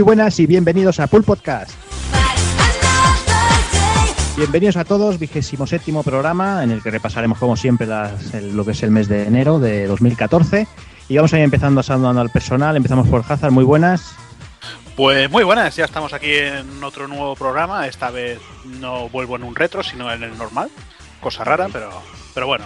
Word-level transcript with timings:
Muy 0.00 0.06
buenas 0.06 0.40
y 0.40 0.46
bienvenidos 0.46 0.98
a 0.98 1.08
Pool 1.08 1.24
Podcast. 1.24 1.72
Bienvenidos 4.34 4.78
a 4.78 4.84
todos, 4.86 5.18
vigésimo 5.18 5.66
séptimo 5.66 6.02
programa 6.02 6.64
en 6.64 6.70
el 6.70 6.82
que 6.82 6.90
repasaremos 6.90 7.36
como 7.36 7.54
siempre 7.54 7.86
las- 7.86 8.32
el- 8.32 8.56
lo 8.56 8.64
que 8.64 8.70
es 8.70 8.82
el 8.82 8.92
mes 8.92 9.08
de 9.08 9.24
enero 9.26 9.58
de 9.58 9.86
2014 9.86 10.66
y 11.06 11.16
vamos 11.16 11.34
a 11.34 11.36
ir 11.36 11.44
empezando 11.44 11.82
saludando 11.82 12.22
al 12.22 12.30
personal. 12.30 12.78
Empezamos 12.78 13.08
por 13.08 13.22
Hazard, 13.28 13.50
muy 13.50 13.62
buenas. 13.64 14.14
Pues 14.96 15.30
muy 15.30 15.44
buenas, 15.44 15.76
ya 15.76 15.84
estamos 15.84 16.14
aquí 16.14 16.32
en 16.32 16.82
otro 16.82 17.06
nuevo 17.06 17.36
programa. 17.36 17.86
Esta 17.86 18.10
vez 18.10 18.38
no 18.80 19.10
vuelvo 19.10 19.36
en 19.36 19.42
un 19.42 19.54
retro, 19.54 19.82
sino 19.82 20.10
en 20.10 20.22
el 20.22 20.38
normal. 20.38 20.70
Cosa 21.20 21.44
rara, 21.44 21.68
pero, 21.70 21.90
pero 22.32 22.46
bueno. 22.46 22.64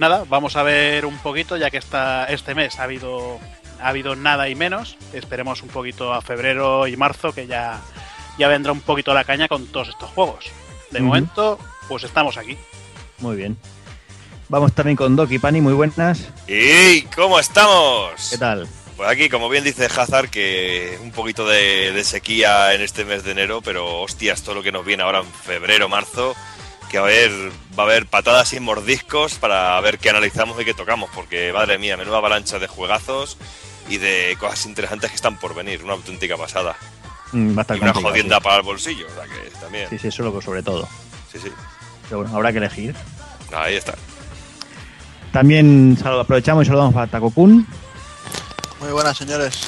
Nada, 0.00 0.24
vamos 0.28 0.56
a 0.56 0.64
ver 0.64 1.06
un 1.06 1.18
poquito, 1.18 1.56
ya 1.56 1.70
que 1.70 1.76
esta, 1.76 2.24
este 2.24 2.52
mes 2.56 2.80
ha 2.80 2.82
habido, 2.82 3.38
ha 3.80 3.88
habido 3.88 4.16
nada 4.16 4.48
y 4.48 4.54
menos. 4.54 4.96
Esperemos 5.12 5.62
un 5.62 5.68
poquito 5.68 6.12
a 6.12 6.22
febrero 6.22 6.86
y 6.86 6.96
marzo, 6.96 7.32
que 7.32 7.46
ya, 7.46 7.80
ya 8.38 8.48
vendrá 8.48 8.72
un 8.72 8.80
poquito 8.80 9.14
la 9.14 9.24
caña 9.24 9.48
con 9.48 9.66
todos 9.66 9.88
estos 9.88 10.10
juegos. 10.10 10.46
De 10.90 11.00
momento, 11.00 11.58
pues 11.88 12.04
estamos 12.04 12.36
aquí. 12.36 12.56
Muy 13.18 13.36
bien. 13.36 13.56
Vamos 14.48 14.72
también 14.72 14.96
con 14.96 15.16
Doc 15.16 15.30
y 15.32 15.38
Pani, 15.38 15.60
muy 15.60 15.72
buenas. 15.72 16.28
¿Y 16.46 17.02
cómo 17.16 17.40
estamos? 17.40 18.28
¿Qué 18.30 18.38
tal? 18.38 18.68
Pues 18.96 19.08
aquí, 19.08 19.28
como 19.28 19.48
bien 19.48 19.64
dice 19.64 19.86
Hazard, 19.86 20.28
que 20.28 20.98
un 21.02 21.10
poquito 21.10 21.48
de, 21.48 21.92
de 21.92 22.04
sequía 22.04 22.74
en 22.74 22.82
este 22.82 23.04
mes 23.04 23.24
de 23.24 23.32
enero, 23.32 23.60
pero 23.60 24.02
hostias, 24.02 24.42
todo 24.42 24.54
lo 24.56 24.62
que 24.62 24.70
nos 24.70 24.84
viene 24.84 25.02
ahora 25.02 25.20
en 25.20 25.26
febrero, 25.26 25.88
marzo, 25.88 26.36
que 26.94 27.00
va 27.00 27.06
a 27.06 27.10
haber, 27.10 27.50
va 27.76 27.82
a 27.82 27.86
haber 27.86 28.06
patadas 28.06 28.52
y 28.52 28.60
mordiscos 28.60 29.34
para 29.34 29.80
ver 29.80 29.98
qué 29.98 30.10
analizamos 30.10 30.60
y 30.62 30.64
qué 30.64 30.74
tocamos, 30.74 31.10
porque 31.12 31.52
madre 31.52 31.76
mía, 31.76 31.96
menuda 31.96 32.18
avalancha 32.18 32.60
de 32.60 32.68
juegazos 32.68 33.36
y 33.88 33.96
de 33.96 34.36
cosas 34.38 34.64
interesantes 34.66 35.10
que 35.10 35.16
están 35.16 35.36
por 35.36 35.56
venir, 35.56 35.82
una 35.82 35.94
auténtica 35.94 36.36
pasada. 36.36 36.76
Mm, 37.32 37.56
va 37.56 37.58
a 37.58 37.62
estar 37.62 37.76
Y 37.76 37.80
una 37.80 37.94
jodienda 37.94 38.38
para 38.38 38.58
el 38.58 38.62
bolsillo, 38.62 39.08
o 39.08 39.12
sea 39.12 39.24
que 39.24 39.50
también. 39.58 39.88
Sí, 39.90 39.98
sí, 39.98 40.06
eso 40.06 40.22
es 40.22 40.32
lo 40.32 40.38
que 40.38 40.44
sobre 40.44 40.62
todo. 40.62 40.88
Sí, 41.32 41.40
sí. 41.42 41.48
Pero 42.08 42.20
bueno, 42.20 42.36
habrá 42.36 42.52
que 42.52 42.58
elegir. 42.58 42.94
Ahí 43.52 43.74
está. 43.74 43.96
También 45.32 45.98
aprovechamos 46.04 46.62
y 46.62 46.66
saludamos 46.68 46.94
a 46.94 47.08
Takokun. 47.08 47.66
Muy 48.78 48.92
buenas 48.92 49.16
señores. 49.16 49.66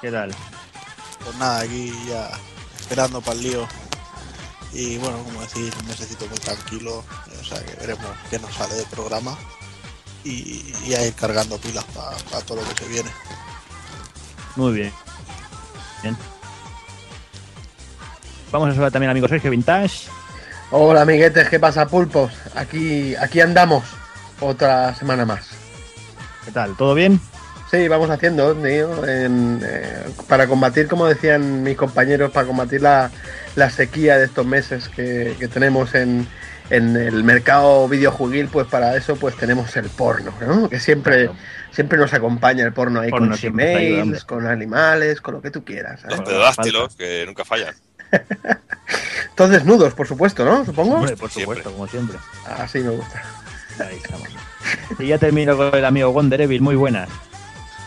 ¿Qué 0.00 0.10
tal? 0.10 0.34
Pues 1.22 1.36
nada, 1.36 1.60
aquí 1.60 1.92
ya 2.08 2.30
esperando 2.80 3.20
para 3.20 3.36
el 3.36 3.42
lío. 3.42 3.68
Y 4.78 4.98
bueno, 4.98 5.16
como 5.24 5.40
decís, 5.40 5.72
un 5.80 5.86
mesecito 5.88 6.26
muy 6.28 6.36
tranquilo. 6.38 7.02
O 7.40 7.44
sea 7.44 7.64
que 7.64 7.74
veremos 7.76 8.04
qué 8.28 8.38
nos 8.38 8.54
sale 8.54 8.74
del 8.74 8.86
programa. 8.86 9.36
Y, 10.22 10.74
y 10.84 10.94
a 10.94 11.06
ir 11.06 11.14
cargando 11.14 11.56
pilas 11.56 11.84
para 11.84 12.44
todo 12.44 12.60
lo 12.60 12.68
que 12.68 12.84
se 12.84 12.88
viene. 12.90 13.10
Muy 14.54 14.74
bien. 14.74 14.92
Bien. 16.02 16.16
Vamos 18.52 18.68
a 18.68 18.72
saludar 18.72 18.92
también 18.92 19.08
al 19.08 19.14
amigo 19.14 19.28
Sergio 19.28 19.50
Vintage. 19.50 20.08
Hola 20.70 21.02
amiguetes, 21.02 21.48
¿qué 21.48 21.60
pasa 21.60 21.86
pulpos? 21.86 22.32
Aquí, 22.54 23.14
aquí 23.14 23.40
andamos 23.40 23.84
otra 24.40 24.94
semana 24.94 25.24
más. 25.24 25.46
¿Qué 26.44 26.50
tal? 26.50 26.76
¿Todo 26.76 26.94
bien? 26.94 27.20
Sí, 27.70 27.88
vamos 27.88 28.10
haciendo, 28.10 28.54
tío, 28.54 29.04
en, 29.06 29.60
eh, 29.64 30.04
para 30.28 30.46
combatir, 30.46 30.86
como 30.86 31.06
decían 31.06 31.62
mis 31.64 31.76
compañeros, 31.76 32.30
para 32.30 32.46
combatir 32.46 32.80
la, 32.82 33.10
la 33.56 33.70
sequía 33.70 34.18
de 34.18 34.26
estos 34.26 34.46
meses 34.46 34.88
que, 34.88 35.34
que 35.38 35.48
tenemos 35.48 35.94
en, 35.96 36.28
en 36.70 36.96
el 36.96 37.24
mercado 37.24 37.88
videojuguil, 37.88 38.46
pues 38.48 38.68
para 38.68 38.96
eso 38.96 39.16
pues 39.16 39.34
tenemos 39.36 39.76
el 39.76 39.88
porno, 39.88 40.32
¿no? 40.40 40.68
Que 40.68 40.78
siempre, 40.78 41.24
Claro. 41.24 41.38
siempre 41.72 41.98
nos 41.98 42.14
acompaña 42.14 42.64
el 42.64 42.72
porno 42.72 43.00
ahí 43.00 43.10
Porno 43.10 43.34
con 43.36 43.44
emails, 43.44 44.24
con 44.24 44.46
animales, 44.46 45.20
con 45.20 45.34
lo 45.34 45.42
que 45.42 45.50
tú 45.50 45.64
quieras. 45.64 46.00
¿sabes? 46.02 46.18
Los 46.18 46.28
pedodáctilos, 46.28 46.94
que 46.94 47.24
nunca 47.26 47.44
fallan. 47.44 47.74
Todos 49.34 49.50
desnudos, 49.50 49.92
por 49.94 50.06
supuesto, 50.06 50.44
¿no? 50.44 50.64
Supongo. 50.64 50.94
Hombre, 50.96 51.16
por 51.16 51.30
Siempre. 51.30 51.56
supuesto, 51.62 51.72
como 51.72 51.88
siempre. 51.88 52.16
Así 52.46 52.78
me 52.78 52.90
gusta. 52.90 53.22
Ahí 53.80 53.96
estamos. 53.96 54.28
Y 55.00 55.08
ya 55.08 55.18
termino 55.18 55.56
con 55.56 55.74
el 55.74 55.84
amigo 55.84 56.12
Wonder 56.12 56.40
Evil. 56.42 56.62
Muy 56.62 56.76
buenas. 56.76 57.08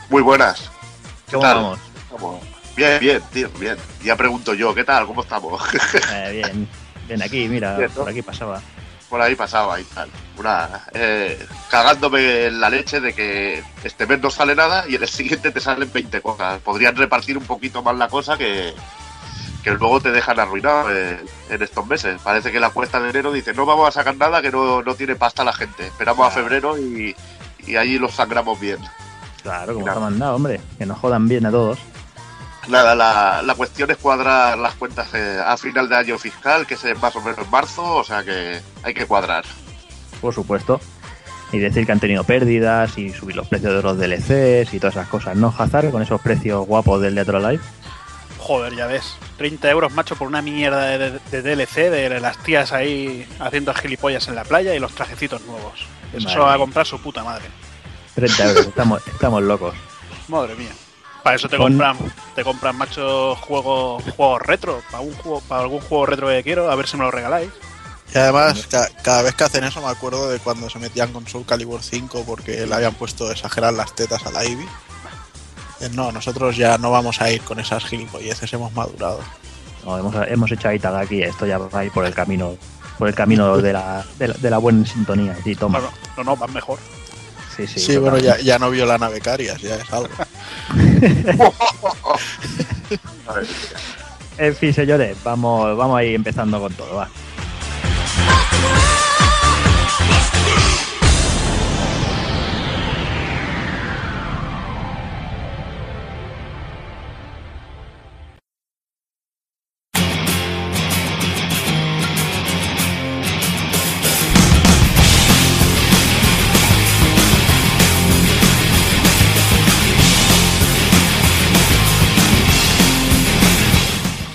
Muy 0.09 0.21
buenas. 0.21 0.69
¿Qué 1.27 1.33
¿Cómo 1.33 1.41
tal? 1.43 1.55
vamos? 1.57 1.79
¿Cómo? 2.09 2.41
Bien, 2.75 2.99
bien, 2.99 3.21
tío, 3.31 3.49
bien. 3.59 3.77
Ya 4.03 4.15
pregunto 4.15 4.53
yo, 4.53 4.73
¿qué 4.73 4.83
tal? 4.83 5.05
¿Cómo 5.05 5.21
estamos? 5.21 5.61
Eh, 6.13 6.31
bien. 6.43 6.67
Bien, 7.07 7.21
aquí, 7.23 7.47
mira, 7.47 7.75
Bien, 7.77 7.89
¿no? 7.89 8.01
por 8.01 8.09
aquí 8.09 8.21
pasaba. 8.21 8.61
Por 9.09 9.19
ahí 9.21 9.35
pasaba 9.35 9.79
y 9.79 9.83
tal. 9.85 10.09
Una, 10.37 10.83
eh, 10.93 11.43
cagándome 11.71 12.45
en 12.45 12.61
la 12.61 12.69
leche 12.69 12.99
de 13.01 13.13
que 13.13 13.63
este 13.83 14.05
mes 14.05 14.21
no 14.21 14.29
sale 14.29 14.53
nada 14.55 14.85
y 14.87 14.95
en 14.95 15.01
el 15.01 15.09
siguiente 15.09 15.49
te 15.51 15.59
salen 15.59 15.91
20 15.91 16.21
cosas. 16.21 16.59
Podrían 16.61 16.95
repartir 16.95 17.35
un 17.37 17.45
poquito 17.45 17.81
más 17.81 17.95
la 17.97 18.07
cosa 18.07 18.37
que, 18.37 18.73
que 19.63 19.71
luego 19.71 19.99
te 19.99 20.11
dejan 20.11 20.39
arruinado 20.39 20.95
eh, 20.95 21.19
en 21.49 21.63
estos 21.63 21.85
meses. 21.87 22.21
Parece 22.23 22.51
que 22.51 22.59
la 22.59 22.69
cuesta 22.69 22.99
de 22.99 23.09
enero 23.09 23.31
dice, 23.31 23.53
no 23.55 23.65
vamos 23.65 23.87
a 23.87 23.91
sacar 23.91 24.15
nada 24.15 24.43
que 24.43 24.51
no, 24.51 24.83
no 24.83 24.93
tiene 24.93 25.15
pasta 25.15 25.43
la 25.43 25.53
gente. 25.53 25.87
Esperamos 25.87 26.27
a 26.27 26.31
febrero 26.31 26.77
y, 26.77 27.15
y 27.65 27.75
allí 27.77 27.97
los 27.97 28.13
sangramos 28.13 28.59
bien. 28.59 28.77
Claro, 29.49 29.73
como 29.73 29.85
Claro. 29.85 29.99
está 29.99 30.09
mandado, 30.09 30.35
hombre. 30.35 30.61
Que 30.77 30.85
nos 30.85 30.97
jodan 30.99 31.27
bien 31.27 31.45
a 31.45 31.51
todos. 31.51 31.79
Nada, 32.67 32.93
la, 32.93 33.41
la 33.41 33.55
cuestión 33.55 33.89
es 33.89 33.97
cuadrar 33.97 34.57
las 34.57 34.75
cuentas 34.75 35.07
eh, 35.13 35.39
a 35.43 35.57
final 35.57 35.89
de 35.89 35.95
año 35.95 36.17
fiscal, 36.19 36.67
que 36.67 36.75
es 36.75 36.83
más 37.01 37.15
o 37.15 37.21
menos 37.21 37.39
en 37.39 37.49
marzo, 37.49 37.83
o 37.95 38.03
sea 38.03 38.23
que 38.23 38.59
hay 38.83 38.93
que 38.93 39.05
cuadrar. 39.07 39.43
Por 40.21 40.33
supuesto. 40.33 40.79
Y 41.51 41.57
decir 41.57 41.87
que 41.87 41.91
han 41.91 41.99
tenido 41.99 42.23
pérdidas 42.23 42.95
y 42.99 43.09
subir 43.11 43.35
los 43.35 43.47
precios 43.47 43.73
de 43.73 43.81
los 43.81 43.97
DLCs 43.97 44.71
y 44.73 44.79
todas 44.79 44.95
esas 44.97 45.07
cosas, 45.07 45.35
¿no, 45.35 45.51
Hazard? 45.57 45.89
Con 45.89 46.03
esos 46.03 46.21
precios 46.21 46.67
guapos 46.67 47.01
del 47.01 47.15
Teatro 47.15 47.39
Live. 47.39 47.63
Joder, 48.37 48.75
ya 48.75 48.85
ves. 48.85 49.15
30 49.37 49.69
euros, 49.71 49.91
macho, 49.93 50.15
por 50.15 50.27
una 50.27 50.41
mierda 50.43 50.83
de, 50.85 51.11
de- 51.11 51.41
de 51.41 51.55
DLC, 51.55 51.89
de 51.89 52.19
las 52.19 52.37
tías 52.43 52.71
ahí 52.71 53.27
haciendo 53.39 53.73
gilipollas 53.73 54.27
en 54.27 54.35
la 54.35 54.43
playa 54.43 54.75
y 54.75 54.79
los 54.79 54.93
trajecitos 54.93 55.41
nuevos. 55.47 55.87
Eso 56.13 56.25
Madre 56.27 56.33
se 56.33 56.39
va 56.39 56.53
a 56.53 56.57
comprar 56.57 56.85
su 56.85 57.01
puta 57.01 57.23
madre. 57.23 57.45
30 58.19 58.43
euros. 58.49 58.65
estamos, 58.67 59.01
estamos 59.07 59.43
locos. 59.43 59.75
Madre 60.27 60.55
mía. 60.55 60.71
Para 61.23 61.35
eso 61.35 61.49
te 61.49 61.57
Con- 61.57 61.73
compran, 61.77 61.97
te 62.35 62.43
compran 62.43 62.77
macho 62.77 63.35
juegos 63.35 64.03
juegos 64.15 64.41
retro, 64.43 64.81
para 64.89 65.01
un 65.01 65.13
juego, 65.15 65.41
para 65.41 65.61
algún 65.63 65.81
juego 65.81 66.05
retro 66.05 66.27
que 66.29 66.43
quiero, 66.43 66.71
a 66.71 66.75
ver 66.75 66.87
si 66.87 66.95
me 66.97 67.03
lo 67.03 67.11
regaláis. 67.11 67.49
Y 68.13 68.17
además, 68.17 68.65
ca- 68.71 68.87
cada 69.03 69.21
vez 69.21 69.35
que 69.35 69.43
hacen 69.43 69.63
eso 69.65 69.81
me 69.81 69.87
acuerdo 69.89 70.29
de 70.29 70.39
cuando 70.39 70.69
se 70.69 70.79
metían 70.79 71.11
con 71.13 71.27
Soul 71.27 71.45
Calibur 71.45 71.83
5 71.83 72.23
porque 72.25 72.65
le 72.65 72.73
habían 72.73 72.95
puesto 72.95 73.29
exagerar 73.31 73.73
las 73.73 73.93
tetas 73.95 74.25
a 74.25 74.31
la 74.31 74.45
Ivy. 74.45 74.65
Eh, 75.81 75.89
No, 75.93 76.11
nosotros 76.11 76.55
ya 76.57 76.77
no 76.77 76.89
vamos 76.91 77.21
a 77.21 77.29
ir 77.31 77.41
con 77.41 77.59
esas 77.59 77.83
gilipolleces, 77.85 78.51
hemos 78.53 78.73
madurado. 78.73 79.19
No, 79.85 79.97
hemos, 79.97 80.15
hemos 80.27 80.51
hecho 80.51 80.69
ahí 80.69 80.79
aquí, 80.83 81.21
esto 81.21 81.45
ya 81.45 81.57
va 81.57 81.79
a 81.79 81.85
ir 81.85 81.91
por 81.91 82.05
el 82.05 82.13
camino, 82.13 82.55
por 82.97 83.07
el 83.07 83.15
camino 83.15 83.57
de 83.57 83.73
la, 83.73 84.05
de 84.17 84.27
la, 84.29 84.33
de 84.35 84.49
la 84.49 84.57
buena 84.57 84.85
sintonía. 84.85 85.37
Sí, 85.43 85.55
toma. 85.55 85.79
No, 85.79 85.85
no, 85.85 85.91
no, 86.17 86.23
no, 86.23 86.35
van 86.37 86.53
mejor. 86.53 86.79
Sí, 87.59 87.67
sí. 87.67 87.79
Sí, 87.79 87.97
bueno, 87.97 88.17
ya, 88.17 88.37
ya 88.39 88.57
no 88.57 88.69
violan 88.69 89.03
a 89.03 89.09
becarias, 89.09 89.61
ya 89.61 89.75
es 89.75 89.91
algo. 89.91 90.09
En 94.39 94.55
fin, 94.55 94.73
señores, 94.73 95.17
vamos, 95.21 95.75
vamos 95.75 95.99
a 95.99 96.03
ir 96.05 96.15
empezando 96.15 96.61
con 96.61 96.73
todo, 96.73 96.95
va. 96.95 97.09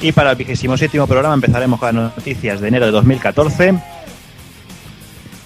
Y 0.05 0.13
para 0.13 0.33
el 0.33 0.37
vigésimo 0.37 0.77
séptimo 0.77 1.07
programa 1.07 1.33
empezaremos 1.33 1.81
con 1.81 1.97
las 1.97 2.15
noticias 2.15 2.61
de 2.61 2.69
enero 2.69 2.85
de 2.85 2.93
2014. 2.93 3.75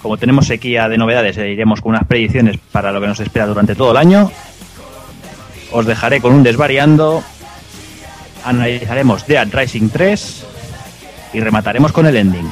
Como 0.01 0.17
tenemos 0.17 0.47
sequía 0.47 0.89
de 0.89 0.97
novedades, 0.97 1.37
eh, 1.37 1.49
iremos 1.49 1.79
con 1.79 1.91
unas 1.91 2.05
predicciones 2.05 2.57
para 2.69 2.91
lo 2.91 2.99
que 2.99 3.07
nos 3.07 3.21
espera 3.21 3.47
durante 3.47 3.73
todo 3.73 3.91
el 3.91 3.97
año. 3.97 4.29
Os 5.71 5.85
dejaré 5.85 6.19
con 6.19 6.33
un 6.33 6.43
desvariando. 6.43 7.23
Analizaremos 8.43 9.25
Dead 9.25 9.47
Rising 9.49 9.87
3 9.87 10.45
y 11.35 11.39
remataremos 11.39 11.93
con 11.93 12.07
el 12.07 12.17
ending. 12.17 12.51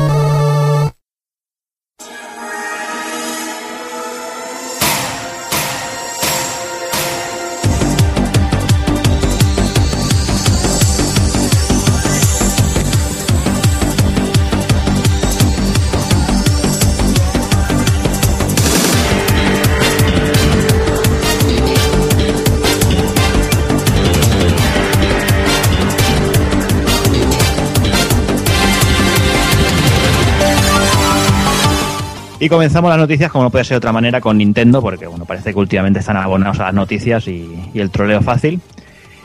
Y 32.41 32.49
comenzamos 32.49 32.89
las 32.89 32.97
noticias, 32.97 33.31
como 33.31 33.43
no 33.43 33.49
puede 33.51 33.65
ser 33.65 33.75
de 33.75 33.77
otra 33.77 33.91
manera, 33.91 34.19
con 34.19 34.35
Nintendo, 34.35 34.81
porque 34.81 35.05
bueno, 35.05 35.25
parece 35.25 35.53
que 35.53 35.59
últimamente 35.59 35.99
están 35.99 36.17
abonados 36.17 36.59
a 36.59 36.63
las 36.63 36.73
noticias 36.73 37.27
y, 37.27 37.69
el 37.75 37.91
troleo 37.91 38.19
fácil. 38.23 38.59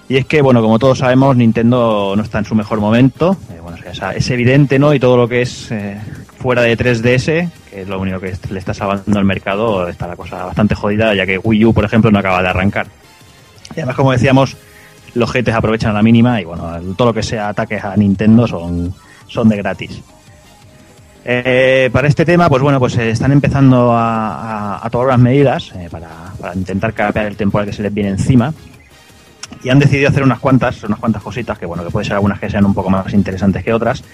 Y 0.07 0.19
es 0.19 0.27
que, 0.27 0.43
bueno, 0.43 0.61
como 0.61 0.79
todos 0.79 0.99
sabemos, 0.99 1.35
Nintendo 1.35 2.13
no 2.15 2.23
está 2.23 2.41
en 2.41 2.45
su 2.45 2.55
mejor 2.55 2.79
momento. 2.79 3.35
Eh, 3.51 3.59
bueno, 3.63 3.79
es, 3.91 4.03
es 4.17 4.31
evidente, 4.31 4.79
¿no? 4.79 4.93
Y 4.93 5.01
todo 5.01 5.17
lo 5.17 5.27
que 5.27 5.41
es 5.41 5.73
eh, 5.73 5.99
fuera 6.39 6.61
de 6.61 6.77
3DS, 6.77 7.51
que 7.71 7.81
es 7.81 7.89
lo 7.89 7.99
único 7.99 8.21
que 8.21 8.35
le 8.51 8.59
está 8.59 8.75
salvando 8.75 9.19
el 9.19 9.25
mercado, 9.25 9.89
está 9.89 10.07
la 10.07 10.17
cosa 10.17 10.45
bastante 10.45 10.75
jodida, 10.75 11.15
ya 11.15 11.25
que 11.25 11.39
Wii 11.39 11.65
U, 11.65 11.73
por 11.73 11.87
ejemplo, 11.87 12.11
no 12.11 12.19
acaba 12.19 12.43
de 12.43 12.49
arrancar. 12.49 12.87
Y 13.71 13.81
además, 13.81 13.97
como 13.97 14.13
decíamos, 14.13 14.59
los 15.15 15.33
GTs 15.33 15.55
aprovechan 15.55 15.95
la 15.95 16.03
mínima 16.03 16.39
y, 16.43 16.45
bueno, 16.45 16.71
todo 16.95 17.09
lo 17.09 17.15
que 17.15 17.23
sea 17.23 17.49
ataques 17.49 17.83
a 17.83 17.97
Nintendo 17.97 18.47
son, 18.47 18.93
son 19.27 19.49
de 19.49 19.57
gratis. 19.57 20.03
Eh, 21.29 21.91
para 21.93 22.07
este 22.07 22.25
tema, 22.25 22.49
pues 22.49 22.63
bueno, 22.63 22.79
pues 22.79 22.97
eh, 22.99 23.11
están 23.11 23.33
empezando 23.33 23.91
a, 23.91 24.77
a, 24.77 24.87
a 24.87 24.91
tomar 24.91 25.09
las 25.09 25.19
medidas 25.19 25.73
eh, 25.75 25.89
para, 25.91 26.09
para, 26.41 26.55
intentar 26.55 26.93
capear 26.93 27.27
el 27.27 27.37
temporal 27.37 27.67
que 27.67 27.73
se 27.73 27.83
les 27.83 27.93
viene 27.93 28.11
encima. 28.11 28.55
Y 29.65 29.69
han 29.69 29.81
decidido 29.81 30.09
hacer 30.09 30.23
unas 30.23 30.39
cuantas, 30.39 30.85
unas 30.85 31.01
cuantas 31.01 31.25
cositas, 31.25 31.59
que 31.59 31.67
bueno, 31.67 31.83
que 31.83 31.91
puede 31.91 32.05
ser 32.05 32.15
algunas 32.15 32.39
que 32.39 32.49
sean 32.49 32.65
un 32.65 32.75
poco 32.75 32.91
más 32.91 33.13
interesantes 33.13 33.65
que 33.65 33.73
otras. 33.73 34.05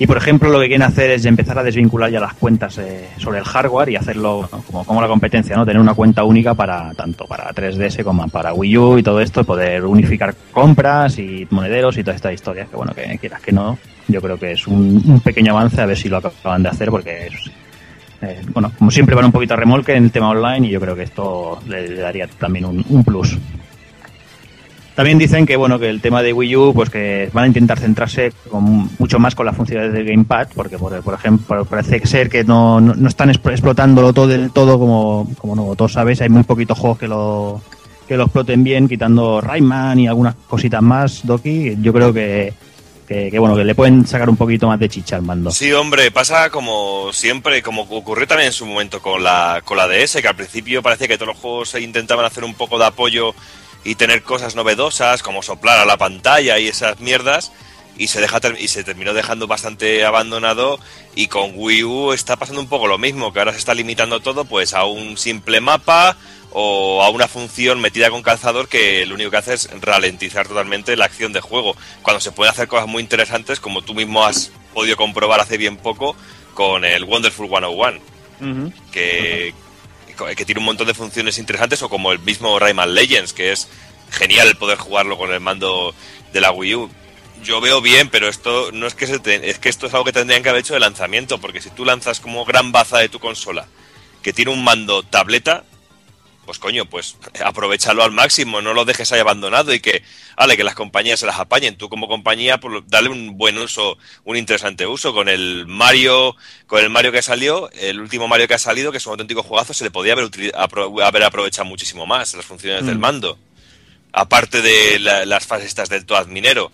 Y 0.00 0.06
por 0.06 0.16
ejemplo, 0.16 0.48
lo 0.48 0.58
que 0.58 0.68
quieren 0.68 0.82
hacer 0.82 1.10
es 1.10 1.26
empezar 1.26 1.58
a 1.58 1.62
desvincular 1.62 2.10
ya 2.10 2.20
las 2.20 2.32
cuentas 2.32 2.78
eh, 2.78 3.10
sobre 3.18 3.38
el 3.38 3.44
hardware 3.44 3.90
y 3.90 3.96
hacerlo 3.96 4.48
como, 4.66 4.82
como 4.82 4.98
la 5.02 5.06
competencia, 5.06 5.54
¿no? 5.54 5.66
Tener 5.66 5.78
una 5.78 5.92
cuenta 5.92 6.24
única 6.24 6.54
para 6.54 6.94
tanto 6.94 7.26
para 7.26 7.50
3DS 7.52 8.02
como 8.02 8.26
para 8.28 8.54
Wii 8.54 8.78
U 8.78 8.98
y 8.98 9.02
todo 9.02 9.20
esto, 9.20 9.44
poder 9.44 9.84
unificar 9.84 10.34
compras 10.52 11.18
y 11.18 11.46
monederos 11.50 11.98
y 11.98 12.02
toda 12.02 12.16
esta 12.16 12.32
historia. 12.32 12.64
Que 12.64 12.76
bueno, 12.76 12.94
que 12.94 13.18
quieras 13.18 13.42
que 13.42 13.52
no, 13.52 13.76
yo 14.08 14.22
creo 14.22 14.38
que 14.38 14.52
es 14.52 14.66
un, 14.66 15.20
pequeño 15.22 15.52
avance 15.52 15.82
a 15.82 15.84
ver 15.84 15.98
si 15.98 16.08
lo 16.08 16.16
acaban 16.16 16.62
de 16.62 16.70
hacer 16.70 16.90
porque 16.90 17.28
eh, 18.22 18.40
bueno, 18.54 18.72
como 18.78 18.90
siempre 18.90 19.14
van 19.14 19.26
un 19.26 19.32
poquito 19.32 19.52
a 19.52 19.58
remolque 19.58 19.94
en 19.94 20.04
el 20.04 20.10
tema 20.10 20.30
online 20.30 20.66
y 20.66 20.70
yo 20.70 20.80
creo 20.80 20.96
que 20.96 21.02
esto 21.02 21.60
le, 21.68 21.96
daría 21.96 22.26
también 22.26 22.64
un, 22.64 23.04
plus. 23.04 23.36
También 24.94 25.18
dicen 25.18 25.46
que 25.46 25.56
bueno 25.56 25.78
que 25.78 25.88
el 25.88 26.00
tema 26.00 26.22
de 26.22 26.32
Wii 26.32 26.56
U 26.56 26.74
pues 26.74 26.90
que 26.90 27.30
van 27.32 27.44
a 27.44 27.46
intentar 27.46 27.78
centrarse 27.78 28.32
con, 28.50 28.90
mucho 28.98 29.18
más 29.18 29.34
con 29.34 29.46
las 29.46 29.56
funciones 29.56 29.92
del 29.92 30.04
gamepad 30.04 30.48
porque 30.54 30.78
por, 30.78 31.00
por 31.02 31.14
ejemplo 31.14 31.64
parece 31.64 32.04
ser 32.06 32.28
que 32.28 32.44
no, 32.44 32.80
no, 32.80 32.94
no 32.94 33.08
están 33.08 33.30
explotándolo 33.30 34.12
todo 34.12 34.26
del 34.26 34.50
todo 34.50 34.78
como 34.78 35.28
como 35.38 35.54
no 35.54 35.74
todos 35.76 35.92
sabéis 35.92 36.20
hay 36.20 36.28
muy 36.28 36.42
poquitos 36.42 36.78
juegos 36.78 36.98
que 36.98 37.08
lo 37.08 37.62
que 38.08 38.16
lo 38.16 38.24
exploten 38.24 38.64
bien 38.64 38.88
quitando 38.88 39.40
Rayman 39.40 40.00
y 40.00 40.08
algunas 40.08 40.34
cositas 40.48 40.82
más 40.82 41.24
Doki 41.24 41.76
yo 41.80 41.92
creo 41.92 42.12
que 42.12 42.52
que, 43.10 43.28
que, 43.28 43.40
bueno, 43.40 43.56
que 43.56 43.64
le 43.64 43.74
pueden 43.74 44.06
sacar 44.06 44.30
un 44.30 44.36
poquito 44.36 44.68
más 44.68 44.78
de 44.78 44.88
chicha 44.88 45.16
al 45.16 45.22
mando. 45.22 45.50
Sí, 45.50 45.72
hombre, 45.72 46.12
pasa 46.12 46.48
como 46.48 47.12
siempre, 47.12 47.60
como 47.60 47.82
ocurrió 47.82 48.24
también 48.24 48.46
en 48.46 48.52
su 48.52 48.64
momento 48.64 49.02
con 49.02 49.24
la, 49.24 49.62
con 49.64 49.76
la 49.76 49.88
DS, 49.88 50.18
que 50.22 50.28
al 50.28 50.36
principio 50.36 50.80
parecía 50.80 51.08
que 51.08 51.16
todos 51.16 51.34
los 51.34 51.38
juegos 51.38 51.74
intentaban 51.80 52.24
hacer 52.24 52.44
un 52.44 52.54
poco 52.54 52.78
de 52.78 52.84
apoyo 52.84 53.34
y 53.84 53.94
tener 53.94 54.22
cosas 54.22 54.54
novedosas, 54.54 55.22
como 55.22 55.42
soplar 55.42 55.78
a 55.78 55.84
la 55.84 55.96
pantalla 55.96 56.58
y 56.58 56.68
esas 56.68 57.00
mierdas, 57.00 57.52
y 57.96 58.08
se, 58.08 58.20
deja 58.20 58.40
y 58.58 58.68
se 58.68 58.84
terminó 58.84 59.12
dejando 59.12 59.46
bastante 59.46 60.04
abandonado, 60.04 60.78
y 61.14 61.28
con 61.28 61.52
Wii 61.54 61.84
U 61.84 62.12
está 62.12 62.36
pasando 62.36 62.60
un 62.60 62.68
poco 62.68 62.86
lo 62.86 62.98
mismo, 62.98 63.32
que 63.32 63.38
ahora 63.38 63.52
se 63.52 63.58
está 63.58 63.74
limitando 63.74 64.20
todo 64.20 64.44
pues 64.44 64.74
a 64.74 64.84
un 64.84 65.16
simple 65.16 65.60
mapa, 65.60 66.16
o 66.52 67.02
a 67.02 67.10
una 67.10 67.28
función 67.28 67.80
metida 67.80 68.10
con 68.10 68.22
calzador 68.22 68.68
que 68.68 69.06
lo 69.06 69.14
único 69.14 69.30
que 69.30 69.36
hace 69.36 69.54
es 69.54 69.70
ralentizar 69.80 70.48
totalmente 70.48 70.96
la 70.96 71.04
acción 71.04 71.32
de 71.32 71.40
juego. 71.40 71.76
Cuando 72.02 72.20
se 72.20 72.32
pueden 72.32 72.50
hacer 72.50 72.68
cosas 72.68 72.88
muy 72.88 73.02
interesantes, 73.02 73.60
como 73.60 73.82
tú 73.82 73.94
mismo 73.94 74.24
has 74.24 74.50
podido 74.74 74.96
comprobar 74.96 75.40
hace 75.40 75.58
bien 75.58 75.76
poco 75.76 76.16
con 76.54 76.84
el 76.84 77.04
Wonderful 77.04 77.48
101, 77.48 77.98
uh 78.40 78.44
-huh. 78.44 78.72
que, 78.90 79.54
que 80.26 80.44
tiene 80.44 80.60
un 80.60 80.66
montón 80.66 80.86
de 80.86 80.94
funciones 80.94 81.38
interesantes, 81.38 81.82
o 81.82 81.88
como 81.88 82.12
el 82.12 82.18
mismo 82.18 82.58
Rayman 82.58 82.94
Legends, 82.94 83.32
que 83.32 83.52
es 83.52 83.68
genial 84.10 84.56
poder 84.56 84.78
jugarlo 84.78 85.16
con 85.16 85.32
el 85.32 85.40
mando 85.40 85.94
de 86.32 86.40
la 86.40 86.50
Wii 86.52 86.74
U. 86.74 86.90
Yo 87.42 87.60
veo 87.60 87.80
bien, 87.80 88.08
pero 88.10 88.28
esto 88.28 88.70
no 88.72 88.86
es 88.86 88.94
que 88.94 89.06
se 89.06 89.18
te, 89.18 89.48
es 89.48 89.58
que 89.58 89.68
esto 89.68 89.86
es 89.86 89.94
algo 89.94 90.04
que 90.04 90.12
tendrían 90.12 90.42
que 90.42 90.50
haber 90.50 90.60
hecho 90.60 90.74
de 90.74 90.80
lanzamiento, 90.80 91.40
porque 91.40 91.60
si 91.60 91.70
tú 91.70 91.84
lanzas 91.84 92.20
como 92.20 92.44
gran 92.44 92.72
baza 92.72 92.98
de 92.98 93.08
tu 93.08 93.18
consola, 93.18 93.66
que 94.22 94.32
tiene 94.32 94.50
un 94.50 94.62
mando 94.62 95.02
tableta, 95.02 95.64
pues 96.50 96.58
coño, 96.58 96.84
pues 96.84 97.16
aprovechalo 97.44 98.02
al 98.02 98.10
máximo, 98.10 98.60
no 98.60 98.74
lo 98.74 98.84
dejes 98.84 99.12
ahí 99.12 99.20
abandonado 99.20 99.72
y 99.72 99.78
que, 99.78 100.02
vale, 100.36 100.56
que 100.56 100.64
las 100.64 100.74
compañías 100.74 101.20
se 101.20 101.26
las 101.26 101.38
apañen. 101.38 101.76
Tú 101.76 101.88
como 101.88 102.08
compañía, 102.08 102.58
pues 102.58 102.82
dale 102.88 103.08
un 103.08 103.38
buen 103.38 103.56
uso, 103.56 103.96
un 104.24 104.36
interesante 104.36 104.84
uso. 104.84 105.14
Con 105.14 105.28
el 105.28 105.66
Mario, 105.68 106.34
con 106.66 106.82
el 106.82 106.90
Mario 106.90 107.12
que 107.12 107.22
salió, 107.22 107.70
el 107.70 108.00
último 108.00 108.26
Mario 108.26 108.48
que 108.48 108.54
ha 108.54 108.58
salido, 108.58 108.90
que 108.90 108.98
es 108.98 109.06
un 109.06 109.12
auténtico 109.12 109.44
juegazo, 109.44 109.72
se 109.74 109.84
le 109.84 109.92
podía 109.92 110.14
haber, 110.14 110.28
apro 110.56 111.00
haber 111.04 111.22
aprovechado 111.22 111.68
muchísimo 111.68 112.04
más 112.04 112.34
las 112.34 112.44
funciones 112.44 112.82
mm. 112.82 112.86
del 112.86 112.98
mando. 112.98 113.38
Aparte 114.12 114.60
de 114.60 114.98
la, 114.98 115.24
las 115.26 115.46
fases 115.46 115.68
estas 115.68 115.88
del 115.88 116.04
Toad 116.04 116.26
minero. 116.26 116.72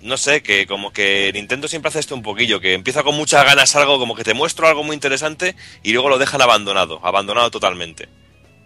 No 0.00 0.16
sé, 0.16 0.42
que 0.42 0.66
como 0.66 0.90
que 0.90 1.30
Nintendo 1.34 1.68
siempre 1.68 1.90
hace 1.90 1.98
esto 1.98 2.14
un 2.14 2.22
poquillo, 2.22 2.60
que 2.60 2.72
empieza 2.72 3.02
con 3.02 3.14
muchas 3.14 3.44
ganas 3.44 3.76
algo, 3.76 3.98
como 3.98 4.14
que 4.14 4.24
te 4.24 4.32
muestro 4.32 4.66
algo 4.66 4.82
muy 4.82 4.94
interesante 4.94 5.54
y 5.82 5.92
luego 5.92 6.08
lo 6.08 6.16
dejan 6.16 6.40
abandonado, 6.40 6.98
abandonado 7.04 7.50
totalmente. 7.50 8.08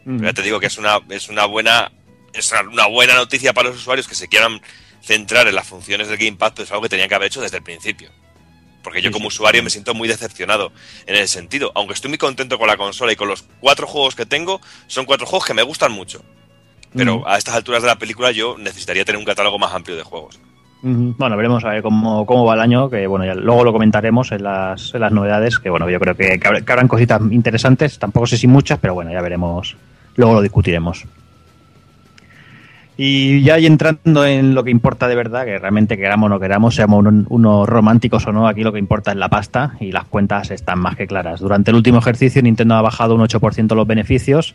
Mm. 0.05 0.25
Ya 0.25 0.33
te 0.33 0.43
digo 0.43 0.61
que 0.61 0.67
es 0.67 0.79
una, 0.79 1.01
es 1.11 1.29
una 1.29 1.47
buena 1.47 1.91
es 2.35 2.53
una 2.71 2.87
buena 2.87 3.15
noticia 3.15 3.53
para 3.53 3.69
los 3.69 3.79
usuarios 3.79 4.09
que 4.09 4.15
se 4.15 4.29
quieran 4.29 4.61
centrar 5.03 5.47
en 5.47 5.55
las 5.55 5.67
funciones 5.67 6.09
del 6.09 6.19
Gamepad, 6.19 6.53
pero 6.55 6.65
es 6.65 6.71
algo 6.73 6.83
que 6.83 6.89
tenían 6.89 7.09
que 7.09 7.15
haber 7.15 7.29
hecho 7.29 7.41
desde 7.41 7.59
el 7.59 7.63
principio. 7.63 8.11
Porque 8.83 9.01
yo 9.01 9.11
como 9.13 9.29
usuario 9.29 9.63
me 9.63 9.71
siento 9.71 9.95
muy 9.95 10.09
decepcionado 10.09 10.73
en 11.07 11.15
ese 11.15 11.29
sentido. 11.29 11.73
Aunque 11.75 11.95
estoy 11.95 12.11
muy 12.11 12.19
contento 12.19 12.59
con 12.59 12.67
la 12.67 12.77
consola 12.77 13.13
y 13.13 13.17
con 13.17 13.29
los 13.29 13.45
cuatro 13.61 13.87
juegos 13.87 14.15
que 14.15 14.27
tengo, 14.27 14.61
son 14.89 15.07
cuatro 15.07 15.27
juegos 15.27 15.47
que 15.47 15.55
me 15.55 15.63
gustan 15.63 15.93
mucho. 15.93 16.23
Pero 16.95 17.27
a 17.27 17.39
estas 17.39 17.55
alturas 17.55 17.83
de 17.83 17.89
la 17.89 17.99
película 17.99 18.31
yo 18.31 18.57
necesitaría 18.59 19.05
tener 19.05 19.19
un 19.19 19.25
catálogo 19.25 19.59
más 19.59 19.73
amplio 19.73 19.97
de 19.97 20.03
juegos. 20.03 20.39
Bueno, 20.83 21.37
veremos 21.37 21.65
a 21.65 21.71
ver 21.71 21.83
cómo, 21.83 22.27
cómo 22.27 22.45
va 22.45 22.55
el 22.55 22.61
año, 22.61 22.91
que 22.91 23.07
bueno, 23.07 23.25
ya 23.25 23.35
luego 23.35 23.65
lo 23.65 23.73
comentaremos 23.73 24.31
en 24.33 24.45
las, 24.45 24.93
en 24.95 25.01
las 25.01 25.13
novedades, 25.13 25.59
que 25.59 25.71
bueno, 25.71 25.89
yo 25.89 25.99
creo 25.99 26.15
que, 26.15 26.39
que 26.39 26.47
habrán 26.47 26.89
cositas 26.89 27.23
interesantes, 27.31 27.99
tampoco 27.99 28.27
sé 28.27 28.37
si 28.37 28.47
muchas, 28.47 28.79
pero 28.79 28.93
bueno, 28.93 29.11
ya 29.11 29.23
veremos 29.23 29.77
luego 30.17 30.35
lo 30.35 30.43
discutiremos. 30.43 31.07
Y 32.97 33.43
ya 33.43 33.59
entrando 33.59 34.25
en 34.25 34.55
lo 34.55 34.63
que 34.63 34.71
importa 34.71 35.09
de 35.09 35.17
verdad, 35.17 35.45
que 35.45 35.59
realmente 35.59 35.97
queramos 35.97 36.27
o 36.27 36.29
no 36.29 36.39
queramos, 36.39 36.77
seamos 36.77 37.05
unos, 37.29 37.69
románticos 37.69 38.27
o 38.27 38.33
no, 38.33 38.47
aquí 38.47 38.63
lo 38.63 38.73
que 38.73 38.79
importa 38.79 39.11
es 39.11 39.17
la 39.17 39.29
pasta 39.29 39.75
y 39.81 39.91
las 39.91 40.05
cuentas 40.05 40.53
están 40.53 40.79
más 40.79 40.95
que 40.95 41.09
claras. 41.09 41.41
Durante 41.41 41.73
el 41.73 41.77
último 41.77 41.99
ejercicio 41.99 42.41
Nintendo 42.41 42.77
ha 42.77 42.83
bajado 42.83 43.17
un 43.17 43.23
8% 43.23 43.75
los 43.75 43.87
beneficios 43.87 44.55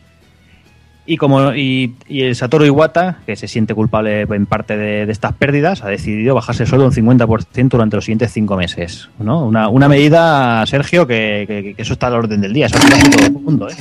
y 1.04 1.16
como 1.18 1.52
y, 1.54 1.96
y, 2.08 2.22
el 2.22 2.36
Satoru 2.36 2.64
Iwata, 2.64 3.18
que 3.26 3.36
se 3.36 3.48
siente 3.48 3.74
culpable 3.74 4.22
en 4.22 4.46
parte 4.46 4.76
de, 4.76 5.10
estas 5.10 5.34
pérdidas, 5.34 5.82
ha 5.82 5.88
decidido 5.88 6.34
bajarse 6.34 6.64
solo 6.66 6.84
un 6.86 6.92
50% 6.92 7.68
durante 7.68 7.96
los 7.96 8.04
siguientes 8.04 8.32
cinco 8.32 8.56
meses. 8.56 9.10
¿no? 9.18 9.44
Una, 9.44 9.68
una 9.68 9.88
medida, 9.88 10.64
Sergio, 10.66 11.06
que, 11.06 11.74
que, 11.76 11.82
eso 11.82 11.94
está 11.94 12.06
al 12.06 12.14
orden 12.14 12.40
del 12.40 12.52
día, 12.52 12.66
eso 12.66 12.78
está 12.78 13.10
todo 13.10 13.26
el 13.26 13.32
mundo. 13.32 13.68
¿eh? 13.68 13.74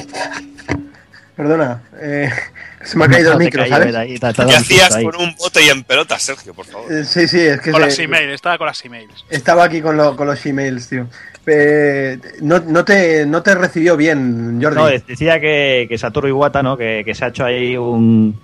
Perdona, 1.40 1.84
eh, 2.02 2.30
se 2.84 2.98
me 2.98 3.06
ha 3.06 3.08
caído 3.08 3.30
no, 3.30 3.40
el 3.40 3.46
micro, 3.46 3.64
¿Qué 3.64 4.54
hacías 4.54 4.94
ahí. 4.94 5.06
con 5.06 5.16
un 5.16 5.34
bote 5.38 5.64
y 5.64 5.70
en 5.70 5.86
pelota, 5.86 6.20
Sergio, 6.20 6.54
por 6.54 6.66
favor? 6.66 6.92
Eh, 6.92 7.06
sí, 7.06 7.30
sí, 7.30 7.40
es 7.40 7.62
que... 7.62 7.72
Con 7.72 7.80
se, 7.80 7.88
las 7.88 8.00
emails, 8.00 8.34
estaba 8.34 8.58
con 8.58 8.68
las 8.68 8.84
emails. 8.84 9.24
Estaba 9.30 9.64
aquí 9.64 9.80
con, 9.80 9.96
lo, 9.96 10.18
con 10.18 10.28
los 10.28 10.46
emails, 10.46 10.90
tío. 10.90 11.08
Eh, 11.46 12.20
no, 12.42 12.60
no, 12.60 12.84
te, 12.84 13.26
no 13.26 13.42
te 13.42 13.56
recibió 13.56 13.96
bien, 13.96 14.60
Jordi. 14.62 14.76
No, 14.76 14.88
decía 14.88 15.40
que, 15.40 15.86
que 15.88 15.98
Satoru 15.98 16.28
Iwata, 16.28 16.62
¿no? 16.62 16.76
Que, 16.76 17.04
que 17.06 17.16
se 17.16 17.24
ha 17.24 17.30
hecho 17.30 17.46
ahí 17.46 17.78
un... 17.78 18.38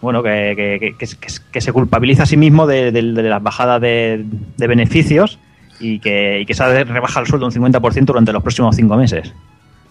Bueno, 0.00 0.22
que, 0.22 0.94
que, 0.96 1.08
que 1.50 1.60
se 1.60 1.72
culpabiliza 1.72 2.22
a 2.22 2.26
sí 2.26 2.36
mismo 2.36 2.68
de, 2.68 2.92
de, 2.92 3.02
de 3.02 3.22
las 3.24 3.42
bajadas 3.42 3.80
de, 3.80 4.24
de 4.56 4.66
beneficios 4.68 5.40
y 5.80 5.98
que, 5.98 6.42
y 6.42 6.46
que 6.46 6.54
se 6.54 6.84
rebajar 6.84 7.24
el 7.24 7.28
sueldo 7.28 7.46
un 7.46 7.52
50% 7.52 8.04
durante 8.04 8.32
los 8.32 8.42
próximos 8.44 8.76
cinco 8.76 8.96
meses. 8.96 9.32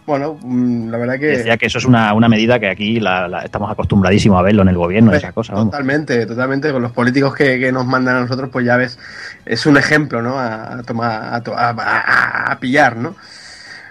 Bueno, 0.06 0.38
mm, 0.40 0.90
la 0.90 0.98
verdad 0.98 1.20
que. 1.20 1.26
Decía 1.26 1.58
que 1.58 1.66
eso 1.66 1.80
es 1.80 1.86
una, 1.86 2.14
una 2.14 2.30
medida 2.30 2.60
que 2.60 2.70
aquí 2.70 3.00
la, 3.00 3.28
la 3.28 3.42
estamos 3.42 3.72
acostumbradísimos 3.72 4.38
a 4.38 4.44
verlo 4.44 4.62
en 4.62 4.68
el 4.68 4.78
gobierno, 4.78 5.10
pues, 5.10 5.24
esa 5.24 5.32
cosa. 5.32 5.54
Totalmente, 5.54 6.14
vamos. 6.14 6.28
totalmente. 6.30 6.72
Con 6.72 6.82
los 6.84 6.92
políticos 6.92 7.34
que, 7.34 7.60
que, 7.60 7.72
nos 7.72 7.86
mandan 7.86 8.18
a 8.18 8.22
nosotros, 8.22 8.50
pues 8.52 8.66
ya 8.66 8.78
ves, 8.78 9.00
es 9.46 9.66
un 9.66 9.78
ejemplo, 9.78 10.22
¿no? 10.22 10.38
A, 10.38 10.76
a 10.76 10.84
tomar, 10.84 11.12
a, 11.12 11.42
a, 11.48 12.52
a, 12.52 12.60
pillar, 12.60 12.98
¿no? 12.98 13.16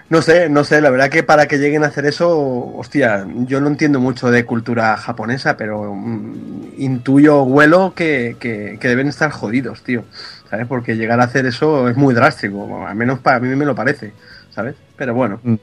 No 0.07 0.21
sé, 0.21 0.49
no 0.49 0.63
sé, 0.63 0.81
la 0.81 0.91
verdad 0.91 1.09
que 1.09 1.23
para 1.23 1.47
que 1.47 1.57
lleguen 1.57 1.83
a 1.83 1.87
hacer 1.87 2.05
eso, 2.05 2.29
hostia, 2.75 3.25
yo 3.47 3.59
no 3.59 3.67
entiendo 3.67 3.99
mucho 3.99 4.29
de 4.29 4.45
cultura 4.45 4.95
japonesa, 4.97 5.57
pero 5.57 5.95
mm, 5.95 6.75
intuyo, 6.77 7.43
huelo 7.43 7.93
que, 7.93 8.37
que, 8.39 8.77
que 8.79 8.87
deben 8.87 9.07
estar 9.07 9.31
jodidos, 9.31 9.83
tío. 9.83 10.05
¿Sabes? 10.49 10.67
Porque 10.67 10.95
llegar 10.95 11.19
a 11.19 11.23
hacer 11.23 11.47
eso 11.47 11.89
es 11.89 11.97
muy 11.97 12.13
drástico, 12.13 12.85
al 12.87 12.95
menos 12.95 13.19
para 13.19 13.39
mí 13.39 13.53
me 13.55 13.65
lo 13.65 13.75
parece, 13.75 14.13
¿sabes? 14.51 14.75
Pero 14.95 15.13
bueno. 15.13 15.41
Mm. 15.43 15.55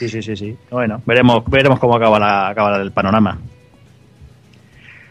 Sí, 0.00 0.08
sí, 0.08 0.22
sí, 0.22 0.34
sí. 0.34 0.56
Bueno, 0.70 1.02
veremos, 1.04 1.44
veremos 1.44 1.78
cómo 1.78 1.94
acaba, 1.94 2.18
la, 2.18 2.48
acaba 2.48 2.78
el 2.78 2.90
panorama. 2.90 3.36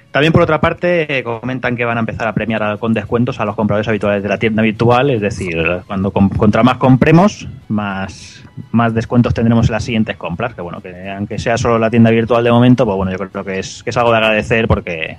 También 0.09 0.33
por 0.33 0.41
otra 0.41 0.59
parte 0.59 1.19
eh, 1.19 1.23
comentan 1.23 1.77
que 1.77 1.85
van 1.85 1.97
a 1.97 1.99
empezar 1.99 2.27
a 2.27 2.33
premiar 2.33 2.79
con 2.79 2.91
descuentos 2.91 3.39
a 3.39 3.45
los 3.45 3.55
compradores 3.55 3.87
habituales 3.87 4.23
de 4.23 4.29
la 4.29 4.39
tienda 4.39 4.63
virtual, 4.63 5.11
es 5.11 5.21
decir, 5.21 5.83
cuando 5.85 6.09
contra 6.09 6.63
más 6.63 6.77
compremos, 6.77 7.47
más, 7.67 8.43
más 8.71 8.95
descuentos 8.95 9.35
tendremos 9.35 9.67
en 9.67 9.73
las 9.73 9.83
siguientes 9.83 10.17
compras, 10.17 10.55
que 10.55 10.61
bueno, 10.61 10.81
que 10.81 11.07
aunque 11.11 11.37
sea 11.37 11.59
solo 11.59 11.77
la 11.77 11.91
tienda 11.91 12.09
virtual 12.09 12.43
de 12.43 12.51
momento, 12.51 12.83
pues 12.83 12.97
bueno, 12.97 13.11
yo 13.11 13.19
creo 13.29 13.45
que 13.45 13.59
es, 13.59 13.83
que 13.83 13.91
es 13.91 13.97
algo 13.97 14.09
de 14.09 14.17
agradecer 14.17 14.67
porque, 14.67 15.17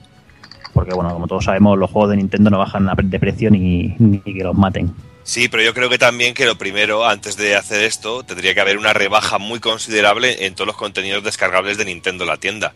porque 0.75 0.95
bueno, 0.95 1.13
como 1.13 1.29
todos 1.29 1.45
sabemos, 1.45 1.79
los 1.79 1.93
juegos 1.93 2.11
de 2.11 2.17
Nintendo 2.17 2.51
no 2.51 2.59
bajan 2.59 2.91
de 3.05 3.21
precio 3.21 3.53
ni, 3.53 3.95
ni 4.01 4.19
que 4.19 4.43
los 4.43 4.59
maten. 4.59 4.93
Sí, 5.31 5.49
pero 5.49 5.63
yo 5.63 5.75
creo 5.75 5.89
que 5.89 5.97
también 5.97 6.35
que 6.35 6.45
lo 6.45 6.59
primero, 6.59 7.07
antes 7.07 7.37
de 7.37 7.55
hacer 7.55 7.85
esto, 7.85 8.25
tendría 8.25 8.53
que 8.53 8.61
haber 8.63 8.77
una 8.79 8.93
rebaja 8.93 9.39
muy 9.39 9.61
considerable 9.61 10.45
en 10.45 10.57
todos 10.57 10.67
los 10.67 10.77
contenidos 10.77 11.23
descargables 11.23 11.79
de 11.79 11.85
Nintendo 11.85 12.25
en 12.25 12.31
la 12.31 12.37
tienda. 12.39 12.75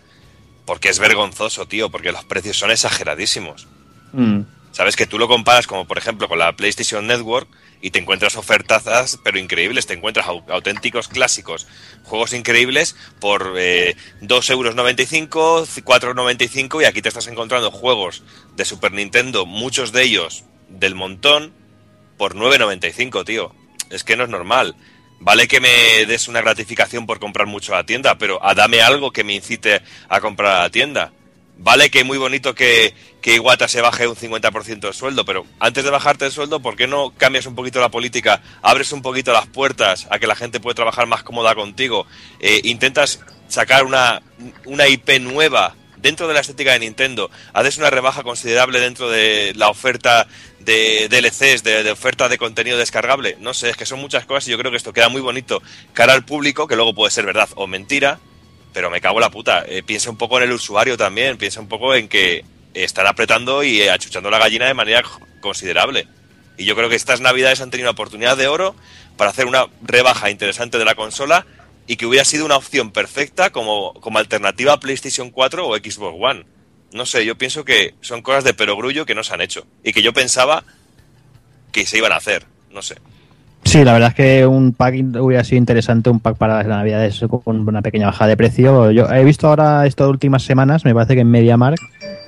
Porque 0.64 0.88
es 0.88 1.00
vergonzoso, 1.00 1.66
tío, 1.66 1.90
porque 1.90 2.12
los 2.12 2.24
precios 2.24 2.56
son 2.56 2.70
exageradísimos. 2.70 3.66
Mm. 4.12 4.42
Sabes 4.70 4.94
que 4.94 5.08
tú 5.08 5.18
lo 5.18 5.26
comparas 5.26 5.66
como 5.66 5.84
por 5.84 5.98
ejemplo 5.98 6.28
con 6.28 6.38
la 6.38 6.52
PlayStation 6.54 7.04
Network 7.08 7.48
y 7.82 7.90
te 7.90 7.98
encuentras 7.98 8.36
ofertazas 8.36 9.18
pero 9.24 9.40
increíbles, 9.40 9.86
te 9.86 9.94
encuentras 9.94 10.26
au- 10.26 10.48
auténticos 10.48 11.08
clásicos, 11.08 11.66
juegos 12.04 12.32
increíbles 12.34 12.94
por 13.20 13.54
eh, 13.58 13.96
2,95€, 14.22 15.82
4,95€ 15.82 16.82
y 16.82 16.84
aquí 16.84 17.02
te 17.02 17.08
estás 17.08 17.26
encontrando 17.26 17.72
juegos 17.72 18.22
de 18.54 18.64
Super 18.64 18.92
Nintendo, 18.92 19.44
muchos 19.44 19.90
de 19.90 20.04
ellos 20.04 20.44
del 20.68 20.94
montón, 20.94 21.52
por 22.24 22.36
9,95, 22.36 23.22
tío. 23.26 23.52
Es 23.90 24.02
que 24.02 24.16
no 24.16 24.24
es 24.24 24.30
normal. 24.30 24.74
Vale 25.20 25.46
que 25.46 25.60
me 25.60 26.06
des 26.06 26.26
una 26.26 26.40
gratificación 26.40 27.04
por 27.04 27.20
comprar 27.20 27.46
mucho 27.46 27.74
a 27.74 27.76
la 27.76 27.84
tienda, 27.84 28.16
pero 28.16 28.42
a 28.42 28.54
dame 28.54 28.80
algo 28.80 29.10
que 29.10 29.24
me 29.24 29.34
incite 29.34 29.82
a 30.08 30.20
comprar 30.22 30.56
a 30.56 30.62
la 30.62 30.70
tienda. 30.70 31.12
Vale 31.58 31.90
que 31.90 32.02
muy 32.02 32.16
bonito 32.16 32.54
que, 32.54 32.94
que 33.20 33.34
Iwata 33.34 33.68
se 33.68 33.82
baje 33.82 34.08
un 34.08 34.16
50% 34.16 34.88
el 34.88 34.94
sueldo, 34.94 35.26
pero 35.26 35.44
antes 35.60 35.84
de 35.84 35.90
bajarte 35.90 36.24
el 36.24 36.32
sueldo, 36.32 36.60
¿por 36.60 36.76
qué 36.76 36.86
no 36.86 37.12
cambias 37.14 37.44
un 37.44 37.54
poquito 37.54 37.78
la 37.78 37.90
política? 37.90 38.40
Abres 38.62 38.92
un 38.92 39.02
poquito 39.02 39.34
las 39.34 39.46
puertas 39.46 40.06
a 40.08 40.18
que 40.18 40.26
la 40.26 40.34
gente 40.34 40.60
pueda 40.60 40.76
trabajar 40.76 41.06
más 41.06 41.24
cómoda 41.24 41.54
contigo. 41.54 42.06
Eh, 42.40 42.62
intentas 42.64 43.20
sacar 43.48 43.84
una, 43.84 44.22
una 44.64 44.88
IP 44.88 45.20
nueva 45.20 45.74
dentro 46.04 46.28
de 46.28 46.34
la 46.34 46.40
estética 46.40 46.72
de 46.72 46.80
Nintendo. 46.80 47.30
Haces 47.54 47.78
una 47.78 47.88
rebaja 47.88 48.22
considerable 48.22 48.78
dentro 48.78 49.08
de 49.08 49.52
la 49.56 49.70
oferta 49.70 50.28
de 50.64 51.08
DLCs, 51.08 51.62
de, 51.62 51.82
de 51.82 52.28
de 52.28 52.38
contenido 52.38 52.78
descargable. 52.78 53.36
No 53.40 53.54
sé, 53.54 53.70
es 53.70 53.76
que 53.76 53.86
son 53.86 54.00
muchas 54.00 54.24
cosas 54.24 54.48
y 54.48 54.50
yo 54.50 54.58
creo 54.58 54.70
que 54.70 54.76
esto 54.76 54.92
queda 54.92 55.08
muy 55.08 55.20
bonito 55.20 55.62
cara 55.92 56.12
al 56.12 56.24
público, 56.24 56.66
que 56.66 56.76
luego 56.76 56.94
puede 56.94 57.10
ser 57.10 57.26
verdad 57.26 57.48
o 57.56 57.66
mentira, 57.66 58.18
pero 58.72 58.90
me 58.90 59.00
cago 59.00 59.16
en 59.16 59.22
la 59.22 59.30
puta. 59.30 59.64
Eh, 59.66 59.82
piensa 59.82 60.10
un 60.10 60.16
poco 60.16 60.38
en 60.38 60.44
el 60.44 60.52
usuario 60.52 60.96
también, 60.96 61.36
piensa 61.36 61.60
un 61.60 61.68
poco 61.68 61.94
en 61.94 62.08
que 62.08 62.44
están 62.74 63.06
apretando 63.06 63.62
y 63.62 63.82
achuchando 63.82 64.30
la 64.30 64.38
gallina 64.38 64.66
de 64.66 64.74
manera 64.74 65.02
considerable. 65.40 66.08
Y 66.56 66.64
yo 66.64 66.76
creo 66.76 66.88
que 66.88 66.96
estas 66.96 67.20
navidades 67.20 67.60
han 67.60 67.70
tenido 67.70 67.88
una 67.88 67.92
oportunidad 67.92 68.36
de 68.36 68.48
oro 68.48 68.74
para 69.16 69.30
hacer 69.30 69.46
una 69.46 69.66
rebaja 69.82 70.30
interesante 70.30 70.78
de 70.78 70.84
la 70.84 70.94
consola 70.94 71.46
y 71.86 71.96
que 71.96 72.06
hubiera 72.06 72.24
sido 72.24 72.44
una 72.44 72.56
opción 72.56 72.90
perfecta 72.90 73.50
como, 73.50 73.94
como 73.94 74.18
alternativa 74.18 74.72
a 74.72 74.80
PlayStation 74.80 75.30
4 75.30 75.68
o 75.68 75.76
Xbox 75.76 76.16
One. 76.18 76.53
No 76.94 77.04
sé, 77.06 77.26
yo 77.26 77.36
pienso 77.36 77.64
que 77.64 77.94
son 78.00 78.22
cosas 78.22 78.44
de 78.44 78.54
perogrullo 78.54 79.04
que 79.04 79.16
no 79.16 79.24
se 79.24 79.34
han 79.34 79.40
hecho 79.40 79.66
y 79.82 79.92
que 79.92 80.00
yo 80.00 80.12
pensaba 80.12 80.62
que 81.72 81.86
se 81.86 81.98
iban 81.98 82.12
a 82.12 82.16
hacer. 82.16 82.46
No 82.72 82.82
sé. 82.82 82.94
Sí, 83.64 83.82
la 83.82 83.94
verdad 83.94 84.10
es 84.10 84.14
que 84.14 84.46
un 84.46 84.72
pack 84.72 84.94
hubiera 85.20 85.42
sido 85.42 85.58
interesante, 85.58 86.08
un 86.08 86.20
pack 86.20 86.36
para 86.36 86.58
las 86.58 86.66
navidades 86.68 87.20
con 87.44 87.68
una 87.68 87.82
pequeña 87.82 88.06
baja 88.06 88.28
de 88.28 88.36
precio. 88.36 88.92
Yo 88.92 89.08
he 89.10 89.24
visto 89.24 89.48
ahora 89.48 89.84
estas 89.86 90.06
últimas 90.06 90.44
semanas, 90.44 90.84
me 90.84 90.94
parece 90.94 91.14
que 91.14 91.22
en 91.22 91.30
MediaMarkt 91.32 91.82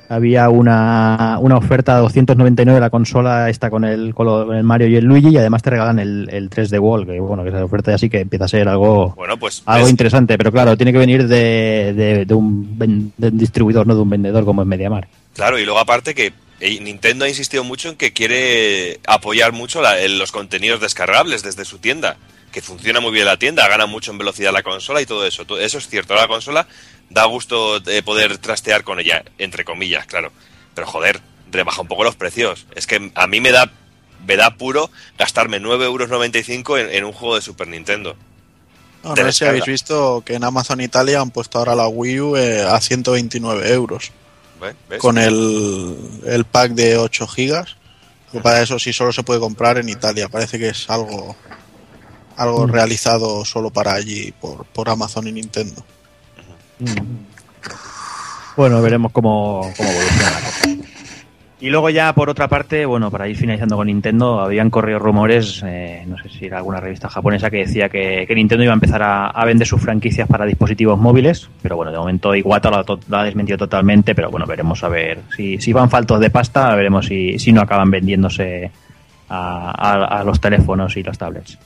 había 0.09 0.49
una, 0.49 1.39
una 1.41 1.57
oferta 1.57 1.95
de 1.97 2.01
299 2.03 2.77
de 2.77 2.81
la 2.81 2.91
consola 2.91 3.49
esta 3.51 3.71
con 3.71 3.85
el, 3.85 4.15
con 4.15 4.55
el 4.55 4.63
Mario 4.65 4.89
y 4.89 4.97
el 4.97 5.05
Luigi 5.05 5.29
y 5.31 5.39
además 5.39 5.63
te 5.63 5.71
regalan 5.71 5.99
el, 5.99 6.29
el 6.31 6.51
3D 6.51 6.79
Wall, 6.81 7.07
que 7.07 7.21
bueno, 7.21 7.43
que 7.43 7.51
esa 7.51 7.65
oferta 7.65 7.91
ya 7.91 7.99
sí 7.99 8.09
que 8.11 8.21
empieza 8.21 8.45
a 8.45 8.49
ser 8.49 8.69
algo, 8.69 9.15
Bueno, 9.17 9.37
pues 9.39 9.63
algo 9.67 9.85
ves, 9.85 9.91
interesante, 9.91 10.37
pero 10.39 10.53
claro, 10.53 10.77
tiene 10.77 10.93
que 10.93 10.99
venir 10.99 11.27
de, 11.27 11.93
de, 11.95 12.25
de 12.25 12.35
un, 12.35 12.79
de 12.79 13.29
un 13.29 13.39
distribuidor, 13.39 13.87
no 13.87 13.95
de 13.95 14.01
un 14.03 14.11
vendedor 14.11 14.45
como 14.45 14.63
es 14.63 14.69
MediaMarkt. 14.69 15.11
Claro, 15.35 15.59
y 15.59 15.65
luego 15.65 15.79
aparte 15.81 16.15
que 16.15 16.33
eh, 16.61 16.81
Nintendo 16.81 17.25
ha 17.25 17.29
insistido 17.29 17.65
mucho 17.65 17.91
en 17.91 17.97
que 17.97 18.13
quiere 18.13 19.01
apoyar 19.07 19.53
mucho 19.53 19.83
la- 19.83 20.01
en 20.01 20.19
los 20.19 20.33
contenidos 20.33 20.81
descargables 20.81 21.43
desde 21.43 21.65
su 21.65 21.79
tienda, 21.79 22.17
que 22.57 22.63
funciona 22.63 23.01
muy 23.01 23.13
bien 23.13 23.27
la 23.27 23.37
tienda, 23.37 23.69
gana 23.69 23.85
mucho 23.85 24.13
en 24.13 24.17
velocidad 24.17 24.51
la 24.51 24.63
consola 24.63 25.03
y 25.03 25.05
todo 25.05 25.27
eso. 25.27 25.43
Eso 25.59 25.77
es 25.77 25.89
cierto, 25.89 26.15
la 26.15 26.27
consola 26.27 26.67
da 27.11 27.27
gusto 27.27 27.81
de 27.81 28.03
poder 28.03 28.39
trastear 28.39 28.83
con 28.83 28.99
ella, 28.99 29.23
entre 29.37 29.63
comillas, 29.63 30.07
claro. 30.07 30.33
Pero 30.75 30.87
joder, 30.87 31.21
rebaja 31.53 31.83
un 31.83 31.87
poco 31.87 32.03
los 32.03 32.17
precios. 32.17 32.65
Es 32.75 32.87
que 32.87 33.13
a 33.15 33.27
mí 33.27 33.43
me 33.43 33.53
da, 33.53 33.71
me 34.27 34.37
da 34.37 34.57
puro 34.57 34.91
gastarme 35.19 35.61
9,95 35.61 35.83
euros 35.85 36.81
en, 36.81 36.97
en 36.97 37.05
un 37.05 37.13
juego 37.13 37.35
de 37.35 37.43
Super 37.43 37.69
Nintendo. 37.69 38.17
No, 39.05 39.15
no 39.15 39.17
sé 39.17 39.33
si 39.33 39.45
habéis 39.45 39.67
visto 39.67 40.23
que 40.25 40.33
en 40.33 40.43
Amazon 40.43 40.81
Italia 40.81 41.21
han 41.21 41.33
puesto 41.33 41.59
ahora 41.59 41.75
la 41.75 41.89
Wii 41.89 42.21
U 42.21 42.37
eh, 42.37 42.63
a 42.63 42.81
129 42.81 43.71
euros 43.71 44.13
con 44.97 45.19
el, 45.19 45.95
el 46.25 46.47
pack 46.47 46.73
de 46.73 46.97
8 46.97 47.29
gigas. 47.29 47.77
Que 48.33 48.41
para 48.41 48.63
eso 48.63 48.79
sí 48.79 48.95
solo 48.95 49.13
se 49.13 49.25
puede 49.25 49.41
comprar 49.41 49.77
en 49.77 49.91
Italia. 49.91 50.31
Parece 50.31 50.59
que 50.59 50.71
es 50.71 50.89
algo 50.89 51.37
algo 52.37 52.66
Mm. 52.66 52.71
realizado 52.71 53.45
solo 53.45 53.71
para 53.71 53.95
allí 53.95 54.33
por, 54.40 54.64
por 54.66 54.88
Amazon 54.88 55.26
y 55.28 55.33
Nintendo. 55.33 55.83
Bueno, 58.57 58.81
veremos 58.81 59.12
cómo, 59.12 59.71
cómo 59.76 59.88
evoluciona 59.90 60.31
la 60.31 60.40
cosa. 60.40 60.69
Y 61.59 61.71
luego 61.71 61.88
ya, 61.88 62.12
por 62.14 62.28
otra 62.28 62.49
parte, 62.49 62.85
bueno, 62.85 63.11
para 63.11 63.26
ir 63.28 63.37
finalizando 63.37 63.76
con 63.76 63.87
Nintendo, 63.87 64.40
habían 64.40 64.69
corrido 64.69 64.99
rumores, 64.99 65.62
eh, 65.64 66.05
no 66.07 66.19
sé 66.19 66.28
si 66.28 66.45
era 66.45 66.59
alguna 66.59 66.81
revista 66.81 67.09
japonesa 67.09 67.49
que 67.50 67.59
decía 67.59 67.88
que, 67.88 68.26
que 68.28 68.35
Nintendo 68.35 68.62
iba 68.64 68.75
a 68.75 68.75
empezar 68.75 69.02
a, 69.02 69.28
a 69.28 69.45
vender 69.47 69.66
sus 69.66 69.81
franquicias 69.81 70.28
para 70.28 70.45
dispositivos 70.45 70.99
móviles, 70.99 71.49
pero 71.62 71.76
bueno, 71.76 71.93
de 71.93 71.99
momento 71.99 72.35
Iwata 72.35 72.71
lo 72.71 72.85
lo 73.09 73.16
ha 73.16 73.25
desmentido 73.25 73.57
totalmente, 73.57 74.14
pero 74.14 74.31
bueno, 74.31 74.45
veremos 74.47 74.85
a 74.85 74.88
ver 74.88 75.21
si, 75.35 75.59
si 75.59 75.73
van 75.73 75.88
faltos 75.88 76.21
de 76.21 76.28
pasta, 76.28 76.75
veremos 76.75 77.07
si, 77.07 77.38
si 77.38 77.52
no 77.52 77.62
acaban 77.62 77.90
vendiéndose 77.90 78.71
a, 79.31 79.71
a- 79.71 80.21
a 80.21 80.25
los 80.25 80.38
teléfonos 80.40 80.95
y 80.99 81.02
las 81.02 81.16
tablets. 81.16 81.57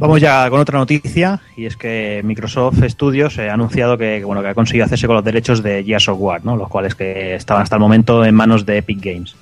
Vamos 0.00 0.18
ya 0.18 0.48
con 0.48 0.58
otra 0.60 0.78
noticia 0.78 1.42
y 1.58 1.66
es 1.66 1.76
que 1.76 2.22
Microsoft 2.24 2.82
Studios 2.88 3.36
eh, 3.36 3.50
ha 3.50 3.52
anunciado 3.52 3.98
que, 3.98 4.24
bueno 4.24 4.40
que 4.40 4.48
ha 4.48 4.54
conseguido 4.54 4.86
hacerse 4.86 5.06
con 5.06 5.14
los 5.14 5.22
derechos 5.22 5.62
de 5.62 5.84
Gears 5.84 6.08
of 6.08 6.16
War, 6.18 6.42
¿no? 6.42 6.56
los 6.56 6.70
cuales 6.70 6.94
que 6.94 7.34
estaban 7.34 7.62
hasta 7.62 7.76
el 7.76 7.80
momento 7.80 8.24
en 8.24 8.34
manos 8.34 8.64
de 8.64 8.78
Epic 8.78 8.98
Games. 8.98 9.36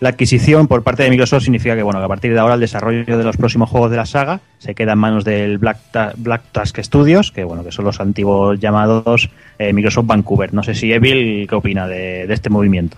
La 0.00 0.08
adquisición 0.08 0.66
por 0.66 0.82
parte 0.82 1.04
de 1.04 1.10
Microsoft 1.10 1.44
significa 1.44 1.76
que 1.76 1.84
bueno 1.84 2.00
que 2.00 2.06
a 2.06 2.08
partir 2.08 2.32
de 2.32 2.40
ahora 2.40 2.54
el 2.54 2.60
desarrollo 2.60 3.16
de 3.16 3.22
los 3.22 3.36
próximos 3.36 3.70
juegos 3.70 3.92
de 3.92 3.96
la 3.96 4.04
saga 4.04 4.40
se 4.58 4.74
queda 4.74 4.94
en 4.94 4.98
manos 4.98 5.24
del 5.24 5.58
Black, 5.58 5.78
Black 6.16 6.42
Task 6.50 6.76
Studios, 6.80 7.30
que 7.30 7.44
bueno 7.44 7.62
que 7.62 7.70
son 7.70 7.84
los 7.84 8.00
antiguos 8.00 8.58
llamados 8.58 9.30
eh, 9.60 9.72
Microsoft 9.72 10.06
Vancouver. 10.06 10.52
No 10.52 10.64
sé 10.64 10.74
si 10.74 10.92
Evil 10.92 11.46
qué 11.48 11.54
opina 11.54 11.86
de 11.86 12.24
este 12.24 12.50
movimiento. 12.50 12.96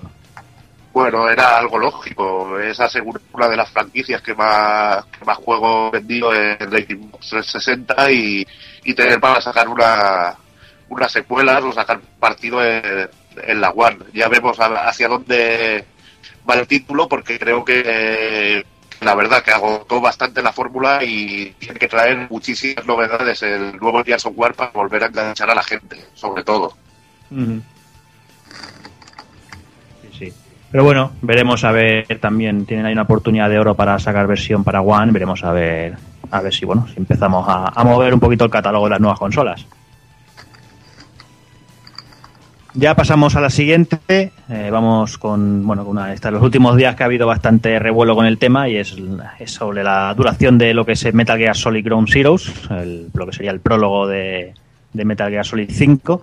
Bueno, 0.96 1.28
era 1.28 1.58
algo 1.58 1.76
lógico. 1.76 2.58
Es 2.58 2.80
asegurar 2.80 3.20
una 3.34 3.48
de 3.48 3.56
las 3.58 3.70
franquicias 3.70 4.22
que 4.22 4.34
más, 4.34 5.04
que 5.04 5.26
más 5.26 5.36
juegos 5.36 5.92
vendido 5.92 6.34
en 6.34 6.56
la 6.58 6.78
Xbox 6.78 7.28
360 7.28 8.12
y, 8.12 8.46
y 8.82 8.94
tener 8.94 9.20
para 9.20 9.42
sacar 9.42 9.68
una, 9.68 10.34
una 10.88 11.06
secuela 11.10 11.58
o 11.58 11.70
sacar 11.70 12.00
partido 12.18 12.64
en, 12.64 13.10
en 13.42 13.60
la 13.60 13.72
One. 13.72 14.06
Ya 14.14 14.28
vemos 14.28 14.56
hacia 14.58 15.08
dónde 15.08 15.84
va 16.48 16.54
el 16.54 16.66
título 16.66 17.06
porque 17.06 17.38
creo 17.38 17.62
que 17.62 18.64
la 19.02 19.14
verdad 19.14 19.42
que 19.42 19.50
agotó 19.50 20.00
bastante 20.00 20.40
la 20.40 20.54
fórmula 20.54 21.04
y 21.04 21.50
tiene 21.58 21.78
que 21.78 21.88
traer 21.88 22.26
muchísimas 22.30 22.86
novedades 22.86 23.42
el 23.42 23.76
nuevo 23.76 24.02
Gears 24.02 24.24
of 24.24 24.32
War 24.34 24.54
para 24.54 24.70
volver 24.70 25.04
a 25.04 25.08
enganchar 25.08 25.50
a 25.50 25.54
la 25.56 25.62
gente, 25.62 26.06
sobre 26.14 26.42
todo. 26.42 26.74
Pero 30.76 30.84
bueno, 30.84 31.12
veremos 31.22 31.64
a 31.64 31.72
ver 31.72 32.06
también, 32.20 32.66
tienen 32.66 32.84
ahí 32.84 32.92
una 32.92 33.04
oportunidad 33.04 33.48
de 33.48 33.58
oro 33.58 33.74
para 33.74 33.98
sacar 33.98 34.26
versión 34.26 34.62
para 34.62 34.82
One, 34.82 35.10
veremos 35.10 35.42
a 35.42 35.50
ver 35.50 35.94
a 36.30 36.42
ver 36.42 36.52
si 36.52 36.66
bueno, 36.66 36.86
si 36.92 36.98
empezamos 36.98 37.46
a, 37.48 37.82
mover 37.82 38.12
un 38.12 38.20
poquito 38.20 38.44
el 38.44 38.50
catálogo 38.50 38.84
de 38.84 38.90
las 38.90 39.00
nuevas 39.00 39.18
consolas. 39.18 39.64
Ya 42.74 42.94
pasamos 42.94 43.34
a 43.36 43.40
la 43.40 43.48
siguiente, 43.48 44.32
eh, 44.50 44.68
vamos 44.70 45.16
con, 45.16 45.66
bueno, 45.66 45.82
con 45.82 45.96
una 45.96 46.08
de 46.08 46.30
los 46.30 46.42
últimos 46.42 46.76
días 46.76 46.94
que 46.94 47.04
ha 47.04 47.06
habido 47.06 47.26
bastante 47.26 47.78
revuelo 47.78 48.14
con 48.14 48.26
el 48.26 48.36
tema 48.36 48.68
y 48.68 48.76
es, 48.76 48.94
sobre 49.46 49.82
la 49.82 50.12
duración 50.12 50.58
de 50.58 50.74
lo 50.74 50.84
que 50.84 50.92
es 50.92 51.14
Metal 51.14 51.38
Gear 51.38 51.56
Solid 51.56 51.86
Ground 51.86 52.10
Zeroes, 52.10 52.52
lo 53.14 53.24
que 53.24 53.32
sería 53.32 53.50
el 53.50 53.60
prólogo 53.60 54.06
de, 54.06 54.52
de 54.92 55.04
Metal 55.06 55.30
Gear 55.30 55.46
Solid 55.46 55.70
5. 55.72 56.22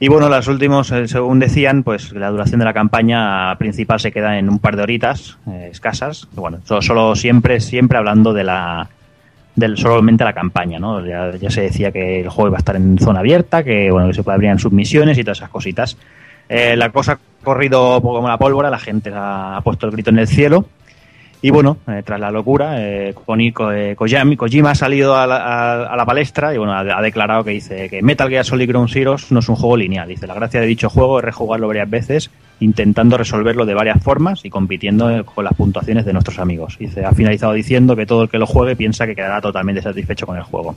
Y 0.00 0.08
bueno, 0.08 0.28
los 0.28 0.48
últimos, 0.48 0.90
eh, 0.92 1.06
según 1.08 1.38
decían, 1.38 1.82
pues 1.82 2.12
la 2.12 2.30
duración 2.30 2.58
de 2.58 2.64
la 2.64 2.72
campaña 2.74 3.56
principal 3.58 4.00
se 4.00 4.12
queda 4.12 4.38
en 4.38 4.48
un 4.48 4.58
par 4.58 4.76
de 4.76 4.82
horitas 4.82 5.38
eh, 5.48 5.68
escasas. 5.70 6.26
Bueno, 6.34 6.58
so- 6.64 6.82
solo 6.82 7.14
siempre, 7.16 7.60
siempre 7.60 7.98
hablando 7.98 8.32
de 8.32 8.44
la 8.44 8.88
del 9.56 9.78
solamente 9.78 10.24
la 10.24 10.32
campaña, 10.32 10.80
¿no? 10.80 11.04
Ya, 11.06 11.30
ya 11.36 11.48
se 11.48 11.60
decía 11.60 11.92
que 11.92 12.20
el 12.22 12.28
juego 12.28 12.48
iba 12.48 12.56
a 12.56 12.58
estar 12.58 12.74
en 12.74 12.98
zona 12.98 13.20
abierta, 13.20 13.62
que 13.62 13.88
bueno, 13.90 14.08
que 14.08 14.14
se 14.14 14.24
podrían 14.24 14.58
submisiones 14.58 15.16
y 15.16 15.22
todas 15.22 15.38
esas 15.38 15.50
cositas. 15.50 15.96
Eh, 16.48 16.74
la 16.76 16.90
cosa 16.90 17.12
ha 17.12 17.18
corrido 17.44 18.00
como 18.02 18.26
la 18.26 18.36
pólvora, 18.36 18.68
la 18.68 18.80
gente 18.80 19.12
ha 19.14 19.60
puesto 19.62 19.86
el 19.86 19.92
grito 19.92 20.10
en 20.10 20.18
el 20.18 20.26
cielo. 20.26 20.66
Y 21.46 21.50
bueno, 21.50 21.76
eh, 21.88 22.02
tras 22.02 22.18
la 22.18 22.30
locura, 22.30 22.76
eh, 22.80 23.12
Koni- 23.26 23.52
Ko- 23.52 23.70
eh, 23.70 23.94
Kojima 23.96 24.70
ha 24.70 24.74
salido 24.74 25.14
a 25.14 25.26
la, 25.26 25.82
a- 25.92 25.94
la 25.94 26.06
palestra 26.06 26.54
y 26.54 26.56
bueno, 26.56 26.72
ha, 26.72 27.02
declarado 27.02 27.44
que 27.44 27.50
dice 27.50 27.90
que 27.90 28.00
Metal 28.00 28.30
Gear 28.30 28.46
Solid 28.46 28.66
Ground 28.66 28.88
Zeroes 28.88 29.30
no 29.30 29.40
es 29.40 29.48
un 29.50 29.56
juego 29.56 29.76
lineal. 29.76 30.08
Dice, 30.08 30.26
la 30.26 30.32
gracia 30.32 30.58
de 30.62 30.66
dicho 30.66 30.88
juego 30.88 31.18
es 31.18 31.24
rejugarlo 31.26 31.68
varias 31.68 31.90
veces, 31.90 32.30
intentando 32.60 33.18
resolverlo 33.18 33.66
de 33.66 33.74
varias 33.74 34.02
formas 34.02 34.42
y 34.46 34.48
compitiendo 34.48 35.10
eh, 35.10 35.22
con 35.22 35.44
las 35.44 35.52
puntuaciones 35.52 36.06
de 36.06 36.14
nuestros 36.14 36.38
amigos. 36.38 36.78
Dice, 36.78 37.04
ha 37.04 37.12
finalizado 37.12 37.52
diciendo 37.52 37.94
que 37.94 38.06
todo 38.06 38.22
el 38.22 38.30
que 38.30 38.38
lo 38.38 38.46
juegue 38.46 38.74
piensa 38.74 39.04
que 39.06 39.14
quedará 39.14 39.42
totalmente 39.42 39.82
satisfecho 39.82 40.24
con 40.24 40.38
el 40.38 40.44
juego. 40.44 40.76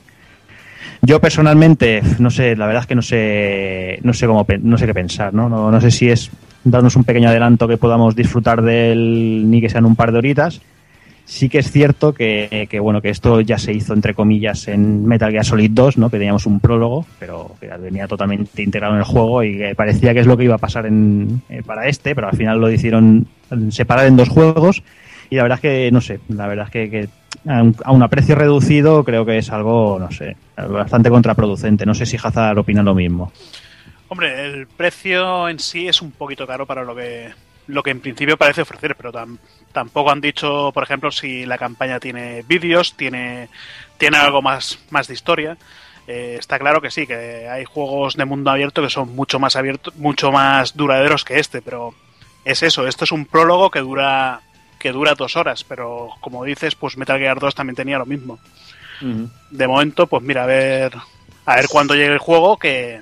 Yo 1.01 1.21
personalmente, 1.21 2.01
no 2.19 2.29
sé, 2.29 2.57
la 2.57 2.65
verdad 2.65 2.81
es 2.81 2.88
que 2.88 2.95
no 2.95 3.01
sé, 3.01 4.00
no 4.03 4.12
sé 4.12 4.27
cómo, 4.27 4.45
no 4.63 4.77
sé 4.77 4.86
qué 4.86 4.93
pensar, 4.93 5.33
¿no? 5.33 5.47
No, 5.47 5.71
no 5.71 5.79
sé 5.79 5.91
si 5.91 6.09
es 6.09 6.29
darnos 6.71 6.95
un 6.95 7.03
pequeño 7.03 7.29
adelanto 7.29 7.67
que 7.67 7.77
podamos 7.77 8.15
disfrutar 8.15 8.62
del 8.62 9.50
ni 9.50 9.62
que 9.62 9.69
sean 9.69 9.86
un 9.86 9.95
par 9.95 10.12
de 10.12 10.17
horitas. 10.19 10.62
Sí 11.25 11.50
que 11.50 11.59
es 11.59 11.69
cierto 11.71 12.13
que, 12.13 12.67
que, 12.69 12.79
bueno 12.79 13.01
que 13.01 13.09
esto 13.09 13.42
ya 13.42 13.57
se 13.57 13.74
hizo 13.74 13.94
entre 13.94 14.13
comillas 14.13 14.70
en 14.70 15.05
Metal 15.05 15.29
Gear 15.29 15.44
Solid 15.44 15.72
2, 15.72 15.98
¿no? 15.98 16.09
Que 16.09 16.18
teníamos 16.18 16.46
un 16.46 16.61
prólogo, 16.61 17.05
pero 17.20 17.51
que 17.59 17.68
venía 17.68 18.07
totalmente 18.07 18.63
integrado 18.63 18.94
en 18.94 19.00
el 19.00 19.05
juego 19.05 19.44
y 19.44 19.57
que 19.57 19.75
parecía 19.75 20.13
que 20.13 20.22
es 20.22 20.25
lo 20.25 20.37
que 20.37 20.46
iba 20.46 20.55
a 20.55 20.59
pasar 20.59 20.85
en, 20.85 21.42
eh, 21.50 21.63
para 21.65 21.87
este, 21.87 22.15
pero 22.15 22.29
al 22.29 22.37
final 22.37 22.61
lo 22.61 22.72
hicieron 22.72 23.27
separar 23.72 24.05
en 24.05 24.15
dos 24.15 24.29
juegos 24.29 24.83
y 25.29 25.35
la 25.35 25.44
verdad 25.44 25.57
es 25.57 25.61
que 25.61 25.92
no 25.92 26.00
sé, 26.00 26.22
la 26.29 26.48
verdad 26.48 26.68
es 26.68 26.72
que, 26.72 26.89
que 26.89 27.09
a 27.48 27.92
un 27.92 28.09
precio 28.09 28.35
reducido 28.35 29.03
creo 29.03 29.25
que 29.25 29.37
es 29.37 29.51
algo, 29.51 29.98
no 30.00 30.11
sé, 30.11 30.35
bastante 30.70 31.09
contraproducente. 31.09 31.85
No 31.85 31.94
sé 31.94 32.05
si 32.05 32.18
Hazard 32.22 32.57
opina 32.57 32.83
lo 32.83 32.96
mismo. 32.96 33.31
Hombre, 34.09 34.46
el 34.46 34.67
precio 34.67 35.50
en 35.50 35.59
sí 35.59 35.87
es 35.87 36.01
un 36.01 36.11
poquito 36.11 36.48
caro 36.48 36.65
para 36.65 36.83
lo 36.83 36.96
que 36.96 37.31
lo 37.67 37.83
que 37.83 37.91
en 37.91 38.00
principio 38.00 38.37
parece 38.37 38.61
ofrecer, 38.61 38.96
pero 38.96 39.11
tam- 39.11 39.37
tampoco 39.74 40.09
han 40.09 40.22
dicho, 40.22 40.72
por 40.74 40.83
ejemplo, 40.83 41.11
si 41.11 41.46
la 41.46 41.57
campaña 41.57 42.00
tiene 42.00 42.41
vídeos, 42.48 42.96
tiene 42.96 43.50
tiene 43.98 44.17
algo 44.17 44.41
más 44.41 44.79
más 44.89 45.07
de 45.07 45.13
historia. 45.13 45.57
Eh, 46.07 46.37
está 46.39 46.57
claro 46.57 46.79
que 46.79 46.89
sí, 46.89 47.05
que 47.05 47.50
hay 47.50 47.65
juegos 47.65 48.15
de 48.15 48.24
mundo 48.24 48.50
abierto 48.51 48.81
que 48.81 48.89
son 48.89 49.13
mucho 49.13 49.39
más 49.39 49.57
abiertos, 49.57 49.93
mucho 49.98 50.31
más 50.31 50.77
duraderos 50.77 51.25
que 51.25 51.39
este, 51.39 51.61
pero 51.61 51.93
es 52.46 52.63
eso. 52.63 52.87
Esto 52.87 53.03
es 53.03 53.11
un 53.11 53.25
prólogo 53.25 53.70
que 53.70 53.79
dura 53.79 54.39
que 54.79 54.93
dura 54.93 55.15
dos 55.15 55.35
horas, 55.35 55.65
pero 55.65 56.11
como 56.22 56.46
dices, 56.46 56.75
pues 56.75 56.96
Metal 56.96 57.20
Gear 57.20 57.39
2 57.39 57.53
también 57.55 57.75
tenía 57.75 57.98
lo 57.98 58.05
mismo. 58.05 58.39
De 59.51 59.67
momento, 59.67 60.07
pues 60.07 60.24
mira, 60.24 60.43
a 60.43 60.48
ver 60.48 60.93
a 61.46 61.55
ver 61.57 61.67
cuándo 61.67 61.93
llegue 61.96 62.13
el 62.13 62.17
juego 62.20 62.57
que, 62.57 63.01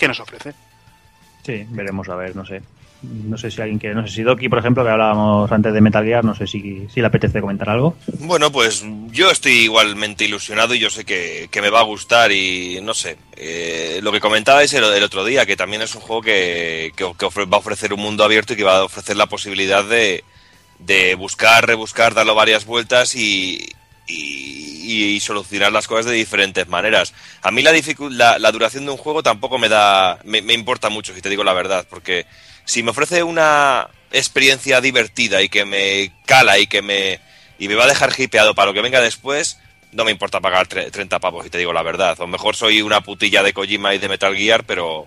que 0.00 0.08
nos 0.08 0.18
ofrece. 0.20 0.52
Sí, 1.46 1.64
veremos 1.70 2.08
a 2.08 2.16
ver, 2.16 2.34
no 2.34 2.44
sé. 2.44 2.60
No 3.02 3.38
sé 3.38 3.50
si 3.50 3.62
alguien 3.62 3.78
quiere, 3.78 3.94
no 3.94 4.06
sé 4.06 4.12
si 4.14 4.22
Doki, 4.22 4.50
por 4.50 4.58
ejemplo, 4.58 4.84
que 4.84 4.90
hablábamos 4.90 5.50
antes 5.50 5.72
de 5.72 5.80
Metal 5.80 6.04
Gear, 6.04 6.22
no 6.22 6.34
sé 6.34 6.46
si, 6.46 6.86
si 6.92 7.00
le 7.00 7.06
apetece 7.06 7.40
comentar 7.40 7.70
algo. 7.70 7.96
Bueno, 8.18 8.52
pues 8.52 8.84
yo 9.10 9.30
estoy 9.30 9.52
igualmente 9.52 10.26
ilusionado 10.26 10.74
y 10.74 10.80
yo 10.80 10.90
sé 10.90 11.06
que, 11.06 11.48
que 11.50 11.62
me 11.62 11.70
va 11.70 11.80
a 11.80 11.84
gustar 11.84 12.30
y 12.30 12.78
no 12.82 12.92
sé, 12.92 13.16
eh, 13.36 14.00
lo 14.02 14.12
que 14.12 14.20
comentabais 14.20 14.70
el, 14.74 14.84
el 14.84 15.02
otro 15.02 15.24
día, 15.24 15.46
que 15.46 15.56
también 15.56 15.80
es 15.80 15.94
un 15.94 16.02
juego 16.02 16.20
que, 16.20 16.92
que- 16.94 17.10
que 17.18 17.26
ofre- 17.26 17.50
va 17.50 17.56
a 17.56 17.60
ofrecer 17.60 17.94
un 17.94 18.00
mundo 18.00 18.22
abierto 18.22 18.52
y 18.52 18.56
que 18.56 18.64
va 18.64 18.76
a 18.76 18.84
ofrecer 18.84 19.16
la 19.16 19.24
posibilidad 19.26 19.82
de, 19.82 20.22
de 20.78 21.14
buscar, 21.14 21.66
rebuscar, 21.66 22.12
darlo 22.12 22.34
varias 22.34 22.66
vueltas 22.66 23.14
y, 23.16 23.66
y- 24.10 25.14
y 25.16 25.20
solucionar 25.20 25.70
las 25.72 25.86
cosas 25.86 26.06
de 26.06 26.12
diferentes 26.12 26.66
maneras. 26.68 27.12
A 27.42 27.50
mí 27.50 27.62
la, 27.62 27.72
la, 28.10 28.38
la 28.38 28.52
duración 28.52 28.84
de 28.86 28.90
un 28.90 28.96
juego 28.96 29.22
tampoco 29.22 29.58
me 29.58 29.68
da, 29.68 30.18
me, 30.24 30.42
me 30.42 30.52
importa 30.54 30.88
mucho, 30.88 31.14
si 31.14 31.22
te 31.22 31.28
digo 31.28 31.44
la 31.44 31.52
verdad, 31.52 31.86
porque 31.88 32.26
si 32.64 32.82
me 32.82 32.90
ofrece 32.90 33.22
una 33.22 33.88
experiencia 34.10 34.80
divertida 34.80 35.42
y 35.42 35.48
que 35.48 35.64
me 35.64 36.12
cala 36.26 36.58
y 36.58 36.66
que 36.66 36.82
me, 36.82 37.20
y 37.58 37.68
me 37.68 37.74
va 37.76 37.84
a 37.84 37.88
dejar 37.88 38.12
hipeado 38.18 38.54
para 38.54 38.66
lo 38.66 38.74
que 38.74 38.80
venga 38.82 39.00
después, 39.00 39.58
no 39.92 40.04
me 40.04 40.10
importa 40.10 40.40
pagar 40.40 40.66
tre- 40.68 40.90
30 40.90 41.18
pavos, 41.20 41.44
si 41.44 41.50
te 41.50 41.58
digo 41.58 41.72
la 41.72 41.82
verdad. 41.82 42.18
O 42.20 42.26
mejor 42.26 42.56
soy 42.56 42.82
una 42.82 43.00
putilla 43.00 43.42
de 43.42 43.52
Kojima 43.52 43.94
y 43.94 43.98
de 43.98 44.08
Metal 44.08 44.34
Gear, 44.36 44.64
pero, 44.64 45.06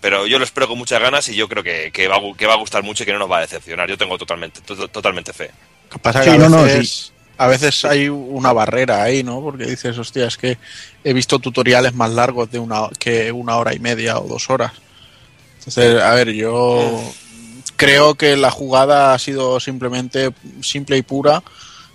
pero 0.00 0.26
yo 0.26 0.38
lo 0.38 0.44
espero 0.44 0.66
con 0.68 0.78
muchas 0.78 1.00
ganas 1.00 1.28
y 1.28 1.34
yo 1.36 1.48
creo 1.48 1.62
que, 1.62 1.90
que 1.92 2.08
va, 2.08 2.18
que 2.36 2.46
va 2.46 2.54
a 2.54 2.58
gustar 2.58 2.82
mucho 2.82 3.02
y 3.02 3.06
que 3.06 3.12
no 3.12 3.18
nos 3.20 3.30
va 3.30 3.38
a 3.38 3.42
decepcionar. 3.42 3.88
Yo 3.88 3.96
tengo 3.98 4.18
totalmente, 4.18 4.60
to- 4.60 4.88
totalmente 4.88 5.32
fe. 5.32 5.50
Que 5.90 5.98
pasa 5.98 6.22
Sí, 6.24 6.30
que 6.30 6.38
no, 6.38 6.48
no, 6.48 6.66
a 7.42 7.48
veces 7.48 7.84
hay 7.84 8.08
una 8.08 8.52
barrera 8.52 9.02
ahí, 9.02 9.24
¿no? 9.24 9.40
Porque 9.40 9.66
dices, 9.66 9.98
hostia, 9.98 10.28
es 10.28 10.36
que 10.36 10.58
he 11.02 11.12
visto 11.12 11.40
tutoriales 11.40 11.92
más 11.92 12.12
largos 12.12 12.50
de 12.52 12.60
una 12.60 12.88
que 13.00 13.32
una 13.32 13.56
hora 13.56 13.74
y 13.74 13.80
media 13.80 14.18
o 14.20 14.28
dos 14.28 14.48
horas. 14.48 14.72
Entonces, 15.58 16.00
a 16.00 16.14
ver, 16.14 16.30
yo 16.30 17.02
creo 17.76 18.14
que 18.14 18.36
la 18.36 18.52
jugada 18.52 19.12
ha 19.12 19.18
sido 19.18 19.58
simplemente 19.58 20.30
simple 20.60 20.96
y 20.96 21.02
pura 21.02 21.42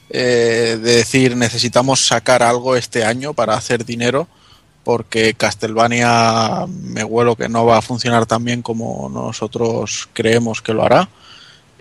eh, 0.10 0.78
de 0.82 0.96
decir 0.96 1.38
necesitamos 1.38 2.06
sacar 2.06 2.44
algo 2.44 2.76
este 2.76 3.06
año 3.06 3.34
para 3.34 3.56
hacer 3.56 3.86
dinero 3.86 4.28
porque 4.84 5.34
Castlevania 5.34 6.66
me 6.68 7.06
huelo 7.06 7.38
que 7.38 7.48
no 7.48 7.66
va 7.66 7.78
a 7.78 7.82
funcionar 7.82 8.26
tan 8.26 8.44
bien 8.44 8.62
como 8.62 9.10
nosotros 9.10 10.10
creemos 10.14 10.62
que 10.62 10.74
lo 10.74 10.84
hará. 10.84 11.10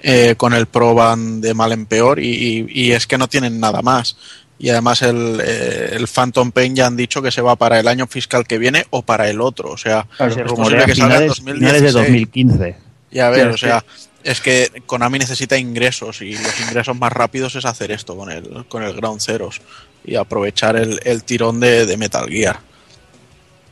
Eh, 0.02 0.34
con 0.36 0.52
el 0.52 0.66
Pro 0.66 0.94
van 0.94 1.40
de 1.40 1.54
mal 1.54 1.72
en 1.72 1.86
peor 1.86 2.20
y, 2.20 2.28
y- 2.28 2.66
y 2.68 2.92
es 2.92 3.06
que 3.06 3.16
no 3.18 3.28
tienen 3.28 3.58
nada 3.58 3.82
más. 3.82 4.16
Y 4.58 4.68
además 4.70 5.02
el, 5.02 5.40
eh, 5.44 5.90
el 5.92 6.06
Phantom 6.06 6.50
Pain 6.52 6.74
ya 6.76 6.86
han 6.86 6.96
dicho 6.96 7.20
que 7.22 7.30
se 7.30 7.42
va 7.42 7.56
para 7.56 7.78
el 7.80 7.88
año 7.88 8.06
fiscal 8.06 8.46
que 8.46 8.58
viene 8.58 8.86
o 8.90 9.02
para 9.02 9.28
el 9.28 9.40
otro. 9.40 9.70
O 9.70 9.76
sea, 9.76 10.06
se 10.18 10.24
es 10.24 10.30
posible 10.30 10.44
rumorea 10.44 10.86
que 10.86 10.94
salga 10.94 11.24
en 11.24 11.32
finales, 11.34 11.58
finales 11.58 11.82
de 11.82 11.92
2016. 11.92 11.92
2015. 11.92 12.76
Ya 13.10 13.32
Claro, 13.32 13.54
o 13.54 13.56
sea, 13.58 13.84
es 14.24 14.40
que 14.40 14.82
Konami 14.86 15.18
necesita 15.18 15.56
ingresos 15.58 16.20
y 16.22 16.32
los 16.36 16.60
ingresos 16.60 16.96
más 16.98 17.12
rápidos 17.12 17.54
es 17.56 17.64
hacer 17.64 17.90
esto 17.92 18.16
con 18.16 18.30
el, 18.30 18.64
con 18.68 18.82
el 18.82 18.92
Ground 18.94 19.20
Zeroes 19.20 19.60
y 20.04 20.16
aprovechar 20.16 20.76
el, 20.76 21.00
el 21.04 21.22
tirón 21.24 21.58
de, 21.60 21.86
de 21.86 21.96
Metal 21.96 22.28
Gear. 22.28 22.58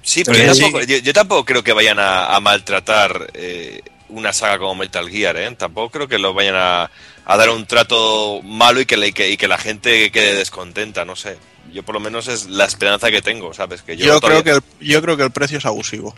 Sí, 0.02 0.22
pero 0.24 0.37
Sí. 0.38 0.44
yo, 0.44 0.64
tampoco, 0.66 0.84
yo, 0.84 0.96
yo 0.98 1.12
tampoco 1.12 1.44
creo 1.44 1.64
que 1.64 1.72
vayan 1.72 1.98
a, 1.98 2.34
a 2.37 2.40
maltratar 2.40 3.30
eh, 3.34 3.80
una 4.08 4.32
saga 4.32 4.58
como 4.58 4.74
Metal 4.74 5.08
Gear, 5.08 5.36
¿eh? 5.36 5.50
Tampoco 5.56 5.90
creo 5.90 6.08
que 6.08 6.18
lo 6.18 6.34
vayan 6.34 6.54
a, 6.56 6.90
a 7.24 7.36
dar 7.36 7.50
un 7.50 7.66
trato 7.66 8.40
malo 8.42 8.80
y 8.80 8.86
que, 8.86 8.96
le- 8.96 9.08
y 9.08 9.12
que, 9.12 9.30
y 9.30 9.36
que 9.36 9.48
la 9.48 9.58
gente 9.58 10.10
quede 10.10 10.34
descontenta, 10.34 11.04
no 11.04 11.16
sé. 11.16 11.38
Yo 11.72 11.82
por 11.82 11.94
lo 11.94 12.00
menos 12.00 12.28
es 12.28 12.46
la 12.48 12.64
esperanza 12.66 13.10
que 13.10 13.22
tengo, 13.22 13.52
¿sabes? 13.54 13.82
Que 13.82 13.96
yo, 13.96 14.06
Yo, 14.06 14.20
todavía- 14.20 14.42
creo 14.42 14.60
que 14.60 14.66
el, 14.80 14.86
yo 14.88 15.02
creo 15.02 15.16
que 15.16 15.22
el 15.24 15.30
precio 15.30 15.58
es 15.58 15.66
abusivo 15.66 16.14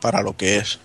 para 0.00 0.22
lo 0.22 0.36
que 0.36 0.58
es. 0.58 0.78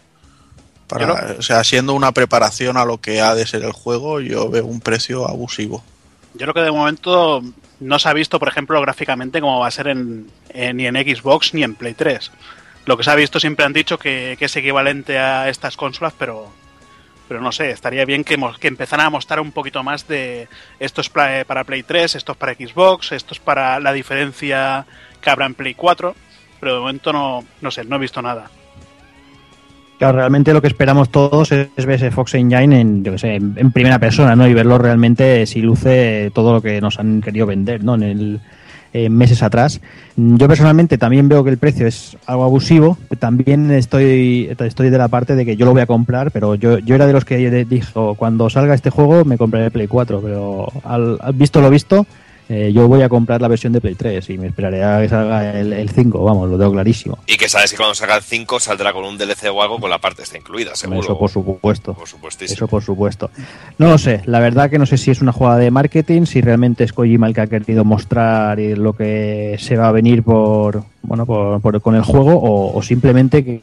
Para, 0.88 1.36
O 1.39 1.41
sea, 1.41 1.63
siendo 1.63 1.93
una 1.93 2.12
preparación 2.12 2.78
a 2.78 2.86
lo 2.86 2.99
que 3.01 3.19
ha 3.21 3.34
de 3.34 3.47
ser 3.47 3.63
el 3.63 3.71
juego, 3.71 4.21
yo 4.21 4.49
veo 4.49 4.65
un 4.65 4.80
precio 4.82 5.28
abusivo. 5.28 5.84
Yo 6.36 6.41
creo 6.41 6.54
que 6.54 6.62
de 6.62 6.71
momento 6.71 7.41
no 7.80 7.97
se 7.99 8.08
ha 8.08 8.13
visto, 8.13 8.38
por 8.39 8.47
ejemplo, 8.49 8.80
gráficamente 8.82 9.41
cómo 9.41 9.60
va 9.60 9.67
a 9.67 9.71
ser 9.71 9.88
en, 9.88 10.30
en- 10.49 10.78
ni 10.78 10.86
en 10.86 10.95
Xbox 10.95 11.54
ni 11.56 11.63
en 11.63 11.73
Play 11.75 11.95
3. 11.95 12.32
Lo 12.86 12.98
que 12.98 13.04
se 13.04 13.12
ha 13.12 13.15
visto 13.15 13.39
siempre 13.39 13.65
han 13.65 13.74
dicho 13.74 13.98
que, 13.98 14.38
es 14.39 14.56
equivalente 14.56 15.17
a 15.17 15.50
estas 15.50 15.76
consolas, 15.76 16.13
pero, 16.17 16.48
pero 17.28 17.41
no 17.41 17.52
sé, 17.52 17.71
estaría 17.71 18.06
bien 18.06 18.24
que, 18.24 18.38
que 18.60 18.67
empezaran 18.67 19.08
a 19.08 19.10
mostrar 19.10 19.39
un 19.39 19.52
poquito 19.52 19.84
más 19.84 20.08
de 20.08 20.48
esto 20.80 21.02
es 21.02 21.10
para 21.10 21.63
Play 21.63 21.84
3, 21.84 22.15
esto 22.15 22.34
es 22.34 22.38
para 22.38 22.54
Xbox, 22.54 23.12
esto 23.12 23.34
es 23.34 23.39
para 23.39 23.80
la 23.80 23.91
diferencia 23.91 24.86
que 25.19 25.30
habrá 25.30 25.48
en 25.48 25.56
Play 25.56 25.74
4, 25.74 26.15
pero 26.60 26.76
de 26.76 26.80
momento 26.80 27.12
no, 27.12 27.43
no 27.62 27.71
sé, 27.71 27.84
no 27.84 27.95
he 27.95 28.00
visto 28.00 28.21
nada. 28.21 28.50
Claro, 29.98 30.17
realmente 30.17 30.54
lo 30.54 30.62
que 30.62 30.67
esperamos 30.67 31.10
todos 31.10 31.52
es, 31.52 31.69
ver 31.78 31.95
ese 31.95 32.12
Fox 32.12 32.34
Engine 32.36 32.80
en, 32.80 33.04
yo 33.04 33.13
en 33.24 33.71
primera 33.71 33.98
persona, 33.98 34.36
¿no? 34.36 34.45
Y 34.45 34.54
verlo 34.54 34.78
realmente 34.78 35.45
si 35.45 35.62
luce 35.62 36.32
todo 36.34 36.54
lo 36.54 36.62
que 36.62 36.82
nos 36.82 37.00
han 37.00 37.21
querido 37.21 37.45
vender, 37.45 37.84
¿no? 37.84 37.95
En 37.95 38.04
el 38.04 38.41
eh, 38.97 39.10
meses 39.10 39.43
atrás. 39.43 39.81
Yo 40.15 40.47
personalmente 40.47 40.97
también 40.97 41.27
veo 41.27 41.43
que 41.43 41.49
el 41.49 41.58
precio 41.58 41.86
es 41.86 42.15
algo 42.27 42.45
abusivo. 42.45 42.97
También 43.19 43.69
estoy 43.71 44.49
estoy 44.58 44.89
de 44.89 44.97
la 44.97 45.10
parte 45.10 45.36
de 45.36 45.43
que 45.43 45.58
yo 45.58 45.65
lo 45.65 45.73
voy 45.73 45.81
a 45.81 45.86
comprar, 45.86 46.31
pero 46.31 46.55
yo, 46.55 46.79
yo 46.79 46.95
era 46.95 47.05
de 47.05 47.12
los 47.12 47.25
que 47.25 47.65
dijo 47.65 48.15
cuando 48.15 48.49
salga 48.49 48.73
este 48.73 48.91
juego 48.91 49.25
me 49.25 49.38
compraré 49.38 49.69
Play 49.69 49.88
4, 49.88 50.21
pero 50.21 50.71
al 50.86 51.19
visto 51.34 51.60
lo 51.60 51.69
visto, 51.69 52.08
eh, 52.49 52.71
yo 52.73 52.88
voy 52.88 53.01
a 53.01 53.10
comprar 53.10 53.41
la 53.41 53.47
versión 53.47 53.73
de 53.73 53.81
Play 53.81 53.95
3 53.95 54.29
y 54.29 54.38
me 54.38 54.47
esperaré 54.47 54.84
a 54.84 55.01
que 55.01 55.10
salga 55.10 55.60
el, 55.60 55.73
el 55.73 55.89
5, 55.89 56.23
vamos, 56.23 56.49
lo 56.49 56.58
tengo 56.58 56.71
clarísimo. 56.73 57.17
Y 57.27 57.38
que 57.38 57.49
sabes 57.49 57.71
que 57.71 57.77
cuando 57.77 57.95
salga 57.95 58.15
el 58.17 58.21
5 58.23 58.60
saldrá 58.60 58.93
con 58.93 59.03
un 59.05 59.17
DLC 59.17 59.45
o 59.51 59.62
algo 59.63 59.79
con 59.79 59.89
la 59.89 59.97
parte 59.99 60.23
está 60.23 60.38
incluida, 60.38 60.75
seguro. 60.75 60.99
Eso 60.99 61.17
por 61.17 61.29
supuesto. 61.29 61.93
Por 61.93 62.08
supuestísimo. 62.08 62.55
Eso 62.55 62.67
por 62.67 62.84
supuesto. 62.84 63.29
No 63.77 63.89
lo 63.89 63.97
sé, 63.97 64.21
la 64.25 64.39
verdad 64.39 64.69
que 64.69 64.77
no 64.79 64.86
sé 64.86 64.97
si 64.97 65.12
es 65.12 65.21
una 65.21 65.31
jugada 65.31 65.58
de 65.58 65.71
marketing, 65.71 66.25
si 66.25 66.41
realmente 66.41 66.84
es 66.84 66.93
Kojima 66.93 67.27
el 67.27 67.34
que 67.34 67.41
ha 67.41 67.47
querido 67.47 67.84
mostrar 67.84 68.60
lo 68.60 68.93
que 68.93 69.55
se 69.60 69.75
va 69.77 69.88
a 69.88 69.91
venir 69.91 70.21
por 70.23 70.84
bueno 71.01 71.25
por, 71.25 71.62
por- 71.62 71.81
con 71.81 71.95
el 71.95 72.01
juego 72.03 72.34
o, 72.36 72.77
o 72.77 72.81
simplemente 72.81 73.43
que, 73.43 73.60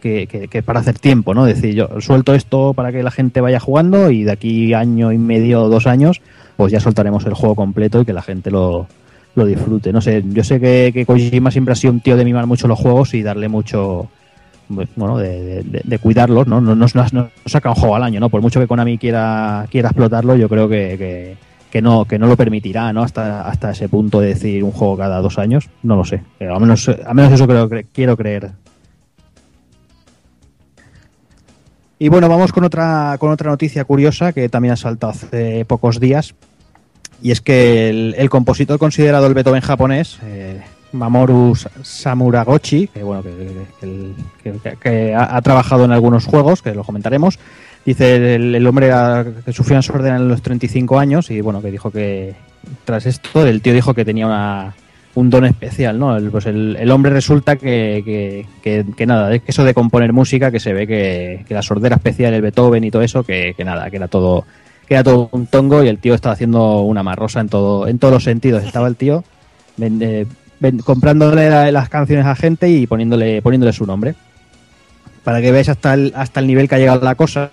que- 0.00 0.26
que- 0.26 0.48
que- 0.48 0.62
para 0.64 0.80
hacer 0.80 0.98
tiempo, 0.98 1.32
¿no? 1.32 1.46
Es 1.46 1.54
decir, 1.56 1.74
yo 1.76 1.88
suelto 2.00 2.34
esto 2.34 2.74
para 2.74 2.90
que 2.90 3.02
la 3.04 3.10
gente 3.12 3.40
vaya 3.40 3.60
jugando 3.60 4.10
y 4.10 4.24
de 4.24 4.32
aquí 4.32 4.74
año 4.74 5.12
y 5.12 5.18
medio 5.18 5.62
o 5.62 5.68
dos 5.68 5.86
años, 5.86 6.20
pues 6.62 6.70
ya 6.70 6.78
soltaremos 6.78 7.26
el 7.26 7.34
juego 7.34 7.56
completo 7.56 8.00
y 8.00 8.04
que 8.04 8.12
la 8.12 8.22
gente 8.22 8.48
lo, 8.48 8.86
lo 9.34 9.44
disfrute. 9.44 9.92
No 9.92 10.00
sé, 10.00 10.22
yo 10.28 10.44
sé 10.44 10.60
que, 10.60 10.92
que 10.94 11.04
Kojima 11.04 11.50
siempre 11.50 11.72
ha 11.72 11.74
sido 11.74 11.92
un 11.92 11.98
tío 11.98 12.16
de 12.16 12.24
mimar 12.24 12.46
mucho 12.46 12.68
los 12.68 12.78
juegos 12.78 13.14
y 13.14 13.22
darle 13.24 13.48
mucho, 13.48 14.06
pues, 14.72 14.88
bueno, 14.94 15.18
de, 15.18 15.98
cuidarlos, 16.00 16.46
¿no? 16.46 16.60
No, 16.60 16.76
no, 16.76 16.86
no- 16.94 17.28
saca 17.46 17.70
un 17.70 17.74
juego 17.74 17.96
al 17.96 18.04
año, 18.04 18.20
¿no? 18.20 18.30
Por 18.30 18.42
mucho 18.42 18.60
que 18.60 18.68
Konami 18.68 18.96
quiera, 18.96 19.66
quiera 19.72 19.88
explotarlo, 19.88 20.36
yo 20.36 20.48
creo 20.48 20.68
que, 20.68 21.36
que, 21.68 21.82
no, 21.82 22.04
que 22.04 22.16
no 22.16 22.28
lo 22.28 22.36
permitirá, 22.36 22.92
¿no? 22.92 23.02
Hasta, 23.02 23.42
hasta 23.42 23.72
ese 23.72 23.88
punto 23.88 24.20
de 24.20 24.28
decir 24.28 24.62
un 24.62 24.70
juego 24.70 24.96
cada 24.96 25.20
dos 25.20 25.40
años, 25.40 25.68
no 25.82 25.96
lo 25.96 26.04
sé. 26.04 26.22
Pero 26.38 26.54
al 26.54 26.60
menos, 26.60 26.88
al 26.88 27.14
menos 27.16 27.32
eso 27.32 27.48
creo, 27.48 27.68
quiero 27.92 28.16
creer. 28.16 28.52
Y 31.98 32.08
bueno, 32.08 32.28
vamos 32.28 32.52
con 32.52 32.62
otra, 32.62 33.16
con 33.18 33.32
otra 33.32 33.50
noticia 33.50 33.84
curiosa 33.84 34.32
que 34.32 34.48
también 34.48 34.74
ha 34.74 34.76
saltado 34.76 35.12
hace 35.12 35.64
pocos 35.64 35.98
días. 35.98 36.34
Y 37.22 37.30
es 37.30 37.40
que 37.40 37.88
el, 37.88 38.14
el 38.18 38.28
compositor 38.28 38.78
considerado 38.78 39.26
el 39.26 39.34
Beethoven 39.34 39.60
japonés, 39.60 40.18
eh, 40.24 40.60
Mamoru 40.92 41.54
Sa- 41.54 41.70
Samuragochi, 41.82 42.88
que 42.88 43.02
bueno, 43.02 43.22
que, 43.22 44.10
que- 44.42 44.76
que- 44.80 45.14
ha, 45.14 45.36
ha 45.36 45.40
trabajado 45.42 45.84
en 45.84 45.92
algunos 45.92 46.26
juegos, 46.26 46.62
que 46.62 46.74
lo 46.74 46.84
comentaremos, 46.84 47.38
dice 47.86 48.34
el, 48.34 48.54
el 48.54 48.66
hombre 48.66 48.90
que 49.44 49.52
sufrió 49.52 49.76
una 49.76 49.82
sordera 49.82 50.16
en 50.16 50.28
los 50.28 50.42
35 50.42 50.98
años 50.98 51.30
y 51.30 51.40
bueno, 51.40 51.62
que 51.62 51.70
dijo 51.70 51.90
que 51.90 52.34
tras 52.84 53.06
esto 53.06 53.46
el 53.46 53.60
tío 53.62 53.72
dijo 53.72 53.94
que 53.94 54.04
tenía 54.04 54.26
una, 54.26 54.74
un 55.14 55.30
don 55.30 55.44
especial, 55.44 55.98
¿no? 55.98 56.16
El, 56.16 56.30
pues 56.30 56.46
el, 56.46 56.76
el 56.78 56.90
hombre 56.90 57.12
resulta 57.12 57.56
que, 57.56 58.02
que, 58.04 58.46
que- 58.62 58.84
que 58.96 59.06
nada, 59.06 59.32
es 59.34 59.42
que 59.42 59.50
eso 59.52 59.64
de 59.64 59.74
componer 59.74 60.12
música, 60.12 60.50
que 60.50 60.60
se 60.60 60.72
ve 60.72 60.86
que, 60.86 61.44
la 61.48 61.62
sordera 61.62 61.96
especial, 61.96 62.34
el 62.34 62.42
Beethoven 62.42 62.84
y 62.84 62.90
todo 62.90 63.02
eso, 63.02 63.22
que, 63.22 63.54
nada, 63.64 63.88
que 63.90 63.96
era 63.96 64.08
todo 64.08 64.44
era 64.92 65.04
todo 65.04 65.28
un 65.32 65.46
tongo 65.46 65.82
y 65.82 65.88
el 65.88 65.98
tío 65.98 66.14
estaba 66.14 66.34
haciendo 66.34 66.80
una 66.82 67.02
marrosa 67.02 67.40
en 67.40 67.48
todo 67.48 67.86
en 67.88 67.98
todos 67.98 68.14
los 68.14 68.24
sentidos. 68.24 68.64
Estaba 68.64 68.88
el 68.88 68.96
tío 68.96 69.24
eh, 69.80 70.26
comprándole 70.84 71.50
la- 71.50 71.70
las 71.72 71.88
canciones 71.88 72.26
a 72.26 72.34
gente 72.34 72.68
y 72.68 72.86
poniéndole 72.86 73.42
poniéndole 73.42 73.72
su 73.72 73.86
nombre. 73.86 74.14
Para 75.24 75.40
que 75.40 75.52
veáis 75.52 75.68
hasta 75.68 75.94
el, 75.94 76.12
hasta 76.16 76.40
el 76.40 76.46
nivel 76.48 76.68
que 76.68 76.74
ha 76.74 76.78
llegado 76.78 77.00
la 77.04 77.14
cosa, 77.14 77.48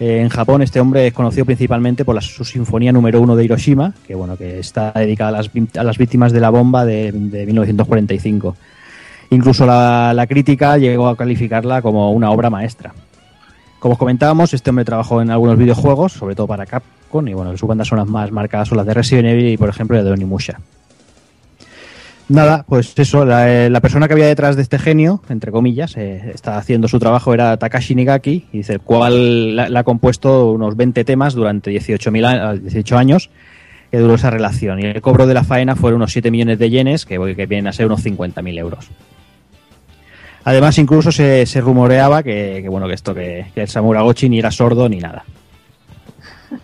eh, 0.00 0.20
en 0.22 0.28
Japón 0.30 0.62
este 0.62 0.80
hombre 0.80 1.06
es 1.06 1.12
conocido 1.12 1.44
principalmente 1.44 2.04
por 2.04 2.14
la, 2.14 2.20
su 2.22 2.44
sinfonía 2.44 2.92
número 2.92 3.20
uno 3.20 3.36
de 3.36 3.44
Hiroshima, 3.44 3.92
que 4.06 4.14
bueno 4.14 4.36
que 4.36 4.58
está 4.58 4.92
dedicada 4.92 5.30
a 5.30 5.32
las, 5.42 5.50
a 5.76 5.84
las 5.84 5.98
víctimas 5.98 6.32
de 6.32 6.40
la 6.40 6.48
bomba 6.50 6.84
de, 6.86 7.12
de 7.12 7.44
1945. 7.46 8.56
Incluso 9.30 9.66
la, 9.66 10.12
la 10.14 10.26
crítica 10.26 10.78
llegó 10.78 11.08
a 11.08 11.16
calificarla 11.16 11.82
como 11.82 12.12
una 12.12 12.30
obra 12.30 12.48
maestra. 12.48 12.94
Como 13.78 13.92
os 13.92 13.98
comentábamos, 13.98 14.52
este 14.54 14.70
hombre 14.70 14.84
trabajó 14.84 15.22
en 15.22 15.30
algunos 15.30 15.56
videojuegos, 15.56 16.12
sobre 16.12 16.34
todo 16.34 16.46
para 16.48 16.66
Capcom, 16.66 17.26
y 17.28 17.34
bueno, 17.34 17.56
sus 17.56 17.68
bandas 17.68 17.86
sonoras 17.88 18.08
más 18.10 18.32
marcadas 18.32 18.68
son 18.68 18.78
las 18.78 18.86
de 18.86 18.94
Resident 18.94 19.28
Evil 19.28 19.48
y, 19.48 19.56
por 19.56 19.68
ejemplo, 19.68 20.02
de 20.02 20.10
Onimusha. 20.10 20.58
Nada, 22.28 22.64
pues 22.68 22.92
eso, 22.98 23.24
la, 23.24 23.50
eh, 23.50 23.70
la 23.70 23.80
persona 23.80 24.06
que 24.06 24.12
había 24.12 24.26
detrás 24.26 24.54
de 24.56 24.60
este 24.62 24.78
genio, 24.78 25.22
entre 25.30 25.50
comillas, 25.50 25.96
eh, 25.96 26.30
estaba 26.34 26.58
haciendo 26.58 26.86
su 26.86 26.98
trabajo, 26.98 27.32
era 27.32 27.56
Takashi 27.56 27.94
Nigaki, 27.94 28.46
y 28.52 28.58
dice, 28.58 28.74
el 28.74 28.80
cual 28.80 29.56
la, 29.56 29.70
ha 29.80 29.84
compuesto 29.84 30.50
unos 30.52 30.76
20 30.76 31.04
temas 31.04 31.32
durante 31.34 31.70
18, 31.70 32.10
a- 32.26 32.54
18 32.54 32.98
años 32.98 33.30
que 33.90 33.98
duró 33.98 34.16
esa 34.16 34.28
relación. 34.28 34.78
Y 34.80 34.84
el 34.84 35.00
cobro 35.00 35.26
de 35.26 35.32
la 35.32 35.42
faena 35.44 35.74
fueron 35.74 35.98
unos 36.02 36.12
7 36.12 36.30
millones 36.30 36.58
de 36.58 36.68
yenes, 36.68 37.06
que, 37.06 37.14
que 37.34 37.46
vienen 37.46 37.68
a 37.68 37.72
ser 37.72 37.86
unos 37.86 38.04
50.000 38.04 38.58
euros. 38.58 38.90
Además, 40.48 40.78
incluso 40.78 41.12
se, 41.12 41.44
se 41.44 41.60
rumoreaba 41.60 42.22
que, 42.22 42.60
que, 42.62 42.68
bueno, 42.70 42.88
que 42.88 42.94
esto, 42.94 43.14
que, 43.14 43.44
el 43.54 43.68
Samuragochi 43.68 44.30
ni 44.30 44.38
era 44.38 44.50
sordo 44.50 44.88
ni 44.88 44.98
nada. 44.98 45.24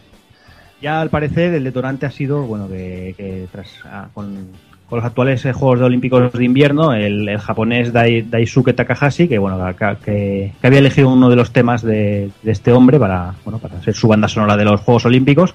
Ya 0.81 1.01
al 1.03 1.11
parecer 1.11 1.53
el 1.55 1.65
detonante 1.65 2.07
ha 2.07 2.11
sido, 2.11 2.43
bueno, 2.47 2.67
que, 2.69 3.15
que 3.17 3.47
tras 3.53 3.69
ah, 3.85 4.09
con, 4.15 4.49
los 4.91 5.05
actuales 5.05 5.45
eh, 5.45 5.53
Juegos 5.53 5.81
de 5.81 5.85
Olímpicos 5.87 6.33
de 6.33 6.45
Invierno, 6.45 6.95
el, 6.95 7.29
el 7.29 7.39
japonés 7.39 7.93
Dai- 7.93 8.23
Daisuke 8.23 8.73
Takahashi, 8.75 9.27
que 9.29 9.39
bueno, 9.39 9.59
que- 10.05 10.53
que 10.61 10.67
había 10.67 10.79
elegido 10.79 11.11
uno 11.11 11.29
de 11.29 11.37
los 11.37 11.53
temas 11.53 11.83
de, 11.83 12.31
de 12.43 12.53
este 12.53 12.73
hombre 12.73 12.99
para, 12.99 13.35
bueno, 13.45 13.59
para 13.59 13.83
ser 13.83 13.95
su 13.95 14.09
banda 14.09 14.29
sonora 14.29 14.57
de 14.57 14.65
los 14.65 14.81
Juegos 14.81 15.05
Olímpicos, 15.07 15.55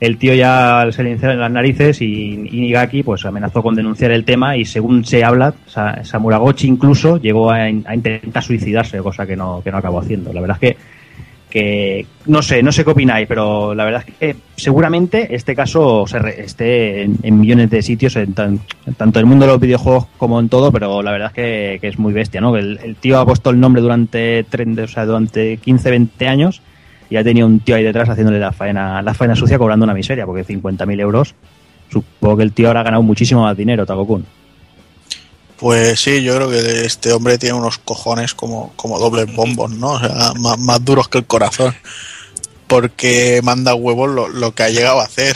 el 0.00 0.16
tío 0.18 0.34
ya 0.34 0.86
se 0.90 1.02
le 1.02 1.10
iniciaron 1.10 1.36
en 1.36 1.40
las 1.42 1.50
narices 1.52 2.00
y, 2.02 2.34
y 2.50 2.60
Nigaki 2.60 3.02
pues 3.02 3.24
amenazó 3.26 3.62
con 3.62 3.74
denunciar 3.74 4.10
el 4.12 4.24
tema 4.24 4.56
y 4.56 4.64
según 4.64 5.04
se 5.04 5.24
habla, 5.24 5.54
Sa- 5.66 6.04
Samuragochi 6.04 6.68
incluso 6.68 7.16
llegó 7.18 7.50
a, 7.50 7.68
in- 7.68 7.84
a 7.86 7.94
intentar 7.94 8.42
suicidarse, 8.42 8.98
cosa 8.98 9.26
que 9.26 9.36
no, 9.36 9.60
que 9.62 9.70
no 9.72 9.78
acabó 9.78 10.00
haciendo. 10.00 10.32
La 10.32 10.40
verdad 10.40 10.58
es 10.60 10.74
que, 10.74 10.76
que 11.50 12.06
no 12.26 12.42
sé, 12.42 12.62
no 12.62 12.70
sé 12.72 12.84
qué 12.84 12.90
opináis, 12.90 13.26
pero 13.26 13.74
la 13.74 13.84
verdad 13.86 14.04
es 14.06 14.14
que 14.14 14.36
seguramente 14.54 15.34
este 15.34 15.54
caso 15.56 16.04
se 16.06 16.18
re- 16.18 16.42
esté 16.42 17.02
en, 17.04 17.40
millones 17.40 17.70
de 17.70 17.80
sitios, 17.82 18.14
en 18.16 18.34
tan- 18.34 18.60
tanto 18.98 19.18
en 19.18 19.24
el 19.24 19.28
mundo 19.28 19.46
de 19.46 19.52
los 19.52 19.60
videojuegos 19.60 20.06
como 20.18 20.38
en 20.40 20.48
todo, 20.50 20.70
pero 20.70 21.02
la 21.02 21.10
verdad 21.10 21.28
es 21.28 21.34
que, 21.34 21.78
que 21.80 21.88
es 21.88 21.98
muy 21.98 22.12
bestia, 22.12 22.40
¿no? 22.42 22.54
El, 22.56 22.78
el 22.84 22.96
tío 22.96 23.18
ha 23.18 23.24
puesto 23.26 23.48
el 23.50 23.58
nombre 23.58 23.80
durante, 23.80 24.44
tren- 24.46 24.78
o 24.84 24.86
sea, 24.88 25.06
durante 25.06 25.56
15, 25.56 25.90
20 25.90 26.28
años 26.28 26.60
y 27.10 27.16
ha 27.16 27.24
tenido 27.24 27.46
un 27.46 27.60
tío 27.60 27.76
ahí 27.76 27.82
detrás 27.82 28.08
haciéndole 28.08 28.38
la 28.38 28.52
faena, 28.52 29.02
la 29.02 29.14
faena 29.14 29.34
sucia 29.34 29.58
cobrando 29.58 29.84
una 29.84 29.94
miseria, 29.94 30.26
porque 30.26 30.44
50.000 30.44 31.00
euros, 31.00 31.34
supongo 31.90 32.36
que 32.36 32.42
el 32.42 32.52
tío 32.52 32.68
habrá 32.68 32.82
ganado 32.82 33.02
muchísimo 33.02 33.42
más 33.42 33.56
dinero, 33.56 33.86
Takokun. 33.86 34.26
Pues 35.58 36.00
sí, 36.00 36.22
yo 36.22 36.36
creo 36.36 36.50
que 36.50 36.84
este 36.84 37.12
hombre 37.12 37.36
tiene 37.36 37.58
unos 37.58 37.78
cojones 37.78 38.32
como, 38.34 38.72
como 38.76 38.98
dobles 38.98 39.34
bombos, 39.34 39.70
¿no? 39.72 39.92
O 39.92 39.98
sea, 39.98 40.32
más, 40.38 40.58
más 40.58 40.84
duros 40.84 41.08
que 41.08 41.18
el 41.18 41.26
corazón. 41.26 41.74
Porque 42.68 43.40
manda 43.42 43.74
huevos 43.74 44.10
lo, 44.10 44.28
lo 44.28 44.54
que 44.54 44.62
ha 44.62 44.68
llegado 44.68 45.00
a 45.00 45.04
hacer. 45.04 45.34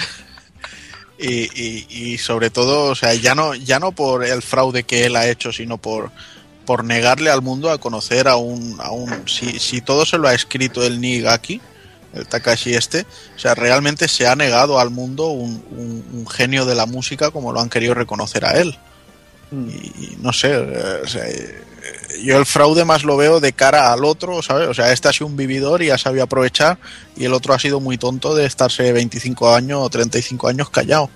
Y, 1.18 1.48
y, 1.60 1.86
y 1.88 2.18
sobre 2.18 2.50
todo, 2.50 2.90
o 2.90 2.94
sea, 2.94 3.14
ya 3.14 3.34
no, 3.34 3.54
ya 3.54 3.80
no 3.80 3.92
por 3.92 4.24
el 4.24 4.42
fraude 4.42 4.84
que 4.84 5.06
él 5.06 5.16
ha 5.16 5.28
hecho, 5.28 5.52
sino 5.52 5.78
por, 5.78 6.10
por 6.72 6.84
negarle 6.84 7.28
al 7.30 7.42
mundo 7.42 7.70
a 7.70 7.76
conocer 7.76 8.28
a 8.28 8.36
un, 8.36 8.78
a 8.80 8.92
un 8.92 9.28
si, 9.28 9.58
si 9.58 9.82
todo 9.82 10.06
se 10.06 10.16
lo 10.16 10.26
ha 10.26 10.32
escrito 10.32 10.82
el 10.82 11.02
Nigaki, 11.02 11.60
el 12.14 12.26
Takashi 12.26 12.72
este, 12.72 13.02
o 13.36 13.38
sea, 13.38 13.54
realmente 13.54 14.08
se 14.08 14.26
ha 14.26 14.34
negado 14.34 14.80
al 14.80 14.88
mundo 14.88 15.26
un, 15.26 15.62
un- 15.70 16.02
un 16.14 16.26
genio 16.26 16.64
de 16.64 16.74
la 16.74 16.86
música 16.86 17.30
como 17.30 17.52
lo 17.52 17.60
han 17.60 17.68
querido 17.68 17.92
reconocer 17.92 18.46
a 18.46 18.52
él. 18.52 18.74
Y 19.52 20.16
no 20.22 20.32
sé, 20.32 20.48
eh, 20.54 21.00
o 21.04 21.06
sea, 21.06 21.28
eh, 21.28 21.62
yo 22.24 22.38
el 22.38 22.46
fraude 22.46 22.86
más 22.86 23.04
lo 23.04 23.18
veo 23.18 23.38
de 23.38 23.52
cara 23.52 23.92
al 23.92 24.02
otro, 24.06 24.40
¿sabes? 24.40 24.66
O 24.68 24.72
sea, 24.72 24.92
este 24.92 25.08
ha 25.08 25.12
sido 25.12 25.26
un 25.26 25.36
vividor 25.36 25.82
y 25.82 25.90
ha 25.90 25.98
sabido 25.98 26.24
aprovechar 26.24 26.78
y 27.16 27.26
el 27.26 27.34
otro 27.34 27.52
ha 27.52 27.58
sido 27.58 27.80
muy 27.80 27.98
tonto 27.98 28.34
de 28.34 28.46
estarse 28.46 28.90
25 28.94 29.54
años 29.54 29.80
o 29.82 29.90
35 29.90 30.48
años 30.48 30.70
callado. 30.70 31.10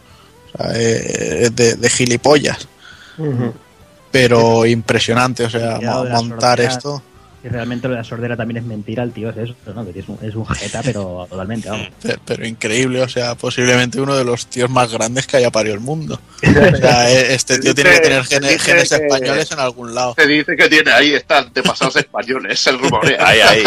O 0.52 0.58
sea, 0.58 0.70
eh, 0.74 1.48
de, 1.50 1.76
de 1.76 1.88
gilipollas. 1.88 2.68
Pero 4.16 4.64
impresionante, 4.66 5.44
o 5.44 5.50
sea, 5.50 5.78
montar 5.82 6.58
sordera. 6.58 6.72
esto. 6.72 7.02
Y 7.44 7.48
realmente 7.48 7.86
lo 7.86 7.92
de 7.94 7.98
la 8.00 8.04
sordera 8.04 8.36
también 8.36 8.56
es 8.56 8.64
mentira, 8.64 9.04
el 9.04 9.12
tío 9.12 9.30
es 9.30 9.36
eso, 9.36 9.54
¿no? 9.72 9.84
Que 9.92 10.00
es 10.00 10.08
un, 10.08 10.18
es 10.20 10.34
un 10.34 10.44
jeta, 10.46 10.80
pero 10.82 11.28
totalmente, 11.30 11.68
vamos. 11.70 11.86
Pero, 12.02 12.18
pero 12.24 12.44
increíble, 12.44 13.00
o 13.02 13.08
sea, 13.08 13.36
posiblemente 13.36 14.00
uno 14.00 14.16
de 14.16 14.24
los 14.24 14.48
tíos 14.48 14.68
más 14.68 14.90
grandes 14.92 15.28
que 15.28 15.36
haya 15.36 15.50
parido 15.52 15.74
el 15.74 15.80
mundo. 15.80 16.20
O 16.42 16.76
sea, 16.76 17.08
eh, 17.08 17.34
este 17.34 17.60
tío 17.60 17.72
tiene 17.72 17.90
que 17.92 18.00
tener 18.00 18.24
genes 18.24 18.62
que- 18.64 18.80
españoles 19.04 19.52
en 19.52 19.60
algún 19.60 19.94
lado. 19.94 20.14
Se 20.18 20.26
dice 20.26 20.56
que 20.56 20.68
tiene 20.68 20.90
ahí, 20.90 21.14
está 21.14 21.38
antepasados 21.38 21.94
españoles, 21.96 22.66
el 22.66 22.80
rumorea. 22.80 23.24
Ahí, 23.24 23.38
ahí. 23.40 23.64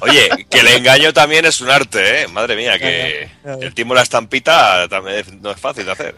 Oye, 0.00 0.46
que 0.48 0.60
el 0.60 0.68
engaño 0.68 1.12
también 1.12 1.44
es 1.44 1.60
un 1.60 1.68
arte, 1.68 2.22
¿eh? 2.22 2.28
Madre 2.28 2.56
mía, 2.56 2.78
que 2.78 3.28
el 3.60 3.74
timo 3.74 3.94
la 3.94 4.02
estampita 4.02 4.88
también 4.88 5.24
no 5.42 5.50
es 5.50 5.60
fácil 5.60 5.84
de 5.84 5.92
hacer. 5.92 6.14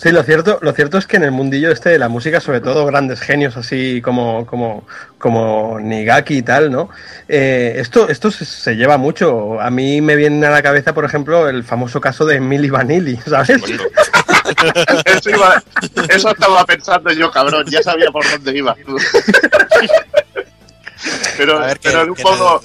Sí, 0.00 0.10
lo 0.10 0.22
cierto, 0.22 0.58
lo 0.62 0.72
cierto 0.72 0.96
es 0.98 1.06
que 1.06 1.16
en 1.16 1.24
el 1.24 1.30
mundillo 1.32 1.70
este 1.70 1.90
de 1.90 1.98
la 1.98 2.08
música, 2.08 2.40
sobre 2.40 2.60
todo 2.60 2.86
grandes 2.86 3.20
genios 3.20 3.56
así 3.56 4.00
como, 4.02 4.46
como, 4.46 4.86
como 5.18 5.78
Nigaki 5.80 6.38
y 6.38 6.42
tal, 6.42 6.70
¿no? 6.72 6.88
Eh, 7.28 7.74
esto, 7.76 8.08
esto 8.08 8.30
se, 8.30 8.44
se 8.44 8.74
lleva 8.76 8.96
mucho. 8.96 9.60
A 9.60 9.70
mí 9.70 10.00
me 10.00 10.16
viene 10.16 10.46
a 10.46 10.50
la 10.50 10.62
cabeza, 10.62 10.94
por 10.94 11.04
ejemplo, 11.04 11.48
el 11.48 11.62
famoso 11.64 12.00
caso 12.00 12.24
de 12.24 12.40
Milli 12.40 12.70
Vanilli, 12.70 13.16
¿sabes? 13.26 13.60
Bueno, 13.60 13.82
Eso, 15.04 15.30
iba- 15.30 15.62
eso 16.08 16.30
estaba 16.30 16.64
pensando 16.64 17.10
yo, 17.12 17.30
cabrón, 17.30 17.64
ya 17.68 17.82
sabía 17.82 18.10
por 18.10 18.28
dónde 18.30 18.56
ibas 18.56 18.76
tú. 18.86 18.96
Pero, 21.36 21.58
A 21.58 21.66
ver, 21.66 21.78
que- 21.78 21.88
pero 21.90 22.04
de 22.04 22.10
un 22.10 22.16
que 22.16 22.22
modo, 22.22 22.62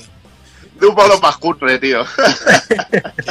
de 0.80 0.88
un 0.88 0.96
más 1.22 1.38
cutre, 1.38 1.80
tío. 1.80 2.04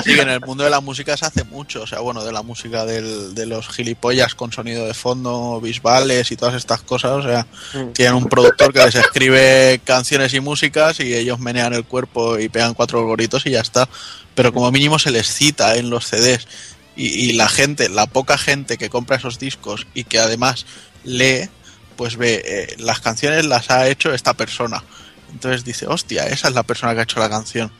Sí, 0.05 0.15
que 0.15 0.21
en 0.23 0.29
el 0.29 0.41
mundo 0.41 0.65
de 0.65 0.71
la 0.71 0.81
música 0.81 1.17
se 1.17 1.27
hace 1.27 1.45
mucho, 1.45 1.83
o 1.83 1.87
sea, 1.87 2.01
bueno, 2.01 2.23
de 2.25 2.33
la 2.33 2.43
música 2.43 2.85
del- 2.85 3.35
de 3.35 3.47
los 3.47 3.69
gilipollas 3.69 4.35
con 4.35 4.53
sonido 4.53 4.87
de 4.87 4.95
fondo, 4.95 5.61
bisbales 5.61 6.31
y 6.31 6.37
todas 6.37 6.55
estas 6.55 6.83
cosas, 6.83 7.13
o 7.13 7.23
sea, 7.23 7.47
tienen 7.93 8.15
un 8.15 8.27
productor 8.29 8.73
que 8.73 8.85
les 8.85 8.95
escribe 8.95 9.81
canciones 9.85 10.35
y 10.35 10.41
músicas 10.41 11.01
y 11.01 11.15
ellos 11.15 11.39
menean 11.39 11.73
el 11.73 11.85
cuerpo 11.85 12.39
y 12.39 12.49
pegan 12.49 12.75
cuatro 12.75 13.05
goritos 13.05 13.47
y 13.47 13.51
ya 13.51 13.61
está. 13.61 13.89
Pero 14.35 14.53
como 14.53 14.71
mínimo 14.71 14.99
se 14.99 15.11
les 15.11 15.27
cita 15.33 15.77
en 15.77 15.89
los 15.91 16.07
CDs 16.07 16.47
y, 16.95 17.07
y 17.07 17.33
la 17.33 17.49
gente, 17.49 17.89
la 17.89 18.07
poca 18.07 18.37
gente 18.39 18.77
que 18.79 18.91
compra 18.91 19.17
esos 19.17 19.39
discos 19.39 19.87
y 19.95 20.05
que 20.05 20.19
además 20.19 20.67
lee, 21.05 21.49
pues 21.97 22.17
ve, 22.17 22.43
eh, 22.45 22.75
las 22.79 23.01
canciones 23.01 23.47
las 23.47 23.71
ha 23.71 23.89
hecho 23.89 24.13
esta 24.13 24.35
persona. 24.35 24.85
Entonces 25.33 25.65
dice, 25.65 25.87
hostia, 25.87 26.25
esa 26.27 26.49
es 26.49 26.55
la 26.55 26.63
persona 26.63 26.95
que 26.95 27.01
ha 27.01 27.03
hecho 27.05 27.21
la 27.21 27.29
canción. 27.31 27.71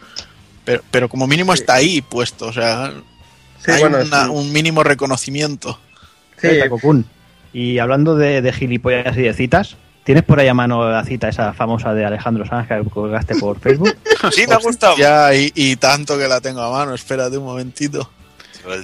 Pero, 0.65 0.83
pero 0.91 1.09
como 1.09 1.27
mínimo 1.27 1.53
está 1.55 1.75
ahí 1.75 2.03
puesto, 2.03 2.47
o 2.47 2.53
sea, 2.53 2.93
Sí, 3.65 3.71
hay 3.71 3.81
bueno, 3.81 3.99
una- 3.99 4.25
sí. 4.25 4.31
un 4.31 4.53
mínimo 4.53 4.83
reconocimiento. 4.83 5.79
Sí. 6.41 6.49
Y 7.53 7.79
hablando 7.79 8.17
de, 8.17 8.43
de 8.43 8.53
gilipollas 8.53 9.17
y 9.17 9.23
de 9.23 9.33
citas, 9.35 9.77
¿tienes 10.05 10.25
por 10.25 10.39
ahí 10.39 10.49
a 10.49 10.55
mano 10.55 10.89
la 10.91 11.05
cita 11.05 11.29
esa 11.29 11.53
famosa 11.55 11.95
de 11.95 12.05
Alejandro 12.05 12.45
Sanz 12.47 12.69
que 12.69 12.83
colgaste 12.91 13.37
por 13.37 13.59
Facebook? 13.61 13.97
Sí, 14.33 14.47
me 14.47 14.55
ha 14.55 14.59
gustado. 14.59 14.97
Ya, 14.97 15.35
y, 15.35 15.51
y 15.55 15.77
tanto 15.77 16.19
que 16.19 16.29
la 16.29 16.41
tengo 16.41 16.61
a 16.61 16.71
mano, 16.71 16.95
espérate 16.95 17.39
un 17.39 17.45
momentito. 17.45 18.11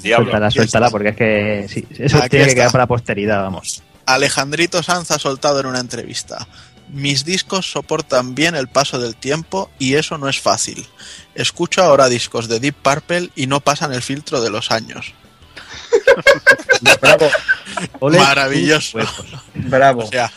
Diablo. 0.01 0.27
Suéltala, 0.27 0.51
suéltala, 0.51 0.91
porque 0.91 1.09
es 1.09 1.17
que 1.17 1.67
sí, 1.69 1.85
eso 1.99 2.17
Aquí 2.19 2.29
tiene 2.31 2.45
que 2.45 2.51
está. 2.53 2.61
quedar 2.63 2.73
para 2.73 2.83
la 2.85 2.87
posteridad, 2.89 3.43
vamos. 3.43 3.83
Alejandrito 4.07 4.81
Sanz 4.83 5.11
ha 5.11 5.19
soltado 5.19 5.59
en 5.61 5.67
una 5.67 5.81
entrevista. 5.81 6.47
Mis 6.93 7.25
discos 7.25 7.71
soportan 7.73 8.35
bien 8.35 8.55
el 8.55 8.69
paso 8.69 8.99
del 8.99 9.17
tiempo 9.17 9.71
y 9.79 9.95
eso 9.95 10.19
no 10.19 10.29
es 10.29 10.39
fácil. 10.41 10.87
Escucho 11.35 11.83
ahora 11.83 12.09
discos 12.09 12.49
de 12.49 12.61
Deep 12.61 12.75
Purple 12.83 13.31
y 13.35 13.47
no 13.47 13.61
pasan 13.61 13.93
el 13.95 14.03
filtro 14.03 14.43
de 14.43 14.51
los 14.51 14.71
años. 14.71 15.15
Bravo, 17.01 17.31
Ole 18.01 18.19
Maravilloso. 18.19 18.99
huevos. 18.99 19.15
bravo. 19.55 20.05
O 20.05 20.07
sea, 20.11 20.31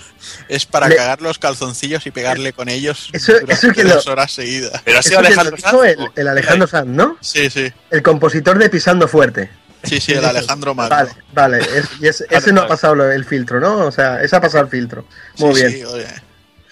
es 0.47 0.65
para 0.65 0.87
Le- 0.87 0.95
cagar 0.95 1.21
los 1.21 1.39
calzoncillos 1.39 2.05
y 2.07 2.11
pegarle 2.11 2.53
con 2.53 2.69
ellos 2.69 3.09
Eso- 3.11 3.33
durante 3.33 3.53
eso 3.53 3.73
que 3.73 3.83
lo- 3.83 3.95
dos 3.95 4.07
horas 4.07 4.31
seguidas. 4.31 4.81
Pero 4.85 4.99
ha 4.99 5.03
sido 5.03 5.19
Alejandro 5.19 5.57
Sanz. 5.57 5.77
el, 5.85 5.97
el 6.15 6.27
Alejandro 6.27 6.67
Sanz, 6.67 6.87
¿no? 6.87 7.17
Sí, 7.21 7.49
sí. 7.49 7.71
El 7.91 8.01
compositor 8.01 8.57
de 8.57 8.69
Pisando 8.69 9.07
Fuerte. 9.07 9.49
Sí, 9.83 9.99
sí, 9.99 10.13
el 10.13 10.25
Alejandro 10.25 10.73
Magno. 10.73 10.95
Vale, 10.95 11.11
vale. 11.33 11.59
es- 11.77 11.89
y 12.01 12.07
es- 12.07 12.23
ese 12.29 12.51
no 12.53 12.61
ha 12.61 12.67
pasado 12.67 13.11
el 13.11 13.25
filtro, 13.25 13.59
¿no? 13.59 13.85
O 13.85 13.91
sea, 13.91 14.21
ese 14.23 14.35
ha 14.35 14.41
pasado 14.41 14.63
el 14.63 14.69
filtro. 14.69 15.05
Muy 15.37 15.53
Sí, 15.55 15.61
bien. 15.61 15.71
sí, 15.73 15.83
oye. 15.83 16.07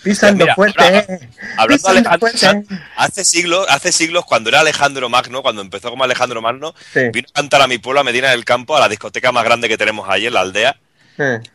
Pisando 0.04 0.44
Mira, 0.46 0.56
fuerte. 0.56 0.84
ahora, 0.84 1.00
eh. 1.00 1.30
Hablando 1.58 1.68
de 1.68 1.68
Pisando 1.76 1.90
Alejandro 2.00 2.20
fuerte. 2.20 2.38
Sanz, 2.40 2.68
hace 2.98 3.26
siglos, 3.26 3.66
hace 3.70 3.92
siglos, 3.92 4.26
cuando 4.26 4.50
era 4.50 4.60
Alejandro 4.60 5.10
Magno, 5.10 5.42
cuando 5.42 5.62
empezó 5.62 5.90
como 5.90 6.04
Alejandro 6.04 6.42
Magno, 6.42 6.74
Sí. 6.94 7.02
vino 7.14 7.28
a 7.30 7.34
cantar 7.34 7.62
a 7.62 7.68
mi 7.68 7.78
pueblo, 7.78 8.02
a 8.02 8.04
Medina 8.04 8.30
del 8.32 8.44
Campo, 8.46 8.76
a 8.76 8.80
la 8.82 8.90
discoteca 8.90 9.32
más 9.32 9.44
grande 9.44 9.70
que 9.70 9.78
tenemos 9.78 10.08
allí 10.10 10.28
en 10.28 10.34
la 10.34 10.42
aldea. 10.42 10.78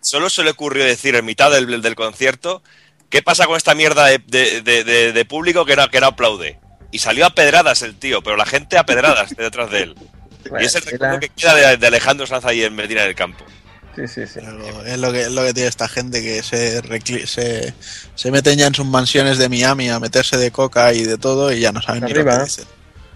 Solo 0.01 0.31
se 0.31 0.45
le 0.45 0.51
ocurrió 0.51 0.85
decir 0.85 1.15
en 1.17 1.25
mitad 1.25 1.51
del, 1.51 1.83
del 1.83 1.95
concierto, 1.95 2.63
¿qué 3.11 3.23
pasa 3.23 3.47
con 3.47 3.57
esta 3.57 3.75
mierda 3.75 4.07
de, 4.07 4.19
de- 4.27 4.63
de- 4.63 4.85
de- 4.85 5.13
de 5.13 5.25
público 5.25 5.65
que 5.65 5.75
no, 5.77 5.89
que 5.91 6.01
no 6.01 6.07
aplaude? 6.07 6.59
Y 6.93 7.01
salió 7.01 7.27
a 7.27 7.31
pedradas 7.35 7.83
el 7.83 7.97
tío, 7.97 8.23
pero 8.23 8.37
la 8.37 8.47
gente 8.47 8.79
a 8.79 8.87
pedradas 8.87 9.35
detrás 9.37 9.71
de 9.71 9.83
él. 9.83 9.95
Y 10.61 10.65
es 10.65 10.75
el 10.77 10.83
recuerdo 10.83 11.21
que 11.21 11.29
queda 11.29 11.55
de, 11.55 11.77
de 11.77 11.87
Alejandro 11.89 12.27
Sanz 12.27 12.45
ahí 12.47 12.63
en 12.63 12.75
Medina 12.75 13.03
del 13.03 13.15
Campo. 13.15 13.45
Sí, 13.97 14.07
sí, 14.07 14.27
sí. 14.27 14.35
Pero 14.41 14.85
es 14.87 14.99
lo 14.99 15.13
que, 15.13 15.23
es 15.23 15.31
lo 15.33 15.43
que 15.45 15.53
tiene 15.55 15.69
esta 15.69 15.89
gente 15.89 16.23
que 16.23 16.43
se, 16.43 16.83
recli- 16.85 17.27
se, 17.27 17.75
se 18.15 18.31
meten 18.31 18.57
ya 18.59 18.67
en 18.69 18.75
sus 18.75 18.87
mansiones 18.87 19.39
de 19.39 19.49
Miami 19.49 19.89
a 19.89 19.99
meterse 19.99 20.37
de 20.37 20.51
coca 20.53 20.93
y 20.93 21.03
de 21.05 21.19
todo 21.19 21.53
y 21.53 21.61
ya 21.61 21.73
no 21.73 21.83
saben 21.83 22.05
ni 22.05 22.13
lo 22.13 22.21
Arriba. 22.21 22.39
que 22.39 22.45
dicen. 22.45 22.65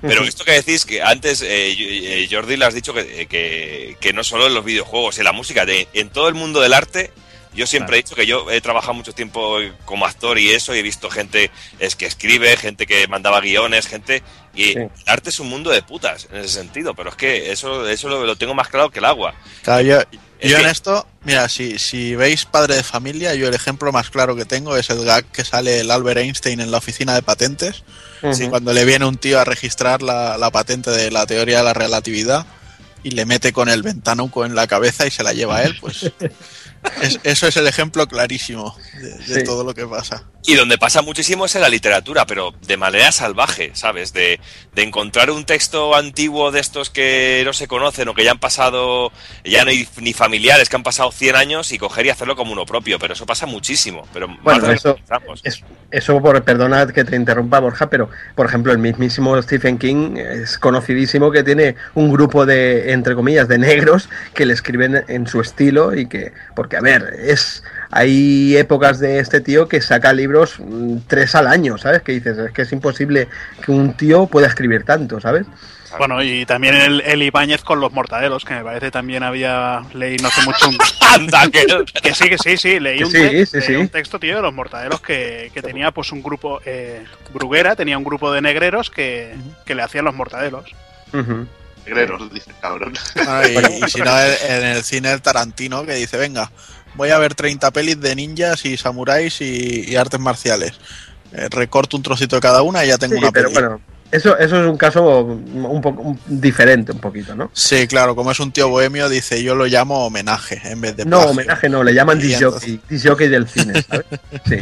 Pero 0.00 0.24
esto 0.24 0.44
que 0.44 0.50
decís, 0.52 0.84
que 0.84 1.00
antes 1.00 1.42
eh, 1.42 1.76
eh, 1.78 2.28
Jordi 2.28 2.56
le 2.56 2.64
has 2.64 2.74
dicho 2.74 2.92
que, 2.92 3.28
que, 3.28 3.96
que 4.00 4.12
no 4.12 4.24
solo 4.24 4.48
en 4.48 4.54
los 4.54 4.64
videojuegos, 4.64 5.18
en 5.18 5.24
la 5.24 5.32
música, 5.32 5.64
de- 5.64 5.86
en 5.94 6.10
todo 6.10 6.26
el 6.28 6.34
mundo 6.34 6.60
del 6.60 6.72
arte, 6.72 7.12
yo 7.54 7.66
siempre 7.68 7.96
he 7.98 8.02
dicho 8.02 8.16
que 8.16 8.26
yo 8.26 8.50
he 8.50 8.60
trabajado 8.60 8.94
mucho 8.94 9.12
tiempo 9.12 9.58
como 9.84 10.04
actor 10.06 10.38
y 10.40 10.50
eso, 10.50 10.74
y 10.74 10.78
he 10.80 10.82
visto 10.82 11.08
gente 11.10 11.52
es 11.78 11.94
que 11.94 12.06
escribe, 12.06 12.56
gente 12.56 12.86
que 12.86 13.06
mandaba 13.06 13.40
guiones, 13.40 13.86
gente... 13.86 14.22
Y 14.54 14.64
Sí. 14.64 14.78
el 14.80 14.90
arte 15.06 15.30
es 15.30 15.40
un 15.40 15.48
mundo 15.48 15.70
de 15.70 15.82
putas, 15.82 16.28
en 16.30 16.38
ese 16.40 16.48
sentido, 16.48 16.92
pero 16.94 17.08
es 17.08 17.16
que 17.16 17.52
eso, 17.52 17.88
eso 17.88 18.08
lo, 18.10 18.26
lo 18.26 18.36
tengo 18.36 18.52
más 18.52 18.68
claro 18.68 18.90
que 18.90 18.98
el 18.98 19.06
agua. 19.06 19.34
Claro, 19.62 19.80
yo, 19.82 19.98
Es 20.42 20.50
yo 20.50 20.58
en 20.58 20.66
esto, 20.66 21.06
mira, 21.24 21.48
si, 21.48 21.78
si 21.78 22.16
veis 22.16 22.46
Padre 22.46 22.74
de 22.74 22.82
Familia, 22.82 23.34
yo 23.36 23.46
el 23.46 23.54
ejemplo 23.54 23.92
más 23.92 24.10
claro 24.10 24.34
que 24.34 24.44
tengo 24.44 24.76
es 24.76 24.90
el 24.90 25.04
gag 25.04 25.24
que 25.26 25.44
sale 25.44 25.78
el 25.78 25.90
Albert 25.90 26.18
Einstein 26.18 26.60
en 26.60 26.72
la 26.72 26.78
oficina 26.78 27.14
de 27.14 27.22
patentes, 27.22 27.84
cuando 28.50 28.72
le 28.72 28.84
viene 28.84 29.04
un 29.04 29.16
tío 29.16 29.40
a 29.40 29.44
registrar 29.44 30.02
la, 30.02 30.36
la 30.38 30.50
patente 30.50 30.90
de 30.90 31.10
la 31.12 31.26
teoría 31.26 31.58
de 31.58 31.64
la 31.64 31.74
relatividad 31.74 32.46
y 33.04 33.12
le 33.12 33.24
mete 33.24 33.52
con 33.52 33.68
el 33.68 33.82
ventanuco 33.82 34.44
en 34.44 34.54
la 34.54 34.66
cabeza 34.66 35.06
y 35.06 35.10
se 35.10 35.22
la 35.22 35.32
lleva 35.32 35.58
a 35.58 35.62
él, 35.62 35.76
pues 35.80 36.10
es- 37.02 37.20
eso 37.22 37.46
es 37.46 37.56
el 37.56 37.66
ejemplo 37.66 38.06
clarísimo 38.06 38.76
de, 39.00 39.10
de 39.34 39.40
Sí. 39.40 39.44
todo 39.44 39.64
lo 39.64 39.74
que 39.74 39.86
pasa. 39.86 40.24
Y 40.44 40.54
donde 40.56 40.76
pasa 40.76 41.02
muchísimo 41.02 41.44
es 41.46 41.54
en 41.54 41.60
la 41.60 41.68
literatura, 41.68 42.26
pero 42.26 42.52
de 42.66 42.76
manera 42.76 43.12
salvaje, 43.12 43.70
¿sabes? 43.74 44.12
De, 44.12 44.40
de 44.74 44.82
encontrar 44.82 45.30
un 45.30 45.44
texto 45.44 45.94
antiguo 45.94 46.50
de 46.50 46.58
estos 46.58 46.90
que 46.90 47.42
no 47.44 47.52
se 47.52 47.68
conocen 47.68 48.08
o 48.08 48.14
que 48.14 48.24
ya 48.24 48.32
han 48.32 48.40
pasado, 48.40 49.12
ya 49.44 49.64
no 49.64 49.70
hay 49.70 49.86
ni 50.00 50.12
familiares, 50.12 50.68
que 50.68 50.74
han 50.74 50.82
pasado 50.82 51.12
100 51.12 51.36
años 51.36 51.70
y 51.70 51.78
coger 51.78 52.06
y 52.06 52.10
hacerlo 52.10 52.34
como 52.34 52.50
uno 52.52 52.66
propio, 52.66 52.98
pero 52.98 53.14
eso 53.14 53.24
pasa 53.24 53.46
muchísimo. 53.46 54.06
Pero 54.12 54.26
Bueno, 54.42 54.68
eso-. 54.72 54.96
Es- 55.44 55.62
eso, 55.92 56.20
por, 56.20 56.42
perdona 56.42 56.86
que 56.88 57.04
te 57.04 57.14
interrumpa, 57.14 57.60
Borja, 57.60 57.88
pero 57.88 58.08
por 58.34 58.46
ejemplo, 58.46 58.72
el 58.72 58.78
mismísimo 58.78 59.40
Stephen 59.42 59.78
King 59.78 60.16
es 60.16 60.58
conocidísimo 60.58 61.30
que 61.30 61.44
tiene 61.44 61.76
un 61.94 62.10
grupo 62.12 62.46
de, 62.46 62.92
entre 62.92 63.14
comillas, 63.14 63.46
de 63.46 63.58
negros 63.58 64.08
que 64.34 64.44
le 64.46 64.54
escriben 64.54 65.04
en 65.06 65.26
su 65.28 65.40
estilo 65.40 65.94
y 65.94 66.08
que, 66.08 66.32
porque 66.56 66.71
a 66.76 66.80
ver, 66.80 67.14
es 67.18 67.62
hay 67.90 68.56
épocas 68.56 68.98
de 68.98 69.18
este 69.18 69.40
tío 69.40 69.68
que 69.68 69.80
saca 69.82 70.12
libros 70.12 70.54
mm, 70.58 70.98
tres 71.06 71.34
al 71.34 71.46
año, 71.46 71.76
¿sabes? 71.78 72.02
Que 72.02 72.12
dices, 72.12 72.38
es 72.38 72.50
que 72.52 72.62
es 72.62 72.72
imposible 72.72 73.28
que 73.64 73.70
un 73.72 73.94
tío 73.94 74.26
pueda 74.26 74.46
escribir 74.46 74.84
tanto, 74.84 75.20
¿sabes? 75.20 75.46
Bueno, 75.98 76.22
y 76.22 76.46
también 76.46 76.74
el, 76.74 77.02
el 77.02 77.22
Ibáñez 77.22 77.62
con 77.62 77.78
los 77.80 77.92
mortadelos, 77.92 78.46
que 78.46 78.54
me 78.54 78.64
parece 78.64 78.90
también 78.90 79.22
había 79.22 79.82
leí 79.92 80.16
no 80.16 80.28
hace 80.28 80.40
mucho 80.40 80.70
un, 80.70 80.78
que... 81.52 82.00
que 82.02 82.14
sí, 82.14 82.30
que 82.30 82.38
sí, 82.38 82.56
sí, 82.56 82.80
leí, 82.80 83.02
un, 83.04 83.10
sí, 83.10 83.18
te- 83.18 83.44
sí, 83.44 83.58
leí 83.58 83.66
sí. 83.66 83.74
un 83.76 83.88
texto, 83.90 84.18
tío, 84.18 84.36
de 84.36 84.40
los 84.42 84.54
mortadelos 84.54 85.02
que, 85.02 85.50
que 85.52 85.60
tenía 85.60 85.90
pues 85.90 86.10
un 86.12 86.22
grupo, 86.22 86.62
eh, 86.64 87.04
Bruguera 87.34 87.76
tenía 87.76 87.98
un 87.98 88.04
grupo 88.04 88.32
de 88.32 88.40
negreros 88.40 88.88
que, 88.88 89.34
que 89.66 89.74
le 89.74 89.82
hacían 89.82 90.06
los 90.06 90.14
mortadelos. 90.14 90.64
Ujú. 91.12 91.46
Negreros, 91.86 92.32
dice 92.32 92.50
el 92.50 92.56
cabrón. 92.60 92.92
Ah, 93.26 93.42
y, 93.46 93.84
y 93.84 93.88
si 93.90 94.00
no, 94.00 94.18
en 94.20 94.32
en 94.52 94.64
el 94.64 94.82
cine 94.84 95.12
el 95.12 95.20
Tarantino 95.22 95.84
que 95.84 95.94
dice, 95.94 96.16
venga, 96.16 96.50
voy 96.94 97.10
a 97.10 97.18
ver 97.18 97.34
30 97.34 97.70
pelis 97.70 98.00
de 98.00 98.14
ninjas 98.14 98.64
y 98.64 98.76
samuráis 98.76 99.40
y, 99.40 99.84
y 99.90 99.96
artes 99.96 100.20
marciales. 100.20 100.72
Eh, 101.32 101.48
recorto 101.50 101.96
un 101.96 102.02
trocito 102.02 102.36
de 102.36 102.42
cada 102.42 102.62
una 102.62 102.84
y 102.84 102.88
ya 102.88 102.98
tengo 102.98 103.14
Sí, 103.14 103.20
una 103.20 103.32
pero 103.32 103.48
peli. 103.48 103.60
bueno, 103.60 103.80
eso, 104.10 104.36
eso 104.36 104.60
es 104.62 104.68
un 104.68 104.76
caso 104.76 105.20
un 105.24 105.80
poco 105.80 106.02
un- 106.02 106.20
diferente, 106.26 106.92
un 106.92 106.98
poquito, 106.98 107.34
¿no? 107.34 107.50
Sí, 107.54 107.86
claro, 107.88 108.14
como 108.14 108.30
es 108.30 108.38
un 108.40 108.52
tío 108.52 108.68
bohemio, 108.68 109.08
dice 109.08 109.42
yo 109.42 109.54
lo 109.54 109.64
llamo 109.64 110.04
homenaje 110.06 110.60
en 110.64 110.82
vez 110.82 110.94
de 110.96 111.04
No, 111.06 111.16
plagio. 111.16 111.30
homenaje 111.30 111.68
no, 111.70 111.82
le 111.82 111.94
llaman 111.94 112.18
disjockey, 112.18 112.78
disjockey 112.88 113.28
del 113.28 113.48
cine, 113.48 113.82
¿sabes? 113.82 114.04
Sí. 114.46 114.56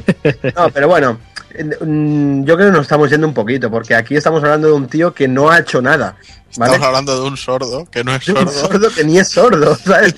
No, 0.54 0.70
pero 0.70 0.87
bueno, 0.87 1.11
en- 1.11 1.50
yo 1.59 2.57
creo 2.57 2.71
que 2.71 2.73
nos 2.73 2.83
estamos 2.83 3.11
yendo 3.11 3.27
un 3.27 3.35
poquito, 3.35 3.71
porque 3.71 3.95
aquí 3.95 4.17
estamos 4.17 4.43
hablando 4.43 4.69
de 4.69 4.75
un 4.75 4.89
tío 4.89 5.13
que 5.13 5.29
no 5.29 5.51
ha 5.51 5.59
hecho 5.59 5.83
nada, 5.83 6.17
¿vale? 6.57 6.73
Estamos 6.73 6.87
hablando 6.87 7.21
de 7.21 7.29
un 7.29 7.37
sordo, 7.37 7.87
que 7.91 8.05
no 8.05 8.15
es 8.15 8.25
De 8.25 8.33
un 8.33 8.49
sordo, 8.49 8.91
que 8.91 9.05
ni 9.05 9.19
es 9.19 9.29
sordo, 9.29 9.75
¿sabes? 9.85 10.15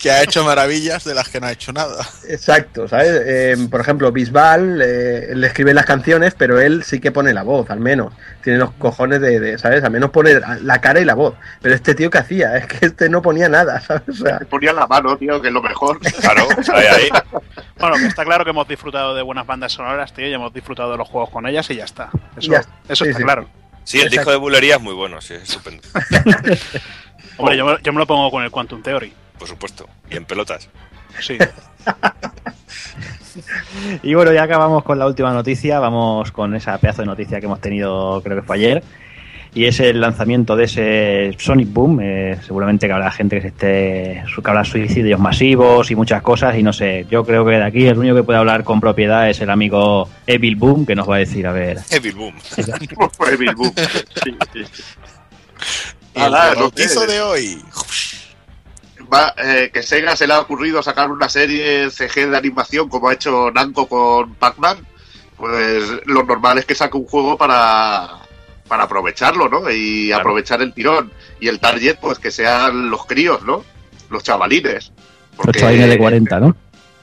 que 0.00 0.10
ha 0.10 0.22
hecho 0.22 0.42
maravillas 0.44 1.04
de 1.04 1.14
las 1.14 1.28
que 1.28 1.40
no 1.40 1.46
ha 1.46 1.52
hecho 1.52 1.72
nada. 1.72 2.08
Exacto, 2.26 2.88
¿sabes? 2.88 3.22
Eh, 3.26 3.56
por 3.70 3.82
ejemplo, 3.82 4.10
Bisbal 4.10 4.80
eh, 4.82 5.32
le 5.34 5.46
escribe 5.46 5.74
las 5.74 5.84
canciones, 5.84 6.34
pero 6.36 6.58
él 6.58 6.82
sí 6.84 7.00
que 7.00 7.12
pone 7.12 7.34
la 7.34 7.42
voz, 7.42 7.70
al 7.70 7.80
menos. 7.80 8.14
Tiene 8.42 8.58
los 8.58 8.72
cojones 8.72 9.20
de, 9.20 9.38
de, 9.38 9.58
¿sabes? 9.58 9.84
Al 9.84 9.90
menos 9.90 10.10
pone 10.10 10.40
la 10.62 10.80
cara 10.80 11.00
y 11.00 11.04
la 11.04 11.14
voz. 11.14 11.34
Pero 11.60 11.74
este 11.74 11.94
tío, 11.94 12.08
¿qué 12.08 12.18
hacía? 12.18 12.56
Es 12.56 12.66
que 12.66 12.86
este 12.86 13.10
no 13.10 13.20
ponía 13.20 13.50
nada, 13.50 13.80
¿sabes? 13.86 14.08
O 14.08 14.24
sea, 14.24 14.38
Me 14.38 14.46
ponía 14.46 14.72
la 14.72 14.86
mano, 14.86 15.16
tío, 15.18 15.40
que 15.40 15.48
es 15.48 15.54
lo 15.54 15.62
mejor. 15.62 16.00
Claro, 16.00 16.48
ahí, 16.74 16.86
ahí. 16.86 17.08
Bueno, 17.80 17.96
está 17.96 18.26
claro 18.26 18.44
que 18.44 18.50
hemos 18.50 18.68
disfrutado 18.68 19.14
de 19.14 19.22
buenas 19.22 19.46
bandas 19.46 19.72
sonoras, 19.72 20.12
tío, 20.12 20.28
y 20.28 20.34
hemos 20.40 20.52
disfrutado 20.52 20.90
de 20.92 20.98
los 20.98 21.08
juegos 21.08 21.30
con 21.30 21.46
ellas 21.46 21.68
y 21.70 21.76
ya 21.76 21.84
está. 21.84 22.10
Eso, 22.36 22.52
Ya. 22.52 22.60
eso 22.88 23.04
Sí, 23.04 23.10
está 23.10 23.18
sí. 23.18 23.24
claro. 23.24 23.46
Sí, 23.84 23.98
el 23.98 24.04
Exacto. 24.08 24.20
disco 24.20 24.30
de 24.32 24.36
bulería 24.36 24.76
es 24.76 24.80
muy 24.82 24.94
bueno, 24.94 25.20
sí, 25.20 25.34
es 25.34 25.42
estupendo. 25.44 25.82
Hombre, 27.38 27.56
yo, 27.56 27.64
me- 27.66 27.78
yo 27.82 27.92
me 27.92 27.98
lo 27.98 28.06
pongo 28.06 28.30
con 28.30 28.42
el 28.42 28.50
Quantum 28.50 28.82
Theory. 28.82 29.12
Por 29.38 29.48
supuesto. 29.48 29.88
Y 30.10 30.16
en 30.16 30.24
pelotas. 30.24 30.68
Sí. 31.20 31.38
Y 34.02 34.14
bueno, 34.14 34.32
ya 34.32 34.42
acabamos 34.42 34.82
con 34.82 34.98
la 34.98 35.06
última 35.06 35.32
noticia. 35.32 35.78
Vamos 35.78 36.32
con 36.32 36.54
esa 36.56 36.76
pedazo 36.78 37.02
de 37.02 37.06
noticia 37.06 37.38
que 37.40 37.46
hemos 37.46 37.60
tenido, 37.60 38.20
creo 38.22 38.40
que 38.40 38.46
fue 38.46 38.56
ayer. 38.56 38.82
Y 39.52 39.64
es 39.64 39.80
el 39.80 40.00
lanzamiento 40.00 40.54
de 40.54 40.64
ese 40.64 41.36
Sonic 41.38 41.72
Boom. 41.72 42.00
Eh, 42.00 42.38
seguramente 42.46 42.86
que 42.86 42.92
habrá 42.92 43.10
gente 43.10 43.36
que 43.36 43.42
se 43.42 43.48
esté. 43.48 44.24
que 44.24 44.50
habrá 44.50 44.64
suicidios 44.64 45.18
masivos 45.18 45.90
y 45.90 45.96
muchas 45.96 46.22
cosas. 46.22 46.56
Y 46.56 46.62
no 46.62 46.72
sé, 46.72 47.06
yo 47.10 47.24
creo 47.24 47.44
que 47.44 47.52
de 47.52 47.64
aquí 47.64 47.86
el 47.86 47.98
único 47.98 48.14
que 48.14 48.22
puede 48.22 48.38
hablar 48.38 48.62
con 48.62 48.80
propiedad 48.80 49.28
es 49.28 49.40
el 49.40 49.50
amigo 49.50 50.08
Evil 50.26 50.54
Boom, 50.54 50.86
que 50.86 50.94
nos 50.94 51.08
va 51.08 51.16
a 51.16 51.18
decir, 51.18 51.46
a 51.46 51.52
ver. 51.52 51.78
Evil 51.90 52.14
Boom. 52.14 52.34
Bill 53.38 53.54
Boom. 53.56 53.72
Sí, 54.22 54.36
sí. 54.52 54.64
El 56.14 57.08
de 57.08 57.20
hoy. 57.20 57.62
Va, 59.12 59.34
eh, 59.36 59.70
que 59.72 59.82
Sega 59.82 60.14
se 60.14 60.26
le 60.26 60.34
ha 60.34 60.40
ocurrido 60.40 60.82
sacar 60.82 61.10
una 61.10 61.28
serie 61.28 61.90
CG 61.90 62.28
de 62.28 62.36
animación 62.36 62.88
como 62.88 63.08
ha 63.08 63.14
hecho 63.14 63.50
Namco 63.50 63.88
con 63.88 64.34
Pac-Man, 64.36 64.86
pues 65.36 65.84
lo 66.06 66.22
normal 66.22 66.58
es 66.58 66.64
que 66.64 66.76
saque 66.76 66.96
un 66.96 67.06
juego 67.06 67.36
para, 67.36 68.20
para 68.70 68.84
aprovecharlo, 68.84 69.48
¿no? 69.48 69.68
Y 69.68 70.06
Claro. 70.06 70.20
aprovechar 70.20 70.62
el 70.62 70.72
tirón. 70.72 71.10
Y 71.40 71.48
el 71.48 71.58
target, 71.58 71.96
pues 72.00 72.20
que 72.20 72.30
sean 72.30 72.88
los 72.88 73.04
críos, 73.04 73.42
¿no? 73.42 73.64
Los 74.10 74.22
chavalines. 74.22 74.92
Los 75.44 75.56
chavales 75.56 75.88
de 75.90 75.98
40, 75.98 76.38
¿no? 76.38 76.56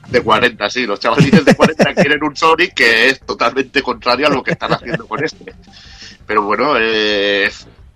De 0.08 0.22
40, 0.22 0.70
sí. 0.70 0.86
Los 0.86 1.02
chavalines 1.02 1.44
de 1.44 1.54
40 1.54 1.94
quieren 1.96 2.24
un 2.24 2.38
Sonic 2.38 2.74
que 2.74 3.10
es 3.10 3.20
totalmente 3.20 3.82
contrario 3.82 4.28
a 4.28 4.30
lo 4.30 4.42
que 4.42 4.52
están 4.52 4.72
haciendo 4.72 5.06
con 5.10 5.22
este. 5.22 5.54
Pero 6.26 6.44
bueno, 6.44 6.76
eh, 6.80 7.52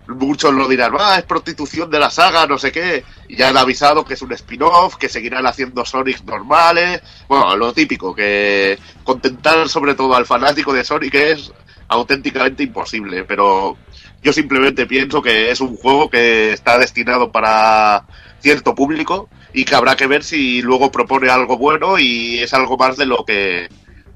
muchos 0.08 0.52
lo 0.52 0.68
dirán, 0.68 0.92
ah, 0.98 1.16
es 1.18 1.24
prostitución 1.24 1.90
de 1.90 1.98
la 1.98 2.10
saga, 2.10 2.46
no 2.46 2.58
sé 2.58 2.72
qué, 2.72 3.04
y 3.28 3.36
ya 3.36 3.48
han 3.48 3.56
avisado 3.56 4.04
que 4.04 4.14
es 4.14 4.22
un 4.22 4.32
spin-off, 4.32 4.96
que 4.96 5.08
seguirán 5.08 5.46
haciendo 5.46 5.84
Sonic 5.86 6.22
normales, 6.24 7.00
bueno, 7.28 7.56
lo 7.56 7.72
típico, 7.72 8.14
que 8.14 8.78
contentar 9.04 9.68
sobre 9.68 9.94
todo 9.94 10.14
al 10.14 10.26
fanático 10.26 10.72
de 10.72 10.84
Sonic 10.84 11.14
es 11.14 11.52
auténticamente 11.92 12.62
imposible, 12.62 13.24
pero 13.24 13.76
yo 14.22 14.32
simplemente 14.32 14.86
pienso 14.86 15.22
que 15.22 15.50
es 15.50 15.60
un 15.60 15.76
juego 15.76 16.08
que 16.10 16.52
está 16.52 16.78
destinado 16.78 17.30
para 17.32 18.04
cierto 18.40 18.74
público 18.74 19.28
y 19.52 19.64
que 19.64 19.74
habrá 19.74 19.94
que 19.96 20.06
ver 20.06 20.24
si 20.24 20.62
luego 20.62 20.90
propone 20.90 21.28
algo 21.30 21.56
bueno 21.58 21.98
y 21.98 22.38
es 22.38 22.52
algo 22.54 22.76
más 22.76 22.96
de 22.96 23.06
lo 23.06 23.24
que 23.24 23.68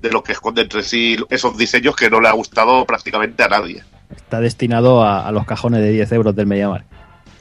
de 0.03 0.11
lo 0.11 0.23
que 0.23 0.33
esconde 0.33 0.63
entre 0.63 0.83
sí 0.83 1.17
esos 1.31 1.57
diseños 1.57 1.97
que 1.97 2.11
no 2.11 2.21
le 2.21 2.29
ha 2.29 2.33
gustado 2.33 2.85
prácticamente 2.85 3.43
a 3.43 3.49
nadie. 3.49 3.83
Está 4.15 4.41
destinado 4.41 5.03
a, 5.03 5.27
a 5.27 5.33
los 5.33 5.45
cajones 5.47 5.81
de 5.81 5.91
10 5.91 6.13
euros 6.13 6.37
del 6.37 6.47
Mediamar. 6.47 6.85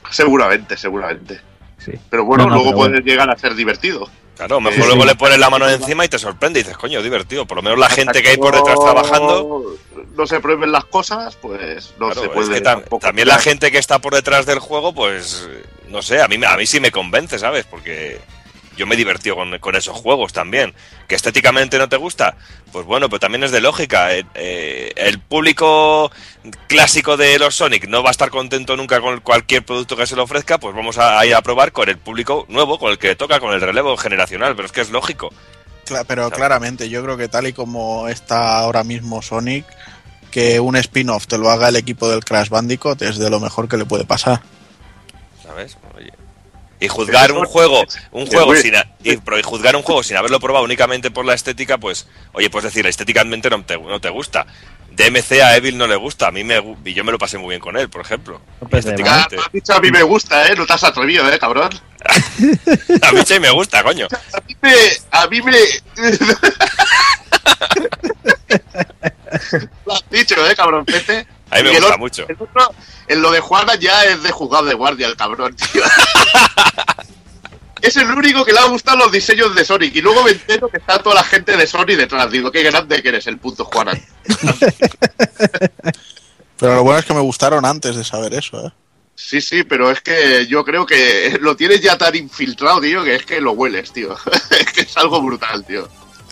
Seguramente, 0.10 0.78
seguramente. 0.78 1.39
Sí. 1.78 1.91
Pero 2.10 2.26
bueno, 2.26 2.45
No, 2.45 2.50
no, 2.50 2.56
luego 2.56 2.69
pero 2.71 2.78
puede 2.78 2.91
bueno. 2.93 3.06
llegar 3.06 3.30
a 3.30 3.38
ser 3.38 3.54
divertido. 3.56 4.10
Claro, 4.36 4.60
mejor 4.60 4.88
luego 4.88 5.06
le 5.06 5.15
pones 5.15 5.39
la 5.39 5.50
mano 5.50 5.69
encima 5.69 6.04
y 6.04 6.10
te 6.10 6.19
sorprende 6.19 6.60
y 6.60 6.63
dices, 6.63 6.78
coño, 6.78 7.02
divertido. 7.02 7.45
Por 7.45 7.56
lo 7.58 7.63
menos 7.63 7.80
la 7.80 7.89
gente 7.89 8.21
que 8.21 8.30
hay 8.30 8.38
por 8.38 8.54
detrás 8.54 8.78
trabajando. 8.80 9.76
No 10.15 10.28
se 10.28 10.39
prueben 10.41 10.71
las 10.71 10.86
cosas, 10.86 11.36
pues 11.41 11.93
no 12.00 12.08
Claro, 12.08 12.21
se 12.21 12.28
es 12.28 12.34
puede. 12.34 12.54
que 12.56 12.62
tam- 12.62 12.80
tampoco 12.82 13.00
también 13.06 13.28
la 13.30 13.39
gente 13.39 13.71
que 13.71 13.78
está 13.78 14.00
por 14.00 14.13
detrás 14.13 14.45
del 14.45 14.60
juego, 14.60 14.93
pues 14.93 15.48
no 15.88 16.02
sé, 16.02 16.21
a 16.21 16.28
mí, 16.28 16.38
me- 16.38 16.48
a 16.48 16.58
mí 16.58 16.65
sí 16.65 16.80
me 16.80 16.91
convence, 16.91 17.39
¿sabes? 17.39 17.65
Porque 17.65 18.19
yo 18.76 18.86
me 18.88 18.96
he 18.96 18.98
divertido 18.98 19.36
con, 19.36 19.58
con 19.60 19.76
esos 19.76 19.96
juegos 19.98 20.34
también. 20.34 20.74
Que 21.08 21.16
estéticamente 21.16 21.78
no 21.78 21.88
te 21.90 21.98
gusta, 21.98 22.36
pues 22.72 22.86
bueno, 22.86 23.10
pero 23.10 23.20
también 23.20 23.44
es 23.44 23.52
de 23.52 23.62
lógica. 23.62 24.14
Eh, 24.16 24.26
eh, 24.36 24.92
el 24.96 25.20
público 25.20 26.12
clásico 26.68 27.18
de 27.18 27.38
los 27.40 27.56
Sonic 27.56 27.88
no 27.88 28.04
va 28.04 28.10
a 28.10 28.12
estar 28.12 28.30
contento 28.30 28.76
nunca 28.78 29.00
con 29.02 29.20
cualquier 29.22 29.64
producto 29.66 29.96
que 29.96 30.08
se 30.08 30.16
le 30.16 30.22
ofrezca, 30.22 30.58
pues 30.60 30.76
vamos 30.76 30.98
a, 30.98 31.20
a 31.20 31.26
ir 31.26 31.36
a 31.36 31.42
probar 31.42 31.72
con 31.72 31.90
el 31.90 31.98
público 31.98 32.46
nuevo, 32.50 32.78
con 32.80 32.92
el 32.92 32.98
que 32.98 33.16
toca, 33.16 33.40
con 33.40 33.54
el 33.54 33.62
relevo 33.62 33.96
generacional, 33.98 34.56
pero 34.56 34.66
es 34.66 34.72
que 34.72 34.82
es 34.82 34.90
lógico. 34.90 35.32
Cla- 35.86 36.04
pero 36.08 36.30
claramente, 36.32 36.90
yo 36.90 37.04
creo 37.04 37.18
que 37.18 37.28
tal 37.28 37.48
y 37.48 37.54
como 37.54 38.08
está 38.08 38.58
ahora 38.60 38.84
mismo 38.84 39.22
Sonic, 39.22 39.66
que 40.32 40.60
un 40.60 40.76
spin-off 40.76 41.28
te 41.28 41.38
lo 41.38 41.50
haga 41.50 41.70
el 41.70 41.76
equipo 41.76 42.10
del 42.10 42.26
Crash 42.26 42.50
Bandicoot 42.50 43.02
es 43.04 43.18
de 43.20 43.30
lo 43.30 43.40
mejor 43.40 43.70
que 43.70 43.78
le 43.78 43.86
puede 43.86 44.04
pasar. 44.06 44.42
¿sabes? 45.44 45.78
Oye. 45.96 46.12
Y 46.80 46.88
juzgar 46.90 47.32
un 47.32 47.46
juego, 47.46 47.84
un 48.12 48.26
Sí, 48.28 48.34
juego 48.36 48.56
sin 48.58 48.76
a- 48.76 48.86
y, 49.04 49.16
pero 49.18 49.42
juzgar 49.44 49.76
un 49.76 49.82
juego 49.84 50.04
sin 50.04 50.18
haberlo 50.18 50.40
probado 50.40 50.66
únicamente 50.66 51.10
por 51.10 51.26
la 51.26 51.34
estética, 51.34 51.78
pues, 51.78 52.06
oye, 52.34 52.50
pues 52.50 52.64
decir, 52.66 52.86
estéticamente 52.86 53.50
no 53.50 53.64
te, 53.64 53.78
no 53.78 54.02
te 54.02 54.10
gusta. 54.10 54.46
DMC 54.92 55.42
a 55.42 55.56
Evil 55.58 55.78
no 55.78 55.88
le 55.88 55.96
gusta, 55.98 56.28
a 56.28 56.32
mí 56.32 56.44
me 56.46 56.62
y 56.86 56.94
yo 56.94 57.04
me 57.04 57.12
lo 57.12 57.18
pasé 57.18 57.38
muy 57.38 57.50
bien 57.50 57.60
con 57.62 57.76
él, 57.78 57.90
por 57.90 58.02
ejemplo. 58.02 58.42
Pues 58.70 58.86
estéticamente. 58.86 59.36
me 59.36 59.42
has 59.42 59.52
dicho, 59.52 59.74
a 59.74 59.80
mí 59.82 59.92
me 59.92 60.04
gusta, 60.04 60.48
¿eh? 60.48 60.56
No 60.56 60.66
te 60.66 60.74
has 60.74 60.84
atrevido, 60.86 61.30
¿eh, 61.32 61.38
cabrón? 61.40 61.70
A 63.02 63.12
mí 63.12 63.20
sí 63.26 63.40
me 63.40 63.50
gusta, 63.52 63.82
coño. 63.84 64.08
A 64.34 64.42
mí 64.48 64.56
me. 64.62 64.74
A 65.12 65.28
mí 65.28 65.42
me. 65.42 65.58
Lo 69.86 69.94
has 69.94 70.10
dicho, 70.10 70.36
¿eh, 70.50 70.56
cabrón, 70.56 70.86
Pete? 70.86 71.26
A 71.52 71.58
mí 71.58 71.64
me 71.64 71.70
el 71.70 71.76
gusta 71.76 71.86
otro- 71.88 71.98
mucho. 72.00 72.26
el 72.28 72.36
otro, 72.40 72.74
en 73.08 73.22
lo 73.22 73.32
de 73.32 73.39
Juana 73.39 73.76
ya 73.76 74.04
es 74.06 74.24
de 74.24 74.32
juzgado 74.32 74.65
de 74.65 74.74
guardia, 74.74 75.08
el 75.08 75.15
cabrón, 75.15 75.56
tío. 75.56 75.84
es 77.82 77.96
el 77.98 78.10
único 78.10 78.44
que 78.44 78.54
le 78.54 78.60
ha 78.60 78.65
gustado 78.65 78.98
los 78.98 79.12
diseños 79.12 79.54
de 79.56 79.63
Sonic. 79.63 79.96
Y 79.96 80.02
luego 80.02 80.24
me 80.24 80.32
entero 80.32 80.68
que 80.70 80.78
está 80.78 81.00
toda 81.00 81.15
la 81.15 81.24
gente 81.24 81.56
de 81.56 81.68
Sony 81.68 81.96
detrás. 81.98 82.32
Digo, 82.32 82.52
qué 82.52 82.63
grande 82.63 83.02
que 83.02 83.10
eres 83.10 83.28
el 83.28 83.38
punto 83.38 83.65
Juana. 83.65 83.94
Pero 86.58 86.76
lo 86.76 86.84
bueno 86.84 87.00
es 87.00 87.06
que 87.06 87.13
me 87.13 87.20
gustaron 87.20 87.65
antes 87.65 87.96
de 87.96 88.04
saber 88.04 88.34
eso, 88.34 88.68
¿eh? 88.68 88.72
Sí, 89.15 89.39
sí, 89.39 89.63
pero 89.63 89.91
es 89.91 90.02
que 90.02 90.46
yo 90.48 90.65
creo 90.65 90.86
que 90.86 91.38
lo 91.39 91.56
tienes 91.56 91.80
ya 91.82 91.98
tan 91.98 92.15
infiltrado, 92.15 92.82
tío, 92.82 93.04
que 93.04 93.15
es 93.15 93.26
que 93.26 93.39
lo 93.39 93.54
hueles, 93.54 93.94
tío. 93.94 94.15
es 94.60 94.72
que 94.74 94.82
es 94.82 94.98
algo 94.98 95.22
brutal, 95.22 95.65
tío. 95.65 95.88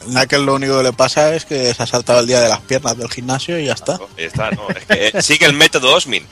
Knuckles 0.06 0.42
lo 0.42 0.56
único 0.56 0.78
que 0.78 0.84
le 0.84 0.94
pasa 0.94 1.34
es 1.34 1.46
que 1.46 1.74
se 1.74 1.84
ha 1.84 1.88
saltado 1.88 2.20
el 2.20 2.28
día 2.28 2.42
de 2.42 2.50
las 2.50 2.60
piernas 2.60 2.98
del 2.98 3.10
gimnasio 3.10 3.58
y 3.58 3.66
ya 3.66 3.74
está. 3.74 4.00
Ahí 4.18 4.26
está, 4.26 4.52
no, 4.52 4.68
es 4.70 4.86
que, 4.86 5.08
eh, 5.18 5.22
sigue 5.22 5.46
el 5.46 5.54
método 5.54 5.96
Osmin. 5.96 6.26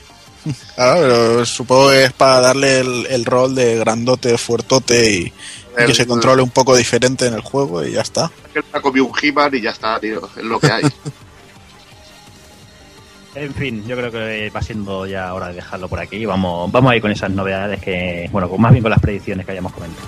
Claro, 0.74 1.00
pero 1.00 1.46
supongo 1.46 1.90
que 1.90 2.04
es 2.04 2.12
para 2.12 2.40
darle 2.40 2.80
el, 2.80 3.06
el 3.08 3.24
rol 3.24 3.54
de 3.54 3.76
grandote, 3.78 4.36
fuertote 4.38 5.10
y, 5.10 5.18
y 5.22 5.86
que 5.86 5.94
se 5.94 6.06
controle 6.06 6.42
un 6.42 6.50
poco 6.50 6.76
diferente 6.76 7.26
en 7.26 7.34
el 7.34 7.40
juego 7.40 7.84
y 7.84 7.92
ya 7.92 8.02
está. 8.02 8.30
Es 8.54 8.64
que 8.64 8.80
comido 8.80 9.06
un 9.06 9.12
He-Man 9.20 9.54
y 9.54 9.60
ya 9.60 9.70
está, 9.70 9.98
tío. 10.00 10.28
Es 10.36 10.42
lo 10.42 10.58
que 10.58 10.70
hay. 10.70 10.82
En 13.34 13.54
fin, 13.54 13.82
yo 13.86 13.96
creo 13.96 14.10
que 14.10 14.50
va 14.50 14.60
siendo 14.60 15.06
ya 15.06 15.32
hora 15.32 15.48
de 15.48 15.54
dejarlo 15.54 15.88
por 15.88 15.98
aquí. 15.98 16.26
Vamos, 16.26 16.70
vamos 16.70 16.92
a 16.92 16.96
ir 16.96 17.00
con 17.00 17.10
esas 17.10 17.30
novedades 17.30 17.80
que, 17.80 18.28
bueno, 18.30 18.46
más 18.58 18.72
bien 18.72 18.82
con 18.82 18.90
las 18.90 19.00
predicciones 19.00 19.46
que 19.46 19.52
hayamos 19.52 19.72
comentado. 19.72 20.06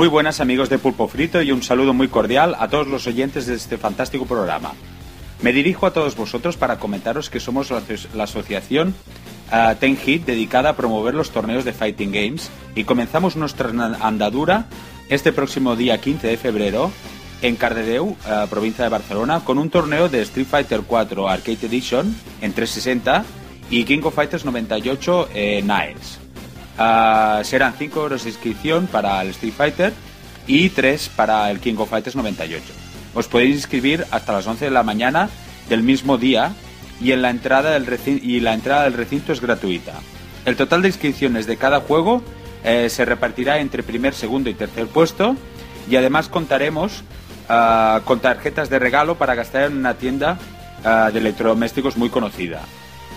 Muy 0.00 0.08
buenas 0.08 0.40
amigos 0.40 0.70
de 0.70 0.78
Pulpo 0.78 1.08
Frito 1.08 1.42
y 1.42 1.52
un 1.52 1.62
saludo 1.62 1.92
muy 1.92 2.08
cordial 2.08 2.56
a 2.58 2.68
todos 2.68 2.86
los 2.86 3.06
oyentes 3.06 3.44
de 3.44 3.54
este 3.54 3.76
fantástico 3.76 4.24
programa. 4.24 4.72
Me 5.42 5.52
dirijo 5.52 5.84
a 5.84 5.92
todos 5.92 6.16
vosotros 6.16 6.56
para 6.56 6.78
comentaros 6.78 7.28
que 7.28 7.38
somos 7.38 7.70
la, 7.70 7.82
aso- 7.82 8.08
la 8.14 8.24
asociación 8.24 8.94
ah, 9.50 9.74
Ten 9.78 9.98
Hit 9.98 10.24
dedicada 10.24 10.70
a 10.70 10.76
promover 10.76 11.12
los 11.12 11.32
torneos 11.32 11.66
de 11.66 11.74
Fighting 11.74 12.12
Games 12.12 12.50
y 12.74 12.84
comenzamos 12.84 13.36
nuestra 13.36 13.68
andadura 14.00 14.68
este 15.10 15.32
próximo 15.34 15.76
día 15.76 16.00
15 16.00 16.28
de 16.28 16.36
febrero 16.38 16.90
en 17.42 17.56
Cardedeu, 17.56 18.16
ah, 18.24 18.46
provincia 18.48 18.84
de 18.84 18.88
Barcelona, 18.88 19.40
con 19.44 19.58
un 19.58 19.68
torneo 19.68 20.08
de 20.08 20.22
Street 20.22 20.46
Fighter 20.46 20.80
4 20.86 21.28
Arcade 21.28 21.66
Edition 21.66 22.16
en 22.40 22.54
360 22.54 23.22
y 23.68 23.84
King 23.84 24.00
of 24.04 24.14
Fighters 24.14 24.46
98 24.46 25.28
eh, 25.34 25.60
Niles. 25.60 26.19
Ah, 26.82 27.42
serán 27.44 27.74
5 27.78 28.00
euros 28.00 28.24
de 28.24 28.30
inscripción 28.30 28.86
para 28.86 29.20
el 29.20 29.28
Street 29.28 29.52
Fighter 29.54 29.92
y 30.46 30.70
3 30.70 31.10
para 31.14 31.50
el 31.50 31.60
King 31.60 31.74
of 31.76 31.90
Fighters 31.90 32.16
98. 32.16 32.64
Os 33.14 33.28
podéis 33.28 33.56
inscribir 33.56 34.06
hasta 34.10 34.32
las 34.32 34.46
11 34.46 34.64
de 34.64 34.70
la 34.70 34.82
mañana 34.82 35.28
del 35.68 35.82
mismo 35.82 36.16
día 36.16 36.52
y, 36.98 37.12
en 37.12 37.20
la 37.20 37.28
entrada 37.28 37.72
del 37.72 37.86
recin- 37.86 38.22
y 38.22 38.40
la 38.40 38.54
entrada 38.54 38.84
del 38.84 38.94
recinto 38.94 39.30
es 39.32 39.42
gratuita. 39.42 39.92
El 40.46 40.56
total 40.56 40.80
de 40.80 40.88
inscripciones 40.88 41.46
de 41.46 41.58
cada 41.58 41.80
juego 41.80 42.22
eh, 42.64 42.88
se 42.88 43.04
repartirá 43.04 43.58
entre 43.58 43.82
primer, 43.82 44.14
segundo 44.14 44.48
y 44.48 44.54
tercer 44.54 44.86
puesto 44.86 45.36
y 45.90 45.96
además 45.96 46.28
contaremos 46.30 47.04
ah, 47.50 48.00
con 48.06 48.20
tarjetas 48.20 48.70
de 48.70 48.78
regalo 48.78 49.16
para 49.18 49.34
gastar 49.34 49.64
en 49.64 49.76
una 49.76 49.94
tienda 49.94 50.38
ah, 50.82 51.10
de 51.12 51.18
electrodomésticos 51.18 51.98
muy 51.98 52.08
conocida. 52.08 52.62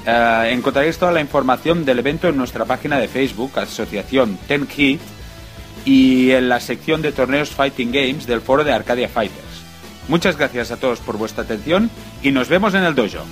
Eh, 0.06 0.50
encontraréis 0.52 0.98
toda 0.98 1.12
la 1.12 1.22
información 1.22 1.86
del 1.86 2.00
evento 2.00 2.28
en 2.28 2.38
nuestra 2.38 2.66
página 2.66 3.00
de 3.00 3.08
Facebook, 3.08 3.58
Asociación 3.58 4.38
Ten 4.48 4.68
y 5.86 6.32
en 6.32 6.50
la 6.50 6.60
sección 6.60 7.02
de 7.02 7.12
torneos 7.12 7.50
Fighting 7.50 7.92
Games 7.92 8.28
del 8.28 8.42
foro 8.42 8.64
de 8.64 8.74
Arcadia 8.74 9.10
Fighters. 9.10 9.64
Muchas 10.08 10.38
gracias 10.38 10.72
a 10.72 10.78
todos 10.78 11.00
por 11.00 11.18
vuestra 11.18 11.44
atención 11.44 11.90
y 12.22 12.32
nos 12.32 12.50
vemos 12.50 12.74
en 12.74 12.84
el 12.84 12.96
dojo. 12.96 13.24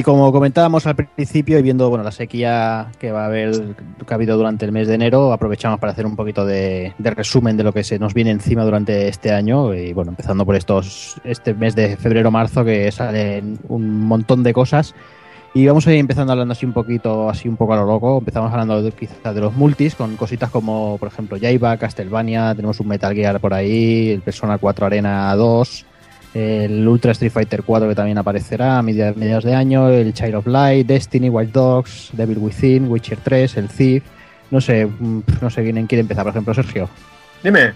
Y 0.00 0.02
como 0.02 0.32
comentábamos 0.32 0.86
al 0.86 0.96
principio 0.96 1.58
y 1.58 1.62
viendo 1.62 1.90
bueno 1.90 2.02
la 2.02 2.10
sequía 2.10 2.90
que 2.98 3.12
va 3.12 3.24
a 3.24 3.26
haber 3.26 3.74
que 4.06 4.06
ha 4.08 4.14
habido 4.14 4.38
durante 4.38 4.64
el 4.64 4.72
mes 4.72 4.88
de 4.88 4.94
enero, 4.94 5.30
aprovechamos 5.30 5.78
para 5.78 5.92
hacer 5.92 6.06
un 6.06 6.16
poquito 6.16 6.46
de, 6.46 6.94
de 6.96 7.10
resumen 7.10 7.58
de 7.58 7.64
lo 7.64 7.74
que 7.74 7.84
se 7.84 7.98
nos 7.98 8.14
viene 8.14 8.30
encima 8.30 8.64
durante 8.64 9.08
este 9.08 9.30
año 9.30 9.74
y 9.74 9.92
bueno, 9.92 10.12
empezando 10.12 10.46
por 10.46 10.56
estos 10.56 11.20
este 11.22 11.52
mes 11.52 11.74
de 11.74 11.98
febrero-marzo 11.98 12.64
que 12.64 12.90
salen 12.90 13.58
un 13.68 14.06
montón 14.06 14.42
de 14.42 14.54
cosas 14.54 14.94
y 15.52 15.66
vamos 15.66 15.86
a 15.86 15.92
ir 15.92 15.98
empezando 15.98 16.32
hablando 16.32 16.52
así 16.52 16.64
un 16.64 16.72
poquito, 16.72 17.28
así 17.28 17.46
un 17.46 17.56
poco 17.56 17.74
a 17.74 17.76
lo 17.76 17.84
loco. 17.84 18.18
Empezamos 18.18 18.52
hablando 18.52 18.80
de, 18.82 18.92
quizás 18.92 19.34
de 19.34 19.40
los 19.40 19.52
multis, 19.54 19.96
con 19.96 20.16
cositas 20.16 20.48
como, 20.48 20.96
por 20.96 21.08
ejemplo, 21.08 21.36
Jaiba, 21.40 21.76
Castlevania, 21.76 22.54
tenemos 22.54 22.78
un 22.78 22.86
Metal 22.86 23.12
Gear 23.12 23.40
por 23.40 23.52
ahí, 23.52 24.10
el 24.10 24.22
Persona 24.22 24.58
4 24.58 24.86
Arena 24.86 25.34
2, 25.34 25.86
el 26.34 26.86
Ultra 26.86 27.12
Street 27.12 27.32
Fighter 27.32 27.62
4 27.64 27.88
que 27.88 27.94
también 27.94 28.18
aparecerá 28.18 28.78
a 28.78 28.82
media- 28.82 29.12
mediados 29.16 29.44
de 29.44 29.54
año, 29.54 29.88
el 29.88 30.12
Child 30.14 30.34
of 30.36 30.46
Light, 30.46 30.86
Destiny, 30.86 31.28
Watch 31.28 31.48
Dogs, 31.48 32.10
Devil 32.12 32.38
Within, 32.38 32.88
Witcher 32.90 33.18
3, 33.22 33.56
el 33.56 33.68
Thief. 33.68 34.04
No 34.50 34.60
sé, 34.60 34.86
mm, 34.86 35.20
no 35.40 35.50
sé 35.50 35.62
quién 35.62 35.86
quiere 35.86 36.00
empezar, 36.00 36.24
por 36.24 36.30
ejemplo, 36.32 36.54
Sergio. 36.54 36.88
Dime. 37.42 37.72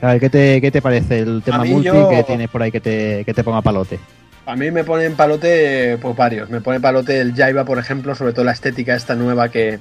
A 0.00 0.12
ver, 0.12 0.20
¿qué 0.20 0.30
te, 0.30 0.60
qué 0.60 0.70
te 0.70 0.80
parece 0.80 1.18
el 1.20 1.42
tema 1.44 1.64
multi 1.64 1.86
yo- 1.88 2.08
que 2.08 2.22
tienes 2.22 2.48
por 2.48 2.62
ahí 2.62 2.70
que 2.70 2.80
te, 2.80 3.24
que 3.24 3.34
te 3.34 3.42
ponga 3.42 3.62
palote? 3.62 3.98
A 4.46 4.56
mí 4.56 4.70
me 4.70 4.82
pone 4.84 5.04
en 5.04 5.14
palote, 5.14 5.98
pues 6.00 6.16
varios. 6.16 6.48
Me 6.48 6.60
pone 6.60 6.80
palote 6.80 7.20
el 7.20 7.34
Jaiba, 7.34 7.64
por 7.64 7.78
ejemplo, 7.78 8.14
sobre 8.14 8.32
todo 8.32 8.44
la 8.44 8.52
estética 8.52 8.94
esta 8.94 9.14
nueva 9.14 9.50
que. 9.50 9.78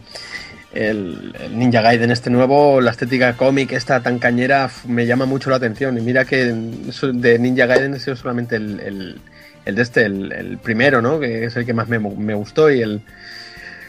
El, 0.77 1.33
Ninja 1.51 1.81
Gaiden 1.81 2.11
este 2.11 2.29
nuevo, 2.29 2.81
la 2.81 2.91
estética 2.91 3.33
cómic 3.33 3.71
esta 3.71 4.01
tan 4.01 4.19
cañera, 4.19 4.69
me 4.85 5.07
llama 5.07 5.25
mucho 5.25 5.49
la 5.49 5.55
atención. 5.55 5.97
Y 5.97 6.01
mira 6.01 6.25
que 6.25 6.45
de 6.45 7.39
Ninja 7.39 7.65
Gaiden 7.65 7.95
ha 7.95 7.99
sido 7.99 8.15
solamente 8.15 8.57
el, 8.57 9.19
el, 9.65 9.75
de 9.75 9.81
este, 9.81 10.05
el, 10.05 10.31
el 10.31 10.57
primero, 10.59 11.01
¿no? 11.01 11.19
Que 11.19 11.45
es 11.45 11.55
el 11.55 11.65
que 11.65 11.73
más 11.73 11.87
me, 11.87 11.97
me 11.97 12.35
gustó 12.35 12.71
y 12.71 12.81
el. 12.81 13.01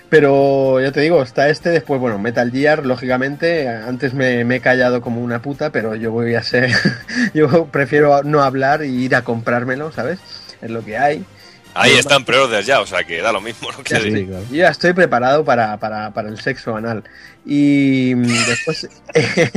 Pero 0.09 0.81
ya 0.81 0.91
te 0.91 1.03
digo, 1.03 1.23
está 1.23 1.51
este, 1.51 1.69
después, 1.69 2.01
bueno, 2.01 2.19
Metal 2.19 2.51
Gear, 2.51 2.87
lógicamente. 2.87 3.69
Antes 3.69 4.15
me, 4.15 4.43
me 4.45 4.57
he 4.57 4.61
callado 4.61 5.03
como 5.03 5.21
una 5.21 5.43
puta, 5.43 5.71
pero 5.71 5.95
yo 5.95 6.11
voy 6.11 6.35
a 6.35 6.43
ser. 6.43 6.71
yo 7.35 7.67
prefiero 7.67 8.23
no 8.23 8.43
hablar 8.43 8.83
y 8.85 9.05
ir 9.05 9.15
a 9.15 9.23
comprármelo, 9.23 9.93
¿sabes? 9.93 10.19
Es 10.63 10.71
lo 10.71 10.83
que 10.83 10.97
hay. 10.97 11.27
Ahí 11.75 11.91
Pero- 11.91 12.01
están 12.01 12.25
pre-orders 12.25 12.67
ya, 12.67 12.81
o 12.81 12.87
sea 12.87 13.05
que 13.05 13.21
da 13.23 13.33
lo 13.33 13.41
mismo. 13.41 13.69
Ya 13.89 14.01
Que- 14.01 14.09
estoy, 14.09 14.27
yo 14.27 14.41
ya 14.51 14.69
estoy 14.69 14.93
preparado 14.93 15.45
para, 15.45 15.77
para- 15.79 16.11
para 16.13 16.29
el 16.29 16.41
sexo 16.41 16.75
anal. 16.77 17.05
Y 17.47 18.13
mm, 18.17 18.23
después 18.49 18.89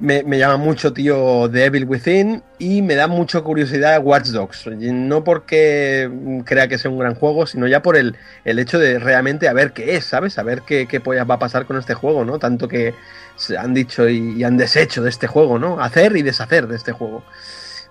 me, 0.00 0.22
me 0.22 0.38
llama 0.38 0.56
mucho, 0.58 0.92
tío, 0.92 1.48
The 1.50 1.64
Evil 1.66 1.84
Within 1.86 2.42
y 2.58 2.82
me 2.82 2.94
da 2.94 3.06
mucha 3.06 3.40
curiosidad 3.40 4.00
Watch 4.02 4.26
Dogs. 4.28 4.66
No 4.66 5.24
porque 5.24 6.08
mm, 6.12 6.40
crea 6.40 6.68
que 6.68 6.78
sea 6.78 6.90
un 6.90 6.98
gran 6.98 7.14
juego, 7.14 7.46
sino 7.46 7.66
ya 7.66 7.82
por 7.82 7.96
el, 7.96 8.16
el 8.44 8.58
hecho 8.58 8.78
de 8.78 8.98
realmente 8.98 9.48
a 9.48 9.52
ver 9.52 9.72
qué 9.72 9.96
es, 9.96 10.04
¿sabes? 10.04 10.38
A 10.38 10.42
ver 10.42 10.62
qué, 10.62 10.86
qué 10.86 11.00
pollas 11.00 11.28
va 11.28 11.34
a 11.36 11.38
pasar 11.38 11.66
con 11.66 11.78
este 11.78 11.94
juego, 11.94 12.24
¿no? 12.24 12.38
Tanto 12.38 12.68
que 12.68 12.94
se 13.36 13.56
han 13.56 13.72
dicho 13.74 14.08
y, 14.08 14.34
y 14.38 14.44
han 14.44 14.56
deshecho 14.56 15.02
de 15.02 15.10
este 15.10 15.26
juego, 15.26 15.58
¿no? 15.58 15.80
Hacer 15.82 16.16
y 16.16 16.22
deshacer 16.22 16.66
de 16.68 16.76
este 16.76 16.92
juego. 16.92 17.24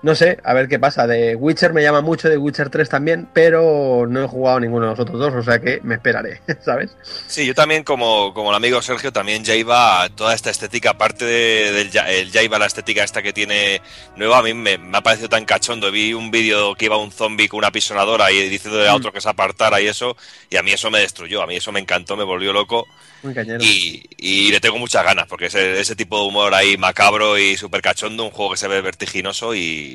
No 0.04 0.16
sé, 0.16 0.38
a 0.44 0.54
ver 0.54 0.68
qué 0.68 0.80
pasa. 0.80 1.06
De 1.08 1.36
Witcher 1.36 1.74
me 1.74 1.84
llama 1.84 2.02
mucho, 2.02 2.28
de 2.30 2.38
Witcher 2.38 2.70
3 2.70 2.90
también, 2.90 3.30
pero 3.34 4.06
no 4.08 4.24
he 4.24 4.28
jugado 4.28 4.60
ninguno 4.60 4.86
de 4.86 4.92
los 4.92 5.00
otros 5.00 5.20
dos, 5.20 5.34
o 5.34 5.44
sea 5.44 5.60
que 5.60 5.80
me 5.84 5.96
esperaré, 5.96 6.42
¿sabes? 6.66 6.98
Sí, 7.28 7.46
yo 7.46 7.54
también, 7.56 7.84
como, 7.84 8.34
como 8.34 8.50
el 8.50 8.56
amigo 8.56 8.82
Sergio, 8.82 9.12
también 9.14 9.44
ya 9.44 9.56
iba 9.56 10.04
a 10.04 10.10
toda 10.10 10.34
esta 10.34 10.50
estética, 10.50 10.92
aparte 10.92 11.26
de- 11.26 11.72
del 11.72 11.92
ya- 11.92 12.10
el 12.10 12.32
ya 12.32 12.42
iba 12.44 12.60
la 12.60 12.66
estética 12.66 13.04
esta 13.04 13.22
que 13.22 13.34
tiene 13.34 13.82
nueva, 14.16 14.40
a 14.40 14.44
mí 14.44 14.54
me, 14.54 14.78
me 14.78 14.98
ha 14.98 15.02
parecido 15.02 15.30
tan 15.30 15.46
cachondo. 15.46 15.92
Vi 15.92 16.14
un 16.14 16.32
vídeo 16.32 16.76
que 16.76 16.86
iba 16.86 16.98
un 16.98 17.12
zombie 17.12 17.48
con 17.48 17.60
una 17.60 17.72
pisonadora 17.72 18.32
y 18.32 18.50
diciéndole 18.50 18.88
a 18.88 18.96
otro 18.96 19.12
que 19.12 19.22
se 19.22 19.30
apartara 19.30 19.80
y 19.82 19.88
eso, 19.88 20.16
y 20.50 20.58
a 20.58 20.64
mí 20.64 20.72
eso 20.72 20.92
me 20.92 21.00
destruyó, 21.00 21.42
a 21.42 21.48
mí 21.48 21.56
eso 21.56 21.72
me 21.72 21.80
encantó, 21.80 22.18
me 22.18 22.24
volvió 22.24 22.54
loco. 22.54 22.88
Muy 23.24 23.34
cañero. 23.36 23.60
Y, 23.64 24.04
y 24.18 24.52
le 24.52 24.60
tengo 24.60 24.78
muchas 24.80 25.04
ganas, 25.04 25.28
porque 25.28 25.46
ese, 25.46 25.80
ese 25.80 25.96
tipo 25.96 26.20
de 26.20 26.28
humor 26.28 26.54
ahí 26.56 26.76
macabro 26.78 27.38
y 27.38 27.56
súper 27.56 27.82
cachondo, 27.82 28.24
un 28.26 28.32
juego 28.32 28.52
que 28.52 28.58
se 28.58 28.68
ve 28.68 28.82
vertiginoso 28.82 29.54
y, 29.56 29.91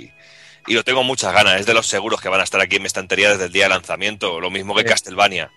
y 0.66 0.74
lo 0.74 0.84
tengo 0.84 1.02
muchas 1.02 1.32
ganas. 1.32 1.60
Es 1.60 1.66
de 1.66 1.74
los 1.74 1.86
seguros 1.86 2.20
que 2.20 2.28
van 2.28 2.40
a 2.40 2.44
estar 2.44 2.60
aquí 2.60 2.76
en 2.76 2.82
mi 2.82 2.86
estantería 2.86 3.30
desde 3.30 3.44
el 3.44 3.52
día 3.52 3.64
de 3.64 3.70
lanzamiento, 3.70 4.40
lo 4.40 4.50
mismo 4.50 4.74
que 4.74 4.82
Sí. 4.82 4.88
Castlevania. 4.88 5.50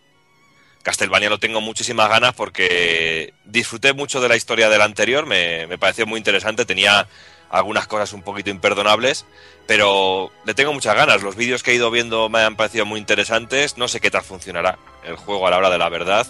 Castlevania 0.84 1.30
lo 1.30 1.40
tengo 1.40 1.62
muchísimas 1.62 2.10
ganas 2.10 2.34
porque 2.34 3.34
disfruté 3.46 3.94
mucho 3.94 4.22
de 4.22 4.30
la 4.30 4.38
historia 4.38 4.70
del 4.70 4.82
anterior, 4.82 5.26
me, 5.26 5.68
me 5.68 5.78
pareció 5.78 6.06
muy 6.06 6.18
interesante, 6.18 6.66
tenía 6.66 7.08
algunas 7.50 7.88
cosas 7.88 8.14
un 8.14 8.22
poquito 8.22 8.50
imperdonables, 8.50 9.26
pero 9.68 10.32
le 10.46 10.54
tengo 10.54 10.72
muchas 10.72 10.96
ganas. 10.96 11.22
Los 11.22 11.36
vídeos 11.36 11.64
que 11.64 11.72
he 11.72 11.76
ido 11.76 11.92
viendo 11.92 12.30
me 12.30 12.40
han 12.42 12.56
parecido 12.56 12.86
muy 12.86 13.00
interesantes, 13.00 13.78
no 13.78 13.88
sé 13.88 14.00
qué 14.00 14.12
tal 14.12 14.24
funcionará 14.24 14.78
el 15.04 15.16
juego 15.16 15.48
a 15.48 15.50
la 15.50 15.58
hora 15.58 15.70
de 15.70 15.80
la 15.80 15.90
verdad. 15.90 16.28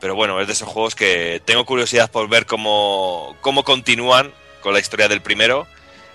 Pero 0.00 0.14
bueno, 0.14 0.40
es 0.40 0.46
de 0.46 0.54
esos 0.54 0.68
juegos 0.68 0.94
que 0.94 1.40
tengo 1.44 1.64
curiosidad 1.64 2.10
por 2.10 2.28
ver 2.28 2.46
cómo, 2.46 3.36
cómo 3.40 3.64
continúan 3.64 4.32
con 4.62 4.72
la 4.74 4.80
historia 4.80 5.08
del 5.08 5.22
primero 5.22 5.66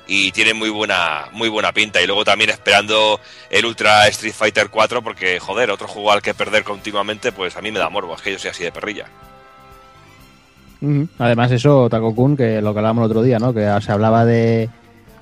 y 0.08 0.32
tienen 0.32 0.58
muy 0.58 0.70
buena, 0.70 1.26
muy 1.32 1.50
buena 1.50 1.72
pinta. 1.72 2.02
Y 2.02 2.08
luego 2.08 2.24
también 2.24 2.50
esperando 2.50 3.20
el 3.50 3.66
Ultra 3.66 4.08
Street 4.08 4.34
Fighter 4.34 4.70
4 4.70 5.02
porque, 5.02 5.40
joder, 5.40 5.72
otro 5.72 5.88
juego 5.88 6.12
al 6.12 6.22
que 6.22 6.34
perder 6.34 6.64
continuamente, 6.64 7.32
pues 7.32 7.56
a 7.58 7.62
mí 7.62 7.72
me 7.72 7.80
da 7.80 7.90
morbo, 7.90 8.16
es 8.16 8.22
que 8.22 8.32
yo 8.32 8.40
soy 8.40 8.52
así 8.52 8.64
de 8.64 8.72
perrilla. 8.72 9.06
Además, 11.18 11.52
eso, 11.52 11.90
Takokun, 11.90 12.38
que 12.38 12.62
lo 12.62 12.74
que 12.74 12.80
hablábamos 12.80 13.06
el 13.06 13.12
otro 13.12 13.24
día, 13.24 13.40
¿no? 13.40 13.54
Que 13.54 13.68
se 13.82 13.92
hablaba 13.92 14.24
de, 14.24 14.70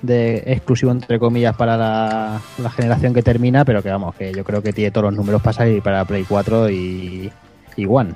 de 0.02 0.42
exclusivo, 0.46 0.92
entre 0.92 1.18
comillas, 1.18 1.56
para 1.56 1.76
la, 1.78 2.42
la 2.58 2.70
generación 2.70 3.14
que 3.14 3.22
termina, 3.22 3.64
pero 3.64 3.82
que 3.82 3.88
vamos, 3.88 4.14
que 4.14 4.32
yo 4.32 4.44
creo 4.44 4.62
que 4.62 4.74
tiene 4.74 4.90
todos 4.90 5.06
los 5.06 5.14
números 5.14 5.40
para 5.40 5.54
salir 5.54 5.82
para 5.82 6.04
Play 6.04 6.24
4 6.28 6.68
y, 6.70 7.32
y 7.76 7.86
One. 7.86 8.12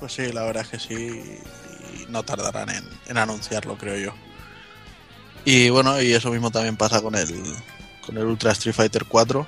Pues 0.00 0.12
sí, 0.12 0.32
la 0.32 0.42
verdad 0.42 0.64
es 0.64 0.70
que 0.70 0.78
sí. 0.78 1.40
Y 2.00 2.10
no 2.10 2.22
tardarán 2.24 2.70
en, 2.70 2.84
en 3.06 3.18
anunciarlo, 3.18 3.76
creo 3.76 3.96
yo. 3.96 4.12
Y 5.44 5.70
bueno, 5.70 6.00
y 6.00 6.12
eso 6.12 6.30
mismo 6.30 6.50
también 6.50 6.76
pasa 6.76 7.00
con 7.00 7.14
el, 7.14 7.28
con 8.04 8.16
el 8.16 8.24
Ultra 8.24 8.52
Street 8.52 8.74
Fighter 8.74 9.04
4. 9.06 9.46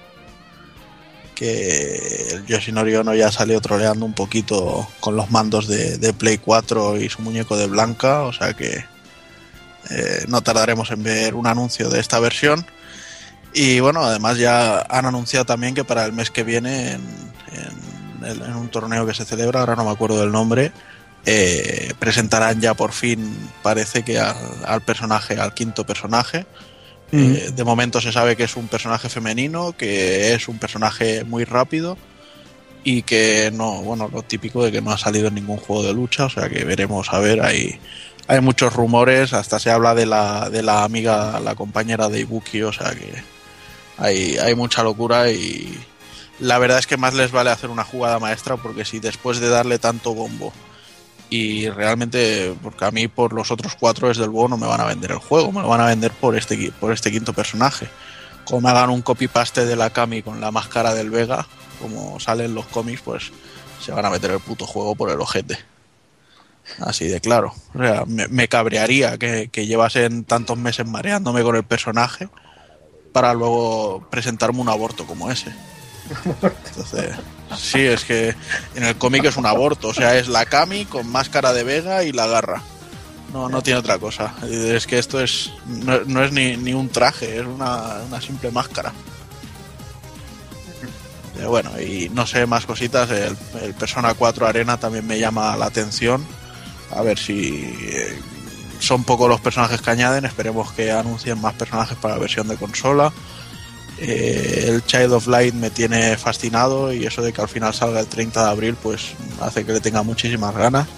Que 1.35 2.29
el 2.33 2.47
Yoshinori 2.47 2.95
Ono 2.97 3.15
ya 3.15 3.33
salió 3.33 3.61
troleando 3.61 4.05
un 4.05 4.13
poquito 4.13 4.87
con 5.01 5.17
los 5.17 5.31
mandos 5.31 5.67
de, 5.67 5.99
de 5.99 6.13
Play 6.13 6.39
4 6.39 6.99
y 6.99 7.09
su 7.09 7.23
muñeco 7.23 7.57
de 7.57 7.67
Blanca. 7.67 8.23
O 8.23 8.33
sea 8.33 8.55
que 8.55 8.85
eh, 9.91 10.25
no 10.29 10.43
tardaremos 10.43 10.91
en 10.91 11.03
ver 11.03 11.35
un 11.35 11.47
anuncio 11.47 11.89
de 11.89 12.01
esta 12.01 12.21
versión. 12.21 12.65
Y 13.55 13.81
bueno, 13.81 14.05
además 14.05 14.39
ya 14.39 14.81
han 14.89 15.07
anunciado 15.07 15.45
también 15.45 15.75
que 15.75 15.85
para 15.85 16.05
el 16.05 16.13
mes 16.13 16.31
que 16.31 16.43
viene, 16.43 16.93
en, 16.93 17.03
en 17.53 17.93
en 18.25 18.57
un 18.57 18.69
torneo 18.69 19.07
que 19.07 19.15
se 19.15 19.25
celebra, 19.25 19.61
ahora 19.61 19.77
no 19.77 19.85
me 19.85 19.91
acuerdo 19.91 20.21
del 20.21 20.33
nombre, 20.33 20.73
eh, 21.25 21.93
presentarán 21.99 22.61
ya 22.61 22.75
por 22.75 22.93
fin, 22.93 23.37
parece 23.63 24.03
que 24.03 24.19
al, 24.19 24.37
al 24.65 24.81
personaje, 24.83 25.39
al 25.39 25.55
quinto 25.55 25.85
personaje. 25.85 26.47
Eh, 27.15 27.51
de 27.55 27.65
momento 27.65 28.01
se 28.01 28.11
sabe 28.11 28.37
que 28.37 28.45
es 28.45 28.57
un 28.57 28.69
personaje 28.69 29.11
femenino, 29.11 29.73
que 29.77 30.33
es 30.33 30.49
un 30.49 30.59
personaje 30.59 31.25
muy 31.25 31.45
rápido 31.45 31.99
y 32.85 33.03
que 33.03 33.51
no, 33.53 33.83
bueno, 33.83 34.09
lo 34.11 34.23
típico 34.23 34.65
de 34.65 34.73
que 34.73 34.81
no 34.81 34.93
ha 34.93 34.99
salido 34.99 35.29
en 35.29 35.35
ningún 35.35 35.59
juego 35.59 35.83
de 35.83 35.93
lucha, 35.93 36.25
o 36.25 36.31
sea 36.31 36.49
que 36.49 36.65
veremos 36.65 37.13
a 37.13 37.19
ver, 37.19 37.43
hay, 37.43 37.79
hay 38.29 38.41
muchos 38.41 38.73
rumores, 38.73 39.35
hasta 39.35 39.59
se 39.59 39.71
habla 39.71 39.95
de 39.95 40.07
la, 40.07 40.49
de 40.49 40.63
la 40.63 40.85
amiga, 40.85 41.39
la 41.41 41.55
compañera 41.55 42.09
de 42.09 42.21
Ibuki, 42.21 42.63
o 42.63 42.73
sea 42.73 42.95
que 42.95 43.13
hay, 43.99 44.39
hay 44.39 44.55
mucha 44.55 44.83
locura 44.83 45.31
y 45.31 45.79
la 46.41 46.59
verdad 46.59 46.79
es 46.79 46.87
que 46.87 46.97
más 46.97 47.13
les 47.13 47.31
vale 47.31 47.51
hacer 47.51 47.69
una 47.69 47.85
jugada 47.85 48.19
maestra 48.21 48.57
porque 48.57 48.87
si 48.87 49.01
después 49.01 49.39
de 49.39 49.51
darle 49.51 49.79
tanto 49.79 50.15
bombo 50.15 50.51
y 51.33 51.71
realmente 51.71 52.55
porque 52.63 52.85
a 52.85 52.91
mí 52.91 53.09
por 53.09 53.33
los 53.33 53.51
otros 53.51 53.75
cuatro 53.81 54.11
es 54.11 54.19
del 54.19 54.31
no 54.31 54.59
me 54.59 54.67
van 54.67 54.83
a 54.83 54.85
vender 54.85 55.13
el 55.13 55.17
juego, 55.17 55.51
me 55.51 55.63
lo 55.63 55.69
van 55.69 55.81
a 55.81 55.87
vender 55.87 56.11
por 56.13 56.37
este 56.37 56.71
por 56.79 56.93
este 56.93 57.11
quinto 57.11 57.33
personaje. 57.33 57.89
Como 58.45 58.61
me 58.61 58.69
hagan 58.69 58.91
un 58.91 59.01
copy 59.01 59.29
paste 59.29 59.65
de 59.65 59.75
la 59.75 59.89
Kami 59.89 60.21
con 60.21 60.43
la 60.43 60.51
máscara 60.51 60.93
del 60.93 61.09
Vega, 61.09 61.47
como 61.81 62.21
salen 62.21 62.55
los 62.55 62.67
cómics, 62.67 63.01
pues 63.01 63.33
se 63.81 63.93
van 63.93 64.05
a 64.05 64.11
meter 64.11 64.31
el 64.31 64.41
puto 64.41 64.67
juego 64.67 64.95
por 64.95 65.09
el 65.09 65.23
ojete. 65.23 65.59
Así 66.81 67.09
de 67.09 67.23
claro. 67.23 67.55
O 67.75 67.79
sea, 67.79 68.05
me, 68.07 68.29
me 68.29 68.49
cabrearía 68.49 69.17
que, 69.17 69.49
que 69.51 69.67
llevasen 69.67 70.25
tantos 70.25 70.59
meses 70.59 70.87
mareándome 70.87 71.43
con 71.43 71.57
el 71.57 71.65
personaje 71.65 72.29
para 73.15 73.33
luego 73.33 74.07
presentarme 74.11 74.61
un 74.61 74.69
aborto 74.69 75.07
como 75.07 75.31
ese. 75.31 75.51
Entonces, 76.67 77.17
sí, 77.57 77.81
es 77.81 78.05
que 78.05 78.35
en 78.75 78.85
el 78.85 78.97
cómic 78.97 79.25
es 79.25 79.37
un 79.37 79.47
aborto, 79.47 79.89
o 79.89 79.95
sea, 79.95 80.17
es 80.19 80.29
la 80.29 80.47
Kami 80.47 80.85
con 80.85 81.09
máscara 81.09 81.53
de 81.53 81.65
Vega 81.65 82.05
y 82.05 82.13
la 82.13 82.27
garra. 82.27 82.63
No, 83.33 83.49
no 83.49 83.63
tiene 83.63 83.81
otra 83.81 83.99
cosa. 83.99 84.35
Es 84.51 84.87
que 84.87 84.99
esto 84.99 85.21
es 85.21 85.53
no, 85.67 86.23
es 86.23 86.33
ni, 86.33 86.57
ni 86.57 86.75
un 86.75 86.91
traje, 86.91 87.39
es 87.39 87.47
una, 87.47 88.03
una 88.07 88.21
simple 88.21 88.51
máscara. 88.51 88.93
Bueno, 91.47 91.71
y 91.81 92.09
no 92.11 92.27
sé 92.27 92.47
más 92.47 92.67
cositas. 92.67 93.11
El, 93.11 93.37
el 93.63 93.75
Persona 93.75 94.15
4 94.15 94.47
Arena 94.47 94.77
también 94.77 95.07
me 95.07 95.19
llama 95.19 95.57
la 95.57 95.67
atención. 95.67 96.25
A 96.95 97.03
ver 97.03 97.19
si 97.19 97.75
eh, 97.83 98.21
son 98.81 99.05
pocos 99.05 99.29
los 99.29 99.41
personajes 99.41 99.81
que 99.81 99.91
añaden. 99.91 100.25
Esperemos 100.25 100.73
que 100.73 100.93
anuncien 100.93 101.41
más 101.41 101.55
personajes 101.55 101.97
para 101.97 102.15
la 102.15 102.21
versión 102.21 102.49
de 102.49 102.57
consola. 102.57 103.13
Eh, 104.05 104.65
el 104.69 104.85
Child 104.85 105.13
of 105.13 105.27
Light 105.29 105.55
me 105.55 105.71
tiene 105.71 106.17
fascinado 106.17 106.93
y 106.93 107.07
eso 107.07 107.23
de 107.23 107.33
que 107.33 107.41
al 107.41 107.49
final 107.49 107.73
salga 107.73 108.01
el 108.01 108.07
30 108.09 108.43
de 108.45 108.51
abril 108.51 108.75
pues 108.83 109.13
hace 109.41 109.65
que 109.65 109.73
le 109.73 109.81
tenga 109.81 110.03
muchísimas 110.03 110.55
ganas. 110.57 110.89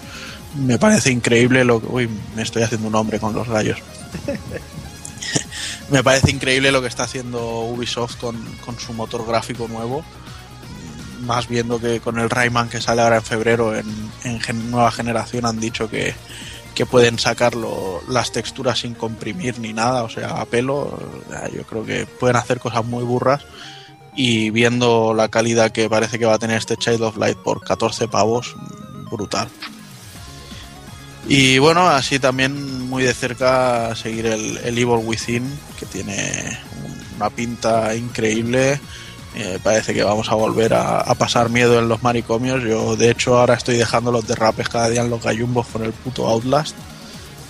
Me 0.57 0.79
parece 0.79 1.11
increíble 1.11 1.63
lo 1.65 1.81
que... 1.81 1.87
Uy, 1.87 2.09
me 2.35 2.41
estoy 2.41 2.63
haciendo 2.63 2.87
un 2.87 2.95
hombre 2.95 3.19
con 3.19 3.33
los 3.35 3.47
gallos. 3.47 3.77
me 5.89 6.03
parece 6.03 6.31
increíble 6.31 6.71
lo 6.71 6.81
que 6.81 6.87
está 6.87 7.03
haciendo 7.03 7.61
Ubisoft 7.65 8.15
con, 8.17 8.35
su 8.79 8.93
motor 8.93 9.25
gráfico 9.27 9.67
nuevo. 9.67 10.03
Más 11.21 11.47
viendo 11.47 11.79
que 11.79 11.99
con 11.99 12.19
el 12.19 12.29
Rayman 12.29 12.69
que 12.69 12.81
sale 12.81 13.01
ahora 13.01 13.17
en 13.17 13.23
febrero 13.23 13.75
en, 13.75 13.85
en 14.23 14.39
gen- 14.41 14.71
nueva 14.71 14.91
generación 14.91 15.45
han 15.45 15.59
dicho 15.59 15.89
que, 15.89 16.13
que 16.75 16.85
pueden 16.85 17.17
sacarlo 17.17 18.01
las 18.09 18.31
texturas 18.31 18.79
sin 18.79 18.93
comprimir 18.93 19.57
ni 19.59 19.73
nada, 19.73 20.03
o 20.03 20.09
sea, 20.09 20.41
a 20.41 20.45
pelo. 20.45 20.99
eh, 21.31 21.51
Yo 21.55 21.63
creo 21.63 21.85
que 21.85 22.05
pueden 22.05 22.35
hacer 22.35 22.59
cosas 22.59 22.85
muy 22.85 23.03
burras. 23.03 23.43
Y 24.15 24.49
viendo 24.51 25.13
la 25.13 25.27
calidad 25.29 25.71
que 25.71 25.89
parece 25.89 26.19
que 26.19 26.25
va 26.25 26.35
a 26.35 26.39
tener 26.39 26.57
este 26.57 26.77
Child 26.77 27.01
of 27.01 27.17
Light 27.17 27.37
por 27.37 27.63
14 27.63 28.07
pavos, 28.07 28.55
brutal. 29.09 29.49
Y 31.27 31.57
bueno, 31.57 31.87
así 31.87 32.19
también 32.19 32.87
muy 32.87 33.03
de 33.03 33.13
cerca 33.13 33.95
seguir 33.95 34.27
el 34.27 34.77
Evil 34.77 35.01
Within, 35.03 35.43
que 35.79 35.85
tiene 35.85 36.57
una 37.17 37.29
pinta 37.29 37.95
increíble. 37.95 38.79
Eh, 39.35 39.59
parece 39.61 39.93
que 39.93 40.03
vamos 40.03 40.29
a 40.31 40.35
volver 40.35 40.73
a, 40.73 41.01
a 41.01 41.13
pasar 41.15 41.49
miedo 41.49 41.77
en 41.77 41.89
los 41.89 42.01
manicomios. 42.01 42.63
Yo, 42.63 42.95
de 42.95 43.11
hecho, 43.11 43.37
ahora 43.37 43.55
estoy 43.55 43.75
dejando 43.75 44.11
los 44.11 44.25
derrapes 44.25 44.69
cada 44.69 44.89
día 44.89 45.01
en 45.01 45.09
los 45.09 45.21
gallumbos 45.21 45.67
con 45.67 45.83
el 45.83 45.91
puto 45.91 46.27
Outlast. 46.27 46.75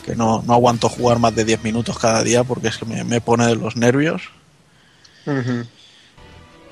Que 0.04 0.16
no, 0.16 0.44
no 0.46 0.54
aguanto 0.54 0.90
jugar 0.90 1.20
más 1.20 1.36
de 1.36 1.46
10 1.46 1.64
minutos 1.64 1.98
cada 1.98 2.24
día 2.24 2.44
porque 2.44 2.68
es 2.68 2.78
que 2.78 2.86
me, 2.86 3.04
me 3.04 3.22
pone 3.22 3.46
de 3.46 3.56
los 3.56 3.76
nervios. 3.76 4.24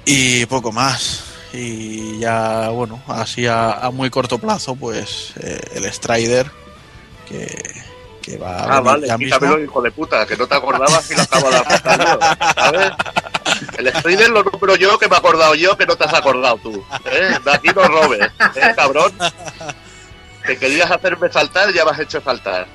Y 0.06 0.46
poco 0.48 0.72
más. 0.72 1.24
Y 1.54 2.18
ya, 2.20 2.70
bueno, 2.70 3.02
así 3.08 3.46
a, 3.46 3.74
a 3.74 3.92
muy 3.92 4.10
corto 4.10 4.40
plazo, 4.40 4.76
pues 4.76 5.34
eh, 5.40 5.62
el 5.76 5.92
Strider, 5.92 6.50
que, 7.28 7.84
que 8.24 8.38
va 8.38 8.58
a 8.60 8.78
Ah, 8.78 8.82
vale, 8.82 9.08
ya 9.08 9.18
quítamelo, 9.18 9.58
mismo. 9.58 9.72
hijo 9.72 9.82
de 9.84 9.92
puta, 9.92 10.26
que 10.26 10.36
no 10.38 10.48
te 10.48 10.56
acordabas 10.56 11.12
y 11.12 11.16
lo 11.16 11.22
acabo 11.22 11.50
de 11.52 11.58
apuntar 11.58 12.00
yo, 12.08 12.20
¿sabes? 12.56 12.92
El 13.78 13.94
Strider 13.94 14.30
lo 14.30 14.44
nombro 14.44 14.76
yo, 14.76 14.98
que 14.98 15.08
me 15.08 15.16
he 15.16 15.20
acordado 15.20 15.54
yo, 15.56 15.78
que 15.78 15.86
no 15.86 15.96
te 15.96 16.06
has 16.06 16.14
acordado 16.14 16.58
tú. 16.58 16.84
¿eh? 17.12 17.38
De 17.44 17.52
aquí 17.54 17.68
no 17.76 17.84
robes, 17.88 18.22
¿eh, 18.56 18.74
cabrón? 18.76 19.12
Que 20.46 20.58
querías 20.58 20.90
hacerme 20.92 21.30
saltar, 21.32 21.72
ya 21.74 21.86
me 21.86 21.92
has 21.92 22.00
hecho 22.00 22.22
saltar. 22.22 22.68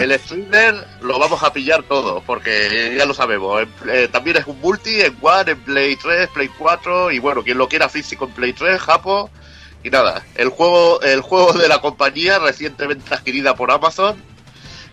El 0.00 0.12
Strider 0.18 0.74
lo 1.00 1.18
vamos 1.18 1.42
a 1.42 1.52
pillar 1.52 1.82
todo, 1.84 2.22
porque 2.26 2.94
ya 2.96 3.06
lo 3.06 3.14
sabemos. 3.14 3.62
Eh, 3.88 4.08
también 4.12 4.36
es 4.36 4.46
un 4.46 4.60
multi 4.60 5.00
en 5.00 5.16
One, 5.20 5.52
en 5.52 5.60
Play 5.60 5.96
3, 5.96 6.28
Play 6.28 6.48
4, 6.58 7.10
y 7.12 7.18
bueno, 7.18 7.42
quien 7.42 7.58
lo 7.58 7.68
quiera 7.68 7.88
físico 7.88 8.26
en 8.26 8.32
Play 8.32 8.52
3, 8.52 8.80
Japo. 8.80 9.30
Y 9.82 9.88
nada, 9.90 10.22
el 10.34 10.50
juego, 10.50 11.00
el 11.00 11.22
juego 11.22 11.54
de 11.54 11.66
la 11.66 11.80
compañía 11.80 12.38
recientemente 12.38 13.14
adquirida 13.14 13.54
por 13.54 13.70
Amazon, 13.70 14.22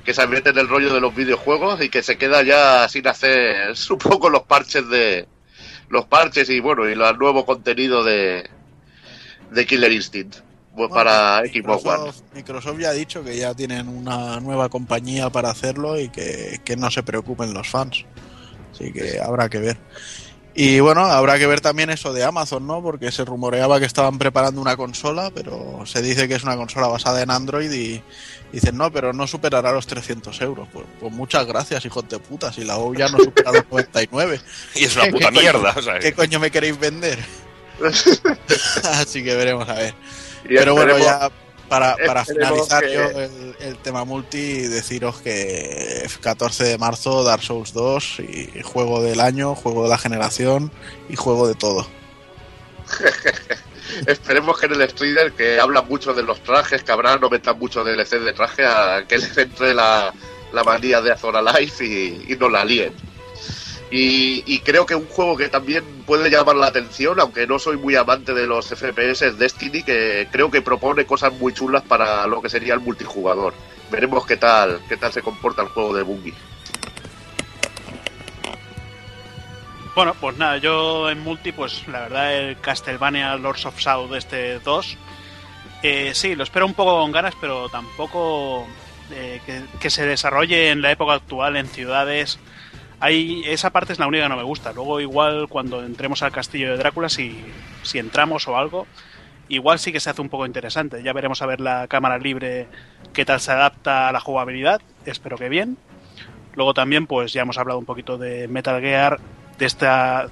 que 0.08 0.14
se 0.14 0.26
mete 0.26 0.52
en 0.52 0.58
el 0.58 0.70
rollo 0.70 0.94
de 0.94 1.02
los 1.02 1.14
videojuegos 1.14 1.84
y 1.84 1.90
que 1.90 2.02
se 2.02 2.18
queda 2.18 2.42
ya 2.42 2.88
sin 2.88 3.06
hacer, 3.10 3.76
supongo, 3.76 4.30
los 4.30 4.44
parches 4.44 4.88
de 4.88 5.28
los 5.90 6.06
parches 6.06 6.50
y 6.50 6.62
bueno, 6.62 6.88
y 6.88 6.94
el 6.94 7.00
nuevo 7.20 7.46
contenido 7.46 8.06
de, 8.06 8.50
de 9.52 9.66
Killer 9.66 9.92
Instinct 9.92 10.38
pues, 10.74 10.90
para 10.90 11.40
Xbox 11.40 11.86
One. 11.86 11.98
Microsoft, 11.98 12.22
Microsoft 12.34 12.80
ya 12.80 12.90
ha 12.92 12.94
dicho 12.94 13.22
que 13.22 13.36
ya 13.36 13.54
tienen 13.54 13.90
una 13.90 14.40
nueva 14.40 14.70
compañía 14.70 15.30
para 15.30 15.50
hacerlo 15.50 16.00
y 16.00 16.08
que, 16.08 16.62
que 16.64 16.78
no 16.78 16.90
se 16.90 17.04
preocupen 17.04 17.54
los 17.54 17.68
fans. 17.68 18.06
Así 18.72 18.94
que 18.94 19.20
habrá 19.20 19.50
que 19.50 19.60
ver. 19.60 19.78
Y 20.60 20.80
bueno, 20.80 21.06
habrá 21.06 21.38
que 21.38 21.46
ver 21.46 21.62
también 21.62 21.92
eso 21.92 22.14
de 22.14 22.24
Amazon, 22.24 22.66
¿no? 22.66 22.82
Porque 22.82 23.12
se 23.12 23.24
rumoreaba 23.24 23.80
que 23.80 23.86
estaban 23.86 24.18
preparando 24.18 24.60
una 24.60 24.76
consola, 24.76 25.30
pero 25.34 25.84
se 25.86 26.02
dice 26.02 26.28
que 26.28 26.34
es 26.34 26.44
una 26.44 26.56
consola 26.58 26.88
basada 26.88 27.22
en 27.22 27.30
Android 27.30 27.72
y 27.72 28.02
dicen, 28.52 28.76
no, 28.76 28.92
pero 28.92 29.14
no 29.14 29.28
superará 29.28 29.72
los 29.72 29.86
300 29.86 30.42
euros. 30.42 30.68
Pues, 30.74 30.86
pues 31.00 31.14
muchas 31.14 31.46
gracias, 31.46 31.86
hijos 31.86 32.10
de 32.10 32.18
puta, 32.18 32.52
si 32.52 32.64
la 32.64 32.78
OU 32.78 32.96
ya 32.96 33.08
no 33.08 33.20
supera 33.20 33.52
los 33.52 33.66
99. 33.70 34.42
Y 34.76 34.86
es 34.86 34.96
una 34.96 35.06
¿Qué- 35.06 35.12
puta 35.12 35.28
coño- 35.28 35.42
mierda. 35.42 35.74
O 35.78 35.82
sea, 35.84 36.00
¿Qué 36.00 36.14
coño 36.14 36.40
me 36.40 36.50
queréis 36.50 36.80
vender? 36.80 37.20
Así 38.94 39.24
que 39.24 39.36
veremos 39.36 39.70
a 39.70 39.74
ver. 39.74 39.94
Pero 40.48 40.74
bueno, 40.74 40.98
ya 40.98 41.30
para, 41.70 41.96
para 42.06 42.22
esperemos 42.22 42.68
finalizar 42.68 42.84
que- 42.86 42.94
yo 42.94 43.02
el, 43.22 43.56
el 43.60 43.78
tema 43.78 44.06
multi, 44.06 44.62
deciros 44.68 45.22
que 45.22 46.08
14 46.22 46.64
de 46.64 46.78
marzo 46.78 47.24
Dark 47.24 47.44
Souls 47.44 47.74
2 47.74 48.20
y 48.20 48.62
juego 48.64 49.02
del 49.02 49.20
año, 49.20 49.56
juego 49.56 49.84
de 49.84 49.90
la 49.90 49.98
generación 49.98 50.72
y 51.10 51.16
juego 51.16 51.48
de 51.48 51.56
todo. 51.56 51.88
Esperemos 54.06 54.60
que 54.60 54.66
en 54.68 54.74
el 54.82 54.90
Strider, 54.90 55.32
que 55.34 55.60
habla 55.60 55.82
mucho 55.82 56.14
de 56.14 56.22
los 56.24 56.42
trajes, 56.44 56.84
que 56.84 56.92
habrá, 56.92 57.18
no 57.18 57.30
metan 57.30 57.58
mucho 57.58 57.84
DLC 57.84 58.20
de 58.20 58.34
traje, 58.34 58.66
a 58.66 59.06
que 59.08 59.18
les 59.18 59.38
entre 59.38 59.74
la, 59.74 60.14
la 60.54 60.64
manía 60.64 61.02
de 61.02 61.12
Azora 61.12 61.42
Life 61.42 61.84
y, 61.86 62.26
y 62.34 62.36
no 62.38 62.50
la 62.50 62.66
líen. 62.66 62.94
Y, 63.90 64.60
creo 64.60 64.86
que 64.86 64.96
un 64.96 65.08
juego 65.08 65.38
que 65.38 65.48
también 65.48 65.84
puede 66.06 66.30
llamar 66.30 66.58
la 66.58 66.68
atención, 66.68 67.20
aunque 67.20 67.48
no 67.48 67.58
soy 67.58 67.78
muy 67.78 67.96
amante 67.96 68.34
de 68.34 68.46
los 68.46 68.68
FPS, 68.68 69.22
es 69.22 69.38
Destiny, 69.38 69.84
que 69.84 70.28
creo 70.30 70.52
que 70.52 70.62
propone 70.62 71.06
cosas 71.06 71.34
muy 71.34 71.54
chulas 71.54 71.84
para 71.84 72.28
lo 72.28 72.42
que 72.42 72.50
sería 72.50 72.74
el 72.74 72.82
multijugador. 72.82 73.54
Veremos 73.90 74.26
qué 74.26 74.36
tal, 74.36 74.82
qué 74.90 74.98
tal 74.98 75.14
se 75.14 75.22
comporta 75.22 75.62
el 75.62 75.70
juego 75.70 75.96
de 75.96 76.04
Bungie. 76.04 76.34
Bueno, 79.96 80.14
pues 80.20 80.38
nada, 80.38 80.58
yo 80.58 81.10
en 81.10 81.22
multi, 81.22 81.54
pues 81.54 81.88
la 81.88 82.02
verdad, 82.02 82.36
el 82.36 82.60
Castlevania 82.60 83.36
Lords 83.38 83.66
of 83.66 83.80
South 83.80 84.14
este 84.14 84.60
2, 84.60 84.98
eh, 85.82 86.12
sí, 86.14 86.36
lo 86.36 86.44
espero 86.44 86.66
un 86.66 86.74
poco 86.74 87.00
con 87.00 87.12
ganas, 87.12 87.34
pero 87.40 87.70
tampoco 87.70 88.68
eh, 89.12 89.42
que 89.80 89.90
se 89.90 90.06
desarrolle 90.06 90.72
en 90.72 90.82
la 90.82 90.92
época 90.92 91.14
actual 91.14 91.56
en 91.56 91.68
ciudades. 91.68 92.38
Ahí, 93.00 93.44
esa 93.46 93.70
parte 93.70 93.94
es 93.94 94.00
la 94.00 94.08
única 94.08 94.24
que 94.24 94.30
no 94.30 94.38
me 94.38 94.44
gusta. 94.44 94.74
Luego, 94.74 95.00
igual, 95.00 95.48
cuando 95.50 95.84
entremos 95.84 96.24
al 96.24 96.32
castillo 96.32 96.72
de 96.72 96.78
Drácula, 96.78 97.10
si, 97.10 97.38
si 97.84 98.00
entramos 98.00 98.48
o 98.48 98.58
algo, 98.58 98.88
igual 99.50 99.78
sí 99.78 99.92
que 99.92 100.00
se 100.00 100.10
hace 100.10 100.22
un 100.22 100.30
poco 100.30 100.46
interesante. 100.46 101.04
Ya 101.04 101.14
veremos 101.14 101.42
a 101.42 101.46
ver 101.46 101.62
la 101.62 101.88
cámara 101.88 102.18
libre 102.18 102.68
qué 103.14 103.24
tal 103.24 103.40
se 103.40 103.52
adapta 103.52 104.10
a 104.10 104.12
la 104.12 104.20
jugabilidad. 104.20 104.82
Espero 105.06 105.38
que 105.38 105.50
bien. 105.50 105.78
Luego 106.56 106.74
también, 106.74 107.06
pues 107.06 107.34
ya 107.34 107.44
hemos 107.44 107.60
hablado 107.60 107.78
un 107.78 107.86
poquito 107.86 108.18
de 108.18 108.48
Metal 108.48 108.82
Gear, 108.82 109.20
de 109.60 109.66
esta, 109.68 110.28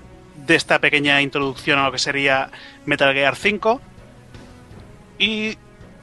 de 0.47 0.55
esta 0.55 0.79
pequeña 0.79 1.21
introducción 1.21 1.77
a 1.77 1.85
lo 1.85 1.91
que 1.91 1.99
sería 1.99 2.49
Metal 2.85 3.13
Gear 3.13 3.35
5. 3.35 3.79
Y 5.19 5.55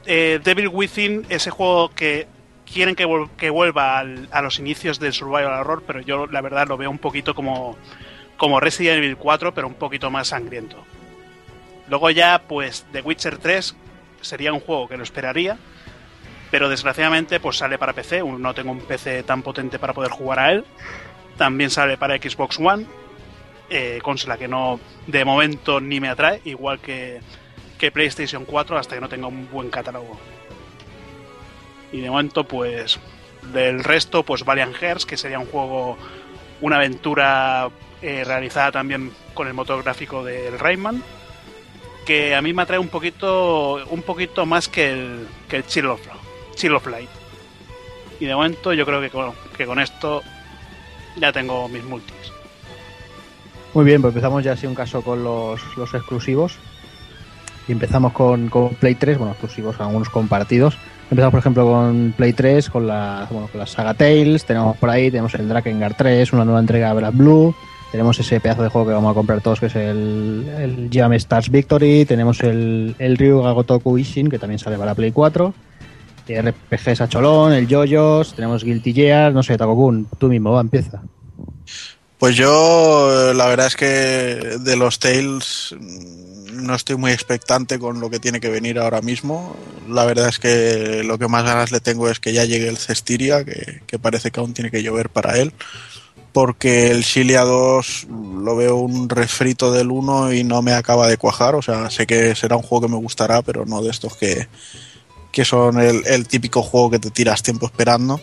eh, 0.07 0.41
Devil 0.43 0.69
Within, 0.69 1.27
ese 1.29 1.51
juego 1.51 1.91
que 1.91 2.29
quieren 2.73 2.95
que, 2.95 3.07
vuel- 3.07 3.29
que 3.37 3.51
vuelva 3.51 3.99
al- 3.99 4.29
a 4.33 4.43
los 4.43 4.59
inicios 4.59 4.99
del 4.99 5.13
Survival 5.13 5.61
Horror, 5.61 5.83
pero 5.87 6.01
yo 6.01 6.27
la 6.27 6.41
verdad 6.41 6.67
lo 6.69 6.77
veo 6.77 6.91
un 6.91 6.99
poquito 6.99 7.35
como, 7.35 7.77
Resident 8.61 8.99
Evil 8.99 9.17
4, 9.17 9.55
pero 9.55 9.67
un 9.67 9.75
poquito 9.75 10.11
más 10.11 10.29
sangriento. 10.29 10.85
Luego 11.89 12.11
ya, 12.11 12.43
pues, 12.49 12.87
The 12.93 13.03
Witcher 13.03 13.39
3 13.39 13.75
sería 14.21 14.53
un 14.53 14.61
juego 14.61 14.89
que 14.89 14.97
lo 14.97 15.03
esperaría, 15.03 15.59
pero 16.51 16.69
desgraciadamente 16.69 17.41
pues 17.41 17.57
sale 17.57 17.79
para 17.79 17.93
PC, 17.93 18.23
no 18.23 18.55
tengo 18.55 18.73
un 18.73 18.81
PC 18.81 19.23
tan 19.23 19.43
potente 19.43 19.79
para 19.79 19.93
poder 19.93 20.11
jugar 20.11 20.39
a 20.39 20.53
él. 20.53 20.65
También 21.39 21.71
sale 21.71 21.97
para 21.97 22.17
Xbox 22.17 22.59
One, 22.61 22.87
eh, 23.71 24.01
consola 24.03 24.37
que 24.37 24.49
no 24.49 24.79
de 25.07 25.25
momento 25.25 25.81
ni 25.81 25.99
me 25.99 26.09
atrae, 26.11 26.41
igual 26.45 26.79
que 26.81 27.21
PlayStation 27.93 28.45
4 28.45 28.79
hasta 28.79 28.95
que 28.95 29.01
no 29.01 29.09
tenga 29.09 29.27
un 29.27 29.51
buen 29.51 29.69
catálogo. 29.71 30.21
Y 31.93 32.01
de 32.01 32.11
momento 32.11 32.45
pues 32.45 32.99
del 33.53 33.85
resto 33.85 34.23
pues 34.23 34.45
Valiant 34.45 34.75
Hearts, 34.75 35.07
que 35.07 35.17
sería 35.17 35.39
un 35.39 35.47
juego, 35.47 35.97
una 36.61 36.77
aventura 36.77 37.71
eh, 38.01 38.25
realizada 38.25 38.73
también 38.73 39.13
con 39.35 39.47
el 39.47 39.55
motor 39.55 39.83
gráfico 39.83 40.25
del 40.25 40.59
Rayman, 40.59 41.03
que 42.07 42.35
a 42.35 42.43
mí 42.43 42.53
me 42.53 42.63
atrae 42.63 42.79
un 42.79 42.89
poquito 42.89 43.85
un 43.87 44.03
poquito 44.03 44.47
más 44.47 44.69
que 44.69 44.91
el, 44.91 45.29
que 45.49 45.57
el 45.57 45.67
Chill 45.67 45.87
of, 45.87 46.01
Chill 46.55 46.75
of 46.75 46.87
Light. 46.87 47.11
Y 48.21 48.27
de 48.27 48.35
momento 48.35 48.73
yo 48.73 48.87
creo 48.87 49.01
que 49.01 49.11
con, 49.11 49.33
que 49.57 49.67
con 49.67 49.81
esto 49.81 50.23
ya 51.17 51.33
tengo 51.33 51.69
mis 51.69 51.85
multis. 51.85 52.33
Muy 53.75 53.85
bien, 53.85 54.03
pues 54.03 54.15
empezamos 54.15 54.45
ya 54.45 54.53
así 54.53 54.67
un 54.67 54.75
caso 54.75 55.03
con 55.03 55.25
los, 55.25 55.61
los 55.77 55.95
exclusivos. 55.95 56.59
Y 57.69 57.73
empezamos 57.73 58.13
con, 58.13 58.49
con 58.49 58.71
Play 58.75 58.95
3, 58.95 59.19
bueno, 59.19 59.33
exclusivos, 59.33 59.81
algunos 59.81 60.09
compartidos. 60.09 60.77
Empezamos, 61.11 61.31
por 61.33 61.41
ejemplo, 61.41 61.67
con 61.67 62.15
Play 62.17 62.33
3, 62.33 62.71
con 62.71 62.87
la, 62.87 63.27
bueno, 63.31 63.49
con 63.49 63.61
la 63.61 63.67
saga 63.67 63.95
Tales. 63.95 64.45
Tenemos 64.45 64.77
por 64.79 64.91
ahí, 64.91 65.11
tenemos 65.11 65.35
el 65.35 65.49
Drakengard 65.49 65.95
3, 65.97 66.33
una 66.33 66.45
nueva 66.45 66.61
entrega 66.61 66.89
de 66.89 66.95
Black 67.01 67.15
Blue. 67.15 67.55
Tenemos 67.93 68.19
ese 68.19 68.41
pedazo 68.41 68.63
de 68.63 68.71
juego 68.71 68.89
que 68.89 68.95
vamos 68.95 69.11
a 69.11 69.15
comprar 69.15 69.43
todos, 69.43 69.61
que 69.61 69.67
es 69.67 69.77
el, 69.77 70.89
el 70.91 71.15
Stars 71.17 71.51
Victory. 71.51 72.07
Tenemos 72.07 72.41
el, 72.41 72.97
el 72.99 73.19
Ryu 73.19 73.43
Gagotoku 73.43 73.99
Ishin, 73.99 74.31
que 74.31 74.39
también 74.39 74.59
sale 74.59 74.79
para 74.79 74.95
Play 74.95 75.13
4. 75.13 75.53
Y 76.29 76.41
RPGs 76.41 77.03
a 77.03 77.09
cholón, 77.09 77.53
el 77.53 77.69
Yoyos. 77.69 78.35
Tenemos 78.35 78.65
Guilty 78.65 78.95
Gear, 78.95 79.35
no 79.35 79.43
sé, 79.43 79.59
Takokun, 79.59 80.09
tú 80.19 80.29
mismo, 80.29 80.53
va, 80.53 80.63
empieza. 80.63 81.03
Pues 82.17 82.37
yo, 82.37 83.31
eh, 83.31 83.35
la 83.35 83.49
verdad 83.49 83.67
es 83.67 83.77
que 83.77 83.87
de 83.87 84.77
los 84.77 84.99
Tales 84.99 85.75
no 86.53 86.75
estoy 86.75 86.97
muy 86.97 87.13
expectante 87.13 87.79
con 87.79 88.01
lo 88.01 88.11
que 88.11 88.19
tiene 88.19 88.41
que 88.41 88.49
venir 88.49 88.79
ahora 88.79 89.01
mismo. 89.01 89.57
La 89.89 90.05
verdad 90.05 90.29
es 90.29 90.39
que 90.39 91.03
lo 91.05 91.19
que 91.19 91.29
más 91.29 91.45
ganas 91.45 91.73
le 91.73 91.81
tengo 91.81 92.09
es 92.09 92.21
que 92.21 92.33
ya 92.33 92.45
llegue 92.45 92.69
el 92.69 92.77
Cestiria, 92.77 93.45
que, 93.45 93.83
que 93.87 93.99
parece 93.99 94.31
que 94.31 94.41
aún 94.41 94.55
tiene 94.55 94.71
que 94.71 94.83
llover 94.83 95.11
para 95.11 95.39
él. 95.39 95.53
Porque 96.33 96.91
el 96.91 97.03
Shilia 97.03 97.43
2 97.43 98.07
lo 98.43 98.57
veo 98.57 98.77
un 98.77 99.09
refrito 99.09 99.71
del 99.71 99.91
1 99.91 100.33
y 100.33 100.45
no 100.45 100.63
me 100.63 100.73
acaba 100.73 101.09
de 101.09 101.19
cuajar. 101.19 101.55
O 101.55 101.63
sea, 101.63 101.91
sé 101.91 102.07
que 102.07 102.35
será 102.35 102.57
un 102.57 102.63
juego 102.63 102.87
que 102.87 102.93
me 102.93 102.99
gustará, 102.99 103.43
pero 103.43 103.67
no 103.67 103.83
de 103.83 103.91
estos 103.91 104.17
que, 104.17 104.49
que 105.31 105.45
son 105.45 105.81
el, 105.81 106.07
el 106.07 106.27
típico 106.27 106.63
juego 106.63 106.91
que 106.91 106.99
te 106.99 107.11
tiras 107.11 107.43
tiempo 107.43 107.67
esperando. 107.67 108.21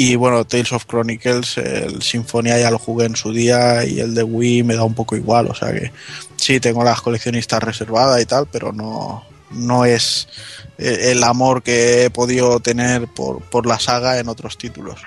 Y 0.00 0.14
bueno, 0.14 0.44
Tales 0.44 0.72
of 0.72 0.86
Chronicles, 0.86 1.58
el 1.58 2.02
Sinfonia 2.02 2.56
ya 2.56 2.70
lo 2.70 2.78
jugué 2.78 3.06
en 3.06 3.16
su 3.16 3.32
día 3.32 3.84
y 3.84 3.98
el 3.98 4.14
de 4.14 4.22
Wii 4.22 4.62
me 4.62 4.76
da 4.76 4.84
un 4.84 4.94
poco 4.94 5.16
igual. 5.16 5.48
O 5.48 5.54
sea 5.56 5.72
que 5.72 5.90
sí, 6.36 6.60
tengo 6.60 6.84
las 6.84 7.00
coleccionistas 7.00 7.60
reservadas 7.60 8.22
y 8.22 8.24
tal, 8.24 8.46
pero 8.46 8.72
no, 8.72 9.24
no 9.50 9.84
es 9.84 10.28
el 10.78 11.24
amor 11.24 11.64
que 11.64 12.04
he 12.04 12.10
podido 12.10 12.60
tener 12.60 13.08
por, 13.08 13.42
por 13.42 13.66
la 13.66 13.80
saga 13.80 14.20
en 14.20 14.28
otros 14.28 14.56
títulos. 14.56 15.00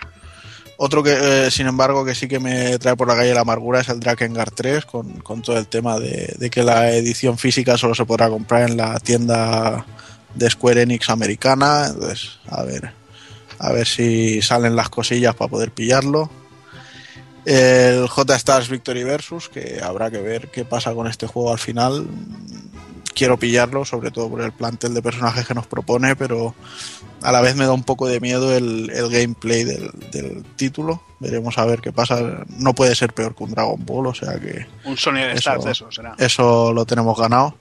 Otro 0.75 1.01
que, 1.01 1.45
eh, 1.45 1.51
sin 1.51 1.67
embargo, 1.67 2.03
que 2.03 2.13
sí 2.13 2.27
que 2.27 2.41
me 2.41 2.77
trae 2.77 2.97
por 2.97 3.07
la 3.07 3.15
calle 3.15 3.33
la 3.33 3.41
amargura 3.41 3.79
es 3.79 3.87
el 3.87 4.01
Drakengard 4.01 4.51
3, 4.53 4.83
con, 4.83 5.21
con 5.21 5.41
todo 5.41 5.57
el 5.57 5.67
tema 5.67 5.99
de, 5.99 6.35
de 6.37 6.49
que 6.49 6.63
la 6.63 6.91
edición 6.91 7.37
física 7.37 7.77
solo 7.77 7.95
se 7.95 8.03
podrá 8.03 8.27
comprar 8.27 8.69
en 8.69 8.75
la 8.75 8.99
tienda 8.99 9.85
de 10.35 10.49
Square 10.49 10.81
Enix 10.81 11.09
americana. 11.09 11.87
Entonces, 11.87 12.39
a 12.49 12.63
ver, 12.63 13.00
a 13.63 13.71
ver 13.71 13.85
si 13.87 14.41
salen 14.41 14.75
las 14.75 14.89
cosillas 14.89 15.35
para 15.35 15.49
poder 15.49 15.71
pillarlo. 15.71 16.29
El 17.45 18.07
J 18.07 18.35
Stars 18.35 18.69
Victory 18.69 19.03
Versus, 19.03 19.49
que 19.49 19.79
habrá 19.83 20.09
que 20.09 20.19
ver 20.19 20.49
qué 20.49 20.65
pasa 20.65 20.93
con 20.93 21.07
este 21.07 21.27
juego 21.27 21.51
al 21.51 21.59
final. 21.59 22.07
Quiero 23.13 23.37
pillarlo, 23.37 23.85
sobre 23.85 24.09
todo 24.09 24.29
por 24.29 24.41
el 24.41 24.51
plantel 24.51 24.95
de 24.95 25.01
personajes 25.01 25.45
que 25.45 25.53
nos 25.53 25.67
propone, 25.67 26.15
pero 26.15 26.55
a 27.21 27.31
la 27.31 27.41
vez 27.41 27.55
me 27.55 27.65
da 27.65 27.73
un 27.73 27.83
poco 27.83 28.07
de 28.07 28.19
miedo 28.19 28.55
el, 28.55 28.89
el 28.89 29.09
gameplay 29.09 29.63
del, 29.63 29.91
del 30.11 30.43
título. 30.55 31.03
Veremos 31.19 31.57
a 31.59 31.65
ver 31.65 31.81
qué 31.81 31.91
pasa. 31.91 32.19
No 32.57 32.73
puede 32.73 32.95
ser 32.95 33.13
peor 33.13 33.35
que 33.35 33.43
un 33.43 33.51
Dragon 33.51 33.85
Ball, 33.85 34.07
o 34.07 34.13
sea 34.15 34.39
que 34.39 34.65
Un 34.85 34.97
Sony 34.97 35.15
de 35.15 35.33
Stars, 35.33 35.65
eso 35.67 35.91
será. 35.91 36.15
eso 36.17 36.73
lo 36.73 36.85
tenemos 36.85 37.15
ganado. 37.19 37.55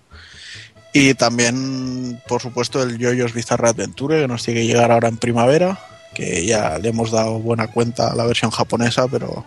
Y 0.92 1.14
también, 1.14 2.20
por 2.26 2.42
supuesto, 2.42 2.82
el 2.82 2.98
JoJo's 2.98 3.32
Bizarre 3.32 3.68
Adventure, 3.68 4.20
que 4.20 4.28
nos 4.28 4.42
tiene 4.42 4.60
que 4.60 4.66
llegar 4.66 4.90
ahora 4.90 5.08
en 5.08 5.18
primavera, 5.18 5.78
que 6.14 6.44
ya 6.44 6.78
le 6.78 6.88
hemos 6.88 7.12
dado 7.12 7.38
buena 7.38 7.68
cuenta 7.68 8.10
a 8.10 8.16
la 8.16 8.24
versión 8.24 8.50
japonesa, 8.50 9.06
pero 9.06 9.44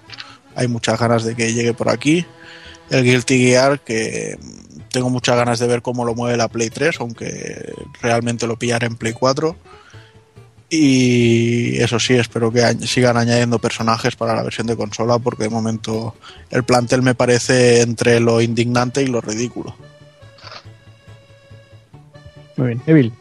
hay 0.56 0.68
muchas 0.68 0.98
ganas 1.00 1.24
de 1.24 1.36
que 1.36 1.54
llegue 1.54 1.74
por 1.74 1.90
aquí. 1.90 2.26
El 2.90 3.04
Guilty 3.04 3.40
Gear, 3.40 3.82
que 3.82 4.38
tengo 4.90 5.10
muchas 5.10 5.36
ganas 5.36 5.60
de 5.60 5.68
ver 5.68 5.82
cómo 5.82 6.06
lo 6.06 6.16
mueve 6.16 6.38
la 6.38 6.48
Play 6.48 6.70
3, 6.70 6.96
aunque 7.00 7.74
realmente 8.02 8.48
lo 8.48 8.58
pillaré 8.58 8.88
en 8.88 8.96
Play 8.96 9.14
4. 9.14 9.56
Y 10.70 11.78
eso 11.82 12.00
sí, 12.00 12.14
espero 12.14 12.52
que 12.52 12.78
sigan 12.88 13.18
añadiendo 13.18 13.60
personajes 13.60 14.16
para 14.16 14.34
la 14.34 14.44
versión 14.44 14.66
de 14.66 14.78
consola, 14.78 15.20
porque 15.20 15.44
de 15.44 15.50
momento 15.50 16.16
el 16.50 16.64
plantel 16.64 17.02
me 17.02 17.16
parece 17.16 17.82
entre 17.82 18.20
lo 18.20 18.42
indignante 18.42 19.04
y 19.04 19.08
lo 19.08 19.20
ridículo. 19.22 19.76
Muy 22.58 22.68
bien. 22.68 22.82
Evil. 22.86 23.14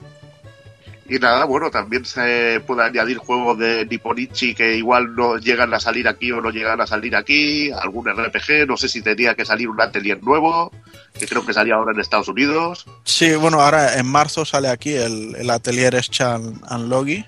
Y 1.09 1.19
nada, 1.19 1.45
bueno, 1.45 1.71
también 1.71 2.05
se 2.07 2.63
puede 2.67 2.85
añadir 2.85 3.19
juegos 3.19 3.59
de 3.59 3.85
Nipponichi 3.85 4.55
que 4.55 4.77
igual 4.77 5.15
no 5.15 5.37
llegan 5.37 5.75
a 5.75 5.81
salir 5.81 6.09
aquí 6.09 6.33
o 6.33 6.41
no 6.41 6.51
llegan 6.51 6.81
a 6.81 6.87
salir 6.87 7.15
aquí, 7.17 7.71
algún 7.71 8.09
RPG, 8.09 8.67
no 8.67 8.79
sé 8.79 8.89
si 8.89 9.03
tenía 9.03 9.35
que 9.35 9.45
salir 9.45 9.69
un 9.69 9.79
atelier 9.81 10.23
nuevo, 10.23 10.73
que 11.19 11.27
creo 11.27 11.45
que 11.45 11.53
salía 11.53 11.75
ahora 11.75 11.93
en 11.93 12.01
Estados 12.01 12.29
Unidos. 12.29 12.87
Sí, 13.05 13.35
bueno, 13.35 13.61
ahora 13.61 13.99
en 13.99 14.07
marzo 14.07 14.47
sale 14.47 14.69
aquí 14.69 14.95
el, 14.95 15.35
el 15.37 15.51
atelier 15.51 15.97
Eschan 15.97 16.61
and 16.67 16.89
Logi. 16.89 17.27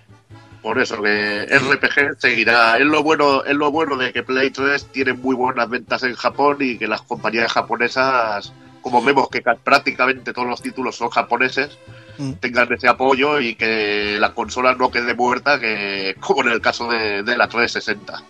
Por 0.63 0.79
eso 0.79 1.03
que 1.03 1.45
RPG 1.45 2.19
seguirá. 2.19 2.79
Es 2.79 2.87
lo 2.87 3.03
bueno, 3.03 3.45
es 3.45 3.55
lo 3.55 3.71
bueno 3.71 3.99
de 3.99 4.15
que 4.15 4.23
Play 4.23 4.49
3 4.49 4.93
tiene 4.93 5.13
muy 5.13 5.37
buenas 5.37 5.69
ventas 5.69 6.03
en 6.05 6.15
Japón 6.15 6.57
y 6.61 6.79
que 6.79 6.89
las 6.89 7.03
compañías 7.03 7.53
japonesas, 7.53 8.51
como 8.85 9.03
vemos 9.03 9.29
que 9.31 9.43
ca- 9.43 9.57
prácticamente 9.57 10.33
todos 10.35 10.47
los 10.47 10.63
títulos 10.63 10.95
son 10.97 11.09
japoneses, 11.09 11.71
Mm. 12.19 12.33
tengan 12.35 12.73
ese 12.73 12.87
apoyo 12.87 13.41
y 13.41 13.57
que 13.57 14.19
la 14.21 14.33
consola 14.35 14.75
no 14.77 14.89
quede 14.93 15.15
muerta, 15.15 15.59
que 15.59 16.15
como 16.21 16.43
en 16.43 16.51
el 16.51 16.61
caso 16.61 16.89
de, 16.89 17.25
de 17.25 17.37
la 17.37 17.49
360. 17.49 18.23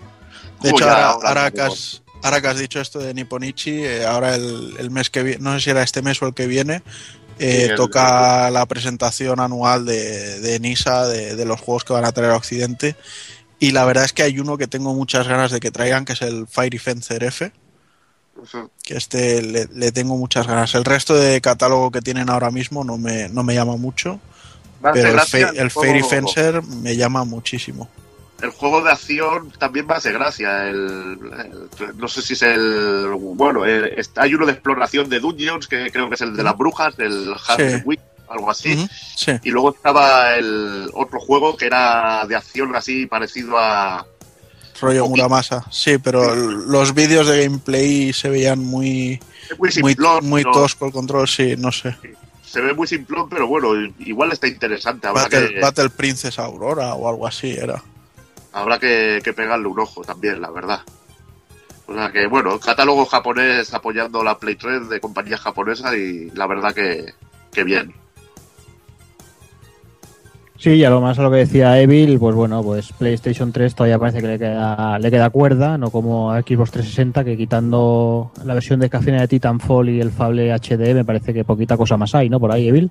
De 0.62 0.70
hecho, 0.70 0.84
ahora, 0.88 1.50
que 1.50 1.60
has, 1.60 2.02
ahora 2.22 2.40
que 2.40 2.48
has 2.48 2.58
dicho 2.58 2.80
esto 2.80 2.98
de 3.00 3.12
Nipponichi, 3.12 3.84
eh, 3.84 4.06
ahora 4.06 4.36
el, 4.36 4.74
el 4.78 4.90
mes 4.90 5.10
que 5.10 5.22
viene, 5.22 5.42
no 5.42 5.52
sé 5.54 5.60
si 5.60 5.70
era 5.70 5.82
este 5.82 6.00
mes 6.00 6.22
o 6.22 6.26
el 6.26 6.32
que 6.32 6.46
viene, 6.46 6.82
eh, 7.38 7.66
el- 7.70 7.74
toca 7.74 8.48
la 8.50 8.64
presentación 8.64 9.38
anual 9.40 9.84
de, 9.84 10.40
de 10.40 10.60
NISA, 10.60 11.06
de, 11.08 11.36
de 11.36 11.44
los 11.44 11.60
juegos 11.60 11.84
que 11.84 11.92
van 11.92 12.06
a 12.06 12.12
traer 12.12 12.30
a 12.30 12.36
Occidente. 12.36 12.96
Y 13.58 13.72
la 13.72 13.84
verdad 13.84 14.04
es 14.04 14.12
que 14.14 14.22
hay 14.22 14.38
uno 14.38 14.56
que 14.56 14.66
tengo 14.68 14.94
muchas 14.94 15.28
ganas 15.28 15.50
de 15.50 15.60
que 15.60 15.70
traigan, 15.70 16.04
que 16.06 16.14
es 16.14 16.22
el 16.22 16.46
Fiery 16.46 16.78
Fencer 16.78 17.22
F. 17.24 17.52
que 18.82 18.96
este 18.96 19.42
le, 19.42 19.66
le 19.72 19.92
tengo 19.92 20.16
muchas 20.16 20.46
ganas. 20.46 20.74
El 20.74 20.84
resto 20.84 21.14
de 21.14 21.40
catálogo 21.40 21.90
que 21.90 22.00
tienen 22.00 22.30
ahora 22.30 22.50
mismo 22.50 22.84
no 22.84 22.96
me, 22.98 23.28
no 23.28 23.42
me 23.42 23.54
llama 23.54 23.76
mucho, 23.76 24.20
pero 24.92 25.08
el, 25.08 25.20
Fe- 25.20 25.46
Fairy 25.70 26.02
Fencer 26.02 26.62
me 26.62 26.96
llama 26.96 27.24
muchísimo. 27.24 27.88
el 28.42 28.50
juego 28.50 28.82
de 28.82 28.90
acción 28.92 29.50
también 29.58 29.86
me 29.86 29.94
hace 29.94 30.12
gracia. 30.12 30.68
El, 30.68 31.18
el- 31.78 31.96
no 31.98 32.08
sé 32.08 32.20
si 32.22 32.34
es 32.34 32.42
el. 32.42 33.08
Bueno, 33.18 33.62
hay 33.62 34.34
uno 34.34 34.44
de 34.46 34.52
exploración 34.52 35.08
de 35.08 35.20
dungeons 35.20 35.66
que 35.66 35.90
creo 35.90 36.08
que 36.08 36.16
es 36.16 36.20
el 36.20 36.36
de 36.36 36.42
las 36.42 36.56
brujas, 36.56 36.94
el 36.98 37.28
Hunter 37.48 37.82
Week, 37.86 38.00
algo 38.28 38.50
así. 38.50 38.86
Sí. 39.16 39.32
Y 39.44 39.50
luego 39.50 39.74
estaba 39.74 40.34
el 40.36 40.90
otro 40.92 41.20
juego 41.20 41.56
que 41.56 41.66
era 41.66 42.26
de 42.26 42.36
acción 42.36 42.74
así 42.76 43.06
parecido 43.06 43.56
a. 43.58 44.06
Rollo. 44.80 45.08
Muramasa, 45.08 45.64
sí, 45.70 45.98
pero 45.98 46.34
los 46.34 46.94
vídeos 46.94 47.26
de 47.26 47.44
gameplay 47.44 48.12
se 48.12 48.28
veían 48.28 48.60
muy, 48.60 49.20
muy 49.58 49.70
simplón. 49.70 50.26
muy 50.26 50.42
tosco 50.42 50.86
el 50.86 50.92
control, 50.92 51.28
sí, 51.28 51.54
no 51.56 51.72
sé. 51.72 51.96
Se 52.42 52.60
ve 52.60 52.72
muy 52.72 52.86
simplón, 52.86 53.28
pero 53.28 53.46
bueno, 53.46 53.74
igual 53.98 54.32
está 54.32 54.46
interesante. 54.46 55.06
Habrá 55.06 55.24
Battle, 55.24 55.54
que, 55.54 55.60
Battle 55.60 55.90
Princess 55.90 56.38
Aurora 56.38 56.94
o 56.94 57.08
algo 57.08 57.26
así 57.26 57.50
era. 57.50 57.82
habrá 58.52 58.78
que, 58.78 59.20
que 59.24 59.32
pegarle 59.32 59.66
un 59.66 59.80
ojo 59.80 60.02
también, 60.02 60.40
la 60.40 60.50
verdad. 60.50 60.80
O 61.86 61.94
sea 61.94 62.10
que, 62.10 62.26
bueno, 62.26 62.58
catálogo 62.58 63.04
japonés 63.04 63.74
apoyando 63.74 64.22
la 64.24 64.38
Play 64.38 64.56
3 64.56 64.88
de 64.88 65.00
compañías 65.00 65.40
japonesas 65.40 65.94
y 65.94 66.30
la 66.30 66.46
verdad 66.46 66.74
que, 66.74 67.12
que 67.52 67.64
bien. 67.64 67.94
Sí, 70.64 70.70
y 70.76 70.84
a 70.86 70.88
lo 70.88 71.02
más 71.02 71.18
a 71.18 71.22
lo 71.22 71.30
que 71.30 71.36
decía 71.36 71.78
Evil, 71.78 72.18
pues 72.18 72.34
bueno, 72.34 72.62
pues 72.62 72.90
PlayStation 72.94 73.52
3 73.52 73.74
todavía 73.74 73.98
parece 73.98 74.22
que 74.22 74.28
le 74.28 74.38
queda, 74.38 74.98
le 74.98 75.10
queda 75.10 75.28
cuerda, 75.28 75.76
no 75.76 75.90
como 75.90 76.32
a 76.32 76.40
Xbox 76.40 76.70
360, 76.70 77.22
que 77.22 77.36
quitando 77.36 78.32
la 78.46 78.54
versión 78.54 78.80
de 78.80 78.88
cafeína 78.88 79.20
de 79.20 79.28
Titanfall 79.28 79.90
y 79.90 80.00
el 80.00 80.10
Fable 80.10 80.54
HD, 80.54 80.94
me 80.94 81.04
parece 81.04 81.34
que 81.34 81.44
poquita 81.44 81.76
cosa 81.76 81.98
más 81.98 82.14
hay, 82.14 82.30
¿no? 82.30 82.40
Por 82.40 82.50
ahí, 82.50 82.66
Evil. 82.66 82.90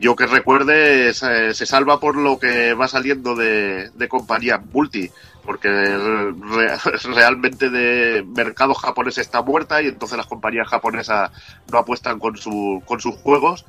Yo 0.00 0.16
que 0.16 0.26
recuerde, 0.26 1.12
se, 1.12 1.52
se 1.52 1.66
salva 1.66 2.00
por 2.00 2.16
lo 2.16 2.38
que 2.38 2.72
va 2.72 2.88
saliendo 2.88 3.36
de, 3.36 3.90
de 3.90 4.08
compañías 4.08 4.60
multi, 4.72 5.10
porque 5.44 5.68
re- 5.68 6.78
realmente 7.14 7.68
de 7.68 8.24
mercado 8.26 8.72
japonés 8.72 9.18
está 9.18 9.42
muerta 9.42 9.82
y 9.82 9.88
entonces 9.88 10.16
las 10.16 10.26
compañías 10.26 10.68
japonesas 10.68 11.30
no 11.70 11.76
apuestan 11.76 12.18
con, 12.18 12.38
su, 12.38 12.80
con 12.86 13.00
sus 13.00 13.16
juegos 13.16 13.66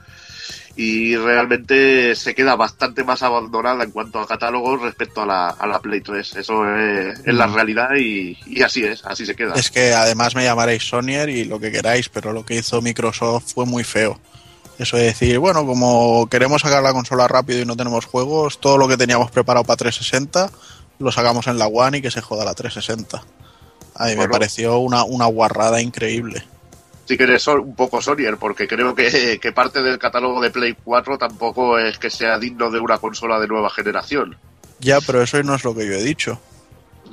y 0.81 1.17
realmente 1.17 2.15
se 2.15 2.33
queda 2.33 2.55
bastante 2.55 3.03
más 3.03 3.21
abandonada 3.21 3.83
en 3.83 3.91
cuanto 3.91 4.17
a 4.17 4.25
catálogos 4.25 4.81
respecto 4.81 5.23
a 5.23 5.25
la, 5.25 5.49
a 5.49 5.67
la 5.67 5.81
Play 5.81 5.99
3. 5.99 6.37
Eso 6.37 6.73
es, 6.73 7.19
es 7.19 7.33
la 7.33 7.47
realidad 7.47 7.89
y, 7.97 8.37
y 8.45 8.61
así 8.61 8.85
es, 8.85 9.03
así 9.03 9.25
se 9.25 9.35
queda. 9.35 9.55
Es 9.55 9.71
que 9.71 9.91
además 9.91 10.35
me 10.35 10.45
llamaréis 10.45 10.87
Sonyer 10.87 11.27
y 11.27 11.43
lo 11.43 11.59
que 11.59 11.69
queráis, 11.69 12.07
pero 12.07 12.31
lo 12.31 12.45
que 12.45 12.55
hizo 12.55 12.81
Microsoft 12.81 13.55
fue 13.55 13.65
muy 13.65 13.83
feo. 13.83 14.21
Eso 14.77 14.95
de 14.95 15.03
decir, 15.03 15.37
bueno, 15.39 15.65
como 15.65 16.29
queremos 16.29 16.61
sacar 16.61 16.81
la 16.81 16.93
consola 16.93 17.27
rápido 17.27 17.59
y 17.59 17.65
no 17.65 17.75
tenemos 17.75 18.05
juegos, 18.05 18.61
todo 18.61 18.77
lo 18.77 18.87
que 18.87 18.95
teníamos 18.95 19.31
preparado 19.31 19.65
para 19.65 19.75
360 19.75 20.49
lo 20.99 21.11
sacamos 21.11 21.47
en 21.47 21.57
la 21.57 21.67
One 21.67 21.97
y 21.97 22.01
que 22.01 22.09
se 22.09 22.21
joda 22.21 22.45
la 22.45 22.53
360. 22.53 23.21
A 23.95 24.05
mí 24.05 24.15
me 24.15 24.29
pareció 24.29 24.79
una, 24.79 25.03
una 25.03 25.25
guarrada 25.25 25.81
increíble. 25.81 26.45
Sí 27.09 27.17
que 27.17 27.23
eres 27.23 27.47
un 27.47 27.73
poco 27.75 27.99
Sonyer, 28.03 28.37
porque 28.37 28.67
creo 28.67 28.93
que, 28.93 29.39
que 29.41 29.51
parte 29.51 29.81
del 29.81 29.97
catálogo 29.97 30.39
de 30.41 30.51
Play 30.51 30.75
4 30.83 31.17
tampoco 31.17 31.79
es 31.79 31.97
que 31.97 32.11
sea 32.11 32.37
digno 32.37 32.69
de 32.69 32.79
una 32.79 32.99
consola 32.99 33.39
de 33.39 33.47
nueva 33.47 33.71
generación. 33.71 34.37
Ya, 34.79 35.01
pero 35.01 35.23
eso 35.23 35.41
no 35.41 35.55
es 35.55 35.63
lo 35.63 35.73
que 35.73 35.87
yo 35.87 35.93
he 35.93 36.03
dicho. 36.03 36.39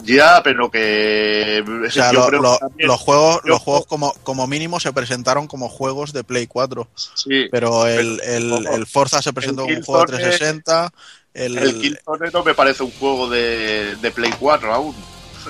Ya, 0.02 0.42
pero 0.44 0.70
que. 0.70 1.64
O 1.86 1.90
sea, 1.90 2.12
yo 2.12 2.20
lo- 2.20 2.26
creo 2.26 2.42
lo- 2.42 2.52
que 2.52 2.58
también- 2.58 2.88
los 2.88 3.00
juegos, 3.00 3.40
yo- 3.42 3.48
los 3.48 3.62
juegos 3.62 3.86
como, 3.86 4.12
como 4.22 4.46
mínimo 4.46 4.78
se 4.80 4.92
presentaron 4.92 5.46
como 5.46 5.70
juegos 5.70 6.12
de 6.12 6.22
Play 6.24 6.46
4, 6.46 6.86
Sí, 7.14 7.48
pero 7.50 7.86
el, 7.86 8.20
el, 8.22 8.86
Forza 8.86 9.22
se 9.22 9.32
presentó 9.32 9.62
como 9.62 9.74
un 9.76 9.82
juego 9.82 10.04
de 10.04 10.18
Killzone- 10.18 10.36
360, 10.62 10.92
el, 11.32 11.56
el 11.56 11.78
Killzone 11.80 12.30
no 12.34 12.44
me 12.44 12.52
parece 12.52 12.82
un 12.82 12.90
juego 12.92 13.30
de, 13.30 13.96
de 13.96 14.10
Play 14.10 14.32
4 14.38 14.74
aún. 14.74 14.94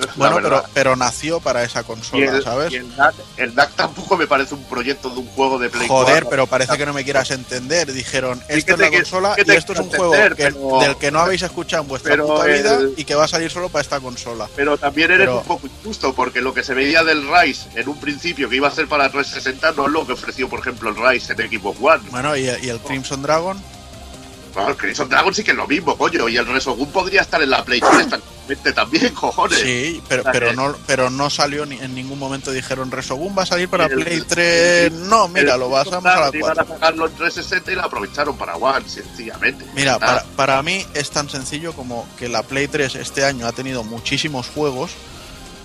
Bueno, 0.15 0.39
pero, 0.41 0.63
pero 0.73 0.95
nació 0.95 1.39
para 1.39 1.63
esa 1.63 1.81
Y 1.81 1.83
consola, 1.83 2.31
el, 2.37 2.43
¿sabes? 2.43 2.71
y 2.73 2.77
el 2.77 2.95
DAC, 2.95 3.15
el 3.37 3.55
DAC 3.55 3.71
tampoco 3.75 4.17
me 4.17 4.27
parece 4.27 4.55
un 4.55 4.63
proyecto 4.63 5.09
de 5.09 5.19
un 5.19 5.27
juego 5.27 5.59
de 5.59 5.69
Play 5.69 5.87
Joder, 5.87 6.23
4. 6.23 6.29
pero 6.29 6.47
parece 6.47 6.77
que 6.77 6.85
no 6.85 6.93
me 6.93 7.03
quieras 7.03 7.31
entender. 7.31 7.91
Dijeron, 7.93 8.41
que 8.47 8.55
es 8.55 8.67
la 8.67 8.89
consola 8.89 9.35
que 9.35 9.43
y 9.47 9.55
esto 9.55 9.73
es 9.73 9.79
un 9.79 9.89
juego 9.89 10.13
entender, 10.15 10.35
que- 10.35 10.43
pero- 10.53 10.79
del 10.81 10.95
que 10.97 11.11
no 11.11 11.19
habéis 11.19 11.41
escuchado 11.43 11.83
en 11.83 11.89
vuestra 11.89 12.17
puta 12.17 12.45
vida 12.45 12.75
el- 12.77 12.93
y 12.97 13.05
que 13.05 13.15
va 13.15 13.25
a 13.25 13.27
salir 13.27 13.51
solo 13.51 13.69
para 13.69 13.81
esta 13.81 13.99
consola. 13.99 14.47
Pero 14.55 14.77
también 14.77 15.11
eres 15.11 15.27
Pero- 15.27 15.39
un 15.39 15.45
poco 15.45 15.67
injusto, 15.67 16.13
porque 16.13 16.41
lo 16.41 16.53
que 16.53 16.63
se 16.63 16.73
veía 16.73 17.03
del 17.03 17.27
Rise 17.27 17.67
en 17.75 17.87
un 17.89 17.99
principio 17.99 18.49
que 18.49 18.55
iba 18.55 18.67
a 18.67 18.71
ser 18.71 18.87
para 18.87 19.09
360 19.11 19.71
no 19.73 19.85
es 19.87 19.91
lo 19.91 20.05
que 20.05 20.13
ofreció, 20.13 20.49
por 20.49 20.59
ejemplo, 20.59 20.89
el 20.89 20.95
Rise 20.95 21.33
en 21.33 21.49
Xbox 21.49 21.77
One. 21.81 22.03
Bueno, 22.09 22.35
y, 22.35 22.41
y 22.43 22.69
el 22.69 22.79
Crimson 22.79 23.21
Dragon, 23.21 23.61
Claro, 24.57 24.71
el 24.71 24.77
Crimson 24.77 25.07
Dragon 25.09 25.33
sí 25.33 25.43
que 25.43 25.51
es 25.51 25.57
lo 25.57 25.67
mismo, 25.67 25.95
coño, 25.97 26.27
y 26.27 26.35
el 26.37 26.45
Resogun 26.47 26.91
podría 26.91 27.21
estar 27.21 27.41
en 27.43 27.49
la 27.51 27.63
Play 27.63 27.79
3 27.79 27.91
tranquilamente 28.09 28.73
también, 28.73 29.13
cojones. 29.13 29.59
sí, 29.59 30.01
pero, 30.09 30.23
pero 30.31 30.53
no 30.53 30.75
pero 30.87 31.09
no 31.11 31.29
salió 31.29 31.65
ni, 31.65 31.77
en 31.77 31.93
ningún 31.93 32.17
momento 32.17 32.49
dijeron 32.51 32.89
Resogun 32.89 33.35
va 33.37 33.43
a 33.43 33.45
salir 33.45 33.69
para 33.69 33.85
El- 33.85 33.95
Play 34.03 34.21
3. 34.27 34.91
No, 34.93 35.27
mira, 35.27 35.53
El 35.53 35.59
lo 35.59 35.69
pasamos 35.69 36.05
a 36.05 36.09
la 36.09 36.15
Dragon 36.31 36.35
iban 36.37 36.55
4. 36.55 36.73
sacarlo 36.73 37.05
en 37.07 37.13
360 37.15 37.71
y 37.71 37.75
lo 37.75 37.83
aprovecharon 37.83 38.35
para 38.37 38.55
One, 38.55 38.89
sencillamente. 38.89 39.63
Mira, 39.75 39.99
para, 39.99 40.23
para 40.35 40.63
mí 40.63 40.83
es 40.95 41.09
tan 41.11 41.29
sencillo 41.29 41.73
como 41.73 42.07
que 42.17 42.27
la 42.29 42.41
Play 42.41 42.67
3 42.67 42.95
este 42.95 43.25
año 43.25 43.45
ha 43.45 43.51
tenido 43.51 43.83
muchísimos 43.83 44.47
juegos 44.47 44.91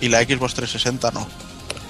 y 0.01 0.09
la 0.09 0.21
Xbox 0.21 0.53
360 0.53 1.11
no. 1.11 1.27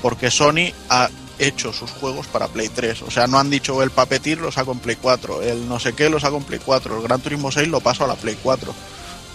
Porque 0.02 0.30
Sony 0.32 0.72
ha 0.90 1.10
hecho 1.48 1.72
sus 1.74 1.92
juegos 1.92 2.28
para 2.28 2.48
Play 2.48 2.70
3. 2.70 3.02
O 3.04 3.12
sea, 3.12 3.28
no 3.28 3.38
han 3.40 3.50
dicho 3.50 3.82
el 3.84 3.92
Papetir 3.92 4.40
lo 4.40 4.52
saco 4.52 4.72
en 4.72 4.80
Play 4.80 4.98
4, 5.02 5.42
el 5.42 5.68
no 5.68 5.80
sé 5.80 5.94
qué 5.94 6.10
lo 6.10 6.20
saco 6.20 6.38
en 6.38 6.44
Play 6.44 6.60
4, 6.64 6.98
el 6.98 7.04
Gran 7.04 7.22
Turismo 7.22 7.52
6 7.52 7.68
lo 7.68 7.80
paso 7.82 8.04
a 8.04 8.08
la 8.08 8.16
Play 8.16 8.38
4. 8.42 8.74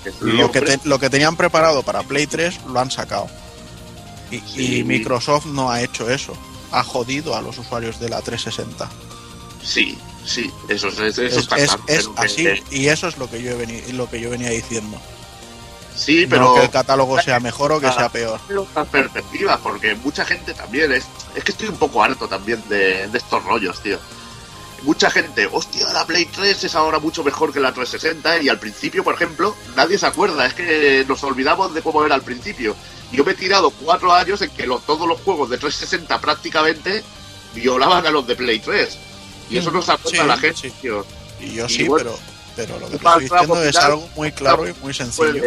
que 0.05 0.11
sí, 0.13 0.17
Lo 0.21 0.51
que, 0.53 0.61
te- 0.63 0.81
lo 0.85 0.99
que 1.01 1.11
tenían 1.11 1.37
preparado 1.37 1.83
para 1.83 2.03
Play 2.05 2.27
3 2.29 2.61
lo 2.69 2.79
han 2.79 2.91
sacado. 2.91 3.29
Y, 4.31 4.39
Sí. 4.41 4.77
y 4.79 4.85
Microsoft 4.85 5.47
no 5.47 5.71
ha 5.71 5.83
hecho 5.83 6.09
eso. 6.11 6.35
Ha 6.71 6.83
jodido 6.85 7.35
a 7.37 7.41
los 7.43 7.59
usuarios 7.59 7.99
de 7.99 8.09
la 8.09 8.21
360. 8.23 8.89
Sí, 9.63 9.99
sí, 10.25 10.51
eso, 10.69 10.89
es- 10.89 10.99
eso 11.01 11.23
Es, 11.23 11.37
está 11.37 11.57
es- 11.57 11.77
es 11.89 12.07
que- 12.09 12.13
así 12.17 12.47
y 12.71 12.89
eso 12.89 13.09
es 13.09 13.19
lo 13.19 13.29
que 13.29 13.43
yo, 13.43 13.51
he 13.53 13.57
veni- 13.67 13.93
lo 13.93 14.09
que 14.09 14.21
yo 14.21 14.31
venía 14.31 14.51
diciendo. 14.51 15.01
Sí, 15.99 16.23
No 16.25 16.29
pero 16.31 16.55
que 16.55 16.63
el 16.65 16.71
catálogo 16.71 17.21
sea 17.21 17.41
mejor 17.41 17.73
o 17.73 17.81
que 17.81 17.91
sea 17.93 18.09
peor. 18.09 18.41
otras 18.57 18.87
perspectivas, 18.89 19.59
porque 19.63 19.95
mucha 19.97 20.25
gente 20.25 20.55
también 20.55 20.93
es. 20.93 21.05
Es 21.35 21.45
que 21.45 21.53
estoy 21.53 21.69
un 21.69 21.77
poco 21.77 22.03
harto 22.03 22.29
también 22.29 22.63
de, 22.69 23.09
de 23.09 23.19
estos 23.19 23.43
rollos, 23.45 23.81
tío. 23.83 23.99
Mucha 24.83 25.11
gente, 25.11 25.49
hostia, 25.51 25.93
la 25.93 26.07
Play 26.07 26.27
3 26.27 26.63
es 26.65 26.75
ahora 26.77 27.01
mucho 27.01 27.25
mejor 27.25 27.53
que 27.53 27.59
la 27.59 27.73
360 27.73 28.43
y 28.43 28.49
al 28.49 28.61
principio, 28.61 29.03
por 29.03 29.15
ejemplo, 29.15 29.57
nadie 29.75 29.99
se 29.99 30.07
acuerda, 30.07 30.47
es 30.47 30.55
que 30.55 31.05
nos 31.09 31.23
olvidamos 31.25 31.75
de 31.75 31.83
cómo 31.83 32.05
era 32.05 32.15
al 32.15 32.23
principio. 32.23 32.77
Yo 33.11 33.25
me 33.25 33.33
he 33.33 33.35
tirado 33.35 33.71
cuatro 33.71 34.13
años 34.15 34.41
en 34.43 34.51
que 34.51 34.67
los- 34.69 34.87
todos 34.87 35.09
los 35.09 35.21
juegos 35.23 35.51
de 35.51 35.59
360 35.59 36.21
prácticamente 36.21 37.03
violaban 37.55 38.07
a 38.07 38.11
los 38.11 38.25
de 38.27 38.37
Play 38.37 38.61
3. 38.61 38.97
Y 39.51 39.59
eso 39.59 39.71
no 39.73 39.83
se 39.83 39.91
acuerda 39.93 40.21
Sí, 40.23 40.27
la 40.29 40.37
gente, 40.37 40.61
sí. 40.61 40.71
tío. 40.81 41.05
Y 41.41 41.55
yo 41.55 41.67
Y 41.67 41.69
sí, 41.71 41.89
bueno, 41.89 42.13
pero, 42.55 42.69
pero 42.69 42.79
lo 42.81 42.87
que 42.87 42.99
te 42.99 43.05
estoy 43.05 43.23
diciendo 43.25 43.63
es 43.65 43.77
algo 43.77 44.09
muy 44.15 44.31
claro 44.33 44.69
y 44.69 44.75
muy 44.75 44.95
sencillo. 44.95 45.43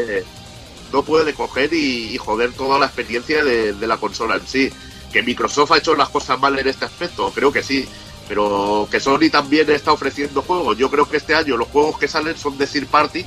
No 0.91 1.03
puede 1.03 1.33
coger 1.33 1.73
y, 1.73 2.13
y 2.13 2.17
joder 2.17 2.53
toda 2.53 2.79
la 2.79 2.85
experiencia 2.87 3.43
de, 3.43 3.73
la 3.87 3.97
consola 3.97 4.35
en 4.35 4.47
sí. 4.47 4.69
Que 5.11 5.23
Microsoft 5.23 5.71
ha 5.71 5.77
hecho 5.77 5.95
las 5.95 6.09
cosas 6.09 6.39
mal 6.39 6.57
en 6.57 6.67
este 6.67 6.85
aspecto, 6.85 7.31
creo 7.33 7.51
que 7.51 7.63
sí. 7.63 7.87
Pero 8.27 8.87
que 8.89 8.99
Sony 8.99 9.29
también 9.29 9.69
está 9.69 9.91
ofreciendo 9.91 10.41
juegos. 10.41 10.77
Yo 10.77 10.89
creo 10.89 11.09
que 11.09 11.17
este 11.17 11.35
año 11.35 11.57
los 11.57 11.67
juegos 11.67 11.97
que 11.97 12.07
salen 12.07 12.37
son 12.37 12.57
de 12.57 12.67
third 12.67 12.87
party. 12.87 13.25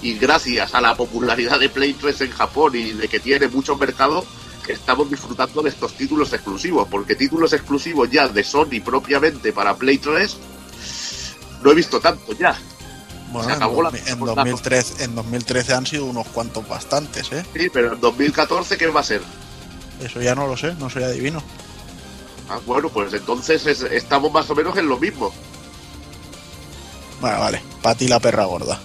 Y 0.00 0.14
gracias 0.14 0.74
a 0.74 0.80
la 0.80 0.94
popularidad 0.94 1.58
de 1.58 1.68
Play 1.68 1.94
3 1.94 2.20
en 2.20 2.30
Japón 2.30 2.76
y 2.76 2.92
de 2.92 3.08
que 3.08 3.18
tiene 3.18 3.48
mucho 3.48 3.76
mercado, 3.76 4.24
estamos 4.68 5.10
disfrutando 5.10 5.60
de 5.60 5.70
estos 5.70 5.94
títulos 5.94 6.32
exclusivos. 6.32 6.86
Porque 6.88 7.16
títulos 7.16 7.52
exclusivos 7.52 8.08
ya 8.08 8.28
de 8.28 8.44
Sony 8.44 8.80
propiamente 8.84 9.52
para 9.52 9.74
Play 9.74 9.98
3, 9.98 10.36
no 11.64 11.72
he 11.72 11.74
visto 11.74 11.98
tanto 11.98 12.32
ya. 12.34 12.56
Bueno, 13.30 13.48
se 13.48 13.54
en, 13.54 13.56
acabó 13.56 13.82
la- 13.82 13.90
2000 13.90 14.08
en 14.12 14.20
la- 14.20 14.26
2013, 14.34 15.04
en 15.04 15.14
2013 15.14 15.74
han 15.74 15.86
sido 15.86 16.04
unos 16.06 16.26
cuantos 16.28 16.66
bastantes, 16.68 17.30
¿eh? 17.32 17.44
Sí, 17.54 17.68
pero 17.72 17.92
en 17.94 18.00
2014, 18.00 18.76
¿qué 18.76 18.86
va 18.86 19.00
a 19.00 19.04
ser? 19.04 19.20
Eso 20.02 20.20
ya 20.22 20.34
no 20.34 20.46
lo 20.46 20.56
sé, 20.56 20.74
no 20.78 20.88
soy 20.88 21.02
adivino. 21.02 21.42
Ah, 22.48 22.58
bueno, 22.64 22.88
pues 22.88 23.12
entonces 23.12 23.66
es- 23.66 23.82
estamos 23.82 24.32
más 24.32 24.48
o 24.50 24.54
menos 24.54 24.76
en 24.78 24.88
lo 24.88 24.98
mismo. 24.98 25.32
Bueno, 27.20 27.40
vale, 27.40 27.62
para 27.82 27.94
ti 27.96 28.08
la 28.08 28.20
perra 28.20 28.44
gorda. 28.44 28.78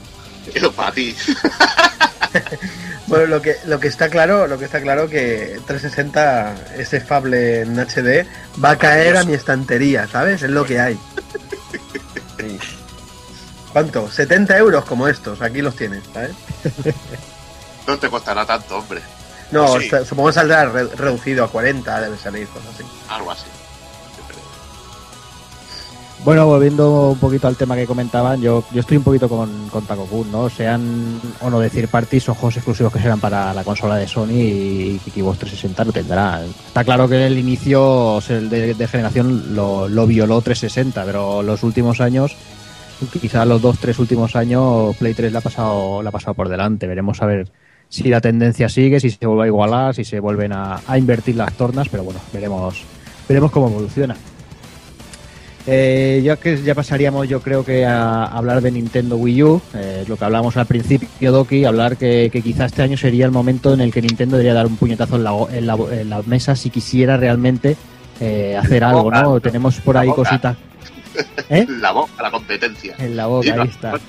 Pero 0.54 0.72
para 0.72 0.92
ti. 0.92 1.16
Bueno, 3.06 3.28
lo 3.28 3.42
que, 3.44 3.58
lo 3.66 3.80
que 3.80 3.90
está 3.90 4.10
claro, 4.10 4.48
lo 4.48 4.58
que 4.58 4.66
está 4.66 4.82
claro 4.82 5.08
que 5.08 5.60
360, 5.68 6.56
ese 6.78 7.00
Fable 7.02 7.62
en 7.62 7.78
HD, 7.78 8.26
va 8.64 8.72
a 8.72 8.78
caer 8.78 9.18
a 9.18 9.24
mi 9.24 9.34
estantería, 9.34 10.08
¿sabes? 10.08 10.42
Es 10.42 10.50
lo 10.50 10.66
que 10.66 10.80
hay. 10.80 10.98
Sí. 12.40 12.58
¿Cuánto? 13.74 14.10
70 14.10 14.58
euros 14.58 14.86
como 14.86 15.08
estos, 15.08 15.42
aquí 15.42 15.62
los 15.62 15.76
tienes, 15.76 16.04
¿sabes? 16.14 16.32
No 17.88 17.98
te 17.98 18.10
costará 18.10 18.46
tanto, 18.46 18.78
hombre. 18.78 19.02
No, 19.52 19.78
Sí. 19.78 19.90
sa- 19.90 20.06
supongo 20.06 20.30
que 20.30 20.34
saldrá 20.36 20.66
re- 20.68 20.88
reducido 20.96 21.44
a 21.44 21.50
40, 21.50 22.00
debe 22.00 22.18
salir, 22.18 22.48
cosas 22.48 22.70
así. 22.76 22.84
Algo 23.10 23.30
así. 23.32 23.44
Bueno, 26.24 26.46
volviendo 26.48 27.10
un 27.10 27.18
poquito 27.20 27.50
al 27.50 27.58
tema 27.58 27.76
que 27.76 27.86
comentaban, 27.86 28.40
yo, 28.42 28.64
yo 28.72 28.80
estoy 28.80 28.96
un 28.96 29.04
poquito 29.04 29.28
con, 29.28 29.68
con 29.68 29.86
Taco 29.86 30.06
Kun, 30.06 30.32
¿no? 30.32 30.50
Sean 30.50 31.20
o 31.42 31.50
no 31.50 31.60
decir 31.60 31.90
parties 31.90 32.30
o 32.30 32.34
juegos 32.34 32.56
exclusivos 32.56 32.94
que 32.94 33.00
serán 33.02 33.20
para 33.20 33.54
la 33.54 33.66
consola 33.66 33.98
de 33.98 34.08
Sony 34.08 34.30
y 34.32 35.02
que 35.04 35.12
Xbox 35.12 35.40
360 35.40 35.84
lo 35.84 35.92
tendrá. 35.92 36.42
Está 36.46 36.86
claro 36.86 37.10
que 37.10 37.28
el 37.28 37.38
inicio 37.38 37.84
o 38.16 38.22
sea, 38.22 38.38
el 38.38 38.50
de, 38.50 38.74
de 38.74 38.88
generación 38.88 39.54
lo, 39.54 39.90
lo 39.90 40.08
violó 40.08 40.40
360, 40.42 41.04
pero 41.04 41.44
los 41.44 41.62
últimos 41.64 42.00
años, 42.00 42.38
quizá 43.08 43.46
los 43.46 43.62
dos, 43.62 43.80
tres 43.80 44.00
últimos 44.00 44.36
años, 44.36 44.96
Play 44.98 45.14
3 45.14 45.32
la 45.32 45.40
ha 45.40 45.42
pasado, 45.42 46.02
la 46.02 46.10
ha 46.10 46.12
pasado 46.12 46.34
por 46.34 46.50
delante. 46.50 46.88
Veremos 46.88 47.22
a 47.22 47.26
ver 47.26 47.48
si 47.90 48.10
la 48.10 48.22
tendencia 48.22 48.70
sigue, 48.70 49.00
si 49.00 49.10
se 49.10 49.26
vuelve 49.26 49.44
a 49.44 49.48
igualar, 49.48 49.96
si 49.96 50.04
se 50.04 50.20
vuelven 50.20 50.54
a, 50.54 50.80
a 50.88 50.98
invertir 50.98 51.36
las 51.36 51.54
tornas, 51.54 51.90
pero 51.90 52.04
bueno, 52.04 52.20
veremos, 52.34 52.84
veremos 53.28 53.52
cómo 53.52 53.68
evoluciona. 53.68 54.16
Eh, 55.66 56.22
ya 56.24 56.36
que 56.36 56.62
ya 56.62 56.76
pasaríamos, 56.76 57.30
yo 57.30 57.42
creo 57.42 57.64
que 57.64 57.86
a 57.86 58.26
hablar 58.26 58.62
de 58.62 58.72
Nintendo 58.72 59.16
Wii 59.16 59.44
U, 59.44 59.62
eh, 59.74 60.04
lo 60.08 60.18
que 60.18 60.26
hablamos 60.26 60.58
al 60.58 60.66
principio, 60.66 61.32
Doki, 61.32 61.64
hablar 61.64 61.96
que, 61.96 62.30
que 62.34 62.42
quizá 62.42 62.66
este 62.66 62.82
año 62.82 62.98
sería 62.98 63.26
el 63.26 63.32
momento 63.32 63.74
en 63.74 63.80
el 63.80 63.94
que 63.94 64.02
Nintendo 64.02 64.36
debería 64.36 64.54
dar 64.54 64.66
un 64.66 64.76
puñetazo 64.76 65.16
en 65.16 65.24
la, 65.24 65.32
en 65.54 65.68
la, 65.68 65.78
en 65.92 66.10
la 66.10 66.22
mesa 66.24 66.58
si 66.58 66.70
quisiera 66.70 67.16
realmente 67.16 67.78
eh, 68.20 68.58
hacer 68.58 68.84
algo, 68.84 69.10
¿no? 69.10 69.40
Tenemos 69.40 69.80
por 69.80 69.96
ahí 69.98 70.10
cositas. 70.10 70.58
¿Eh? 71.50 71.66
La 71.68 71.92
boca, 71.92 72.22
la 72.22 72.32
competencia. 72.32 72.96
En 72.98 73.16
la 73.16 73.28
boca, 73.28 73.54
ahí 73.54 73.68
está. 73.68 74.00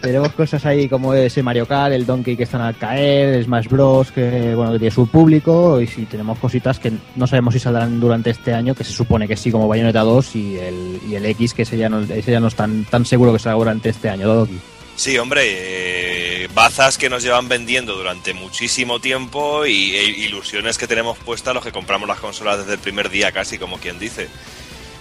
Tenemos 0.00 0.32
cosas 0.32 0.64
ahí 0.66 0.88
como 0.88 1.14
ese 1.14 1.42
Mario 1.42 1.66
Kart, 1.66 1.92
el 1.92 2.06
Donkey 2.06 2.36
que 2.36 2.44
están 2.44 2.60
al 2.60 2.76
caer, 2.76 3.34
el 3.34 3.44
Smash 3.44 3.68
Bros. 3.68 4.12
que 4.12 4.54
bueno 4.54 4.72
que 4.72 4.78
tiene 4.78 4.94
su 4.94 5.06
público 5.08 5.80
y 5.80 5.86
si 5.86 6.04
tenemos 6.04 6.38
cositas 6.38 6.78
que 6.78 6.92
no 7.16 7.26
sabemos 7.26 7.54
si 7.54 7.60
saldrán 7.60 8.00
durante 8.00 8.30
este 8.30 8.54
año, 8.54 8.74
que 8.74 8.84
se 8.84 8.92
supone 8.92 9.26
que 9.26 9.36
sí, 9.36 9.50
como 9.50 9.68
Bayonetta 9.68 10.00
2 10.00 10.36
y 10.36 10.58
el, 10.58 11.00
y 11.08 11.14
el 11.14 11.26
X, 11.26 11.54
que 11.54 11.62
ese 11.62 11.76
ya 11.76 11.88
no, 11.88 12.00
ese 12.00 12.30
ya 12.30 12.40
no 12.40 12.48
es 12.48 12.54
tan, 12.54 12.84
tan 12.84 13.04
seguro 13.04 13.32
que 13.32 13.38
salga 13.38 13.58
durante 13.58 13.88
este 13.88 14.08
año, 14.08 14.26
¿no, 14.26 14.34
Doki? 14.34 14.58
Sí, 14.98 15.16
hombre, 15.16 15.42
eh, 16.42 16.48
bazas 16.54 16.98
que 16.98 17.08
nos 17.08 17.22
llevan 17.22 17.48
vendiendo 17.48 17.94
durante 17.94 18.34
muchísimo 18.34 18.98
tiempo 18.98 19.64
y 19.64 19.94
e 19.94 20.02
ilusiones 20.02 20.76
que 20.76 20.88
tenemos 20.88 21.16
puestas 21.18 21.54
los 21.54 21.64
que 21.64 21.70
compramos 21.70 22.08
las 22.08 22.18
consolas 22.18 22.58
desde 22.58 22.72
el 22.72 22.78
primer 22.80 23.08
día, 23.08 23.30
casi 23.30 23.58
como 23.58 23.78
quien 23.78 24.00
dice. 24.00 24.28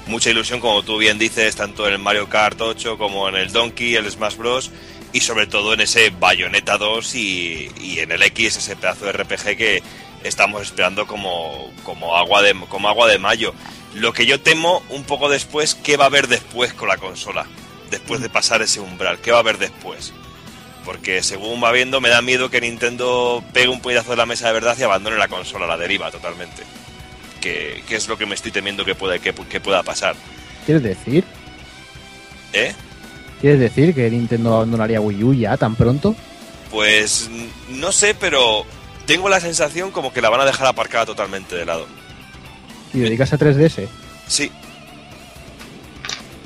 Mucha 0.07 0.29
ilusión, 0.29 0.61
como 0.61 0.83
tú 0.83 0.97
bien 0.97 1.19
dices, 1.19 1.57
tanto 1.57 1.85
en 1.85 1.93
el 1.93 1.99
Mario 1.99 2.29
Kart 2.29 2.59
8 2.61 2.97
como 2.97 3.27
en 3.27 3.35
el 3.35 3.51
Donkey, 3.51 3.95
el 3.95 4.09
Smash 4.09 4.37
Bros. 4.37 4.71
y 5.11 5.19
sobre 5.19 5.47
todo 5.47 5.73
en 5.73 5.81
ese 5.81 6.11
Bayonetta 6.11 6.77
2 6.77 7.15
y, 7.15 7.69
y 7.81 7.99
en 7.99 8.11
el 8.11 8.23
X, 8.23 8.55
ese 8.55 8.77
pedazo 8.77 9.05
de 9.05 9.11
RPG 9.11 9.57
que 9.57 9.83
estamos 10.23 10.61
esperando 10.61 11.07
como, 11.07 11.71
como, 11.83 12.15
agua 12.15 12.41
de, 12.41 12.55
como 12.69 12.87
agua 12.87 13.07
de 13.07 13.19
mayo. 13.19 13.53
Lo 13.95 14.13
que 14.13 14.25
yo 14.25 14.39
temo 14.39 14.81
un 14.89 15.03
poco 15.03 15.27
después, 15.27 15.75
¿qué 15.75 15.97
va 15.97 16.05
a 16.05 16.07
haber 16.07 16.27
después 16.27 16.73
con 16.73 16.87
la 16.87 16.97
consola? 16.97 17.45
Después 17.89 18.21
de 18.21 18.29
pasar 18.29 18.61
ese 18.61 18.79
umbral, 18.79 19.19
¿qué 19.19 19.31
va 19.31 19.37
a 19.37 19.41
haber 19.41 19.57
después? 19.57 20.13
Porque 20.85 21.21
según 21.21 21.61
va 21.61 21.73
viendo, 21.73 21.99
me 21.99 22.09
da 22.09 22.21
miedo 22.21 22.49
que 22.49 22.61
Nintendo 22.61 23.43
pegue 23.53 23.67
un 23.67 23.81
puñetazo 23.81 24.11
de 24.11 24.17
la 24.17 24.25
mesa 24.25 24.47
de 24.47 24.53
verdad 24.53 24.77
y 24.79 24.83
abandone 24.83 25.17
la 25.17 25.27
consola, 25.27 25.67
la 25.67 25.77
deriva 25.77 26.11
totalmente. 26.11 26.63
Que, 27.41 27.83
que 27.87 27.95
es 27.95 28.07
lo 28.07 28.17
que 28.17 28.25
me 28.25 28.35
estoy 28.35 28.51
temiendo 28.51 28.83
que, 28.85 28.95
puede, 28.95 29.19
que, 29.19 29.33
que 29.33 29.59
pueda 29.59 29.83
pasar. 29.83 30.15
¿Quieres 30.65 30.83
decir? 30.83 31.23
¿Eh? 32.53 32.73
¿Quieres 33.41 33.59
decir 33.59 33.93
que 33.93 34.09
Nintendo 34.09 34.55
abandonaría 34.55 34.99
Wii 34.99 35.23
U 35.23 35.33
ya 35.33 35.57
tan 35.57 35.75
pronto? 35.75 36.15
Pues 36.71 37.29
no 37.69 37.91
sé, 37.91 38.15
pero 38.15 38.65
tengo 39.05 39.29
la 39.29 39.39
sensación 39.39 39.91
como 39.91 40.11
que 40.11 40.21
la 40.21 40.29
van 40.29 40.41
a 40.41 40.45
dejar 40.45 40.67
aparcada 40.67 41.05
totalmente 41.05 41.55
de 41.55 41.65
lado. 41.65 41.87
¿Y 42.93 42.99
dedicas 42.99 43.31
a 43.33 43.37
3DS? 43.37 43.87
Sí. 44.27 44.51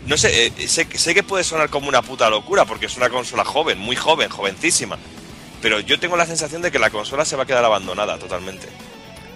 No 0.05 0.17
sé, 0.17 0.47
eh, 0.47 0.67
sé, 0.67 0.87
sé 0.93 1.13
que 1.13 1.23
puede 1.23 1.43
sonar 1.43 1.69
como 1.69 1.87
una 1.87 2.01
puta 2.01 2.29
locura 2.29 2.65
porque 2.65 2.87
es 2.87 2.97
una 2.97 3.09
consola 3.09 3.45
joven, 3.45 3.79
muy 3.79 3.95
joven, 3.95 4.29
jovencísima. 4.29 4.97
pero 5.61 5.79
yo 5.79 5.99
tengo 5.99 6.17
la 6.17 6.25
sensación 6.25 6.61
de 6.61 6.71
que 6.71 6.79
la 6.79 6.89
consola 6.89 7.23
se 7.23 7.35
va 7.35 7.43
a 7.43 7.45
quedar 7.45 7.63
abandonada 7.63 8.17
totalmente. 8.17 8.67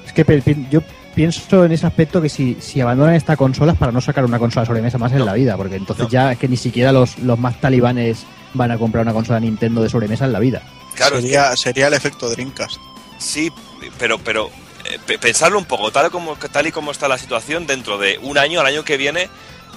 Es 0.05 0.11
que 0.13 0.23
yo 0.69 0.81
pienso 1.15 1.65
en 1.65 1.71
ese 1.71 1.87
aspecto 1.87 2.21
que 2.21 2.29
si, 2.29 2.57
si 2.59 2.81
abandonan 2.81 3.15
esta 3.15 3.35
consola 3.37 3.71
es 3.71 3.77
para 3.77 3.91
no 3.91 4.01
sacar 4.01 4.25
una 4.25 4.37
consola 4.37 4.65
sobremesa 4.65 4.97
más 4.97 5.11
en 5.13 5.25
la 5.25 5.33
vida, 5.33 5.55
porque 5.57 5.75
entonces 5.77 6.03
No. 6.05 6.09
ya 6.11 6.31
es 6.33 6.37
que 6.37 6.47
ni 6.47 6.57
siquiera 6.57 6.91
los, 6.91 7.17
los 7.19 7.39
más 7.39 7.59
talibanes 7.61 8.25
van 8.53 8.71
a 8.71 8.77
comprar 8.77 9.03
una 9.03 9.13
consola 9.13 9.39
Nintendo 9.39 9.81
de 9.81 9.89
sobremesa 9.89 10.25
en 10.25 10.33
la 10.33 10.39
vida. 10.39 10.61
Claro, 10.95 11.17
es 11.17 11.23
sería, 11.23 11.55
sería 11.57 11.87
el 11.87 11.93
efecto 11.93 12.29
Dreamcast. 12.29 12.77
Sí, 13.17 13.51
pero, 13.97 14.17
pero 14.19 14.49
eh, 14.91 14.99
pe- 15.05 15.17
pensarlo 15.17 15.57
un 15.57 15.65
poco, 15.65 15.91
tal 15.91 16.11
como, 16.11 16.35
tal 16.35 16.67
y 16.67 16.71
como 16.71 16.91
está 16.91 17.07
la 17.07 17.17
situación, 17.17 17.65
dentro 17.65 17.97
de 17.97 18.19
un 18.21 18.37
año, 18.37 18.59
al 18.59 18.67
año 18.67 18.83
que 18.83 18.97
viene, 18.97 19.29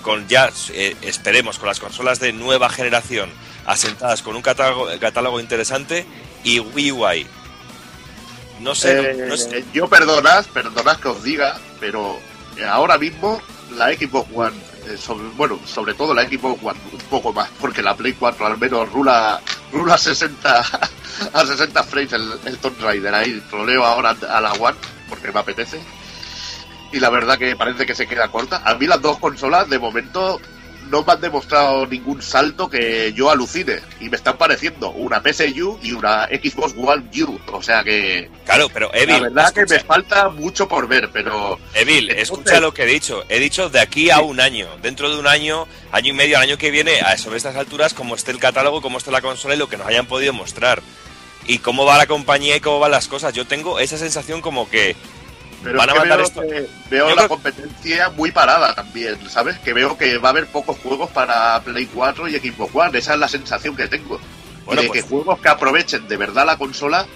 con 0.03 0.28
ya, 0.28 0.51
eh, 0.74 0.97
esperemos, 1.03 1.59
con 1.59 1.68
las 1.68 1.80
consolas 1.80 2.20
de 2.20 2.32
nueva 2.32 2.68
generación 2.68 3.30
asentadas 3.66 4.22
con 4.22 4.34
un 4.36 4.43
catálogo, 4.43 4.86
catálogo 5.01 5.41
interesante 5.41 6.07
y 6.45 6.59
Wii. 6.61 7.26
No 8.61 8.75
sé. 8.75 9.13
Eh, 9.13 9.65
Yo 9.73 9.89
perdonad, 9.89 10.45
perdonad 10.47 10.99
que 10.99 11.09
os 11.09 11.23
diga, 11.23 11.59
pero 11.81 12.19
eh, 12.57 12.65
ahora 12.65 12.99
mismo 12.99 13.41
la 13.77 13.93
Xbox 13.93 14.29
One, 14.35 14.57
eh, 14.87 14.97
bueno, 15.37 15.61
sobre 15.67 15.95
todo 15.95 16.15
la 16.15 16.27
Xbox 16.27 16.63
One, 16.63 16.79
un 16.93 16.99
poco 17.11 17.33
más, 17.33 17.49
porque 17.61 17.83
la 17.83 17.95
Play 17.97 18.15
4 18.15 18.47
al 18.47 18.59
menos 18.59 18.91
rula, 18.93 19.41
rula 19.73 19.95
a 19.95 19.99
60 19.99 20.61
a 21.33 21.47
60 21.47 21.83
frames 21.85 22.13
el, 22.13 22.33
el 22.45 22.59
Tomb 22.59 22.81
Raider. 22.81 23.15
Ahí 23.15 23.43
troleo 23.51 23.85
ahora 23.85 24.17
a 24.29 24.41
la 24.41 24.53
One, 24.53 24.77
porque 25.09 25.31
me 25.33 25.41
apetece. 25.41 25.81
Y 26.93 27.01
la 27.01 27.11
verdad 27.11 27.39
que 27.39 27.55
parece 27.55 27.85
que 27.85 27.95
se 27.95 28.07
queda 28.07 28.29
corta. 28.29 28.63
A 28.65 28.75
mí 28.75 28.87
las 28.87 29.03
dos 29.03 29.19
consolas, 29.19 29.69
de 29.69 29.79
momento, 29.79 30.41
no 30.91 31.05
me 31.05 31.12
han 31.12 31.20
demostrado 31.20 31.86
ningún 31.86 32.20
salto 32.22 32.68
que 32.68 33.12
yo 33.14 33.30
alucine. 33.30 33.80
Y 34.01 34.09
me 34.09 34.16
están 34.16 34.36
pareciendo 34.39 34.91
una 34.91 35.20
PSU 35.22 35.78
y 35.82 35.93
una 35.93 36.26
Xbox 36.26 36.74
One 36.76 37.05
U. 37.24 37.39
O 37.53 37.62
sea 37.62 37.82
que 37.84 38.30
Claro, 38.45 38.68
pero 38.72 38.91
la 38.93 38.99
Evil, 38.99 39.20
verdad 39.22 39.53
que 39.53 39.66
me 39.66 39.78
falta 39.80 40.28
mucho 40.28 40.66
por 40.68 40.89
ver, 40.89 41.11
pero 41.12 41.59
Evil, 41.74 42.11
Entonces- 42.11 42.22
escucha 42.22 42.61
lo 42.61 42.72
que 42.74 42.82
he 42.82 42.86
dicho. 42.86 43.24
He 43.28 43.39
dicho 43.39 43.68
de 43.70 43.80
aquí 43.80 44.11
a 44.11 44.20
un 44.20 44.41
año. 44.41 44.68
Dentro 44.82 45.11
de 45.11 45.18
un 45.18 45.26
año, 45.26 45.66
año 45.93 46.11
y 46.11 46.12
medio, 46.14 46.36
al 46.36 46.45
año 46.45 46.59
que 46.59 46.70
viene, 46.70 47.01
a 47.01 47.16
sobre 47.18 47.36
estas 47.36 47.57
alturas, 47.57 47.95
como 47.95 48.14
esté 48.14 48.30
el 48.32 48.39
catálogo, 48.39 48.80
cómo 48.82 48.99
esté 48.99 49.11
la 49.11 49.20
consola 49.20 49.55
y 49.55 49.59
lo 49.59 49.68
que 49.68 49.76
nos 49.76 49.86
hayan 49.86 50.07
podido 50.07 50.32
mostrar. 50.32 50.82
Y 51.47 51.59
cómo 51.59 51.86
va 51.86 51.97
la 51.97 52.07
compañía 52.07 52.57
y 52.57 52.61
cómo 52.61 52.78
van 52.78 52.91
las 52.91 53.09
cosas. 53.09 53.32
Yo 53.32 53.47
tengo 53.47 53.78
esa 53.80 53.97
sensación 53.97 54.43
como 54.43 54.68
que 54.68 54.97
pero 55.63 55.79
van 55.79 55.91
a 55.91 55.93
es 55.93 55.99
que 56.03 56.09
matar 56.09 56.19
veo, 56.19 56.27
esto. 56.27 56.41
que- 56.43 56.69
veo 56.91 57.15
la 57.15 57.29
competencia 57.29 58.09
muy 58.11 58.31
parada 58.31 58.75
también, 58.75 59.19
¿sabes? 59.29 59.59
Que 59.59 59.73
veo 59.73 59.97
que 59.99 60.19
va 60.19 60.29
a 60.29 60.33
haber 60.33 60.47
pocos 60.47 60.79
juegos 60.79 61.11
para 61.11 61.61
Play 61.63 61.87
4 61.87 62.29
y 62.29 62.39
Xbox 62.39 62.75
One. 62.75 62.99
Esa 62.99 63.15
es 63.15 63.21
la 63.21 63.29
sensación 63.29 63.77
que 63.77 63.89
tengo. 63.89 64.21
Bueno, 64.65 64.83
y 64.83 64.85
de 64.85 64.89
pues- 64.91 65.03
que 65.03 65.09
juegos 65.09 65.41
que 65.41 65.49
aprovechen 65.49 66.07
de 66.09 66.17
verdad 66.17 66.45
la 66.47 66.57
consola 66.59 67.07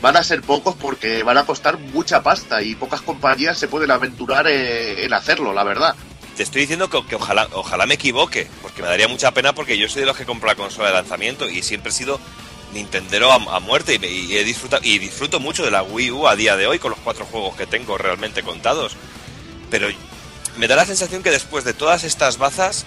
van 0.00 0.16
a 0.16 0.22
ser 0.22 0.42
pocos 0.42 0.74
porque 0.74 1.22
van 1.22 1.38
a 1.38 1.44
costar 1.46 1.78
mucha 1.78 2.22
pasta 2.22 2.62
y 2.62 2.74
pocas 2.74 3.00
compañías 3.00 3.58
se 3.58 3.68
pueden 3.68 3.90
aventurar 3.90 4.46
en 4.46 5.12
hacerlo, 5.12 5.52
la 5.54 5.64
verdad. 5.64 5.94
Te 6.36 6.42
estoy 6.42 6.62
diciendo 6.62 6.90
que, 6.90 7.04
que 7.06 7.14
ojalá, 7.14 7.48
ojalá 7.52 7.86
me 7.86 7.94
equivoque, 7.94 8.48
porque 8.60 8.82
me 8.82 8.88
daría 8.88 9.08
mucha 9.08 9.30
pena 9.32 9.54
porque 9.54 9.78
yo 9.78 9.88
soy 9.88 10.00
de 10.00 10.06
los 10.06 10.16
que 10.16 10.26
compro 10.26 10.48
la 10.48 10.56
consola 10.56 10.88
de 10.88 10.94
lanzamiento 10.94 11.48
y 11.48 11.62
siempre 11.62 11.90
he 11.90 11.94
sido 11.94 12.20
Nintendero 12.74 13.32
a, 13.32 13.36
a 13.36 13.60
muerte 13.60 13.98
y, 14.00 14.06
y 14.06 14.36
he 14.36 14.44
disfrutado 14.44 14.82
y 14.84 14.98
disfruto 14.98 15.40
mucho 15.40 15.64
de 15.64 15.70
la 15.70 15.82
Wii 15.82 16.10
U 16.10 16.28
a 16.28 16.36
día 16.36 16.56
de 16.56 16.66
hoy 16.66 16.78
con 16.78 16.90
los 16.90 17.00
cuatro 17.00 17.24
juegos 17.24 17.56
que 17.56 17.66
tengo 17.66 17.96
realmente 17.96 18.42
contados. 18.42 18.96
Pero 19.70 19.88
me 20.56 20.68
da 20.68 20.76
la 20.76 20.84
sensación 20.84 21.22
que 21.22 21.30
después 21.30 21.64
de 21.64 21.72
todas 21.72 22.04
estas 22.04 22.38
bazas 22.38 22.84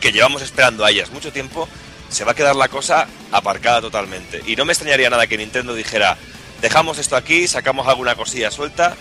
que 0.00 0.12
llevamos 0.12 0.42
esperando 0.42 0.84
a 0.84 0.90
ellas 0.90 1.10
mucho 1.10 1.32
tiempo, 1.32 1.68
se 2.08 2.24
va 2.24 2.32
a 2.32 2.34
quedar 2.34 2.56
la 2.56 2.68
cosa 2.68 3.06
aparcada 3.30 3.80
totalmente. 3.80 4.42
Y 4.46 4.56
no 4.56 4.64
me 4.64 4.72
extrañaría 4.72 5.10
nada 5.10 5.26
que 5.26 5.38
Nintendo 5.38 5.74
dijera, 5.74 6.16
dejamos 6.60 6.98
esto 6.98 7.16
aquí, 7.16 7.46
sacamos 7.46 7.86
alguna 7.86 8.14
cosilla 8.16 8.50
suelta 8.50 8.96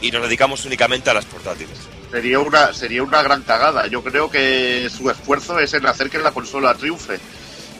y 0.00 0.10
nos 0.10 0.22
dedicamos 0.22 0.64
únicamente 0.64 1.10
a 1.10 1.14
las 1.14 1.24
portátiles. 1.24 1.76
Sería 2.10 2.38
una, 2.38 2.72
sería 2.72 3.02
una 3.02 3.22
gran 3.22 3.42
cagada. 3.42 3.86
Yo 3.86 4.02
creo 4.02 4.30
que 4.30 4.88
su 4.96 5.10
esfuerzo 5.10 5.58
es 5.58 5.74
en 5.74 5.86
hacer 5.86 6.08
que 6.08 6.18
la 6.18 6.30
consola 6.30 6.74
triunfe. 6.74 7.18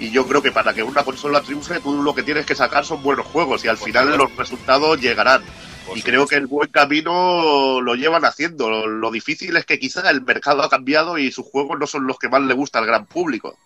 Y 0.01 0.11
yo 0.11 0.27
creo 0.27 0.43
que 0.43 0.53
para 0.53 0.73
que 0.73 0.83
una 0.83 1.03
consola 1.03 1.41
triunfe, 1.41 1.81
tú 1.81 2.03
lo 2.03 2.15
que 2.15 2.23
tienes 2.23 2.47
que 2.47 2.55
sacar 2.55 2.85
son 2.85 3.03
buenos 3.03 3.27
juegos 3.27 3.65
y 3.65 3.69
al 3.69 3.77
Por 3.77 3.87
final 3.89 4.05
supuesto. 4.05 4.25
los 4.25 4.37
resultados 4.37 5.01
llegarán. 5.01 5.43
Por 5.87 5.99
y 5.99 6.03
creo 6.03 6.27
que 6.27 6.37
el 6.37 6.47
buen 6.47 6.71
camino 6.71 7.81
lo 7.81 7.95
llevan 7.95 8.25
haciendo. 8.25 8.71
Lo, 8.71 8.87
lo 8.87 9.11
difícil 9.11 9.57
es 9.57 9.65
que 9.65 9.79
quizá 9.79 10.09
el 10.11 10.23
mercado 10.23 10.63
ha 10.63 10.71
cambiado 10.71 11.19
y 11.19 11.33
sus 11.33 11.47
juegos 11.47 11.79
no 11.79 11.87
son 11.87 12.07
los 12.07 12.19
que 12.19 12.29
más 12.29 12.43
le 12.43 12.55
gusta 12.55 12.79
al 12.79 12.87
gran 12.87 13.07
público. 13.07 13.59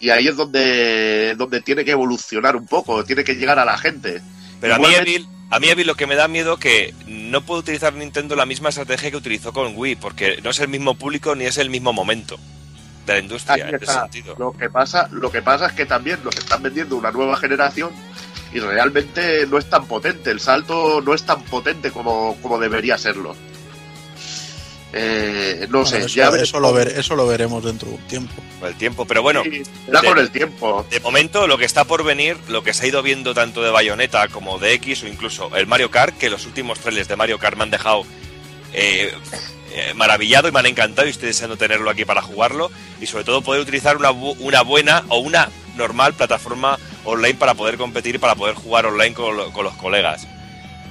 Y 0.00 0.10
ahí 0.10 0.26
es 0.26 0.36
donde, 0.36 1.36
donde 1.36 1.60
tiene 1.60 1.84
que 1.84 1.92
evolucionar 1.92 2.56
un 2.56 2.66
poco, 2.66 3.04
tiene 3.04 3.22
que 3.22 3.36
llegar 3.36 3.60
a 3.60 3.64
la 3.64 3.78
gente. 3.78 4.20
Pero 4.60 4.74
a 4.74 4.78
mí, 4.78 4.86
Evil, 4.92 5.28
a 5.50 5.60
mí, 5.60 5.68
Evil, 5.68 5.86
lo 5.86 5.94
que 5.94 6.08
me 6.08 6.16
da 6.16 6.26
miedo 6.26 6.56
que 6.56 6.92
no 7.06 7.42
puedo 7.42 7.60
utilizar 7.60 7.92
Nintendo 7.94 8.34
la 8.34 8.46
misma 8.46 8.70
estrategia 8.70 9.12
que 9.12 9.16
utilizó 9.16 9.52
con 9.52 9.74
Wii, 9.76 9.96
porque 9.96 10.40
no 10.42 10.50
es 10.50 10.58
el 10.58 10.68
mismo 10.68 10.96
público 10.96 11.36
ni 11.36 11.44
es 11.44 11.58
el 11.58 11.70
mismo 11.70 11.92
momento 11.92 12.36
de 13.06 13.12
la 13.14 13.18
industria 13.18 13.68
en 13.68 13.74
ese 13.76 13.86
sentido. 13.86 14.34
Lo 14.38 14.52
que 14.52 14.70
pasa, 14.70 15.08
lo 15.10 15.30
que 15.30 15.42
pasa 15.42 15.66
es 15.66 15.72
que 15.72 15.86
también 15.86 16.18
nos 16.24 16.36
están 16.36 16.62
vendiendo 16.62 16.96
una 16.96 17.10
nueva 17.10 17.36
generación 17.36 17.90
y 18.52 18.60
realmente 18.60 19.46
no 19.46 19.58
es 19.58 19.68
tan 19.68 19.86
potente. 19.86 20.30
El 20.30 20.40
salto 20.40 21.00
no 21.00 21.14
es 21.14 21.24
tan 21.24 21.42
potente 21.42 21.90
como, 21.90 22.36
como 22.42 22.58
debería 22.58 22.98
serlo. 22.98 23.34
Eh, 24.94 25.60
no 25.70 25.80
Bueno, 25.80 25.86
sé, 25.86 25.98
eso, 26.00 26.08
ya 26.08 26.26
veremos. 26.28 26.48
eso 26.50 26.60
lo 26.60 26.72
ver- 26.74 26.88
eso 26.98 27.16
lo 27.16 27.26
veremos 27.26 27.64
dentro 27.64 27.88
de 27.88 27.94
un 27.94 28.02
tiempo. 28.02 28.34
Con 28.60 28.68
el 28.68 28.74
tiempo. 28.76 29.06
Pero 29.06 29.22
bueno, 29.22 29.42
Sí, 29.42 29.62
será 29.86 30.02
de- 30.02 30.08
con 30.08 30.18
el 30.18 30.30
tiempo. 30.30 30.86
de 30.90 31.00
momento 31.00 31.46
lo 31.46 31.56
que 31.56 31.64
está 31.64 31.84
por 31.84 32.04
venir, 32.04 32.36
lo 32.48 32.62
que 32.62 32.74
se 32.74 32.84
ha 32.84 32.88
ido 32.88 33.02
viendo 33.02 33.32
tanto 33.32 33.62
de 33.62 33.70
Bayonetta 33.70 34.28
como 34.28 34.58
de 34.58 34.74
X 34.74 35.02
o 35.04 35.06
incluso 35.06 35.50
el 35.56 35.66
Mario 35.66 35.90
Kart, 35.90 36.18
que 36.18 36.28
los 36.28 36.44
últimos 36.44 36.78
trailers 36.78 37.08
de 37.08 37.16
Mario 37.16 37.38
Kart 37.38 37.56
me 37.56 37.62
han 37.62 37.70
dejado 37.70 38.04
eh, 38.74 39.14
eh, 39.74 39.94
maravillado 39.94 40.48
y 40.48 40.52
me 40.52 40.58
han 40.60 40.66
encantado 40.66 41.06
y 41.06 41.10
estoy 41.10 41.28
deseando 41.28 41.56
tenerlo 41.56 41.90
aquí 41.90 42.04
para 42.04 42.22
jugarlo 42.22 42.70
y 43.00 43.06
sobre 43.06 43.24
todo 43.24 43.42
poder 43.42 43.62
utilizar 43.62 43.96
una, 43.96 44.10
bu- 44.10 44.36
una 44.40 44.62
buena 44.62 45.04
o 45.08 45.18
una 45.18 45.48
normal 45.76 46.14
plataforma 46.14 46.78
online 47.04 47.34
para 47.34 47.54
poder 47.54 47.76
competir 47.78 48.14
y 48.14 48.18
para 48.18 48.34
poder 48.34 48.54
jugar 48.54 48.86
online 48.86 49.14
con, 49.14 49.50
con 49.52 49.64
los 49.64 49.74
colegas. 49.74 50.26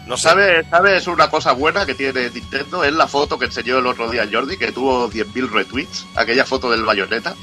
No 0.07 0.17
sé. 0.17 0.29
¿Sabes 0.69 1.07
una 1.07 1.29
cosa 1.29 1.51
buena 1.51 1.85
que 1.85 1.93
tiene 1.93 2.29
Nintendo? 2.31 2.83
Es 2.83 2.91
la 2.91 3.07
foto 3.07 3.37
que 3.37 3.45
enseñó 3.45 3.77
el 3.77 3.85
otro 3.85 4.09
día 4.09 4.27
Jordi, 4.29 4.57
que 4.57 4.71
tuvo 4.71 5.09
10.000 5.09 5.49
retweets, 5.51 6.05
aquella 6.15 6.43
foto 6.43 6.71
del 6.71 6.83
bayoneta. 6.83 7.35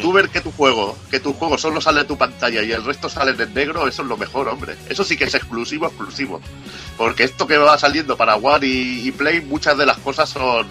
Tú 0.00 0.12
ver 0.12 0.28
que 0.28 0.40
tu 0.40 0.50
juego, 0.52 0.96
que 1.10 1.20
tu 1.20 1.32
juego 1.32 1.58
solo 1.58 1.80
sale 1.80 2.02
en 2.02 2.06
tu 2.06 2.18
pantalla 2.18 2.62
y 2.62 2.72
el 2.72 2.84
resto 2.84 3.08
sale 3.08 3.30
en 3.42 3.54
negro, 3.54 3.86
eso 3.88 4.02
es 4.02 4.08
lo 4.08 4.16
mejor, 4.16 4.48
hombre. 4.48 4.76
Eso 4.88 5.04
sí 5.04 5.16
que 5.16 5.24
es 5.24 5.34
exclusivo, 5.34 5.86
exclusivo. 5.86 6.40
Porque 6.96 7.24
esto 7.24 7.46
que 7.46 7.56
va 7.58 7.78
saliendo 7.78 8.16
para 8.16 8.36
One 8.36 8.66
y, 8.66 9.08
y 9.08 9.12
Play, 9.12 9.40
muchas 9.40 9.76
de 9.78 9.86
las 9.86 9.98
cosas 9.98 10.28
son 10.30 10.66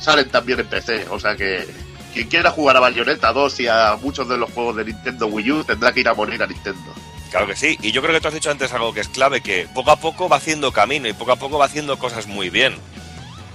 salen 0.00 0.28
también 0.28 0.60
en 0.60 0.66
PC. 0.66 1.06
O 1.10 1.18
sea 1.18 1.36
que 1.36 1.66
quien 2.14 2.28
quiera 2.28 2.50
jugar 2.50 2.76
a 2.76 2.80
Bayonetta 2.80 3.32
2 3.32 3.60
y 3.60 3.68
a 3.68 3.98
muchos 4.00 4.28
de 4.28 4.36
los 4.36 4.50
juegos 4.52 4.76
de 4.76 4.84
Nintendo 4.84 5.26
Wii 5.26 5.52
U 5.52 5.64
tendrá 5.64 5.92
que 5.92 6.00
ir 6.00 6.08
a 6.08 6.14
morir 6.14 6.42
a 6.42 6.46
Nintendo. 6.46 6.94
Claro 7.30 7.46
que 7.46 7.56
sí, 7.56 7.76
y 7.82 7.92
yo 7.92 8.00
creo 8.00 8.14
que 8.14 8.20
tú 8.20 8.28
has 8.28 8.34
dicho 8.34 8.50
antes 8.50 8.72
algo 8.72 8.94
que 8.94 9.00
es 9.00 9.08
clave, 9.08 9.40
que 9.40 9.68
poco 9.74 9.90
a 9.90 9.96
poco 9.96 10.28
va 10.28 10.36
haciendo 10.36 10.72
camino 10.72 11.08
y 11.08 11.12
poco 11.12 11.32
a 11.32 11.36
poco 11.36 11.58
va 11.58 11.66
haciendo 11.66 11.98
cosas 11.98 12.26
muy 12.26 12.50
bien. 12.50 12.76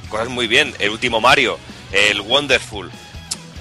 Cosas 0.10 0.28
muy 0.28 0.48
bien. 0.48 0.76
El 0.80 0.90
último 0.90 1.22
Mario, 1.22 1.58
el 1.92 2.22
Wonderful. 2.22 2.92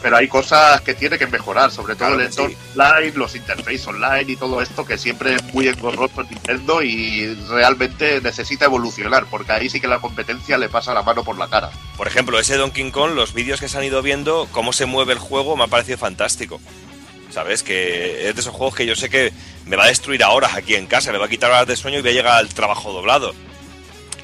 Pero 0.03 0.17
hay 0.17 0.29
cosas 0.29 0.81
que 0.81 0.95
tiene 0.95 1.19
que 1.19 1.27
mejorar, 1.27 1.71
sobre 1.71 1.95
todo 1.95 2.09
Claro 2.09 2.23
el 2.23 2.33
sí. 2.33 2.41
entorno 2.43 2.57
online, 2.77 3.13
los 3.17 3.35
interfaces 3.37 3.87
online 3.87 4.25
y 4.33 4.37
todo 4.37 4.63
esto 4.63 4.85
que 4.85 4.97
siempre 4.99 5.35
es 5.35 5.55
muy 5.55 5.69
engorroso 5.69 6.23
en 6.23 6.29
Nintendo 6.31 6.83
y 6.83 7.35
realmente 7.49 8.21
necesita 8.21 8.65
evolucionar, 8.65 9.27
porque 9.27 9.53
ahí 9.53 9.69
sí 9.69 9.81
que 9.81 9.89
la 9.89 9.99
competencia 10.01 10.57
le 10.59 10.69
pasa 10.69 10.95
la 10.95 11.03
mano 11.03 11.23
por 11.25 11.37
la 11.39 11.49
cara. 11.49 11.71
Por 11.97 12.07
ejemplo, 12.07 12.39
ese 12.39 12.57
Donkey 12.57 12.91
Kong, 12.91 13.13
los 13.15 13.35
vídeos 13.35 13.61
que 13.61 13.69
se 13.69 13.77
han 13.79 13.85
ido 13.85 14.01
viendo, 14.03 14.49
cómo 14.53 14.73
se 14.73 14.87
mueve 14.87 15.13
el 15.13 15.19
juego, 15.19 15.57
me 15.57 15.65
ha 15.65 15.69
parecido 15.69 15.99
fantástico. 15.99 16.61
¿Sabes? 17.31 17.63
Que 17.63 18.29
es 18.29 18.35
de 18.35 18.41
esos 18.41 18.53
juegos 18.53 18.75
que 18.75 18.87
yo 18.87 18.97
sé 18.97 19.09
que 19.09 19.33
me 19.65 19.77
va 19.77 19.85
a 19.85 19.87
destruir 19.89 20.25
a 20.25 20.31
horas 20.31 20.55
aquí 20.55 20.75
en 20.75 20.87
casa, 20.87 21.13
me 21.13 21.19
va 21.19 21.27
a 21.27 21.29
quitar 21.29 21.49
horas 21.51 21.67
de 21.69 21.77
sueño 21.77 21.99
y 21.99 22.03
voy 22.03 22.11
a 22.11 22.15
llegar 22.15 22.39
al 22.39 22.49
trabajo 22.49 22.93
doblado. 22.93 23.35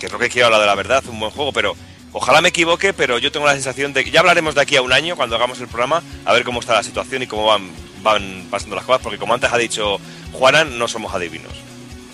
Que 0.01 0.07
es 0.07 0.13
lo 0.13 0.19
que 0.19 0.29
quiero 0.29 0.47
hablar 0.47 0.61
de 0.61 0.67
la 0.67 0.75
verdad, 0.75 1.05
un 1.07 1.21
buen 1.21 1.31
juego, 1.31 1.53
pero 1.53 1.77
ojalá 2.17 2.41
me 2.41 2.49
equivoque, 2.49 2.95
pero 2.95 3.19
yo 3.19 3.31
tengo 3.31 3.45
la 3.45 3.53
sensación 3.53 3.93
de 3.93 4.03
que 4.03 4.11
ya 4.11 4.21
hablaremos 4.21 4.55
de 4.55 4.63
aquí 4.63 4.75
a 4.77 4.83
un 4.83 4.93
año 4.93 5.17
cuando 5.17 5.37
hagamos 5.37 5.61
el 5.61 5.69
programa, 5.69 6.03
a 6.25 6.33
ver 6.33 6.45
cómo 6.45 6.61
está 6.61 6.73
la 6.73 6.83
situación 6.83 7.23
y 7.23 7.27
cómo 7.27 7.45
van, 7.45 7.71
van 8.03 8.47
pasando 8.51 8.75
las 8.75 8.87
cosas, 8.87 9.03
porque 9.03 9.19
como 9.19 9.35
antes 9.35 9.53
ha 9.53 9.59
dicho 9.59 10.01
Juana, 10.33 10.65
no 10.65 10.89
somos 10.89 11.15
adivinos. 11.15 11.53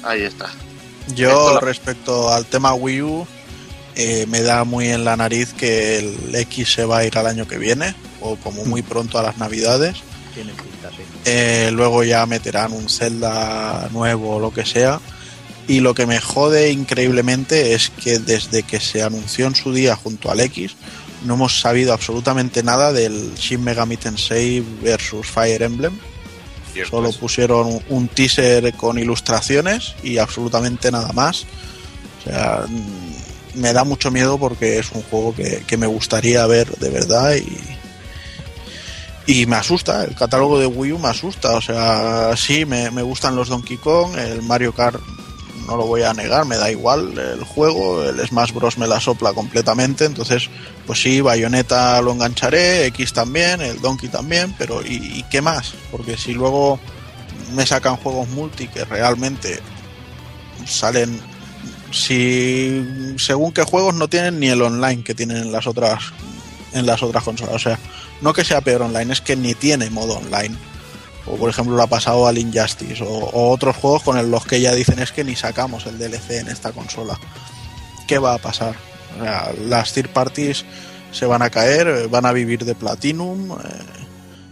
Ahí 0.02 0.22
está. 0.22 0.50
Yo 1.14 1.60
respecto 1.60 2.32
al 2.32 2.46
tema 2.46 2.74
Wii 2.74 3.02
U, 3.02 3.26
eh, 3.94 4.26
me 4.28 4.42
da 4.42 4.64
muy 4.64 4.88
en 4.88 5.04
la 5.04 5.16
nariz 5.16 5.52
que 5.52 5.98
el 5.98 6.34
X 6.34 6.72
se 6.72 6.84
va 6.84 6.98
a 6.98 7.04
ir 7.04 7.16
al 7.16 7.28
año 7.28 7.46
que 7.46 7.58
viene, 7.58 7.94
o 8.20 8.34
como 8.36 8.64
muy 8.64 8.82
pronto 8.82 9.18
a 9.18 9.22
las 9.22 9.38
navidades. 9.38 9.98
Tiene 10.34 10.52
pinta, 10.52 10.90
sí. 10.90 11.02
Eh, 11.26 11.70
luego 11.72 12.02
ya 12.02 12.26
meterán 12.26 12.72
un 12.72 12.88
Zelda 12.88 13.88
nuevo 13.92 14.36
o 14.36 14.40
lo 14.40 14.52
que 14.52 14.66
sea. 14.66 15.00
Y 15.68 15.80
lo 15.80 15.94
que 15.94 16.06
me 16.06 16.20
jode 16.20 16.70
increíblemente 16.72 17.74
es 17.74 17.90
que 17.90 18.18
desde 18.18 18.62
que 18.64 18.80
se 18.80 19.02
anunció 19.02 19.46
en 19.46 19.54
su 19.54 19.72
día 19.72 19.94
junto 19.96 20.30
al 20.30 20.40
X, 20.40 20.72
no 21.24 21.34
hemos 21.34 21.60
sabido 21.60 21.92
absolutamente 21.92 22.62
nada 22.64 22.92
del 22.92 23.34
Shin 23.36 23.62
Megami 23.62 23.96
Tensei 23.96 24.60
versus 24.82 25.26
Fire 25.26 25.62
Emblem. 25.62 25.96
Solo 26.90 27.12
pusieron 27.12 27.66
un- 27.68 27.82
un 27.90 28.08
teaser 28.08 28.72
con 28.74 28.98
ilustraciones 28.98 29.94
y 30.02 30.18
absolutamente 30.18 30.90
nada 30.90 31.12
más. 31.12 31.44
O 32.20 32.24
sea, 32.30 32.64
mm, 32.68 33.60
me 33.60 33.72
da 33.72 33.84
mucho 33.84 34.10
miedo 34.10 34.38
porque 34.38 34.78
es 34.78 34.90
un 34.92 35.02
juego 35.02 35.34
que, 35.34 35.62
que 35.66 35.76
me 35.76 35.86
gustaría 35.86 36.44
ver 36.46 36.70
de 36.78 36.90
verdad 36.90 37.34
y, 37.36 37.56
y 39.26 39.46
me 39.46 39.56
asusta. 39.56 40.04
El 40.04 40.14
catálogo 40.14 40.58
de 40.58 40.66
Wii 40.66 40.92
U 40.92 40.98
me 40.98 41.08
asusta. 41.08 41.52
O 41.56 41.60
sea, 41.60 42.34
sí, 42.36 42.64
me, 42.64 42.90
me 42.90 43.02
gustan 43.02 43.36
los 43.36 43.48
Donkey 43.48 43.76
Kong, 43.76 44.16
el 44.18 44.42
Mario 44.42 44.72
Kart 44.74 45.00
no 45.66 45.76
lo 45.76 45.86
voy 45.86 46.02
a 46.02 46.12
negar, 46.14 46.44
me 46.44 46.56
da 46.56 46.70
igual 46.70 47.16
el 47.18 47.44
juego, 47.44 48.04
el 48.04 48.18
Smash 48.26 48.52
Bros 48.52 48.78
me 48.78 48.86
la 48.86 49.00
sopla 49.00 49.32
completamente, 49.32 50.04
entonces 50.04 50.48
pues 50.86 51.00
sí, 51.00 51.20
Bayonetta 51.20 52.00
lo 52.02 52.12
engancharé, 52.12 52.86
X 52.86 53.12
también, 53.12 53.60
el 53.60 53.80
Donkey 53.80 54.08
también, 54.08 54.54
pero 54.58 54.82
¿y, 54.84 54.94
y 54.94 55.24
qué 55.30 55.40
más? 55.40 55.74
Porque 55.90 56.16
si 56.16 56.32
luego 56.34 56.80
me 57.52 57.66
sacan 57.66 57.96
juegos 57.96 58.28
multi 58.28 58.68
que 58.68 58.84
realmente 58.84 59.60
salen 60.66 61.20
si 61.92 63.14
según 63.18 63.52
qué 63.52 63.62
juegos 63.62 63.94
no 63.94 64.08
tienen 64.08 64.40
ni 64.40 64.48
el 64.48 64.62
online 64.62 65.04
que 65.04 65.14
tienen 65.14 65.36
en 65.38 65.52
las 65.52 65.66
otras 65.66 66.12
en 66.72 66.86
las 66.86 67.02
otras 67.02 67.22
consolas, 67.22 67.54
o 67.54 67.58
sea, 67.58 67.78
no 68.22 68.32
que 68.32 68.44
sea 68.44 68.62
peor 68.62 68.82
online, 68.82 69.12
es 69.12 69.20
que 69.20 69.36
ni 69.36 69.54
tiene 69.54 69.90
modo 69.90 70.14
online. 70.14 70.56
O 71.26 71.36
por 71.36 71.50
ejemplo 71.50 71.76
lo 71.76 71.82
ha 71.82 71.86
pasado 71.86 72.26
al 72.26 72.38
Injustice 72.38 73.02
o, 73.02 73.08
o 73.08 73.50
otros 73.50 73.76
juegos 73.76 74.02
con 74.02 74.30
los 74.30 74.44
que 74.44 74.60
ya 74.60 74.74
dicen 74.74 74.98
es 74.98 75.12
que 75.12 75.24
ni 75.24 75.36
sacamos 75.36 75.86
el 75.86 75.98
DLC 75.98 76.32
en 76.40 76.48
esta 76.48 76.72
consola. 76.72 77.18
¿Qué 78.06 78.18
va 78.18 78.34
a 78.34 78.38
pasar? 78.38 78.74
O 79.18 79.22
sea, 79.22 79.52
las 79.66 79.92
third 79.92 80.08
parties 80.10 80.64
se 81.12 81.26
van 81.26 81.42
a 81.42 81.50
caer, 81.50 81.86
eh, 81.86 82.06
van 82.06 82.26
a 82.26 82.32
vivir 82.32 82.64
de 82.64 82.74
Platinum, 82.74 83.52
eh, 83.52 83.56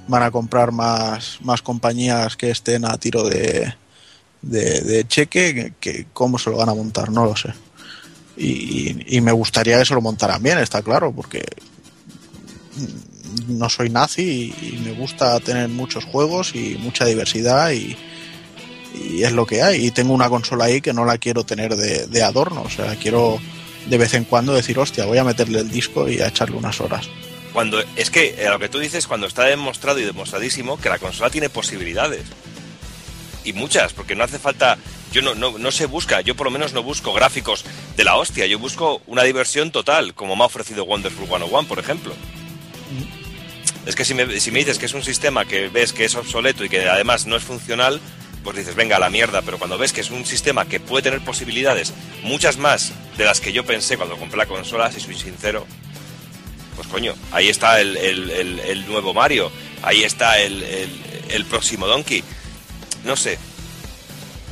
van 0.07 0.23
a 0.23 0.31
comprar 0.31 0.73
más, 0.73 1.39
más 1.43 1.63
compañías 1.63 2.37
que 2.37 2.51
estén 2.51 2.85
a 2.85 2.97
tiro 2.99 3.25
de, 3.25 3.75
cheque, 5.09 5.75
que, 5.81 6.07
cómo 6.13 6.39
se 6.39 6.51
lo 6.51 6.59
van 6.59 6.69
a 6.69 6.75
montar, 6.75 7.11
no 7.11 7.25
lo 7.25 7.35
sé. 7.37 7.53
Y, 8.37 9.21
me 9.21 9.33
gustaría 9.33 9.79
que 9.79 9.85
se 9.85 9.95
lo 9.95 10.01
montaran 10.01 10.43
bien, 10.43 10.59
está 10.59 10.81
claro, 10.83 11.13
porque 11.13 11.45
no 13.49 13.69
soy 13.69 13.91
nazi 13.91 14.55
y, 14.61 14.81
me 14.85 14.93
gusta 14.93 15.39
tener 15.41 15.69
muchos 15.69 16.05
juegos 16.05 16.55
y 16.55 16.77
mucha 16.81 17.05
diversidad 17.05 17.73
y, 17.73 17.97
es 19.23 19.33
lo 19.33 19.47
que 19.47 19.63
hay. 19.63 19.87
Y 19.87 19.91
tengo 19.93 20.13
una 20.13 20.29
consola 20.29 20.65
ahí 20.65 20.81
que 20.81 20.93
no 20.93 21.05
la 21.05 21.17
quiero 21.19 21.45
tener 21.45 21.77
de, 21.77 22.07
de 22.07 22.23
adorno, 22.23 22.63
o 22.63 22.71
sea, 22.71 22.97
quiero 22.97 23.39
de 23.87 23.99
vez 23.99 24.15
en 24.15 24.25
cuando 24.25 24.55
decir, 24.55 24.79
hostia, 24.79 25.05
voy 25.05 25.19
a 25.19 25.25
meterle 25.25 25.61
el 25.61 25.71
disco 25.71 26.09
y 26.09 26.21
a 26.21 26.29
echarle 26.29 26.57
unas 26.57 26.81
horas. 26.81 27.09
Cuando, 27.53 27.83
es 27.97 28.11
que 28.11 28.37
eh, 28.39 28.49
lo 28.49 28.59
que 28.59 28.69
tú 28.69 28.79
dices, 28.79 29.07
cuando 29.07 29.27
está 29.27 29.45
demostrado 29.45 29.99
y 29.99 30.05
demostradísimo 30.05 30.79
que 30.79 30.89
la 30.89 30.99
consola 30.99 31.31
tiene 31.31 31.49
posibilidades. 31.49 32.23
Y 33.45 33.53
muchas, 33.53 33.93
porque 33.93 34.15
no 34.15 34.25
hace 34.25 34.39
falta. 34.39 34.79
Yo 35.13 35.23
no, 35.23 35.35
no, 35.35 35.59
no 35.59 35.73
se 35.73 35.87
busca, 35.87 36.21
yo 36.21 36.37
por 36.37 36.47
lo 36.47 36.53
menos 36.53 36.73
no 36.73 36.85
busco 36.85 37.13
gráficos 37.13 37.65
de 37.97 38.05
la 38.05 38.15
hostia, 38.15 38.47
yo 38.47 38.61
busco 38.61 39.03
una 39.09 39.25
diversión 39.25 39.73
total, 39.73 40.15
como 40.15 40.37
me 40.37 40.45
ha 40.45 40.47
ofrecido 40.47 40.85
Wonderful 40.85 41.27
101, 41.27 41.67
por 41.67 41.81
ejemplo. 41.81 42.15
Es 43.87 43.95
que 43.97 44.05
si 44.05 44.15
me, 44.15 44.41
si 44.41 44.51
me 44.51 44.59
dices 44.61 44.79
que 44.79 44.87
es 44.87 44.95
un 44.95 45.03
sistema 45.03 45.45
que 45.45 45.69
ves 45.69 45.93
que 45.93 46.05
es 46.05 46.15
obsoleto 46.15 46.65
y 46.65 46.69
que 46.69 46.89
además 46.89 47.27
no 47.27 47.37
es 47.37 47.43
funcional, 47.43 48.01
pues 48.45 48.57
dices, 48.57 48.75
venga, 48.75 48.97
a 48.97 48.99
la 49.01 49.11
mierda. 49.11 49.43
Pero 49.43 49.59
cuando 49.59 49.79
ves 49.79 49.93
que 49.93 50.01
es 50.03 50.11
un 50.11 50.25
sistema 50.27 50.67
que 50.67 50.81
puede 50.81 51.03
tener 51.05 51.21
posibilidades, 51.21 51.93
muchas 52.23 52.57
más 52.59 52.93
de 53.17 53.25
las 53.25 53.41
que 53.41 53.53
yo 53.53 53.65
pensé 53.65 53.97
cuando 53.97 54.17
compré 54.17 54.37
la 54.39 54.47
consola, 54.47 54.93
si 54.93 55.01
soy 55.01 55.17
sincero, 55.19 55.67
pues 56.77 56.89
coño, 56.89 57.15
ahí 57.33 57.49
está 57.49 57.81
el, 57.81 57.97
el- 57.97 58.87
nuevo 58.87 59.13
Mario, 59.15 59.51
ahí 59.83 60.05
está 60.05 60.39
el 60.39 61.45
próximo 61.49 61.87
Donkey. 61.87 62.23
No 63.05 63.17
sé. 63.17 63.39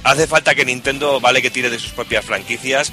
Hace 0.04 0.26
falta 0.26 0.54
que 0.54 0.64
Nintendo, 0.64 1.20
vale 1.20 1.42
que 1.42 1.50
tire 1.50 1.68
de 1.70 1.78
sus 1.78 1.90
propias 1.92 2.24
franquicias, 2.24 2.92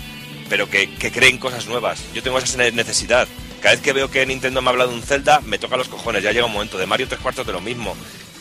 pero 0.49 0.69
que, 0.69 0.93
que 0.95 1.11
creen 1.11 1.37
cosas 1.37 1.65
nuevas. 1.67 1.99
Yo 2.13 2.21
tengo 2.23 2.37
esa 2.39 2.57
necesidad. 2.71 3.27
Cada 3.65 3.77
vez 3.77 3.83
que 3.83 3.93
veo 3.93 4.11
que 4.11 4.23
Nintendo 4.27 4.61
me 4.61 4.69
habla 4.69 4.85
de 4.85 4.93
un 4.93 5.01
Zelda, 5.01 5.41
me 5.43 5.57
toca 5.57 5.75
los 5.75 5.87
cojones. 5.87 6.21
Ya 6.21 6.31
llega 6.31 6.45
un 6.45 6.51
momento. 6.51 6.77
De 6.77 6.85
Mario 6.85 7.07
tres 7.07 7.19
cuartos 7.19 7.47
de 7.47 7.51
lo 7.51 7.61
mismo. 7.61 7.95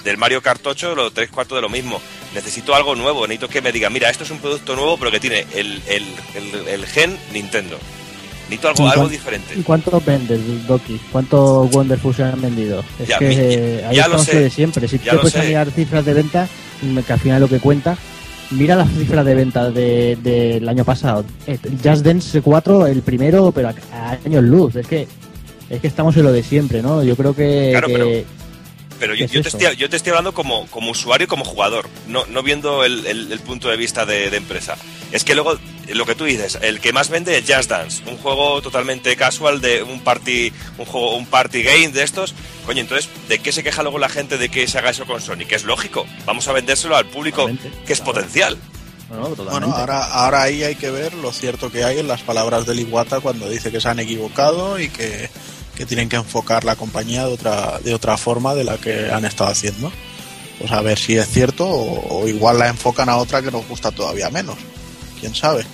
Del 0.04 0.18
Mario 0.18 0.42
Kart 0.42 0.60
8, 0.66 0.94
los 0.94 1.14
tres 1.14 1.30
cuartos 1.30 1.56
de 1.56 1.62
lo 1.62 1.70
mismo. 1.70 1.98
Necesito 2.34 2.74
algo 2.74 2.94
nuevo. 2.94 3.26
Necesito 3.26 3.48
que 3.48 3.62
me 3.62 3.72
diga, 3.72 3.88
mira, 3.88 4.10
esto 4.10 4.24
es 4.24 4.30
un 4.30 4.38
producto 4.38 4.76
nuevo, 4.76 4.98
pero 4.98 5.10
que 5.10 5.20
tiene 5.20 5.46
el, 5.54 5.80
el, 5.86 6.04
el- 6.34 6.68
el 6.68 6.84
gen 6.86 7.16
Nintendo. 7.32 7.78
Necesito 8.50 8.68
algo, 8.68 8.84
¿Y 8.86 8.90
algo 8.90 9.08
diferente. 9.08 9.54
¿Y 9.56 9.62
cuánto 9.62 9.98
vendes, 10.04 10.66
Doki? 10.66 11.00
¿Cuántos 11.10 11.72
Wonderful 11.74 12.14
se 12.14 12.24
han 12.24 12.42
vendido? 12.42 12.84
Es 13.00 13.08
Ya, 13.08 13.18
que 13.18 13.24
mi- 13.26 13.36
eh, 13.38 13.84
ahí 13.88 13.96
ya 13.96 14.08
lo 14.08 14.18
sé, 14.18 14.38
de 14.40 14.50
siempre. 14.50 14.86
Si 14.88 14.98
ya 14.98 15.12
te 15.12 15.16
puedes 15.16 15.32
sé. 15.32 15.42
mirar 15.46 15.70
cifras 15.70 16.04
de 16.04 16.12
venta, 16.12 16.48
que 17.06 17.12
al 17.14 17.18
final 17.20 17.40
lo 17.40 17.48
que 17.48 17.60
cuenta, 17.60 17.96
mira 18.54 18.76
las 18.76 18.90
cifras 18.90 19.24
de 19.24 19.34
venta 19.34 19.70
de- 19.70 20.16
del 20.22 20.68
año 20.68 20.84
pasado. 20.84 21.24
Eh, 21.46 21.58
Just 21.82 22.04
Dance 22.04 22.40
4, 22.42 22.86
el 22.86 23.02
primero, 23.02 23.52
pero 23.52 23.68
a, 23.68 23.74
a 23.92 24.10
años 24.24 24.42
luz. 24.44 24.76
Es 24.76 24.86
que 24.86 25.06
es 25.70 25.80
que 25.80 25.86
estamos 25.86 26.16
en 26.16 26.24
lo 26.24 26.32
de 26.32 26.42
siempre, 26.42 26.82
¿no? 26.82 27.02
Yo 27.02 27.16
creo 27.16 27.34
que... 27.34 27.68
Claro, 27.72 27.86
que- 27.88 27.92
pero- 27.94 28.44
Pero 29.00 29.12
¿Qué 29.14 29.18
yo, 29.20 29.24
es 29.26 29.32
yo 29.32 29.42
te 29.42 29.48
estoy, 29.48 29.76
yo 29.76 29.88
te 29.90 29.96
estoy 29.96 30.10
hablando 30.10 30.32
como, 30.32 30.66
como 30.68 30.90
usuario 30.92 31.24
y 31.24 31.28
como 31.28 31.44
jugador, 31.44 31.86
no, 32.08 32.24
no 32.26 32.42
viendo 32.42 32.84
el, 32.84 33.04
el- 33.06 33.32
el 33.32 33.40
punto 33.40 33.68
de 33.68 33.76
vista 33.76 34.06
de, 34.06 34.30
de 34.30 34.36
empresa. 34.36 34.76
Es 35.14 35.22
que 35.22 35.36
luego, 35.36 35.56
lo 35.90 36.06
que 36.06 36.16
tú 36.16 36.24
dices, 36.24 36.58
el 36.60 36.80
que 36.80 36.92
más 36.92 37.08
vende 37.08 37.38
es 37.38 37.44
Just 37.46 37.70
Dance, 37.70 38.02
un 38.10 38.16
juego 38.16 38.60
totalmente 38.60 39.14
casual 39.14 39.60
de 39.60 39.84
un 39.84 40.00
party, 40.00 40.52
un 40.76 40.84
juego, 40.86 41.16
un 41.16 41.24
party 41.24 41.62
game 41.62 41.90
de 41.90 42.02
estos. 42.02 42.34
Coño, 42.66 42.80
entonces, 42.80 43.08
¿de 43.28 43.38
qué 43.38 43.52
se 43.52 43.62
queja 43.62 43.84
luego 43.84 44.00
la 44.00 44.08
gente 44.08 44.38
de 44.38 44.48
que 44.48 44.66
se 44.66 44.76
haga 44.76 44.90
eso 44.90 45.06
con 45.06 45.20
Sony? 45.20 45.46
Que 45.48 45.54
es 45.54 45.62
lógico, 45.62 46.04
vamos 46.26 46.48
a 46.48 46.52
vendérselo 46.52 46.96
al 46.96 47.06
público 47.06 47.42
Totalmente, 47.42 47.70
que 47.86 47.92
es 47.92 48.00
claro. 48.00 48.12
potencial. 48.12 48.58
Bueno, 49.08 49.28
totalmente. 49.28 49.66
Bueno, 49.66 49.76
ahora, 49.76 50.04
ahora 50.04 50.42
ahí 50.42 50.64
hay 50.64 50.74
que 50.74 50.90
ver 50.90 51.14
lo 51.14 51.30
cierto 51.30 51.70
que 51.70 51.84
hay 51.84 52.00
en 52.00 52.08
las 52.08 52.22
palabras 52.22 52.66
del 52.66 52.80
Iwata 52.80 53.20
cuando 53.20 53.48
dice 53.48 53.70
que 53.70 53.80
se 53.80 53.88
han 53.88 54.00
equivocado 54.00 54.80
y 54.80 54.88
que, 54.88 55.30
que 55.76 55.86
tienen 55.86 56.08
que 56.08 56.16
enfocar 56.16 56.64
la 56.64 56.74
compañía 56.74 57.24
de 57.24 57.32
otra, 57.32 57.78
de 57.78 57.94
otra 57.94 58.16
forma 58.16 58.56
de 58.56 58.64
la 58.64 58.78
que 58.78 59.12
han 59.12 59.24
estado 59.24 59.50
haciendo. 59.50 59.92
Pues 60.58 60.72
a 60.72 60.80
ver 60.80 60.98
si 60.98 61.16
es 61.16 61.28
cierto 61.28 61.68
o, 61.68 62.22
o 62.22 62.26
igual 62.26 62.58
la 62.58 62.66
enfocan 62.66 63.08
a 63.08 63.16
otra 63.16 63.42
que 63.42 63.52
nos 63.52 63.64
gusta 63.68 63.92
todavía 63.92 64.28
menos. 64.28 64.56
Quién 65.24 65.34
sabe. 65.34 65.64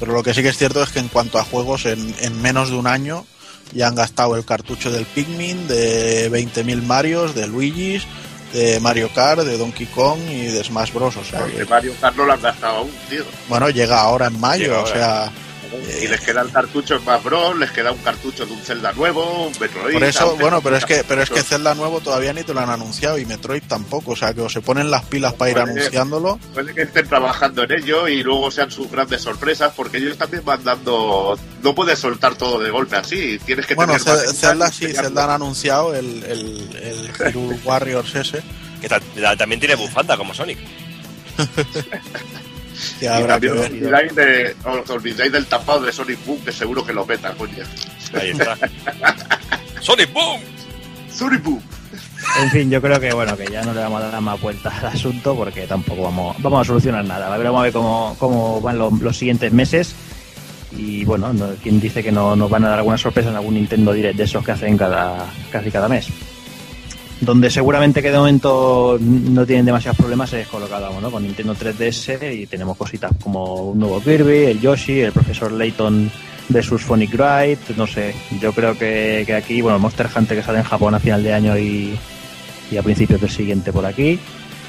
Pero 0.00 0.12
lo 0.14 0.24
que 0.24 0.34
sí 0.34 0.42
que 0.42 0.48
es 0.48 0.58
cierto 0.58 0.82
es 0.82 0.90
que 0.90 0.98
en 0.98 1.06
cuanto 1.06 1.38
a 1.38 1.44
juegos, 1.44 1.86
en, 1.86 2.12
en 2.18 2.42
menos 2.42 2.70
de 2.70 2.74
un 2.76 2.88
año 2.88 3.24
ya 3.72 3.86
han 3.86 3.94
gastado 3.94 4.34
el 4.34 4.44
cartucho 4.44 4.90
del 4.90 5.06
Pikmin, 5.06 5.68
de 5.68 6.28
20.000 6.28 6.82
Marios, 6.82 7.36
de 7.36 7.46
Luigi's, 7.46 8.02
de 8.52 8.80
Mario 8.80 9.08
Kart, 9.14 9.42
de 9.42 9.56
Donkey 9.58 9.86
Kong 9.86 10.18
y 10.28 10.46
de 10.46 10.64
Smash 10.64 10.92
Bros. 10.92 11.16
O 11.16 11.24
sea, 11.24 11.46
que- 11.46 11.64
Mario 11.66 11.94
Kart 12.00 12.16
no 12.16 12.24
lo 12.24 12.32
han 12.32 12.42
gastado 12.42 12.78
aún, 12.78 12.90
tío. 13.08 13.22
bueno, 13.48 13.70
llega 13.70 14.00
ahora 14.00 14.26
en 14.26 14.40
mayo, 14.40 14.64
Llega 14.64 14.76
o 14.78 14.86
ahora. 14.86 14.92
sea, 14.92 15.32
Y 16.02 16.08
les 16.08 16.20
queda 16.20 16.42
el 16.42 16.50
cartucho 16.50 16.94
en 16.96 17.00
Smash 17.02 17.22
Bros, 17.22 17.58
les 17.58 17.70
queda 17.70 17.92
un 17.92 17.98
cartucho 17.98 18.44
de 18.46 18.52
un 18.52 18.60
Zelda 18.60 18.92
nuevo, 18.92 19.46
un 19.46 19.52
Metroid. 19.60 19.92
por 19.94 20.04
eso, 20.04 20.26
tal, 20.30 20.38
bueno, 20.40 20.60
pero 20.60 20.76
es 20.76 20.84
que, 20.84 21.04
pero 21.06 21.22
es 21.22 21.28
que 21.28 21.34
cartuchos. 21.36 21.48
Zelda 21.48 21.74
nuevo 21.74 22.00
todavía 22.00 22.32
ni 22.32 22.42
te 22.42 22.52
lo 22.54 22.60
han 22.60 22.70
anunciado 22.70 23.18
y 23.18 23.24
Metroid 23.26 23.62
tampoco, 23.68 24.12
o 24.12 24.16
sea, 24.16 24.34
que 24.34 24.40
o 24.40 24.48
se 24.48 24.60
ponen 24.60 24.90
las 24.90 25.04
pilas 25.04 25.34
para 25.34 25.50
ir 25.50 25.56
Puede- 25.58 25.70
anunciándolo. 25.72 26.38
Puede 26.54 26.74
que 26.74 26.82
estén 26.82 27.08
trabajando 27.08 27.62
en 27.64 27.72
ello 27.72 28.08
y 28.08 28.22
luego 28.22 28.50
sean 28.50 28.70
sus 28.70 28.90
grandes 28.90 29.22
sorpresas, 29.22 29.72
porque 29.76 29.98
ellos 29.98 30.16
también 30.18 30.44
van 30.44 30.62
dando. 30.64 31.38
No 31.62 31.74
puedes 31.74 31.98
soltar 31.98 32.34
todo 32.36 32.60
de 32.60 32.70
golpe 32.70 32.96
así, 32.96 33.38
tienes 33.44 33.66
que 33.66 33.74
Bueno, 33.74 33.94
tener. 33.96 34.26
Más 34.26 34.36
Zelda 34.36 34.70
sí. 34.70 34.92
Zelda 34.92 35.24
han 35.24 35.30
anunciado 35.30 35.94
el, 35.94 36.22
el, 36.24 36.76
el 36.82 37.10
Hyrule 37.32 37.58
Warriors 37.64 38.14
ese, 38.14 38.42
Que 38.80 38.88
también 39.36 39.60
tiene 39.60 39.74
bufanda 39.74 40.16
como 40.16 40.32
Sonic. 40.34 40.58
Y 43.00 43.06
también 43.26 43.52
os 43.58 43.66
olvidáis, 43.66 44.14
de, 44.14 44.56
os 44.64 44.90
olvidáis 44.90 45.32
del 45.32 45.46
tapado 45.46 45.80
de 45.80 45.92
Sonic 45.92 46.24
Boom, 46.24 46.40
que 46.44 46.52
seguro 46.52 46.84
que 46.84 46.92
lo 46.92 47.04
meta, 47.06 47.32
coño. 47.32 47.64
Ahí 48.14 48.30
está. 48.30 48.56
Sonic 49.80 50.12
Boom. 50.12 50.40
Sonic 51.12 51.42
Boom. 51.42 51.62
En 52.42 52.50
fin, 52.50 52.70
yo 52.70 52.82
creo 52.82 52.98
que 53.00 53.12
bueno 53.14 53.36
que 53.36 53.46
ya 53.46 53.62
no 53.62 53.72
le 53.72 53.80
vamos 53.80 54.02
a 54.02 54.08
dar 54.10 54.20
más 54.20 54.40
vueltas 54.40 54.74
al 54.82 54.86
asunto 54.86 55.34
porque 55.36 55.66
tampoco 55.66 56.02
vamos, 56.02 56.36
vamos 56.40 56.60
a 56.62 56.64
solucionar 56.64 57.04
nada. 57.04 57.32
A 57.32 57.36
ver, 57.38 57.46
vamos 57.46 57.60
a 57.60 57.64
ver 57.64 57.72
cómo, 57.72 58.16
cómo 58.18 58.60
van 58.60 58.78
los, 58.78 58.92
los 59.00 59.16
siguientes 59.16 59.52
meses. 59.52 59.94
Y 60.76 61.04
bueno, 61.04 61.32
no- 61.32 61.54
quien 61.62 61.80
dice 61.80 62.02
que 62.02 62.12
no 62.12 62.34
nos 62.36 62.50
van 62.50 62.64
a 62.64 62.68
dar 62.70 62.78
alguna 62.80 62.98
sorpresa 62.98 63.30
en 63.30 63.36
algún 63.36 63.54
Nintendo 63.54 63.92
Direct 63.92 64.16
de 64.18 64.24
esos 64.24 64.44
que 64.44 64.52
hacen 64.52 64.76
cada, 64.76 65.24
casi 65.50 65.70
cada 65.70 65.88
mes. 65.88 66.08
Donde 67.20 67.50
seguramente 67.50 68.02
que 68.02 68.10
de 68.10 68.18
momento 68.18 68.98
no 69.00 69.46
tienen 69.46 69.64
demasiados 69.64 69.96
problemas 69.96 70.32
es 70.34 70.46
con 70.48 70.62
¿no? 70.62 71.10
Con 71.10 71.22
Nintendo 71.22 71.54
3DS 71.54 72.42
y 72.42 72.46
tenemos 72.46 72.76
cositas 72.76 73.10
como 73.22 73.70
un 73.70 73.78
nuevo 73.78 74.02
Kirby, 74.02 74.44
el 74.44 74.60
Yoshi, 74.60 75.00
el 75.00 75.12
profesor 75.12 75.50
Layton 75.50 76.10
versus 76.48 76.82
Phonic 76.82 77.12
Ride, 77.12 77.58
no 77.76 77.86
sé. 77.86 78.14
Yo 78.40 78.52
creo 78.52 78.76
que, 78.78 79.24
que 79.26 79.34
aquí, 79.34 79.62
bueno, 79.62 79.78
Monster 79.78 80.08
Hunter 80.14 80.36
que 80.36 80.42
sale 80.42 80.58
en 80.58 80.64
Japón 80.64 80.94
a 80.94 81.00
final 81.00 81.22
de 81.22 81.32
año 81.32 81.56
y, 81.58 81.98
y 82.70 82.76
a 82.76 82.82
principios 82.82 83.20
del 83.20 83.30
siguiente 83.30 83.72
por 83.72 83.86
aquí. 83.86 84.18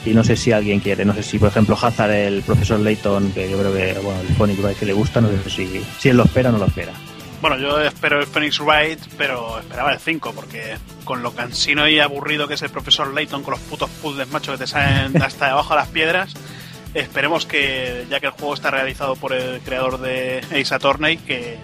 Y 0.06 0.12
no 0.12 0.24
sé 0.24 0.38
si 0.38 0.54
alguien 0.54 0.80
quiere, 0.80 1.04
no 1.04 1.14
sé 1.14 1.24
si 1.24 1.38
por 1.38 1.50
ejemplo 1.50 1.78
Hazard, 1.80 2.12
el 2.12 2.42
profesor 2.44 2.80
Layton, 2.80 3.32
que 3.32 3.50
yo 3.50 3.58
creo 3.58 3.74
que, 3.74 4.00
bueno, 4.00 4.22
el 4.22 4.36
Phonic 4.36 4.58
Ride 4.58 4.76
que 4.76 4.86
le 4.86 4.94
gusta, 4.94 5.20
no 5.20 5.28
sé 5.28 5.50
si, 5.50 5.82
si 6.00 6.10
él 6.10 6.16
lo 6.16 6.24
espera 6.24 6.50
o 6.50 6.54
no 6.54 6.60
lo 6.60 6.68
espera. 6.68 6.94
Bueno, 7.40 7.60
yo 7.60 7.80
espero 7.82 8.20
el 8.20 8.26
Phoenix 8.26 8.60
Wright, 8.60 9.00
pero 9.16 9.60
esperaba 9.60 9.94
el 9.94 10.00
5, 10.00 10.34
porque 10.34 10.78
con 11.04 11.22
lo 11.22 11.34
cansino 11.34 11.88
y 11.88 12.00
aburrido 12.00 12.48
que 12.48 12.56
es 12.56 12.62
el 12.64 12.72
profesor 12.72 13.14
Layton 13.14 13.44
con 13.44 13.52
los 13.52 13.60
putos 13.62 13.90
puzzles, 14.02 14.28
macho, 14.30 14.54
que 14.54 14.58
te 14.58 14.68
salen 14.68 15.22
hasta 15.22 15.48
debajo 15.48 15.76
de 15.76 15.80
las 15.80 15.88
piedras, 15.90 16.34
esperemos 16.96 17.46
que, 17.46 18.08
ya 18.10 18.20
que 18.20 18.26
el 18.26 18.32
juego 18.32 18.56
está 18.56 18.72
realizado 18.72 19.16
por 19.16 19.34
el 19.34 19.62
creador 19.62 20.00
de 20.00 20.40
Ace 20.52 20.74
Attorney, 20.74 21.18
que, 21.18 21.60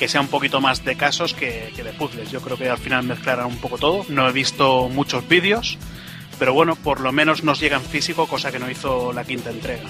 que 0.00 0.08
sea 0.08 0.20
un 0.20 0.28
poquito 0.28 0.60
más 0.60 0.84
de 0.84 0.96
casos 0.96 1.32
que, 1.32 1.72
que 1.76 1.84
de 1.84 1.92
puzzles. 1.92 2.32
Yo 2.32 2.40
creo 2.40 2.56
que 2.56 2.68
al 2.68 2.78
final 2.78 3.04
mezclarán 3.04 3.46
un 3.46 3.58
poco 3.58 3.78
todo. 3.78 4.04
No 4.08 4.28
he 4.28 4.32
visto 4.32 4.88
muchos 4.88 5.28
vídeos, 5.28 5.78
pero 6.40 6.52
bueno, 6.54 6.74
por 6.74 7.00
lo 7.00 7.12
menos 7.12 7.44
nos 7.44 7.60
llega 7.60 7.76
en 7.76 7.84
físico, 7.84 8.26
cosa 8.26 8.50
que 8.50 8.58
no 8.58 8.68
hizo 8.68 9.12
la 9.12 9.24
quinta 9.24 9.50
entrega. 9.50 9.84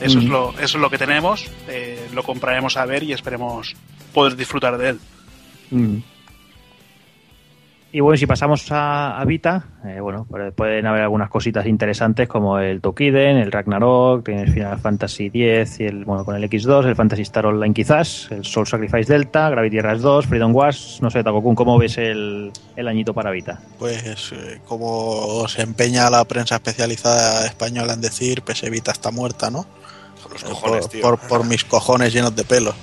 Eso, 0.00 0.18
es, 0.18 0.24
Ujú. 0.24 0.32
lo, 0.32 0.50
eso 0.52 0.78
es 0.78 0.82
lo 0.82 0.90
que 0.90 0.98
tenemos, 0.98 1.50
eh, 1.68 2.08
lo 2.14 2.22
compraremos 2.22 2.76
a 2.76 2.86
ver 2.86 3.02
y 3.02 3.12
esperemos 3.12 3.74
poder 4.12 4.36
disfrutar 4.36 4.78
de 4.78 4.90
él. 4.90 4.98
Mm. 5.70 5.96
Y 7.90 8.00
bueno, 8.00 8.18
si 8.18 8.26
pasamos 8.26 8.70
a, 8.70 9.18
a 9.18 9.24
Vita, 9.24 9.64
eh, 9.86 9.98
bueno, 10.00 10.26
pues 10.28 10.52
pueden 10.52 10.86
haber 10.86 11.00
algunas 11.00 11.30
cositas 11.30 11.64
interesantes 11.64 12.28
como 12.28 12.58
el 12.58 12.82
Tokiden, 12.82 13.38
el 13.38 13.50
Ragnarok, 13.50 14.28
el 14.28 14.52
Final 14.52 14.78
Fantasy 14.78 15.26
X 15.32 15.80
y 15.80 15.84
el, 15.84 16.04
bueno, 16.04 16.22
con 16.22 16.36
el 16.36 16.44
X2, 16.44 16.84
el 16.84 16.94
Fantasy 16.94 17.22
Star 17.22 17.46
Online 17.46 17.72
quizás, 17.72 18.28
el 18.30 18.44
Soul 18.44 18.66
Sacrifice 18.66 19.10
Delta, 19.10 19.48
Gravity 19.48 19.80
Rush 19.80 20.00
2, 20.00 20.26
Freedom 20.26 20.54
Wars, 20.54 20.98
no 21.00 21.08
sé, 21.08 21.24
Takokun, 21.24 21.54
¿cómo 21.54 21.78
ves 21.78 21.96
el, 21.96 22.52
el 22.76 22.88
añito 22.88 23.14
para 23.14 23.30
Vita? 23.30 23.58
Pues 23.78 24.32
eh, 24.32 24.60
como 24.66 25.48
se 25.48 25.62
empeña 25.62 26.10
la 26.10 26.26
prensa 26.26 26.56
especializada 26.56 27.46
española 27.46 27.94
en 27.94 28.02
decir, 28.02 28.42
PS 28.42 28.68
Vita 28.70 28.92
está 28.92 29.10
muerta, 29.10 29.50
¿no? 29.50 29.64
Los 30.42 30.50
cojones, 30.50 30.80
por, 30.82 30.90
tío. 30.90 31.02
por- 31.02 31.18
por 31.20 31.44
mis 31.44 31.64
cojones 31.64 32.12
llenos 32.12 32.34
de 32.36 32.44
pelo. 32.44 32.74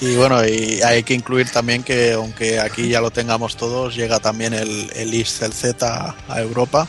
Y 0.00 0.16
bueno, 0.16 0.44
y 0.46 0.80
hay 0.82 1.02
que 1.04 1.14
incluir 1.14 1.48
también 1.50 1.82
que 1.84 2.12
aunque 2.14 2.58
aquí 2.58 2.88
ya 2.88 3.00
lo 3.00 3.10
tengamos 3.12 3.56
todos, 3.56 3.94
llega 3.94 4.18
también 4.18 4.52
el, 4.52 4.90
el 4.96 5.14
East 5.14 5.42
el 5.42 5.52
Z 5.52 6.16
a 6.28 6.40
Europa, 6.40 6.88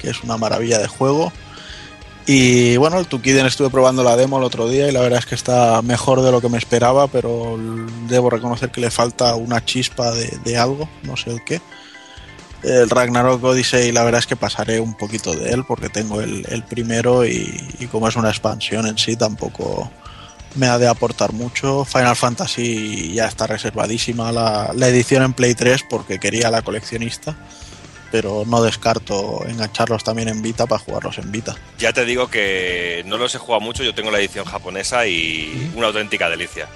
que 0.00 0.10
es 0.10 0.22
una 0.24 0.36
maravilla 0.36 0.78
de 0.78 0.88
juego. 0.88 1.32
Y 2.26 2.76
bueno, 2.76 2.98
el 2.98 3.06
Tukiden 3.06 3.46
estuve 3.46 3.70
probando 3.70 4.02
la 4.04 4.14
demo 4.16 4.36
el 4.38 4.44
otro 4.44 4.68
día 4.68 4.86
y 4.88 4.92
la 4.92 5.00
verdad 5.00 5.20
es 5.20 5.24
que 5.26 5.34
está 5.34 5.80
mejor 5.80 6.20
de 6.20 6.30
lo 6.30 6.40
que 6.42 6.48
me 6.50 6.58
esperaba, 6.58 7.06
pero 7.06 7.56
debo 8.06 8.28
reconocer 8.28 8.70
que 8.70 8.82
le 8.82 8.90
falta 8.90 9.34
una 9.34 9.64
chispa 9.64 10.10
de, 10.10 10.38
de 10.44 10.58
algo, 10.58 10.88
no 11.04 11.16
sé 11.16 11.30
el 11.30 11.42
qué. 11.44 11.62
El 12.62 12.90
Ragnarok 12.90 13.42
Odyssey, 13.44 13.92
la 13.92 14.02
verdad 14.02 14.18
es 14.18 14.26
que 14.26 14.36
pasaré 14.36 14.80
un 14.80 14.96
poquito 14.96 15.34
de 15.34 15.52
él 15.52 15.64
porque 15.64 15.88
tengo 15.88 16.20
el, 16.20 16.44
el 16.48 16.64
primero 16.64 17.24
y, 17.24 17.76
y 17.78 17.86
como 17.86 18.08
es 18.08 18.16
una 18.16 18.30
expansión 18.30 18.86
en 18.86 18.98
sí, 18.98 19.16
tampoco 19.16 19.90
me 20.56 20.66
ha 20.66 20.78
de 20.78 20.88
aportar 20.88 21.32
mucho. 21.32 21.84
Final 21.84 22.16
Fantasy 22.16 23.12
ya 23.12 23.26
está 23.26 23.46
reservadísima 23.46 24.32
la, 24.32 24.72
la 24.74 24.88
edición 24.88 25.22
en 25.22 25.32
Play 25.32 25.54
3 25.54 25.84
porque 25.88 26.18
quería 26.18 26.50
la 26.50 26.62
coleccionista, 26.62 27.36
pero 28.10 28.44
no 28.46 28.62
descarto 28.62 29.44
engancharlos 29.46 30.02
también 30.02 30.28
en 30.28 30.42
Vita 30.42 30.66
para 30.66 30.80
jugarlos 30.80 31.18
en 31.18 31.30
Vita. 31.30 31.54
Ya 31.78 31.92
te 31.92 32.04
digo 32.04 32.28
que 32.28 33.02
no 33.06 33.18
los 33.18 33.34
he 33.34 33.38
jugado 33.38 33.60
mucho, 33.60 33.84
yo 33.84 33.94
tengo 33.94 34.10
la 34.10 34.18
edición 34.18 34.44
japonesa 34.44 35.06
y 35.06 35.70
una 35.76 35.88
auténtica 35.88 36.28
delicia. 36.28 36.68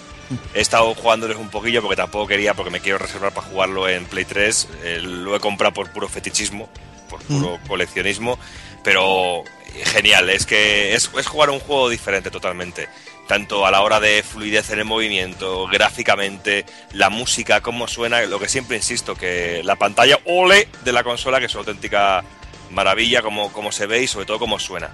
He 0.54 0.60
estado 0.60 0.94
jugándoles 0.94 1.36
un 1.36 1.48
poquillo 1.48 1.82
porque 1.82 1.96
tampoco 1.96 2.26
quería, 2.26 2.54
porque 2.54 2.70
me 2.70 2.80
quiero 2.80 2.98
reservar 2.98 3.32
para 3.32 3.46
jugarlo 3.46 3.88
en 3.88 4.06
Play 4.06 4.24
3. 4.24 4.68
eh, 4.84 4.98
lo 5.02 5.36
he 5.36 5.40
comprado 5.40 5.74
por 5.74 5.90
puro 5.90 6.08
fetichismo, 6.08 6.68
por 7.08 7.20
puro 7.22 7.58
coleccionismo, 7.66 8.38
pero 8.82 9.44
genial, 9.84 10.30
es 10.30 10.46
que 10.46 10.94
es, 10.94 11.10
es 11.16 11.26
jugar 11.26 11.50
un 11.50 11.60
juego 11.60 11.88
diferente 11.88 12.30
totalmente. 12.30 12.88
Tanto 13.28 13.64
a 13.64 13.70
la 13.70 13.82
hora 13.82 14.00
de 14.00 14.22
fluidez 14.22 14.70
en 14.70 14.80
el 14.80 14.84
movimiento, 14.84 15.66
gráficamente, 15.68 16.66
la 16.92 17.08
música, 17.08 17.60
cómo 17.60 17.86
suena, 17.86 18.20
lo 18.22 18.38
que 18.38 18.48
siempre 18.48 18.76
insisto, 18.76 19.14
que 19.14 19.62
la 19.64 19.76
pantalla 19.76 20.18
OLE 20.26 20.68
de 20.84 20.92
la 20.92 21.04
consola, 21.04 21.38
que 21.38 21.46
es 21.46 21.54
una 21.54 21.60
auténtica 21.60 22.24
maravilla, 22.70 23.22
como, 23.22 23.52
como 23.52 23.72
se 23.72 23.86
ve 23.86 24.02
y 24.02 24.06
sobre 24.06 24.26
todo 24.26 24.38
cómo 24.38 24.58
suena. 24.58 24.90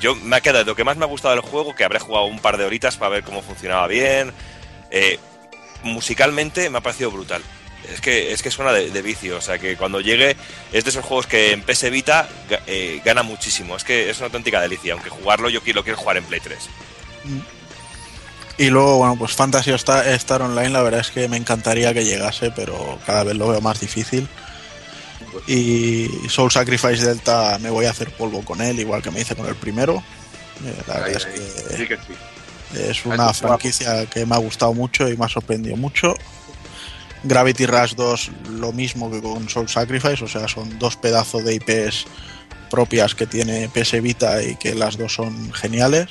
Yo 0.00 0.14
me 0.14 0.36
ha 0.36 0.40
quedado 0.40 0.64
lo 0.64 0.76
que 0.76 0.84
más 0.84 0.96
me 0.96 1.04
ha 1.04 1.08
gustado 1.08 1.34
del 1.34 1.42
juego, 1.42 1.74
que 1.74 1.84
habré 1.84 1.98
jugado 1.98 2.26
un 2.26 2.38
par 2.38 2.58
de 2.58 2.64
horitas 2.64 2.96
para 2.96 3.10
ver 3.10 3.24
cómo 3.24 3.42
funcionaba 3.42 3.86
bien. 3.86 4.32
Eh, 4.94 5.18
musicalmente 5.82 6.70
me 6.70 6.78
ha 6.78 6.80
parecido 6.80 7.10
brutal. 7.10 7.42
Es 7.92 8.00
que, 8.00 8.32
es 8.32 8.42
que 8.42 8.50
suena 8.50 8.72
de, 8.72 8.90
de 8.90 9.02
vicio, 9.02 9.36
o 9.36 9.40
sea 9.42 9.58
que 9.58 9.76
cuando 9.76 10.00
llegue 10.00 10.36
es 10.72 10.84
de 10.84 10.90
esos 10.90 11.04
juegos 11.04 11.26
que 11.26 11.52
en 11.52 11.60
PS 11.60 11.90
Vita 11.90 12.26
eh, 12.66 13.02
gana 13.04 13.22
muchísimo. 13.22 13.76
Es 13.76 13.84
que 13.84 14.08
es 14.08 14.16
una 14.18 14.26
auténtica 14.26 14.60
delicia, 14.60 14.94
aunque 14.94 15.10
jugarlo 15.10 15.50
yo 15.50 15.60
quiero, 15.62 15.80
lo 15.80 15.84
quiero 15.84 15.98
jugar 15.98 16.16
en 16.16 16.24
Play 16.24 16.40
3. 16.40 16.58
Y 18.56 18.70
luego, 18.70 18.98
bueno, 18.98 19.16
pues 19.18 19.32
Fantasy 19.32 19.72
Star, 19.72 20.06
Star 20.08 20.40
Online, 20.40 20.70
la 20.70 20.82
verdad 20.82 21.00
es 21.00 21.10
que 21.10 21.28
me 21.28 21.36
encantaría 21.36 21.92
que 21.92 22.04
llegase, 22.04 22.52
pero 22.52 22.98
cada 23.04 23.24
vez 23.24 23.34
lo 23.36 23.48
veo 23.48 23.60
más 23.60 23.80
difícil. 23.80 24.28
Y 25.48 26.08
Soul 26.28 26.52
Sacrifice 26.52 27.04
Delta 27.04 27.58
me 27.60 27.68
voy 27.68 27.86
a 27.86 27.90
hacer 27.90 28.10
polvo 28.12 28.44
con 28.44 28.62
él, 28.62 28.78
igual 28.78 29.02
que 29.02 29.10
me 29.10 29.20
hice 29.20 29.34
con 29.34 29.46
el 29.46 29.56
primero. 29.56 30.02
Eh, 30.64 30.82
la 30.86 31.00
verdad 31.00 31.06
Ahí, 31.08 31.14
es 31.16 31.24
ahí. 31.26 31.32
que 31.68 31.76
Sí 31.76 31.86
que 31.88 31.96
sí. 31.96 32.14
Es 32.72 33.04
una 33.04 33.28
Ahí, 33.28 33.34
franquicia 33.34 34.06
que 34.06 34.26
me 34.26 34.34
ha 34.34 34.38
gustado 34.38 34.72
mucho 34.74 35.08
y 35.08 35.16
me 35.16 35.24
ha 35.24 35.28
sorprendido 35.28 35.76
mucho. 35.76 36.14
Gravity 37.24 37.66
Rush 37.66 37.94
2 37.94 38.30
lo 38.58 38.72
mismo 38.72 39.10
que 39.10 39.20
con 39.20 39.48
Soul 39.48 39.68
Sacrifice, 39.68 40.24
o 40.24 40.28
sea, 40.28 40.46
son 40.46 40.78
dos 40.78 40.96
pedazos 40.96 41.44
de 41.44 41.54
IPs 41.54 42.06
propias 42.70 43.14
que 43.14 43.26
tiene 43.26 43.68
PS 43.68 44.02
Vita 44.02 44.42
y 44.42 44.56
que 44.56 44.74
las 44.74 44.98
dos 44.98 45.14
son 45.14 45.52
geniales. 45.52 46.08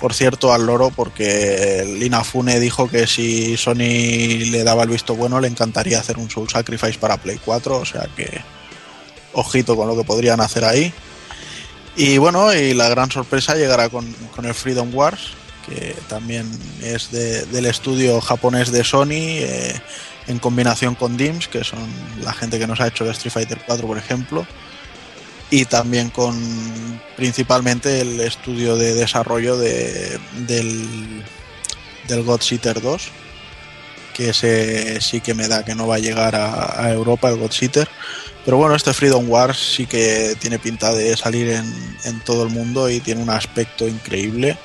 Por 0.00 0.12
cierto, 0.12 0.52
al 0.52 0.66
loro, 0.66 0.90
porque 0.90 1.84
Lina 1.98 2.22
Fune 2.22 2.60
dijo 2.60 2.88
que 2.88 3.06
si 3.06 3.56
Sony 3.56 4.50
le 4.50 4.62
daba 4.62 4.82
el 4.82 4.90
visto 4.90 5.14
bueno, 5.14 5.40
le 5.40 5.48
encantaría 5.48 5.98
hacer 5.98 6.18
un 6.18 6.28
Soul 6.28 6.50
Sacrifice 6.50 6.98
para 6.98 7.16
Play 7.16 7.40
4, 7.42 7.78
o 7.78 7.84
sea 7.86 8.06
que 8.14 8.42
ojito 9.32 9.74
con 9.74 9.88
lo 9.88 9.96
que 9.96 10.04
podrían 10.04 10.40
hacer 10.40 10.64
ahí. 10.64 10.92
Y 11.96 12.18
bueno, 12.18 12.52
y 12.52 12.74
la 12.74 12.90
gran 12.90 13.10
sorpresa 13.10 13.54
llegará 13.54 13.88
con, 13.88 14.12
con 14.34 14.44
el 14.44 14.52
Freedom 14.52 14.94
Wars, 14.94 15.30
que 15.66 15.96
también 16.08 16.48
es 16.82 17.10
de- 17.10 17.44
del 17.46 17.66
estudio 17.66 18.20
japonés 18.20 18.70
de 18.70 18.84
Sony, 18.84 19.40
eh, 19.40 19.74
en 20.28 20.38
combinación 20.38 20.94
con 20.94 21.16
DIMS, 21.16 21.48
que 21.48 21.64
son 21.64 21.78
la 22.22 22.32
gente 22.32 22.58
que 22.58 22.66
nos 22.66 22.80
ha 22.80 22.88
hecho 22.88 23.04
el 23.04 23.10
Street 23.10 23.32
Fighter 23.32 23.60
4, 23.66 23.86
por 23.86 23.98
ejemplo, 23.98 24.46
y 25.50 25.64
también 25.64 26.10
con 26.10 27.00
principalmente 27.16 28.00
el 28.00 28.20
estudio 28.20 28.76
de 28.76 28.94
desarrollo 28.94 29.56
de, 29.56 30.18
del, 30.46 31.22
del 32.08 32.22
God 32.24 32.40
Seater 32.40 32.80
2, 32.80 33.02
que 34.14 34.30
ese 34.30 35.00
sí 35.00 35.20
que 35.20 35.34
me 35.34 35.46
da 35.46 35.64
que 35.64 35.74
no 35.74 35.86
va 35.86 35.96
a 35.96 36.00
llegar 36.00 36.34
a, 36.34 36.90
Europa 36.90 37.28
el 37.28 37.36
God 37.38 37.52
Seater. 37.52 37.88
Pero 38.44 38.56
bueno, 38.56 38.74
este 38.74 38.94
Freedom 38.94 39.28
Wars 39.28 39.58
sí 39.76 39.86
que 39.86 40.36
tiene 40.40 40.58
pinta 40.58 40.92
de 40.92 41.16
salir 41.16 41.48
en 41.50 42.20
todo 42.20 42.44
el 42.44 42.50
mundo 42.50 42.88
y 42.88 43.00
tiene 43.00 43.22
un 43.22 43.30
aspecto 43.30 43.86
increíble, 43.88 44.56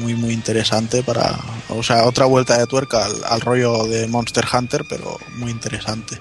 muy 0.00 0.14
muy 0.14 0.32
interesante 0.32 1.02
para, 1.02 1.38
o 1.68 1.82
sea, 1.82 2.04
otra 2.04 2.26
vuelta 2.26 2.58
de 2.58 2.66
tuerca 2.66 3.06
al, 3.28 3.40
rollo 3.40 3.84
de 3.86 4.06
Monster 4.06 4.44
Hunter, 4.52 4.84
pero 4.88 5.18
muy 5.36 5.50
interesante. 5.50 6.20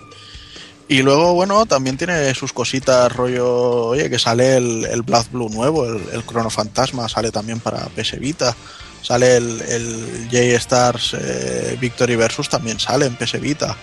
Y 0.88 1.04
luego, 1.04 1.34
bueno, 1.34 1.66
también 1.66 1.98
tiene 1.98 2.34
sus 2.36 2.52
cositas, 2.52 3.12
rollo, 3.16 3.88
oye, 3.88 4.10
que 4.10 4.20
sale 4.20 4.58
el, 4.58 5.02
Blood 5.04 5.28
Blue 5.32 5.50
nuevo, 5.50 5.86
el, 5.86 6.02
el 6.12 6.52
Fantasma, 6.52 7.08
sale 7.08 7.32
también 7.32 7.62
para 7.62 7.86
PS 7.96 8.20
Vita. 8.20 8.56
Sale 9.02 9.38
el, 9.38 9.62
el 9.62 10.28
J-Stars 10.30 11.16
eh, 11.20 11.78
Victory 11.80 12.16
Versus, 12.16 12.50
también 12.50 12.80
sale 12.80 13.08
en 13.08 13.16
PS 13.16 13.40
Vita. 13.40 13.76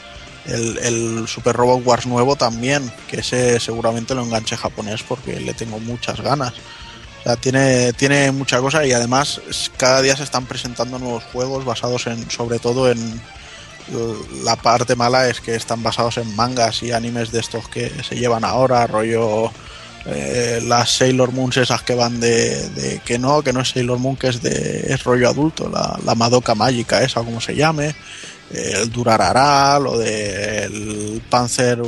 El, 0.46 0.78
el 0.78 1.28
Super 1.28 1.56
Robot 1.56 1.84
Wars 1.84 2.06
nuevo 2.06 2.36
también, 2.36 2.90
que 3.10 3.20
ese 3.20 3.58
seguramente 3.58 4.14
lo 4.14 4.22
enganche 4.22 4.56
japonés 4.56 5.02
porque 5.02 5.40
le 5.40 5.54
tengo 5.54 5.80
muchas 5.80 6.20
ganas. 6.20 6.54
O 7.20 7.22
sea, 7.24 7.36
tiene, 7.36 7.92
tiene 7.94 8.32
mucha 8.32 8.60
cosa 8.60 8.86
y 8.86 8.92
además 8.92 9.40
cada 9.76 10.02
día 10.02 10.16
se 10.16 10.22
están 10.22 10.46
presentando 10.46 10.98
nuevos 10.98 11.24
juegos 11.24 11.64
basados 11.64 12.06
en, 12.06 12.30
sobre 12.30 12.58
todo 12.58 12.90
en, 12.90 13.20
la 14.44 14.56
parte 14.56 14.96
mala 14.96 15.28
es 15.28 15.40
que 15.40 15.54
están 15.54 15.82
basados 15.82 16.18
en 16.18 16.34
mangas 16.36 16.82
y 16.82 16.92
animes 16.92 17.32
de 17.32 17.40
estos 17.40 17.68
que 17.68 17.90
se 18.02 18.16
llevan 18.16 18.44
ahora, 18.44 18.86
rollo 18.86 19.50
eh, 20.06 20.60
las 20.64 20.90
Sailor 20.90 21.32
Moons 21.32 21.56
esas 21.56 21.82
que 21.82 21.94
van 21.94 22.20
de, 22.20 22.68
de- 22.70 23.00
que 23.04 23.18
no, 23.18 23.42
que 23.42 23.52
no 23.52 23.60
es 23.60 23.68
Sailor 23.70 23.98
Moon, 23.98 24.16
que 24.16 24.28
es 24.28 24.40
de 24.42 24.92
es 24.92 25.02
rollo 25.04 25.28
adulto, 25.28 25.68
la, 25.68 25.98
la 26.04 26.14
Madoka 26.14 26.54
Mágica 26.54 27.02
esa 27.02 27.20
o 27.20 27.24
como 27.24 27.40
se 27.40 27.54
llame, 27.54 27.94
eh, 28.50 28.72
el 28.82 28.90
Durarara, 28.90 29.78
lo 29.78 29.98
del 29.98 31.20
Panzer 31.28 31.80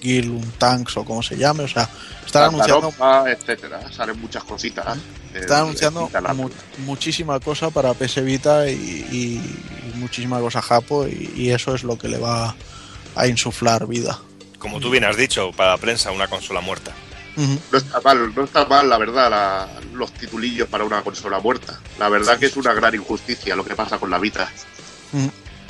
Gil 0.00 0.40
Tanks 0.58 0.96
o 0.96 1.04
como 1.04 1.22
se 1.22 1.36
llame, 1.36 1.64
o 1.64 1.68
sea, 1.68 1.88
están 2.24 2.44
anunciando 2.44 2.88
Taropa, 2.90 3.30
etcétera. 3.30 3.80
Salen 3.92 4.18
muchas 4.20 4.44
cositas. 4.44 4.86
eh, 5.34 5.40
están 5.40 5.62
anunciando 5.64 6.08
mu- 6.34 6.50
muchísima 6.86 7.38
cosa 7.40 7.70
para 7.70 7.92
PS 7.94 8.22
Vita 8.22 8.68
y, 8.70 8.72
y- 8.74 9.90
y 9.92 9.98
muchísima 9.98 10.40
cosa 10.40 10.62
japo 10.62 11.06
y, 11.06 11.32
y 11.36 11.50
eso 11.50 11.74
es 11.74 11.82
lo 11.84 11.98
que 11.98 12.08
le 12.08 12.18
va 12.18 12.54
a 13.14 13.26
insuflar 13.26 13.86
vida. 13.86 14.18
Como 14.58 14.80
tú 14.80 14.90
bien 14.90 15.04
has 15.04 15.16
dicho, 15.16 15.52
para 15.52 15.72
la 15.72 15.76
prensa, 15.78 16.10
una 16.10 16.26
consola 16.28 16.60
muerta. 16.62 16.92
No 17.70 17.78
está 17.78 18.00
mal, 18.00 18.34
no 18.34 18.44
está 18.44 18.64
mal, 18.64 18.88
la 18.88 18.98
verdad, 18.98 19.30
la- 19.30 19.68
los 19.92 20.10
titulillos 20.12 20.68
para 20.68 20.84
una 20.84 21.02
consola 21.02 21.38
muerta. 21.38 21.78
La 21.98 22.08
verdad 22.08 22.38
que 22.38 22.46
es 22.46 22.56
una 22.56 22.72
gran 22.72 22.94
injusticia 22.94 23.54
lo 23.56 23.64
que 23.64 23.74
pasa 23.74 23.98
con 23.98 24.10
la 24.10 24.18
Vita. 24.18 24.50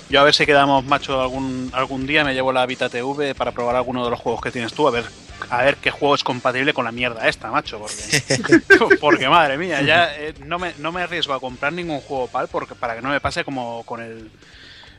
Yo 0.08 0.20
a 0.20 0.24
ver 0.24 0.34
si 0.34 0.46
quedamos, 0.46 0.84
macho, 0.84 1.20
algún, 1.20 1.70
algún 1.74 2.06
día 2.06 2.22
me 2.24 2.32
llevo 2.34 2.52
la 2.52 2.64
Vita 2.66 2.88
TV 2.88 3.34
para 3.34 3.50
probar 3.50 3.74
alguno 3.74 4.04
de 4.04 4.10
los 4.10 4.20
juegos 4.20 4.40
que 4.40 4.52
tienes 4.52 4.72
tú, 4.72 4.86
a 4.86 4.92
ver, 4.92 5.04
a 5.50 5.62
ver 5.64 5.76
qué 5.78 5.90
juego 5.90 6.14
es 6.14 6.22
compatible 6.22 6.72
con 6.72 6.84
la 6.84 6.92
mierda 6.92 7.26
esta, 7.28 7.50
macho, 7.50 7.80
porque, 7.80 8.60
porque 9.00 9.28
madre 9.28 9.58
mía, 9.58 9.82
ya 9.82 10.14
eh, 10.16 10.32
no, 10.44 10.60
me, 10.60 10.74
no 10.78 10.92
me 10.92 11.02
arriesgo 11.02 11.34
a 11.34 11.40
comprar 11.40 11.72
ningún 11.72 12.00
juego 12.00 12.28
PAL 12.28 12.46
porque, 12.46 12.76
para 12.76 12.94
que 12.94 13.02
no 13.02 13.08
me 13.08 13.20
pase 13.20 13.44
como 13.44 13.82
con 13.84 14.00
el, 14.00 14.30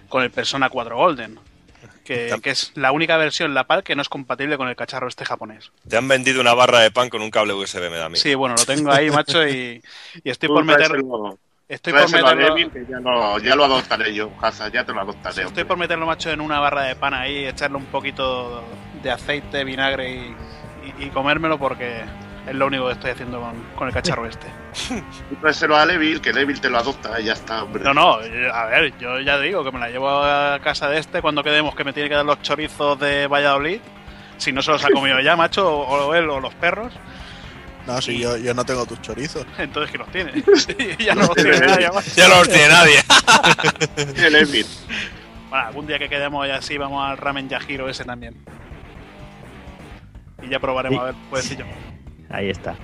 con 0.10 0.24
el 0.24 0.32
Persona 0.32 0.70
4 0.70 0.98
Golden. 0.98 1.40
Que, 2.08 2.40
que 2.42 2.50
es 2.52 2.72
la 2.76 2.92
única 2.94 3.18
versión, 3.18 3.54
la 3.54 3.66
PAL, 3.66 3.84
que 3.84 3.96
no 3.96 4.02
es 4.02 4.08
compatible 4.08 4.56
con 4.58 4.70
el 4.70 4.76
cacharro 4.76 5.08
este 5.10 5.26
japonés. 5.26 5.72
Te 5.88 5.98
han 5.98 6.08
vendido 6.08 6.40
una 6.40 6.54
barra 6.54 6.80
de 6.80 6.90
pan 6.90 7.10
con 7.10 7.22
un 7.22 7.30
cable 7.30 7.54
USB, 7.54 7.90
me 7.90 7.98
da 7.98 8.08
mí. 8.08 8.18
Sí, 8.18 8.34
bueno, 8.34 8.56
lo 8.58 8.66
tengo 8.66 8.92
ahí, 8.92 9.10
macho, 9.12 9.46
y, 9.48 9.82
y 10.24 10.30
estoy 10.30 10.48
Tú 10.48 10.54
por 10.56 10.64
meter... 10.64 10.90
Estoy 11.70 11.92
por 11.92 12.10
meterlo, 12.10 12.56
que 12.72 12.86
ya, 12.90 13.00
no- 13.02 13.38
ya 13.40 13.54
lo 13.54 13.66
adoptaré 13.66 14.14
yo, 14.14 14.32
Hazard, 14.42 14.72
ya 14.72 14.86
te 14.86 14.94
lo 14.94 15.02
adoptaré. 15.02 15.44
estoy 15.44 15.66
por 15.66 15.76
meterlo, 15.76 16.06
macho, 16.06 16.32
en 16.32 16.40
una 16.40 16.62
barra 16.62 16.84
de 16.84 16.96
pan 16.96 17.14
ahí, 17.14 17.46
echarle 17.46 17.76
un 17.76 17.88
poquito 17.88 18.64
de 19.04 19.12
aceite, 19.12 19.66
vinagre 19.66 20.10
y, 20.10 20.36
y- 21.00 21.06
y 21.08 21.10
comérmelo 21.10 21.60
porque 21.60 22.04
es 22.48 22.56
lo 22.56 22.68
único 22.68 22.86
que 22.88 22.94
estoy 22.94 23.12
haciendo 23.12 23.40
con, 23.42 23.54
con 23.76 23.88
el 23.88 23.94
cacharro 23.94 24.26
este. 24.28 24.48
Tú 25.30 25.36
tráeselo 25.42 25.76
a 25.76 25.86
Devil, 25.86 26.22
que 26.22 26.32
Devil 26.34 26.60
te 26.62 26.70
lo 26.70 26.78
adopta 26.80 27.20
y 27.20 27.26
ya 27.26 27.34
está, 27.34 27.64
hombre. 27.64 27.84
No, 27.84 27.94
no, 27.94 28.14
a 28.54 28.66
ver, 28.66 28.98
yo 28.98 29.20
ya 29.20 29.38
digo 29.40 29.64
que 29.64 29.72
me 29.72 29.80
la 29.80 29.90
llevo 29.90 30.10
a 30.10 30.60
casa 30.64 30.88
de 30.90 31.00
este 31.00 31.22
cuando 31.22 31.44
quedemos 31.44 31.76
que 31.76 31.84
me 31.84 31.94
tiene 31.94 32.10
que 32.10 32.16
dar 32.16 32.26
los 32.26 32.42
chorizos 32.42 33.00
de 33.00 33.28
Valladolid. 33.28 33.82
Si 34.38 34.52
no 34.52 34.62
se 34.62 34.72
los 34.72 34.86
ha 34.86 34.90
comido 34.90 35.20
ya, 35.20 35.36
macho, 35.36 35.68
o, 35.68 36.14
él 36.14 36.30
o 36.30 36.40
los 36.40 36.54
perros, 36.56 36.94
No, 37.88 38.00
si 38.02 38.20
yo, 38.20 38.38
yo 38.38 38.54
no 38.54 38.64
tengo 38.66 38.86
tus 38.86 39.02
chorizos. 39.02 39.46
entonces 39.58 39.92
que 39.92 39.98
los 39.98 40.08
tiene. 40.12 40.32
ya 41.00 41.16
no 41.16 41.22
los 41.22 41.34
tiene 41.36 41.60
nadie, 41.60 41.90
macho. 41.92 42.12
Ya 42.16 42.28
no 42.28 42.36
los 42.36 42.48
tiene 42.50 42.68
nadie. 42.70 43.00
El 44.16 44.34
Devil. 44.34 44.66
Bueno, 45.50 45.66
algún 45.68 45.88
día 45.88 45.98
que 45.98 46.08
quedemos 46.08 46.48
así, 46.50 46.78
vamos 46.78 47.10
al 47.10 47.18
ramen 47.18 47.50
Yajiro 47.50 47.90
ese 47.90 48.04
también. 48.06 48.36
Y 50.44 50.50
ya 50.50 50.60
probaremos 50.60 50.98
Sí. 51.00 51.02
a 51.02 51.06
ver, 51.06 51.16
pues 51.30 51.44
decir 51.50 51.58
yo. 51.66 51.97
Ahí 52.30 52.50
está. 52.50 52.76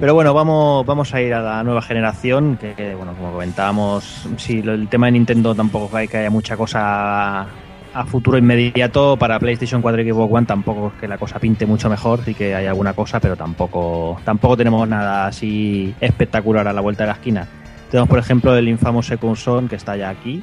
Pero 0.00 0.14
bueno, 0.14 0.32
vamos, 0.32 0.86
vamos 0.86 1.12
a 1.12 1.20
ir 1.20 1.34
a 1.34 1.42
la 1.42 1.64
nueva 1.64 1.82
generación, 1.82 2.56
que, 2.56 2.94
bueno, 2.94 3.14
como 3.14 3.32
comentábamos, 3.32 4.28
si 4.36 4.60
el 4.60 4.86
tema 4.88 5.06
de 5.06 5.12
Nintendo 5.12 5.56
tampoco 5.56 5.96
hay 5.96 6.06
que 6.06 6.18
haya 6.18 6.30
mucha 6.30 6.56
cosa 6.56 7.48
a 7.94 8.04
futuro 8.06 8.38
inmediato, 8.38 9.16
para 9.16 9.40
PlayStation 9.40 9.82
4 9.82 10.02
y 10.02 10.12
Xbox 10.12 10.32
One 10.32 10.46
tampoco 10.46 10.92
es 10.94 11.00
que 11.00 11.08
la 11.08 11.18
cosa 11.18 11.40
pinte 11.40 11.66
mucho 11.66 11.90
mejor, 11.90 12.20
sí 12.24 12.34
que 12.34 12.54
hay 12.54 12.66
alguna 12.66 12.92
cosa, 12.92 13.18
pero 13.18 13.34
tampoco, 13.34 14.20
tampoco 14.24 14.56
tenemos 14.56 14.88
nada 14.88 15.26
así 15.26 15.92
espectacular 16.00 16.68
a 16.68 16.72
la 16.72 16.80
vuelta 16.80 17.02
de 17.02 17.08
la 17.08 17.14
esquina. 17.14 17.48
Tenemos, 17.90 18.08
por 18.08 18.20
ejemplo, 18.20 18.56
el 18.56 18.68
infamo 18.68 19.02
Second 19.02 19.36
Son, 19.36 19.68
que 19.68 19.74
está 19.74 19.96
ya 19.96 20.10
aquí. 20.10 20.42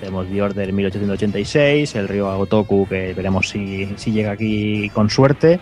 Tenemos 0.00 0.26
The 0.28 0.40
Order 0.40 0.72
1886, 0.72 1.94
el 1.96 2.08
Ryo 2.08 2.30
Agotoku, 2.30 2.86
que 2.88 3.12
veremos 3.12 3.50
si, 3.50 3.92
si 3.96 4.12
llega 4.12 4.30
aquí 4.30 4.88
con 4.90 5.10
suerte 5.10 5.60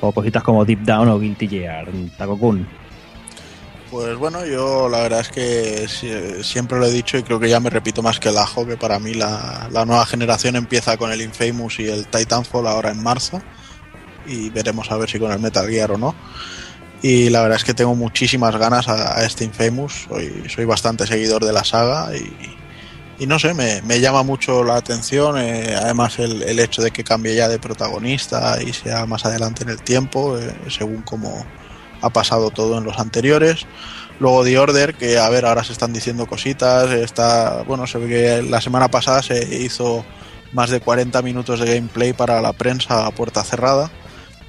o 0.00 0.12
cositas 0.12 0.42
como 0.42 0.64
Deep 0.64 0.80
Down 0.84 1.08
o 1.08 1.18
Guilty 1.18 1.48
Gear, 1.48 1.88
Takokun. 2.16 2.66
Pues 3.90 4.16
bueno, 4.18 4.44
yo 4.44 4.88
la 4.88 5.00
verdad 5.00 5.20
es 5.20 5.28
que 5.30 5.88
si- 5.88 6.44
siempre 6.44 6.78
lo 6.78 6.84
he 6.86 6.90
dicho 6.90 7.16
y 7.16 7.22
creo 7.22 7.40
que 7.40 7.48
ya 7.48 7.58
me 7.58 7.70
repito 7.70 8.02
más 8.02 8.20
que 8.20 8.28
el 8.28 8.36
ajo, 8.36 8.66
que 8.66 8.76
para 8.76 8.98
mí 8.98 9.14
la, 9.14 9.68
la 9.72 9.86
nueva 9.86 10.04
generación 10.04 10.56
empieza 10.56 10.98
con 10.98 11.10
el 11.10 11.22
Infamous 11.22 11.80
y 11.80 11.88
el 11.88 12.06
Titanfall 12.06 12.66
ahora 12.66 12.90
en 12.90 13.02
marzo 13.02 13.40
y 14.26 14.50
veremos 14.50 14.90
a 14.90 14.98
ver 14.98 15.08
si 15.08 15.18
con 15.18 15.32
el 15.32 15.38
Metal 15.38 15.66
Gear 15.68 15.92
o 15.92 15.96
no. 15.98 16.14
Y 17.00 17.30
la 17.30 17.40
verdad 17.40 17.56
es 17.56 17.64
que 17.64 17.72
tengo 17.74 17.94
muchísimas 17.94 18.54
ganas 18.56 18.88
a, 18.88 19.18
a 19.18 19.24
este 19.24 19.44
Infamous, 19.44 20.06
soy, 20.08 20.44
soy 20.54 20.66
bastante 20.66 21.06
seguidor 21.06 21.42
de 21.44 21.52
la 21.54 21.64
saga 21.64 22.14
y, 22.14 22.57
y 23.18 23.26
no 23.26 23.38
sé, 23.38 23.54
me, 23.54 23.82
me 23.82 24.00
llama 24.00 24.22
mucho 24.22 24.62
la 24.62 24.76
atención, 24.76 25.38
eh, 25.38 25.74
además 25.76 26.18
el, 26.18 26.42
el 26.42 26.58
hecho 26.60 26.82
de 26.82 26.90
que 26.90 27.04
cambie 27.04 27.34
ya 27.34 27.48
de 27.48 27.58
protagonista 27.58 28.62
y 28.62 28.72
sea 28.72 29.06
más 29.06 29.24
adelante 29.24 29.64
en 29.64 29.70
el 29.70 29.82
tiempo, 29.82 30.38
eh, 30.38 30.54
según 30.68 31.02
como 31.02 31.44
ha 32.00 32.10
pasado 32.10 32.50
todo 32.50 32.78
en 32.78 32.84
los 32.84 32.98
anteriores. 32.98 33.66
Luego 34.20 34.44
The 34.44 34.58
Order, 34.58 34.94
que 34.94 35.18
a 35.18 35.28
ver, 35.28 35.46
ahora 35.46 35.64
se 35.64 35.72
están 35.72 35.92
diciendo 35.92 36.26
cositas, 36.26 36.90
está, 36.90 37.62
bueno, 37.62 37.86
se 37.86 37.98
ve 37.98 38.08
que 38.08 38.42
la 38.48 38.60
semana 38.60 38.88
pasada 38.88 39.22
se 39.22 39.62
hizo 39.62 40.04
más 40.52 40.70
de 40.70 40.80
40 40.80 41.20
minutos 41.22 41.60
de 41.60 41.74
gameplay 41.74 42.12
para 42.12 42.40
la 42.40 42.52
prensa 42.52 43.06
a 43.06 43.10
puerta 43.10 43.44
cerrada 43.44 43.90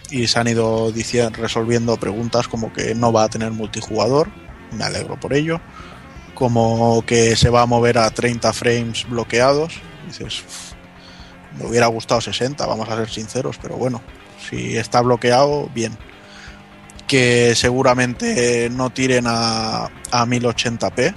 y 0.10 0.28
se 0.28 0.40
han 0.40 0.48
ido 0.48 0.92
diciendo, 0.92 1.38
resolviendo 1.40 1.98
preguntas 1.98 2.48
como 2.48 2.74
que 2.74 2.96
no 2.96 3.12
va 3.12 3.24
a 3.24 3.30
tener 3.30 3.52
multijugador, 3.52 4.30
me 4.72 4.84
alegro 4.84 5.20
por 5.20 5.34
ello, 5.34 5.60
como 6.40 7.04
que 7.06 7.36
se 7.36 7.50
va 7.50 7.64
a 7.64 7.66
mover 7.66 7.98
a 7.98 8.10
30 8.10 8.54
frames 8.54 9.06
bloqueados, 9.10 9.74
dices, 10.08 10.42
"Uf, 10.42 10.72
me 11.60 11.66
hubiera 11.68 11.88
gustado 11.88 12.22
60, 12.22 12.66
vamos 12.66 12.88
a 12.88 12.96
ser 12.96 13.10
sinceros, 13.10 13.58
pero 13.62 13.76
bueno, 13.76 14.02
si 14.50 14.78
está 14.78 15.02
bloqueado, 15.02 15.70
bien 15.76 15.98
que 17.08 17.56
seguramente 17.56 18.70
no 18.72 18.92
tiren 18.92 19.26
a, 19.28 19.90
a 20.12 20.26
1080p, 20.26 21.14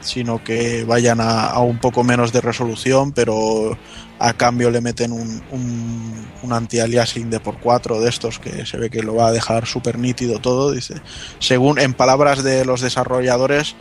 sino 0.00 0.42
que 0.42 0.84
vayan 0.84 1.20
a, 1.20 1.46
a 1.46 1.60
un 1.60 1.78
poco 1.78 2.02
menos 2.02 2.32
de 2.32 2.40
resolución, 2.40 3.12
pero 3.12 3.78
a 4.18 4.32
cambio 4.34 4.70
le 4.70 4.80
meten 4.80 5.12
un, 5.12 5.42
un, 5.50 6.26
un 6.42 6.52
anti-aliasing 6.52 7.30
de 7.30 7.40
por 7.40 7.58
4 7.58 8.00
de 8.00 8.08
estos 8.08 8.38
que 8.38 8.66
se 8.66 8.78
ve 8.78 8.90
que 8.90 9.02
lo 9.02 9.14
va 9.14 9.28
a 9.28 9.32
dejar 9.32 9.66
súper 9.66 9.98
nítido 9.98 10.40
todo. 10.40 10.72
Dice, 10.72 10.94
según 11.38 11.78
en 11.78 11.94
palabras 11.94 12.42
de 12.42 12.64
los 12.64 12.80
desarrolladores, 12.80 13.76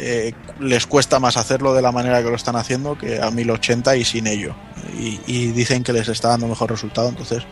eh, 0.00 0.32
les 0.58 0.86
cuesta 0.86 1.18
más 1.20 1.36
hacerlo 1.36 1.74
de 1.74 1.82
la 1.82 1.92
manera 1.92 2.22
que 2.22 2.30
lo 2.30 2.36
están 2.36 2.56
haciendo 2.56 2.96
que 2.98 3.20
a 3.20 3.30
1080 3.30 3.96
y 3.96 4.04
sin 4.04 4.26
ello. 4.26 4.54
Y, 4.98 5.20
y 5.26 5.46
dicen 5.52 5.82
que 5.84 5.92
les 5.92 6.08
está 6.08 6.28
dando 6.28 6.48
mejor 6.48 6.70
resultado, 6.70 7.08
entonces 7.08 7.42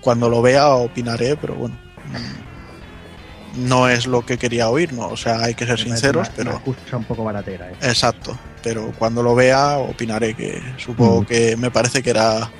cuando 0.00 0.28
lo 0.28 0.42
vea 0.42 0.68
opinaré, 0.74 1.36
pero 1.36 1.54
bueno. 1.54 1.76
mm, 2.06 3.66
No 3.68 3.88
es 3.88 4.06
lo 4.06 4.26
que 4.26 4.36
quería 4.36 4.68
oír, 4.68 4.92
¿no? 4.92 5.06
O 5.08 5.16
sea, 5.16 5.38
hay 5.44 5.54
que 5.54 5.64
ser 5.66 5.78
sinceros, 5.78 6.28
pero... 6.36 6.50
Excusa 6.52 6.96
un 6.96 7.04
poco 7.04 7.24
baratera. 7.24 7.70
¿eh? 7.70 7.74
Exacto, 7.82 8.36
pero 8.62 8.92
cuando 8.98 9.22
lo 9.22 9.34
vea 9.34 9.78
opinaré 9.78 10.34
que 10.34 10.60
supongo 10.76 11.22
Mm. 11.22 11.26
que 11.26 11.56
me 11.56 11.70
parece 11.70 12.02
que 12.02 12.10
era 12.10 12.50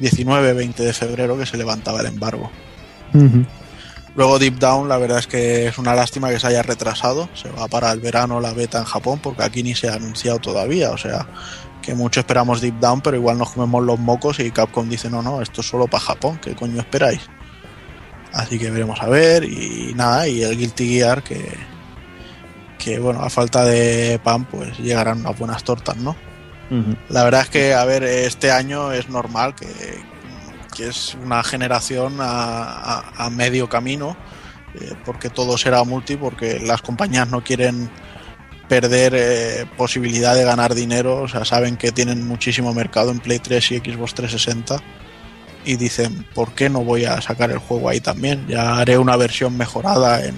19-20 0.00 0.74
de 0.74 0.92
febrero 0.92 1.38
que 1.38 1.46
se 1.46 1.56
levantaba 1.56 2.00
el 2.00 2.06
embargo. 2.06 2.50
Luego 4.14 4.38
Deep 4.38 4.58
Down, 4.58 4.88
la 4.88 4.98
verdad 4.98 5.18
es 5.18 5.26
que 5.26 5.68
es 5.68 5.78
una 5.78 5.94
lástima 5.94 6.28
que 6.28 6.38
se 6.38 6.46
haya 6.46 6.62
retrasado, 6.62 7.30
se 7.34 7.50
va 7.50 7.66
para 7.66 7.90
el 7.92 8.00
verano 8.00 8.40
la 8.40 8.52
beta 8.52 8.78
en 8.78 8.84
Japón 8.84 9.20
porque 9.22 9.42
aquí 9.42 9.62
ni 9.62 9.74
se 9.74 9.88
ha 9.88 9.94
anunciado 9.94 10.38
todavía, 10.38 10.90
o 10.90 10.98
sea 10.98 11.26
que 11.80 11.94
mucho 11.94 12.20
esperamos 12.20 12.60
Deep 12.60 12.78
Down, 12.78 13.00
pero 13.00 13.16
igual 13.16 13.38
nos 13.38 13.50
comemos 13.50 13.82
los 13.82 13.98
mocos 13.98 14.38
y 14.38 14.50
Capcom 14.50 14.88
dice 14.88 15.08
no, 15.08 15.22
no, 15.22 15.40
esto 15.40 15.62
es 15.62 15.66
solo 15.66 15.86
para 15.86 16.04
Japón, 16.04 16.38
¿qué 16.42 16.54
coño 16.54 16.78
esperáis? 16.78 17.22
Así 18.34 18.58
que 18.58 18.70
veremos 18.70 19.00
a 19.00 19.08
ver 19.08 19.44
y 19.44 19.92
nada, 19.94 20.28
y 20.28 20.42
el 20.42 20.56
Guilty 20.58 20.88
Gear 20.88 21.22
que, 21.22 21.56
que 22.78 22.98
bueno, 22.98 23.22
a 23.22 23.30
falta 23.30 23.64
de 23.64 24.20
pan 24.22 24.44
pues 24.44 24.78
llegarán 24.78 25.20
unas 25.20 25.38
buenas 25.38 25.64
tortas, 25.64 25.96
¿no? 25.96 26.16
La 27.10 27.24
verdad 27.24 27.42
es 27.42 27.50
que, 27.50 27.74
a 27.74 27.84
ver, 27.84 28.02
este 28.02 28.50
año 28.50 28.92
es 28.92 29.10
normal 29.10 29.54
que, 29.54 29.66
que 30.74 30.88
es 30.88 31.16
una 31.22 31.42
generación 31.42 32.16
a, 32.20 33.28
medio 33.30 33.68
camino, 33.68 34.16
eh, 34.74 34.94
porque 35.04 35.30
todo 35.30 35.56
será 35.56 35.84
multi, 35.84 36.16
porque 36.16 36.60
las 36.60 36.82
compañías 36.82 37.28
no 37.28 37.42
quieren 37.42 37.90
perder 38.68 39.12
eh, 39.14 39.66
posibilidad 39.76 40.34
de 40.34 40.44
ganar 40.44 40.74
dinero, 40.74 41.22
o 41.22 41.28
sea, 41.28 41.44
saben 41.44 41.76
que 41.76 41.92
tienen 41.92 42.26
muchísimo 42.26 42.72
mercado 42.72 43.10
en 43.10 43.20
Play 43.20 43.38
3 43.38 43.72
y 43.72 43.78
Xbox 43.78 44.14
360 44.14 44.82
y 45.64 45.76
dicen, 45.76 46.26
¿por 46.34 46.52
qué 46.54 46.68
no 46.68 46.82
voy 46.82 47.04
a 47.04 47.20
sacar 47.20 47.50
el 47.50 47.58
juego 47.58 47.88
ahí 47.88 48.00
también? 48.00 48.46
Ya 48.48 48.76
haré 48.76 48.98
una 48.98 49.16
versión 49.16 49.56
mejorada 49.56 50.24
en, 50.24 50.34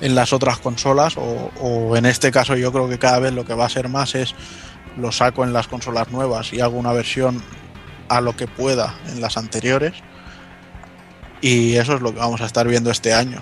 en 0.00 0.14
las 0.14 0.32
otras 0.32 0.58
consolas 0.58 1.16
o 1.16 1.96
en 1.96 2.06
este 2.06 2.32
caso 2.32 2.56
yo 2.56 2.72
creo 2.72 2.88
que 2.88 2.98
cada 2.98 3.18
vez 3.18 3.32
lo 3.32 3.44
que 3.44 3.54
va 3.54 3.66
a 3.66 3.68
ser 3.68 3.88
más 3.88 4.14
es 4.14 4.34
lo 4.98 5.12
saco 5.12 5.44
en 5.44 5.52
las 5.52 5.68
consolas 5.68 6.10
nuevas 6.10 6.52
y 6.52 6.60
hago 6.60 6.78
una 6.78 6.92
versión 6.92 7.42
a 8.08 8.20
lo 8.20 8.34
que 8.34 8.46
pueda 8.46 8.94
en 9.12 9.20
las 9.20 9.36
anteriores 9.36 9.94
y 11.40 11.76
eso 11.76 11.94
es 11.94 12.00
lo 12.00 12.12
que 12.12 12.18
vamos 12.18 12.40
a 12.40 12.46
estar 12.46 12.66
viendo 12.66 12.90
este 12.90 13.12
año. 13.12 13.38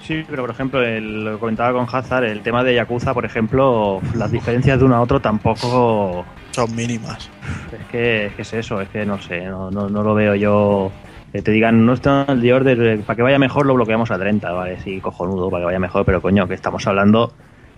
Sí, 0.00 0.24
pero 0.28 0.42
por 0.42 0.50
ejemplo, 0.50 0.82
el, 0.82 1.24
lo 1.24 1.38
comentaba 1.38 1.72
con 1.72 1.86
Hazard, 1.94 2.24
el 2.24 2.42
tema 2.42 2.64
de 2.64 2.74
Yakuza, 2.74 3.14
por 3.14 3.24
ejemplo, 3.24 4.00
las 4.16 4.32
diferencias 4.32 4.78
de 4.78 4.84
uno 4.84 4.96
a 4.96 5.00
otro 5.00 5.20
tampoco 5.20 6.24
Son 6.50 6.74
mínimas. 6.74 7.30
es 7.72 7.86
que 7.86 8.26
es, 8.26 8.34
que 8.34 8.42
es 8.42 8.52
eso, 8.52 8.80
es 8.80 8.88
que 8.88 9.06
no 9.06 9.22
sé, 9.22 9.44
no, 9.46 9.70
no, 9.70 9.88
no 9.88 10.02
lo 10.02 10.14
veo 10.14 10.34
yo. 10.34 10.90
Que 11.32 11.40
te 11.40 11.50
digan, 11.50 11.86
no 11.86 11.94
está 11.94 12.26
el 12.28 12.42
de 12.42 12.52
order, 12.52 13.00
para 13.04 13.16
que 13.16 13.22
vaya 13.22 13.38
mejor 13.38 13.64
lo 13.64 13.74
bloqueamos 13.74 14.10
a 14.10 14.18
30, 14.18 14.52
vale, 14.52 14.80
sí, 14.82 15.00
cojonudo, 15.00 15.48
para 15.50 15.62
que 15.62 15.66
vaya 15.66 15.78
mejor, 15.78 16.04
pero 16.04 16.20
coño, 16.20 16.46
que 16.46 16.54
estamos 16.54 16.86
hablando 16.86 17.32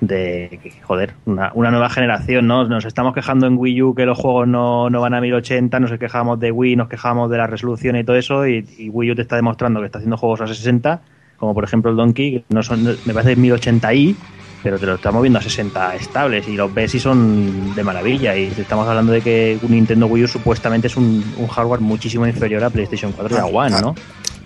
de, 0.06 0.60
joder, 0.82 1.14
una, 1.26 1.50
una 1.54 1.70
nueva 1.70 1.88
generación, 1.90 2.46
¿no? 2.46 2.66
Nos 2.68 2.84
estamos 2.84 3.14
quejando 3.14 3.46
en 3.46 3.56
Wii 3.56 3.82
U 3.82 3.94
que 3.94 4.06
los 4.06 4.18
juegos 4.18 4.48
no, 4.48 4.90
no 4.90 5.00
van 5.00 5.14
a 5.14 5.20
1080, 5.20 5.80
nos 5.80 5.92
quejamos 5.98 6.40
de 6.40 6.50
Wii, 6.50 6.76
nos 6.76 6.88
quejamos 6.88 7.30
de 7.30 7.38
la 7.38 7.46
resolución 7.46 7.96
y 7.96 8.04
todo 8.04 8.16
eso, 8.16 8.46
y, 8.46 8.66
y 8.78 8.88
Wii 8.88 9.12
U 9.12 9.14
te 9.14 9.22
está 9.22 9.36
demostrando 9.36 9.80
que 9.80 9.86
está 9.86 9.98
haciendo 9.98 10.16
juegos 10.16 10.40
a 10.40 10.46
60, 10.46 11.00
como 11.38 11.54
por 11.54 11.64
ejemplo 11.64 11.90
el 11.90 11.96
Donkey, 11.96 12.40
que 12.40 12.44
no 12.54 12.62
son, 12.62 12.84
me 12.84 13.14
parece 13.14 13.36
1080i, 13.36 14.16
pero 14.64 14.78
te 14.78 14.86
lo 14.86 14.94
estamos 14.94 15.20
viendo 15.20 15.38
a 15.38 15.42
60 15.42 15.96
estables 15.96 16.48
y 16.48 16.56
los 16.56 16.72
ves 16.72 16.94
y 16.94 16.98
son 16.98 17.74
de 17.74 17.84
maravilla. 17.84 18.34
Y 18.34 18.44
estamos 18.46 18.88
hablando 18.88 19.12
de 19.12 19.20
que 19.20 19.58
un 19.62 19.72
Nintendo 19.72 20.06
Wii 20.06 20.24
U 20.24 20.28
supuestamente 20.28 20.86
es 20.86 20.96
un, 20.96 21.22
un 21.36 21.46
hardware 21.48 21.80
muchísimo 21.80 22.26
inferior 22.26 22.64
a 22.64 22.70
PlayStation 22.70 23.12
4 23.12 23.36
y 23.36 23.38
a 23.38 23.44
One, 23.44 23.80
¿no? 23.82 23.94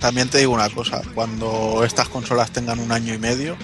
También 0.01 0.29
te 0.29 0.39
digo 0.39 0.53
una 0.53 0.69
cosa, 0.71 1.03
cuando 1.15 1.83
estas 1.85 2.09
consolas 2.09 2.51
tengan 2.51 2.79
un 2.81 2.91
año 2.93 3.15
y 3.15 3.19
medio 3.19 3.57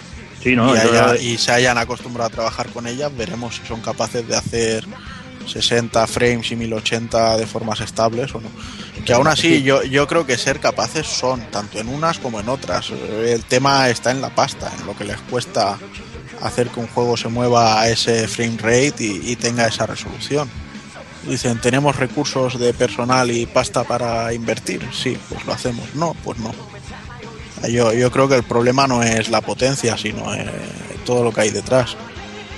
Sí, 0.45 0.55
no, 0.55 0.73
y, 0.73 0.79
yo- 0.79 0.91
haya- 0.93 1.16
y 1.21 1.39
se 1.39 1.51
hayan 1.51 1.77
acostumbrado 1.79 2.29
a 2.29 2.31
trabajar 2.33 2.69
con 2.69 2.87
ellas, 2.87 3.11
veremos 3.16 3.57
si 3.57 3.66
son 3.66 3.81
capaces 3.81 4.29
de 4.29 4.37
hacer 4.37 4.87
60 5.47 6.07
frames 6.07 6.51
y 6.53 6.57
1080 6.57 7.37
de 7.37 7.47
formas 7.47 7.81
estables 7.81 8.33
o 8.35 8.41
no. 8.41 8.49
Que 9.05 9.12
aún 9.12 9.27
así 9.27 9.62
yo, 9.62 9.83
yo 9.83 10.07
creo 10.07 10.25
que 10.27 10.39
ser 10.39 10.61
capaces 10.61 11.07
son, 11.07 11.41
tanto 11.51 11.79
en 11.81 11.89
unas 11.89 12.19
como 12.19 12.41
en 12.41 12.49
otras. 12.49 12.91
El 12.91 13.43
tema 13.45 13.89
está 13.91 14.11
en 14.11 14.21
la 14.23 14.31
pasta, 14.35 14.71
en 14.79 14.87
lo 14.87 14.97
que 14.97 15.05
les 15.05 15.19
cuesta 15.23 15.77
hacer 16.41 16.69
que 16.69 16.81
un 16.81 16.87
juego 16.89 17.16
se 17.16 17.29
mueva 17.29 17.81
a 17.81 17.89
ese 17.89 18.27
frame 18.29 18.57
rate 18.59 18.95
y, 19.05 19.33
y 19.33 19.37
tenga 19.37 19.66
esa 19.66 19.87
resolución. 19.87 20.49
Dicen, 21.27 21.59
¿tenemos 21.59 21.97
recursos 21.97 22.59
de 22.59 22.75
personal 22.75 23.31
y 23.31 23.47
pasta 23.47 23.83
para 23.85 24.33
invertir? 24.35 24.87
Sí, 24.93 25.16
pues 25.29 25.45
lo 25.47 25.53
hacemos. 25.55 25.87
No, 25.95 26.15
pues 26.23 26.39
no. 26.39 26.53
Yo, 27.69 27.93
yo 27.93 28.11
creo 28.11 28.28
que 28.28 28.36
el 28.36 28.43
problema 28.45 28.86
no 28.86 29.03
es 29.03 29.28
la 29.31 29.41
potencia, 29.41 29.97
sino 29.97 30.35
eh, 30.35 30.45
todo 31.05 31.23
lo 31.24 31.32
que 31.32 31.43
hay 31.43 31.51
detrás. 31.51 31.97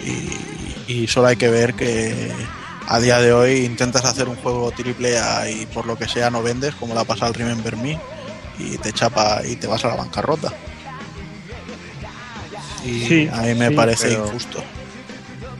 Y, 0.04 0.92
y 0.92 1.06
solo 1.06 1.28
hay 1.28 1.36
que 1.36 1.48
ver 1.48 1.74
que 1.74 2.30
a 2.88 3.00
día 3.00 3.18
de 3.20 3.32
hoy 3.32 3.64
intentas 3.64 4.04
hacer 4.04 4.28
un 4.28 4.36
juego 4.36 4.70
triple 4.70 5.18
A 5.18 5.50
y 5.50 5.66
por 5.66 5.86
lo 5.86 5.96
que 5.96 6.08
sea 6.08 6.30
no 6.30 6.42
vendes, 6.42 6.74
como 6.74 6.94
la 6.94 7.04
pasa 7.04 7.26
al 7.26 7.34
Remember 7.34 7.76
Me, 7.76 7.98
y 8.58 8.78
te 8.78 8.92
chapa 8.92 9.40
y 9.44 9.56
te 9.56 9.66
vas 9.66 9.84
a 9.84 9.88
la 9.88 9.96
bancarrota. 9.96 10.52
Y 12.84 13.00
Sí, 13.06 13.28
a 13.32 13.42
mí 13.42 13.54
me 13.54 13.68
sí, 13.70 13.74
parece 13.74 14.12
injusto. 14.12 14.62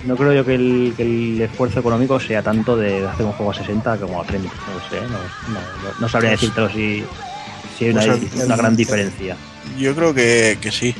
No 0.05 0.17
creo 0.17 0.33
yo 0.33 0.45
que 0.45 0.55
el, 0.55 0.95
que 0.97 1.03
el 1.03 1.41
esfuerzo 1.43 1.81
económico 1.81 2.21
sea 2.21 2.41
tanto 2.43 2.77
de 2.77 3.05
hacer 3.07 3.27
un 3.27 3.33
juego 3.33 3.51
a 3.51 3.55
60 3.55 3.97
como 3.99 4.23
a 4.23 4.25
30. 4.25 4.49
No 4.49 4.89
sé, 4.89 5.01
no, 5.03 5.09
no- 5.09 5.61
no- 5.83 5.95
no 5.99 6.09
sabría 6.09 6.31
Pues- 6.31 6.41
decírtelo 6.43 6.71
si, 6.71 7.05
si 7.77 7.85
hay 7.85 7.91
una, 7.91 8.01
pues 8.03 8.09
el- 8.09 8.45
una 8.45 8.55
el- 8.55 8.61
gran 8.61 8.77
diferencia. 8.77 9.37
Yo 9.79 9.95
creo 9.95 10.15
que, 10.15 10.59
que 10.61 10.71
sí. 10.71 10.95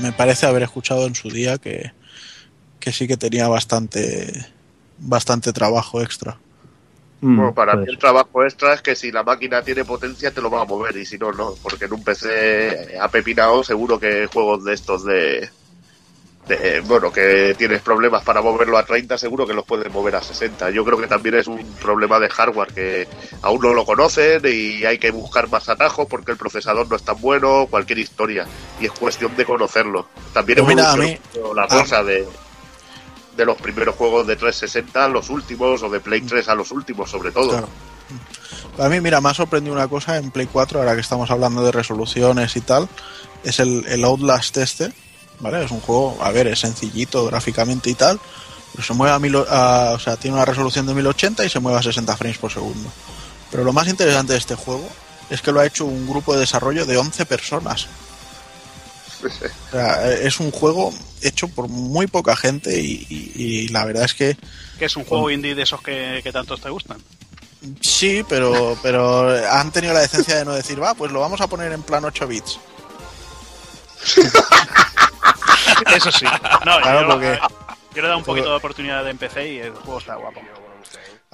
Me, 0.00 0.12
parece 0.12 0.46
haber 0.46 0.62
escuchado 0.62 1.06
en 1.06 1.14
su 1.14 1.30
día 1.30 1.58
que, 1.58 1.92
que 2.80 2.92
sí 2.92 3.06
que 3.08 3.16
tenía 3.16 3.48
bastante 3.48 4.46
bastante 4.98 5.52
trabajo 5.52 6.00
extra. 6.00 6.38
Mm, 7.20 7.36
Bueno, 7.36 7.54
para 7.54 7.72
puede 7.72 7.86
mí 7.86 7.92
el 7.92 7.98
trabajo 7.98 8.44
extra 8.44 8.74
es 8.74 8.82
que 8.82 8.94
si 8.94 9.10
la 9.10 9.22
máquina 9.22 9.62
tiene 9.62 9.84
potencia 9.84 10.30
te 10.30 10.40
lo 10.40 10.50
va 10.50 10.62
a 10.62 10.64
mover 10.64 10.96
y 10.96 11.04
si 11.04 11.18
no, 11.18 11.32
no. 11.32 11.54
Porque 11.62 11.86
en 11.86 11.92
un 11.94 12.04
PC 12.04 12.98
apepinado 13.00 13.64
seguro 13.64 13.98
que 13.98 14.26
juegos 14.26 14.64
de 14.64 14.74
estos 14.74 15.04
de, 15.04 15.48
de- 16.48 16.80
Bueno, 16.80 17.10
que 17.12 17.54
tienes 17.56 17.80
problemas 17.82 18.22
para 18.22 18.42
moverlo 18.42 18.76
a 18.78 18.84
30 18.84 19.16
seguro 19.18 19.46
que 19.46 19.54
los 19.54 19.64
puedes 19.64 19.90
mover 19.92 20.16
a 20.16 20.22
60. 20.22 20.70
Yo 20.70 20.84
creo 20.84 20.98
que 20.98 21.06
también 21.06 21.36
es 21.36 21.46
un 21.46 21.64
problema 21.80 22.18
de 22.20 22.28
hardware 22.28 22.72
que 22.72 23.08
aún 23.42 23.60
no 23.62 23.72
lo 23.72 23.84
conocen 23.84 24.42
y 24.44 24.84
hay 24.84 24.98
que 24.98 25.10
buscar 25.10 25.48
más 25.48 25.68
atajos 25.68 26.06
porque 26.08 26.32
el 26.32 26.36
procesador 26.38 26.88
no 26.88 26.96
es 26.96 27.02
tan 27.02 27.20
bueno, 27.20 27.66
cualquier 27.70 27.98
historia. 27.98 28.46
Y 28.80 28.86
es 28.86 28.92
cuestión 28.92 29.34
de 29.36 29.44
conocerlo. 29.44 30.06
También 30.32 30.58
Pues 30.64 30.68
mira, 30.76 30.92
a 30.92 30.96
mí- 30.96 31.18
evolucionó 31.34 31.54
la 31.54 31.66
cosa 31.68 32.02
de 32.02 32.26
de 33.36 33.44
los 33.44 33.56
primeros 33.60 33.96
juegos 33.96 34.26
de 34.28 34.36
360 34.36 35.06
a 35.06 35.08
los 35.08 35.28
últimos 35.28 35.82
o 35.82 35.88
de 35.88 35.98
Play 35.98 36.20
3 36.20 36.48
a 36.48 36.54
los 36.54 36.70
últimos 36.70 37.10
sobre 37.10 37.32
todo. 37.32 37.48
Claro. 37.50 37.68
A 38.78 38.88
mí, 38.88 39.00
mira, 39.00 39.20
me 39.20 39.28
ha 39.30 39.34
sorprendido 39.34 39.74
una 39.74 39.88
cosa 39.88 40.18
en 40.18 40.30
Play 40.30 40.46
4, 40.52 40.78
ahora 40.78 40.94
que 40.94 41.00
estamos 41.00 41.28
hablando 41.32 41.64
de 41.64 41.72
resoluciones 41.72 42.54
y 42.54 42.60
tal, 42.60 42.88
es 43.42 43.58
el, 43.58 43.84
el 43.88 44.04
Outlast 44.04 44.56
este, 44.58 44.92
¿vale? 45.44 45.64
Es 45.64 45.70
un 45.70 45.80
juego, 45.80 46.18
a 46.20 46.30
ver, 46.32 46.48
es 46.48 46.58
sencillito 46.60 47.24
gráficamente 47.26 47.90
y 47.90 47.94
tal, 47.94 48.18
pero 48.72 48.82
se 48.84 48.92
mueve 48.94 49.14
a, 49.14 49.18
mil, 49.20 49.36
o- 49.36 49.46
a- 49.48 49.92
o 49.92 49.98
sea, 50.00 50.16
tiene 50.16 50.34
una 50.36 50.44
resolución 50.44 50.86
de 50.86 50.94
1080 50.94 51.44
y 51.44 51.48
se 51.50 51.60
mueve 51.60 51.78
a 51.78 51.82
60 51.82 52.16
frames 52.16 52.38
por 52.38 52.50
segundo. 52.52 52.90
Pero 53.50 53.62
lo 53.62 53.72
más 53.72 53.86
interesante 53.86 54.32
de 54.32 54.38
este 54.40 54.56
juego 54.56 54.88
es 55.30 55.40
que 55.42 55.52
lo 55.52 55.60
ha 55.60 55.66
hecho 55.66 55.84
un 55.84 56.08
grupo 56.08 56.34
de 56.34 56.40
desarrollo 56.40 56.84
de 56.86 56.96
11 56.96 57.24
personas. 57.26 57.86
O 59.24 59.70
sea, 59.70 60.10
es 60.12 60.38
un 60.40 60.50
juego 60.50 60.92
hecho 61.22 61.48
por 61.48 61.68
muy 61.68 62.06
poca 62.06 62.36
gente 62.36 62.78
y, 62.80 63.06
y- 63.08 63.32
y 63.42 63.68
la 63.68 63.84
verdad 63.86 64.04
es 64.04 64.12
que 64.14 64.36
Que 64.78 64.84
es 64.86 64.96
un 64.96 65.04
juego 65.04 65.30
indie 65.30 65.54
de 65.54 65.62
esos 65.62 65.80
que, 65.80 66.20
que 66.22 66.32
tanto 66.32 66.56
te 66.58 66.68
gustan. 66.68 66.98
Sí, 67.80 68.22
pero, 68.28 68.76
pero 68.82 69.28
han 69.50 69.70
tenido 69.72 69.94
la 69.94 70.00
decencia 70.00 70.36
de 70.36 70.44
no 70.44 70.52
decir, 70.52 70.82
va, 70.82 70.92
pues 70.94 71.10
lo 71.12 71.20
vamos 71.20 71.40
a 71.40 71.46
poner 71.46 71.72
en 71.72 71.82
plan 71.82 72.04
8 72.04 72.26
bits. 72.26 72.58
Eso 75.94 76.12
sí. 76.12 76.26
No, 76.64 76.80
Claro, 76.80 77.00
yo, 77.02 77.08
porque- 77.08 77.38
yo 77.94 77.94
le 77.94 78.00
he 78.00 78.02
dado 78.08 78.18
un 78.18 78.24
poquito 78.24 78.50
de 78.50 78.56
oportunidad 78.56 79.08
en 79.08 79.18
PC 79.18 79.48
y 79.52 79.58
el 79.58 79.72
juego 79.72 79.98
está 79.98 80.14
guapo. 80.16 80.40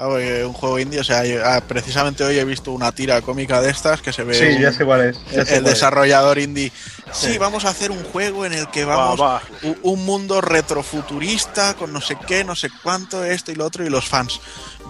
Ah, 0.02 0.08
un 0.46 0.54
juego 0.54 0.78
indie, 0.78 0.98
o 0.98 1.04
sea, 1.04 1.26
yo- 1.26 1.44
ah, 1.44 1.60
precisamente 1.60 2.24
hoy 2.24 2.38
he 2.38 2.44
visto 2.46 2.72
una 2.72 2.90
tira 2.90 3.20
cómica 3.20 3.60
de 3.60 3.70
estas 3.70 4.00
que 4.00 4.14
se 4.14 4.24
ve 4.24 4.32
Sí, 4.34 4.56
un- 4.56 4.62
ya 4.62 4.72
sé 4.72 4.82
cuál 4.86 5.02
es. 5.10 5.16
ya 5.26 5.32
sé 5.32 5.38
el 5.40 5.46
cuál 5.46 5.56
es. 5.58 5.64
desarrollador 5.64 6.38
indie. 6.38 6.72
Sí, 7.12 7.36
vamos 7.36 7.66
a 7.66 7.68
hacer 7.68 7.90
un 7.90 8.02
juego 8.04 8.46
en 8.46 8.54
el 8.54 8.70
que 8.70 8.86
vamos 8.86 9.20
Va, 9.20 9.34
va. 9.34 9.42
u- 9.62 9.76
un 9.92 10.06
mundo 10.06 10.40
retrofuturista 10.40 11.74
con 11.74 11.92
no 11.92 12.00
sé 12.00 12.16
qué, 12.26 12.44
no 12.44 12.56
sé 12.56 12.70
cuánto, 12.82 13.24
esto 13.24 13.52
y 13.52 13.56
lo 13.56 13.66
otro 13.66 13.84
y 13.84 13.90
los 13.90 14.08
fans. 14.08 14.40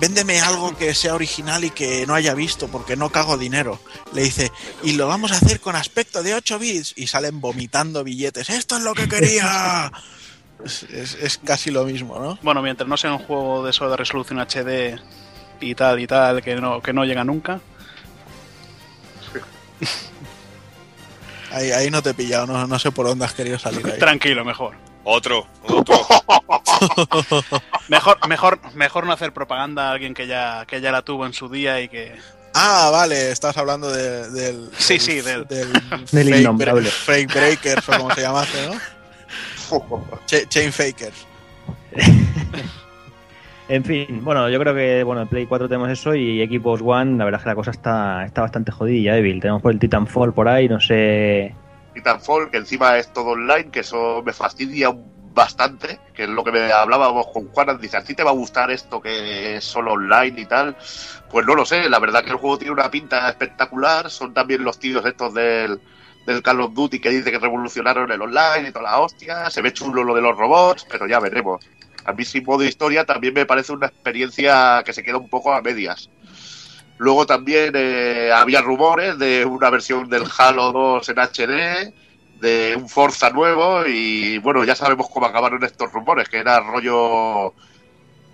Véndeme 0.00 0.40
algo 0.40 0.76
que 0.76 0.94
sea 0.94 1.14
original 1.14 1.64
y 1.64 1.70
que 1.70 2.06
no 2.06 2.14
haya 2.14 2.32
visto 2.34 2.68
porque 2.68 2.94
no 2.96 3.10
cago 3.10 3.36
dinero. 3.36 3.80
Le 4.12 4.22
dice, 4.22 4.52
y 4.84 4.92
lo 4.92 5.08
vamos 5.08 5.32
a 5.32 5.36
hacer 5.36 5.58
con 5.60 5.74
aspecto 5.74 6.22
de 6.22 6.34
8 6.34 6.58
bits 6.60 6.92
y 6.96 7.08
salen 7.08 7.40
vomitando 7.40 8.04
billetes. 8.04 8.48
Esto 8.48 8.76
es 8.76 8.82
lo 8.82 8.94
que 8.94 9.08
quería. 9.08 9.90
es, 10.64 10.82
es- 10.84 11.14
es 11.14 11.38
casi 11.38 11.70
lo 11.70 11.84
mismo, 11.84 12.18
¿no? 12.18 12.38
Bueno, 12.42 12.62
mientras 12.62 12.88
no 12.88 12.96
sea 12.96 13.12
un 13.12 13.18
juego 13.18 13.64
de 13.64 13.70
eso 13.70 13.88
de 13.90 13.96
resolución 13.96 14.38
HD 14.40 14.98
y 15.60 15.74
tal 15.74 16.00
y 16.00 16.06
tal, 16.06 16.42
que 16.42 16.56
no, 16.56 16.80
que 16.80 16.92
no 16.92 17.04
llega 17.04 17.24
nunca. 17.24 17.60
Ahí, 21.52 21.72
ahí 21.72 21.90
no 21.90 22.00
te 22.00 22.10
he 22.10 22.14
pillado, 22.14 22.46
no, 22.46 22.64
no 22.68 22.78
sé 22.78 22.92
por 22.92 23.06
dónde 23.06 23.24
has 23.24 23.34
querido 23.34 23.58
salir 23.58 23.84
ahí. 23.84 23.98
Tranquilo, 23.98 24.44
mejor. 24.44 24.76
Otro, 25.02 25.46
otro. 25.64 25.96
Mejor, 27.88 28.28
mejor, 28.28 28.60
mejor 28.74 29.04
no 29.06 29.12
hacer 29.12 29.32
propaganda 29.32 29.88
a 29.88 29.92
alguien 29.92 30.14
que 30.14 30.26
ya, 30.28 30.64
que 30.66 30.80
ya 30.80 30.92
la 30.92 31.02
tuvo 31.02 31.26
en 31.26 31.32
su 31.32 31.48
día 31.48 31.80
y 31.80 31.88
que. 31.88 32.16
Ah, 32.54 32.88
vale, 32.92 33.32
estás 33.32 33.56
hablando 33.56 33.90
de- 33.90 34.30
del. 34.30 34.70
Sí, 34.78 34.94
del- 34.94 35.00
sí, 35.00 35.20
del- 35.22 35.44
del 35.46 35.72
Del 36.12 36.86
fake, 36.86 36.90
fake 36.90 37.34
Breakers 37.34 37.88
o 37.88 37.92
como 37.98 38.14
se 38.14 38.20
llamase, 38.22 38.68
¿no? 38.68 38.74
Cha- 40.26 40.46
chain 40.48 40.72
Fakers. 40.72 41.26
En 43.68 43.84
fin, 43.84 44.24
bueno, 44.24 44.48
yo 44.48 44.58
creo 44.58 44.74
que 44.74 45.04
bueno, 45.04 45.22
en 45.22 45.28
Play 45.28 45.46
4 45.46 45.68
tenemos 45.68 45.88
eso 45.90 46.12
y 46.12 46.44
Xbox 46.44 46.82
One, 46.84 47.16
la 47.16 47.24
verdad 47.24 47.38
es 47.38 47.44
que 47.44 47.50
la 47.50 47.54
cosa 47.54 47.70
está, 47.70 48.24
está 48.24 48.40
bastante 48.42 48.72
jodida, 48.72 49.16
Evil. 49.16 49.40
Tenemos 49.40 49.62
por 49.62 49.70
el 49.70 49.78
Titanfall 49.78 50.34
por 50.34 50.48
ahí, 50.48 50.68
no 50.68 50.80
sé. 50.80 51.54
Titanfall, 51.94 52.50
que 52.50 52.56
encima 52.56 52.98
es 52.98 53.12
todo 53.12 53.28
online, 53.28 53.70
que 53.70 53.80
eso 53.80 54.24
me 54.26 54.32
fastidia 54.32 54.92
bastante, 55.32 56.00
que 56.12 56.24
es 56.24 56.28
lo 56.28 56.42
que 56.42 56.50
me 56.50 56.72
hablábamos 56.72 57.28
con 57.28 57.46
Juan, 57.50 57.78
dice, 57.80 57.96
¿a 57.96 58.02
ti 58.02 58.14
te 58.14 58.24
va 58.24 58.30
a 58.30 58.34
gustar 58.34 58.72
esto 58.72 59.00
que 59.00 59.54
es 59.54 59.64
solo 59.64 59.92
online 59.92 60.40
y 60.40 60.46
tal? 60.46 60.76
Pues 61.30 61.46
no 61.46 61.54
lo 61.54 61.64
sé, 61.64 61.88
la 61.88 62.00
verdad 62.00 62.24
que 62.24 62.30
el 62.30 62.38
juego 62.38 62.58
tiene 62.58 62.72
una 62.72 62.90
pinta 62.90 63.28
espectacular, 63.28 64.10
son 64.10 64.34
también 64.34 64.64
los 64.64 64.80
tíos 64.80 65.06
estos 65.06 65.32
del, 65.32 65.80
del 66.26 66.42
Call 66.42 66.60
of 66.60 66.74
Duty 66.74 67.00
que 67.00 67.10
dice 67.10 67.30
que 67.30 67.38
revolucionaron 67.38 68.10
el 68.10 68.22
online 68.22 68.68
y 68.68 68.72
toda 68.72 68.90
la 68.90 69.00
hostia, 69.00 69.50
se 69.50 69.62
ve 69.62 69.72
chulo 69.72 70.04
lo 70.04 70.14
de 70.14 70.22
los 70.22 70.36
robots, 70.36 70.86
pero 70.88 71.06
ya 71.06 71.20
veremos. 71.20 71.64
A 72.04 72.12
mí 72.12 72.24
sin 72.24 72.44
modo 72.44 72.64
historia 72.64 73.04
también 73.04 73.34
me 73.34 73.46
parece 73.46 73.72
una 73.72 73.86
experiencia 73.86 74.82
que 74.84 74.92
se 74.92 75.02
queda 75.02 75.18
un 75.18 75.28
poco 75.28 75.52
a 75.52 75.60
medias. 75.60 76.10
Luego 76.98 77.26
también 77.26 77.72
eh, 77.74 78.30
había 78.34 78.60
rumores 78.60 79.18
de 79.18 79.44
una 79.44 79.70
versión 79.70 80.08
del 80.08 80.24
Halo 80.36 80.72
2 80.72 81.08
en 81.08 81.18
HD, 81.18 81.94
de 82.40 82.76
un 82.76 82.88
Forza 82.88 83.30
nuevo 83.30 83.86
y 83.86 84.38
bueno, 84.38 84.64
ya 84.64 84.74
sabemos 84.74 85.08
cómo 85.10 85.26
acabaron 85.26 85.62
estos 85.64 85.92
rumores, 85.92 86.28
que 86.28 86.38
era 86.38 86.60
rollo 86.60 87.54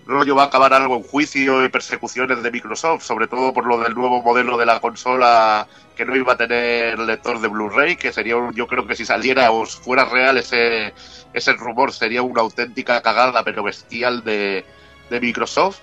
rollo 0.07 0.35
va 0.35 0.43
a 0.43 0.45
acabar 0.47 0.73
algo 0.73 0.95
en 0.95 1.03
juicio 1.03 1.63
y 1.63 1.69
persecuciones 1.69 2.41
de 2.41 2.51
Microsoft, 2.51 3.03
sobre 3.03 3.27
todo 3.27 3.53
por 3.53 3.65
lo 3.65 3.79
del 3.79 3.93
nuevo 3.93 4.21
modelo 4.21 4.57
de 4.57 4.65
la 4.65 4.79
consola 4.79 5.67
que 5.95 6.05
no 6.05 6.15
iba 6.15 6.33
a 6.33 6.37
tener 6.37 6.97
lector 6.99 7.39
de 7.41 7.47
Blu-ray, 7.47 7.95
que 7.97 8.13
sería 8.13 8.37
un- 8.37 8.53
yo 8.53 8.67
creo 8.67 8.85
que 8.87 8.95
si 8.95 9.05
saliera 9.05 9.51
o 9.51 9.65
fuera 9.65 10.05
real 10.05 10.37
ese 10.37 10.93
ese 11.33 11.53
rumor 11.53 11.91
sería 11.93 12.21
una 12.21 12.41
auténtica 12.41 13.01
cagada 13.01 13.43
pero 13.43 13.63
bestial 13.63 14.23
de, 14.23 14.65
de 15.09 15.19
Microsoft. 15.21 15.79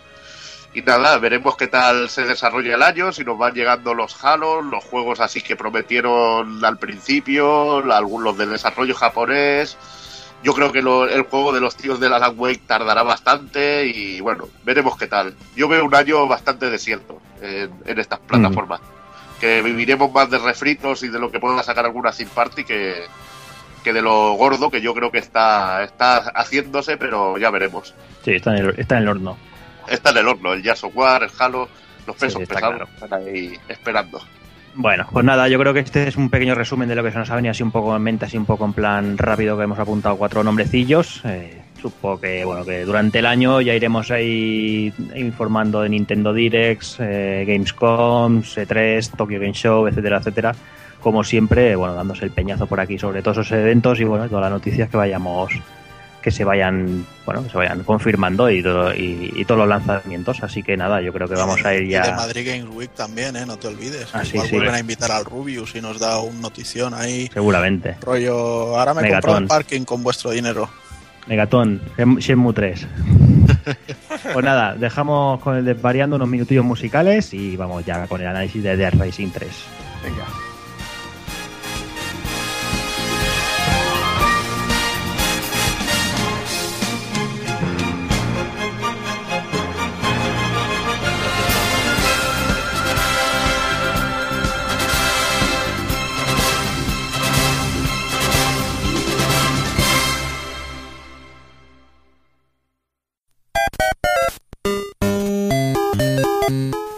Y 0.72 0.82
nada, 0.82 1.18
veremos 1.18 1.56
qué 1.56 1.68
tal 1.68 2.10
se 2.10 2.24
desarrolla 2.24 2.74
el 2.74 2.82
año, 2.82 3.12
si 3.12 3.22
nos 3.24 3.38
van 3.38 3.54
llegando 3.54 3.94
los 3.94 4.24
Halo, 4.24 4.60
los 4.60 4.82
juegos 4.82 5.20
así 5.20 5.40
que 5.40 5.54
prometieron 5.54 6.64
al 6.64 6.78
principio, 6.78 7.76
algunos 7.92 8.36
del 8.36 8.50
desarrollo 8.50 8.94
japonés. 8.96 9.76
Yo 10.44 10.52
creo 10.54 10.70
que 10.70 10.82
lo- 10.82 11.08
el 11.08 11.22
juego 11.22 11.52
de 11.52 11.60
los 11.60 11.74
tíos 11.74 11.98
de 11.98 12.08
la 12.08 12.16
Alan 12.16 12.34
Wake 12.38 12.60
tardará 12.66 13.02
bastante 13.02 13.86
y 13.86 14.20
bueno, 14.20 14.46
veremos 14.62 14.96
qué 14.96 15.06
tal. 15.08 15.34
Yo 15.56 15.66
veo 15.68 15.84
un 15.84 15.94
año 15.94 16.26
bastante 16.28 16.70
desierto 16.70 17.20
en, 17.42 17.72
en 17.86 17.98
estas 17.98 18.20
plataformas. 18.20 18.80
Que 19.40 19.62
viviremos 19.62 20.12
más 20.12 20.30
de 20.30 20.38
refritos 20.38 21.02
y 21.02 21.08
de 21.08 21.18
lo 21.18 21.30
que 21.32 21.40
pueda 21.40 21.62
sacar 21.62 21.86
alguna 21.86 22.12
third 22.12 22.28
party 22.28 22.64
que, 22.64 22.94
que 23.82 23.92
de 23.92 24.00
lo 24.02 24.34
gordo 24.34 24.70
que 24.70 24.80
yo 24.80 24.94
creo 24.94 25.10
que 25.10 25.18
está, 25.18 25.82
está 25.82 26.18
haciéndose, 26.34 26.96
pero 26.98 27.36
ya 27.38 27.50
veremos. 27.50 27.94
Sí, 28.24 28.32
está 28.32 28.56
en 28.56 28.66
el, 28.66 28.74
está 28.78 28.96
en 28.98 29.02
el 29.04 29.08
horno. 29.08 29.36
Está 29.88 30.10
en 30.10 30.18
el 30.18 30.28
horno, 30.28 30.52
el 30.52 30.62
Jazz 30.62 30.84
of 30.84 30.94
War, 30.96 31.22
el 31.24 31.30
Halo, 31.38 31.68
los 32.06 32.16
pesos 32.16 32.40
Sí, 32.40 32.46
pesados 32.46 32.76
claro. 32.76 32.88
están 33.02 33.12
ahí 33.14 33.58
esperando. 33.68 34.20
Bueno, 34.76 35.06
pues 35.12 35.24
nada, 35.24 35.48
yo 35.48 35.58
creo 35.58 35.72
que 35.72 35.80
este 35.80 36.08
es 36.08 36.16
un 36.16 36.30
pequeño 36.30 36.54
resumen 36.54 36.88
de 36.88 36.96
lo 36.96 37.04
que 37.04 37.12
se 37.12 37.18
nos 37.18 37.30
ha 37.30 37.36
venido 37.36 37.52
así 37.52 37.62
un 37.62 37.70
poco 37.70 37.94
en 37.94 38.02
mente, 38.02 38.24
así 38.24 38.36
un 38.36 38.44
poco 38.44 38.64
en 38.64 38.72
plan 38.72 39.16
rápido, 39.16 39.56
que 39.56 39.64
hemos 39.64 39.78
apuntado 39.78 40.16
cuatro 40.16 40.42
nombrecillos. 40.42 41.22
Eh, 41.24 41.62
supongo 41.80 42.20
que, 42.20 42.44
bueno, 42.44 42.64
que 42.64 42.84
durante 42.84 43.20
el 43.20 43.26
año 43.26 43.60
ya 43.60 43.74
iremos 43.74 44.10
ahí 44.10 44.92
informando 45.14 45.80
de 45.82 45.90
Nintendo 45.90 46.32
Directs, 46.32 46.96
eh, 46.98 47.44
Gamescom, 47.46 48.42
E3, 48.42 49.10
Tokyo 49.16 49.38
Game 49.38 49.52
Show, 49.52 49.86
etcétera, 49.86 50.18
etcétera. 50.18 50.54
Como 51.00 51.22
siempre, 51.22 51.76
bueno, 51.76 51.94
dándose 51.94 52.24
el 52.24 52.32
peñazo 52.32 52.66
por 52.66 52.80
aquí 52.80 52.98
sobre 52.98 53.22
todos 53.22 53.38
esos 53.38 53.52
eventos 53.52 54.00
y 54.00 54.04
bueno, 54.04 54.28
todas 54.28 54.42
las 54.42 54.50
noticias 54.50 54.88
que 54.88 54.96
vayamos 54.96 55.52
que 56.24 56.30
se 56.30 56.42
vayan 56.42 57.06
bueno 57.26 57.44
que 57.44 57.50
se 57.50 57.58
vayan 57.58 57.84
confirmando 57.84 58.50
y, 58.50 58.62
todo- 58.62 58.94
y, 58.94 59.30
y 59.36 59.44
todos 59.44 59.58
los 59.60 59.68
lanzamientos 59.68 60.42
así 60.42 60.62
que 60.62 60.74
nada 60.76 61.00
yo 61.02 61.12
creo 61.12 61.28
que 61.28 61.34
vamos 61.34 61.62
a 61.64 61.74
ir 61.74 61.82
Y 61.82 61.86
de 61.88 61.90
ya 61.92 62.16
Madrid 62.16 62.48
Games 62.48 62.74
Week 62.74 62.90
también, 62.94 63.36
¿eh? 63.36 63.44
No 63.46 63.58
te 63.58 63.68
olvides. 63.68 64.08
Ah, 64.14 64.24
sí, 64.24 64.30
Igual 64.32 64.48
sí. 64.48 64.54
vuelven 64.56 64.74
a 64.74 64.78
invitar 64.80 65.12
al 65.12 65.24
Rubius 65.26 65.74
y 65.76 65.82
nos 65.82 66.00
da 66.00 66.18
un 66.20 66.40
notición 66.40 66.94
ahí. 66.94 67.28
seguramente 67.32 67.96
Rollo, 68.00 68.76
ahora 68.78 68.94
me 68.94 69.02
Megatón. 69.02 69.20
comprado 69.20 69.38
el 69.42 69.46
parking 69.48 69.84
con 69.84 70.02
vuestro 70.02 70.30
dinero. 70.30 70.68
Megatón, 71.26 71.80
Shen- 71.96 72.18
Shenmue 72.18 72.52
3. 72.54 72.86
pues 74.32 74.44
nada, 74.44 74.74
dejamos 74.74 75.40
con 75.40 75.56
el 75.56 75.64
desvariando 75.64 76.16
unos 76.16 76.28
minutillos 76.28 76.64
musicales 76.64 77.32
y 77.34 77.56
vamos 77.56 77.84
ya 77.84 78.06
con 78.06 78.20
el 78.20 78.26
análisis 78.26 78.62
de 78.62 78.76
Dead 78.76 78.94
Racing 78.98 79.28
3. 79.30 79.48
Venga. 80.02 80.24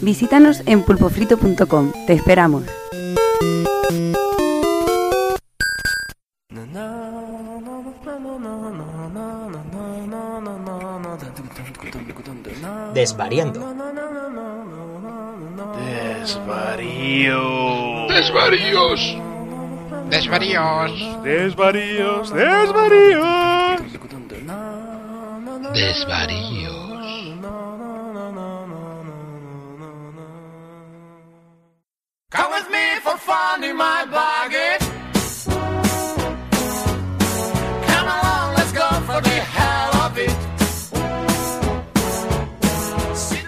Visítanos 0.07 0.63
en 0.67 0.85
pulpofrito.com. 0.85 1.93
Te 2.07 2.13
esperamos. 2.13 2.63
Desvariando. 12.95 13.61
Desvarío. 16.23 18.07
Desvaríos. 18.07 19.19
Desvaríos. 20.09 21.23
Desvaríos. 21.25 22.33
Desvaríos. 22.33 23.83
Desvaríos. 25.75 26.86
Come 32.37 32.53
with 32.53 32.69
me 32.71 33.01
for 33.03 33.19
fun 33.19 33.61
my 33.77 34.05
it. 34.51 34.97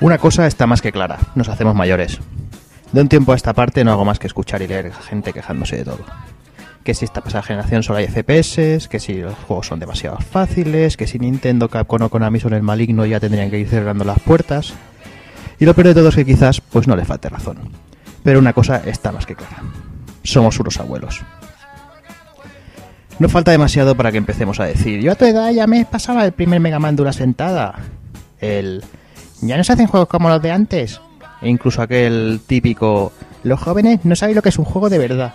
Una 0.01 0.16
cosa 0.19 0.47
está 0.47 0.66
más 0.69 0.81
que 0.81 0.93
clara, 0.93 1.19
nos 1.35 1.48
hacemos 1.48 1.74
mayores. 1.74 2.20
De 2.93 3.01
un 3.01 3.09
tiempo 3.09 3.32
a 3.32 3.36
esta 3.36 3.52
parte 3.52 3.82
no 3.82 3.90
hago 3.90 4.05
más 4.05 4.20
que 4.20 4.28
escuchar 4.28 4.62
y 4.62 4.69
leer 4.69 4.93
gente 4.93 5.32
quejándose 5.32 5.77
de 5.77 5.85
todo. 5.85 6.05
Que 6.85 6.94
si 6.94 7.05
esta 7.05 7.20
pasada 7.20 7.43
generación 7.43 7.82
solo 7.82 7.98
hay 7.98 8.06
FPS, 8.06 8.89
que 8.89 9.01
si 9.01 9.15
los 9.15 9.35
juegos 9.35 9.66
son 9.66 9.81
demasiado 9.81 10.19
fáciles, 10.19 10.97
que 10.97 11.09
si 11.09 11.19
Nintendo, 11.19 11.69
Capcom 11.69 12.02
o 12.02 12.09
Konami 12.09 12.39
son 12.39 12.55
el 12.55 12.62
maligno 12.62 13.06
ya 13.06 13.19
tendrían 13.19 13.51
que 13.51 13.59
ir 13.59 13.69
cerrando 13.69 14.05
las 14.05 14.20
puertas. 14.20 14.73
Y 15.59 15.65
lo 15.65 15.74
peor 15.74 15.89
de 15.89 15.94
todo 15.94 16.10
es 16.10 16.15
que 16.15 16.24
quizás 16.24 16.60
pues 16.60 16.86
no 16.86 16.94
les 16.94 17.06
falte 17.06 17.28
razón. 17.28 17.59
Pero 18.23 18.39
una 18.39 18.53
cosa 18.53 18.82
está 18.85 19.12
más 19.12 19.27
que 19.27 19.35
clara. 19.35 19.62
Somos 20.23 20.59
unos 20.61 20.78
abuelos. 20.78 21.23
No 23.19 23.28
falta 23.28 23.51
demasiado 23.51 23.97
para 23.97 24.12
que 24.12 24.19
empecemos 24.19 24.61
a 24.61 24.65
decir, 24.66 25.01
yo 25.01 25.12
a 25.12 25.15
tu 25.16 25.24
edad 25.24 25.51
ya 25.51 25.66
me 25.66 25.85
pasaba 25.85 26.24
el 26.24 26.32
primer 26.32 26.61
Mega 26.61 26.78
Man 26.78 26.95
de 26.97 27.03
una 27.03 27.12
sentada. 27.12 27.74
El... 28.40 28.85
Ya 29.40 29.57
no 29.57 29.65
se 29.65 29.73
hacen 29.73 29.86
juegos 29.89 30.09
como 30.09 30.28
los 30.28 30.40
de 30.43 30.51
antes. 30.53 31.01
E 31.43 31.49
incluso 31.49 31.82
aquel 31.82 32.40
típico, 32.47 33.12
los 33.43 33.61
jóvenes 33.61 34.01
no 34.05 34.15
sabéis 34.16 34.36
lo 34.36 34.43
que 34.43 34.49
es 34.51 34.59
un 34.59 34.65
juego 34.65 34.89
de 34.89 34.99
verdad. 34.99 35.32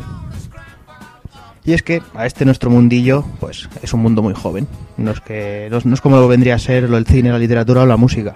Y 1.65 1.71
es 1.73 1.81
que 1.83 2.01
a 2.13 2.25
este 2.25 2.43
nuestro 2.45 2.69
mundillo, 2.69 3.23
pues 3.39 3.69
es 3.81 3.93
un 3.93 4.01
mundo 4.01 4.21
muy 4.21 4.33
joven. 4.33 4.67
No 4.97 5.11
es, 5.11 5.21
que, 5.21 5.69
no, 5.71 5.77
es- 5.77 6.01
como 6.01 6.17
lo 6.17 6.27
vendría 6.27 6.55
a 6.55 6.59
ser 6.59 6.89
lo 6.89 6.97
el 6.97 7.05
cine, 7.05 7.31
la 7.31 7.39
literatura 7.39 7.81
o 7.83 7.85
la 7.85 7.95
música. 7.97 8.35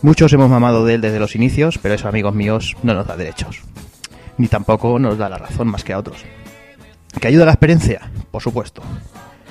Muchos 0.00 0.32
hemos 0.32 0.48
mamado 0.48 0.84
de 0.84 0.94
él 0.94 1.00
desde 1.00 1.18
los 1.18 1.34
inicios, 1.34 1.78
pero 1.78 1.94
eso, 1.94 2.08
amigos 2.08 2.32
míos, 2.32 2.76
no 2.84 2.94
nos 2.94 3.06
da 3.06 3.16
derechos. 3.16 3.62
Ni 4.36 4.46
tampoco 4.46 4.98
nos 5.00 5.18
da 5.18 5.28
la 5.28 5.38
razón 5.38 5.66
más 5.66 5.82
que 5.82 5.92
a 5.92 5.98
otros. 5.98 6.24
¿Que 7.20 7.26
ayuda 7.26 7.44
la 7.44 7.52
experiencia? 7.52 8.08
Por 8.30 8.40
supuesto. 8.40 8.80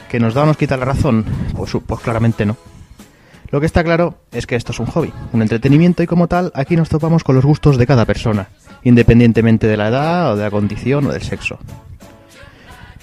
¿Que 0.09 0.21
nos 0.21 0.33
da 0.33 0.43
o 0.43 0.45
nos 0.45 0.55
quita 0.55 0.77
la 0.77 0.85
razón? 0.85 1.25
Pues, 1.53 1.75
pues 1.85 1.99
claramente 1.99 2.45
no. 2.45 2.55
Lo 3.49 3.59
que 3.59 3.65
está 3.65 3.83
claro 3.83 4.19
es 4.31 4.47
que 4.47 4.55
esto 4.55 4.71
es 4.71 4.79
un 4.79 4.85
hobby, 4.85 5.11
un 5.33 5.41
entretenimiento 5.41 6.01
y 6.01 6.07
como 6.07 6.27
tal 6.27 6.51
aquí 6.55 6.77
nos 6.77 6.89
topamos 6.89 7.25
con 7.25 7.35
los 7.35 7.45
gustos 7.45 7.77
de 7.77 7.87
cada 7.87 8.05
persona, 8.05 8.49
independientemente 8.83 9.67
de 9.67 9.77
la 9.77 9.89
edad 9.89 10.31
o 10.31 10.35
de 10.37 10.43
la 10.43 10.51
condición 10.51 11.07
o 11.07 11.11
del 11.11 11.23
sexo. 11.23 11.57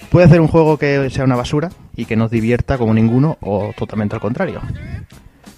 Puede 0.09 0.25
hacer 0.25 0.41
un 0.41 0.47
juego 0.47 0.77
que 0.77 1.09
sea 1.11 1.25
una 1.25 1.35
basura 1.35 1.69
y 1.95 2.05
que 2.05 2.15
nos 2.15 2.31
divierta 2.31 2.77
como 2.77 2.93
ninguno 2.93 3.37
o 3.41 3.71
totalmente 3.75 4.15
al 4.15 4.21
contrario. 4.21 4.61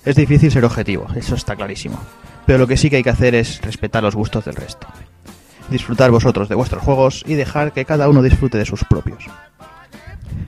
Es 0.07 0.15
difícil 0.15 0.49
ser 0.49 0.63
objetivo, 0.63 1.05
eso 1.17 1.35
está 1.35 1.57
clarísimo. 1.57 1.99
Pero 2.45 2.59
lo 2.59 2.65
que 2.65 2.77
sí 2.77 2.89
que 2.89 2.95
hay 2.95 3.03
que 3.03 3.09
hacer 3.09 3.35
es 3.35 3.61
respetar 3.61 4.01
los 4.01 4.15
gustos 4.15 4.45
del 4.45 4.55
resto. 4.55 4.87
Disfrutar 5.69 6.11
vosotros 6.11 6.47
de 6.47 6.55
vuestros 6.55 6.81
juegos 6.81 7.25
y 7.27 7.33
dejar 7.33 7.73
que 7.73 7.83
cada 7.83 8.07
uno 8.07 8.23
disfrute 8.23 8.57
de 8.57 8.63
sus 8.63 8.85
propios. 8.85 9.25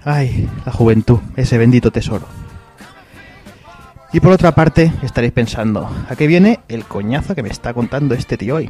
Ay, 0.05 0.47
la 0.65 0.71
juventud, 0.71 1.19
ese 1.35 1.57
bendito 1.57 1.91
tesoro. 1.91 2.25
Y 4.13 4.21
por 4.21 4.31
otra 4.31 4.55
parte, 4.55 4.93
estaréis 5.01 5.33
pensando, 5.33 5.89
¿a 6.09 6.15
qué 6.15 6.25
viene 6.25 6.61
el 6.69 6.85
coñazo 6.85 7.35
que 7.35 7.43
me 7.43 7.49
está 7.49 7.73
contando 7.73 8.15
este 8.15 8.37
tío 8.37 8.55
hoy? 8.55 8.69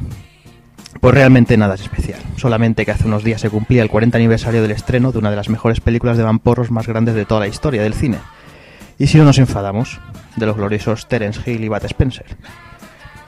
Pues 0.99 1.13
realmente 1.13 1.55
nada 1.55 1.75
es 1.75 1.81
especial, 1.81 2.19
solamente 2.35 2.83
que 2.83 2.91
hace 2.91 3.05
unos 3.05 3.23
días 3.23 3.41
se 3.41 3.51
cumplía 3.51 3.83
el 3.83 3.91
40 3.91 4.17
aniversario 4.17 4.63
del 4.63 4.71
estreno 4.71 5.11
de 5.11 5.19
una 5.19 5.29
de 5.29 5.35
las 5.35 5.49
mejores 5.49 5.81
películas 5.81 6.17
de 6.17 6.23
vamporros 6.23 6.71
más 6.71 6.87
grandes 6.87 7.13
de 7.13 7.25
toda 7.25 7.41
la 7.41 7.47
historia 7.47 7.83
del 7.83 7.93
cine. 7.93 8.17
Y 8.99 9.07
si 9.07 9.17
no 9.17 9.23
nos 9.23 9.39
enfadamos, 9.39 9.99
de 10.35 10.45
los 10.45 10.57
gloriosos 10.57 11.07
Terence 11.07 11.49
Hill 11.49 11.63
y 11.63 11.69
Bat 11.69 11.85
Spencer. 11.85 12.26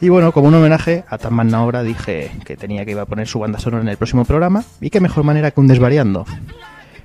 Y 0.01 0.09
bueno, 0.09 0.33
como 0.33 0.49
un 0.49 0.53
homenaje 0.53 1.05
a 1.07 1.17
tan 1.17 1.33
magna 1.33 1.63
obra 1.63 1.81
dije 1.81 2.31
que 2.43 2.57
tenía 2.57 2.83
que 2.83 2.91
iba 2.91 3.03
a 3.03 3.05
poner 3.05 3.27
su 3.27 3.39
banda 3.39 3.57
sonora 3.57 3.81
en 3.81 3.89
el 3.89 3.97
próximo 3.97 4.25
programa, 4.25 4.63
y 4.81 4.89
qué 4.89 4.99
mejor 4.99 5.23
manera 5.23 5.51
que 5.51 5.61
un 5.61 5.67
desvariando. 5.67 6.25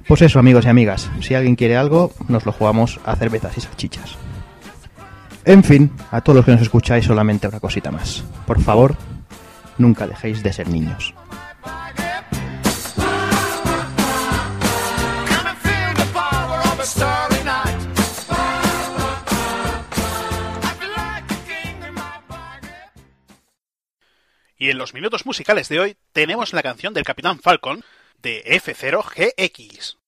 Pues 0.08 0.22
eso, 0.22 0.38
amigos 0.38 0.64
y 0.64 0.68
amigas, 0.68 1.10
si 1.20 1.34
alguien 1.34 1.56
quiere 1.56 1.76
algo, 1.76 2.12
nos 2.28 2.44
lo 2.44 2.52
jugamos 2.52 2.98
a 3.04 3.14
cervezas 3.16 3.56
y 3.56 3.60
salchichas. 3.60 4.16
En 5.44 5.62
fin, 5.62 5.92
a 6.10 6.20
todos 6.20 6.36
los 6.36 6.44
que 6.44 6.52
nos 6.52 6.62
escucháis 6.62 7.04
solamente 7.04 7.46
una 7.46 7.60
cosita 7.60 7.92
más. 7.92 8.24
Por 8.46 8.60
favor, 8.60 8.96
nunca 9.78 10.08
dejéis 10.08 10.42
de 10.42 10.52
ser 10.52 10.68
niños. 10.68 11.14
Y 24.58 24.70
en 24.70 24.78
los 24.78 24.94
minutos 24.94 25.26
musicales 25.26 25.68
de 25.68 25.80
hoy 25.80 25.96
tenemos 26.12 26.52
la 26.52 26.62
canción 26.62 26.94
del 26.94 27.04
Capitán 27.04 27.40
Falcon 27.40 27.84
de 28.22 28.42
F0GX. 28.44 29.98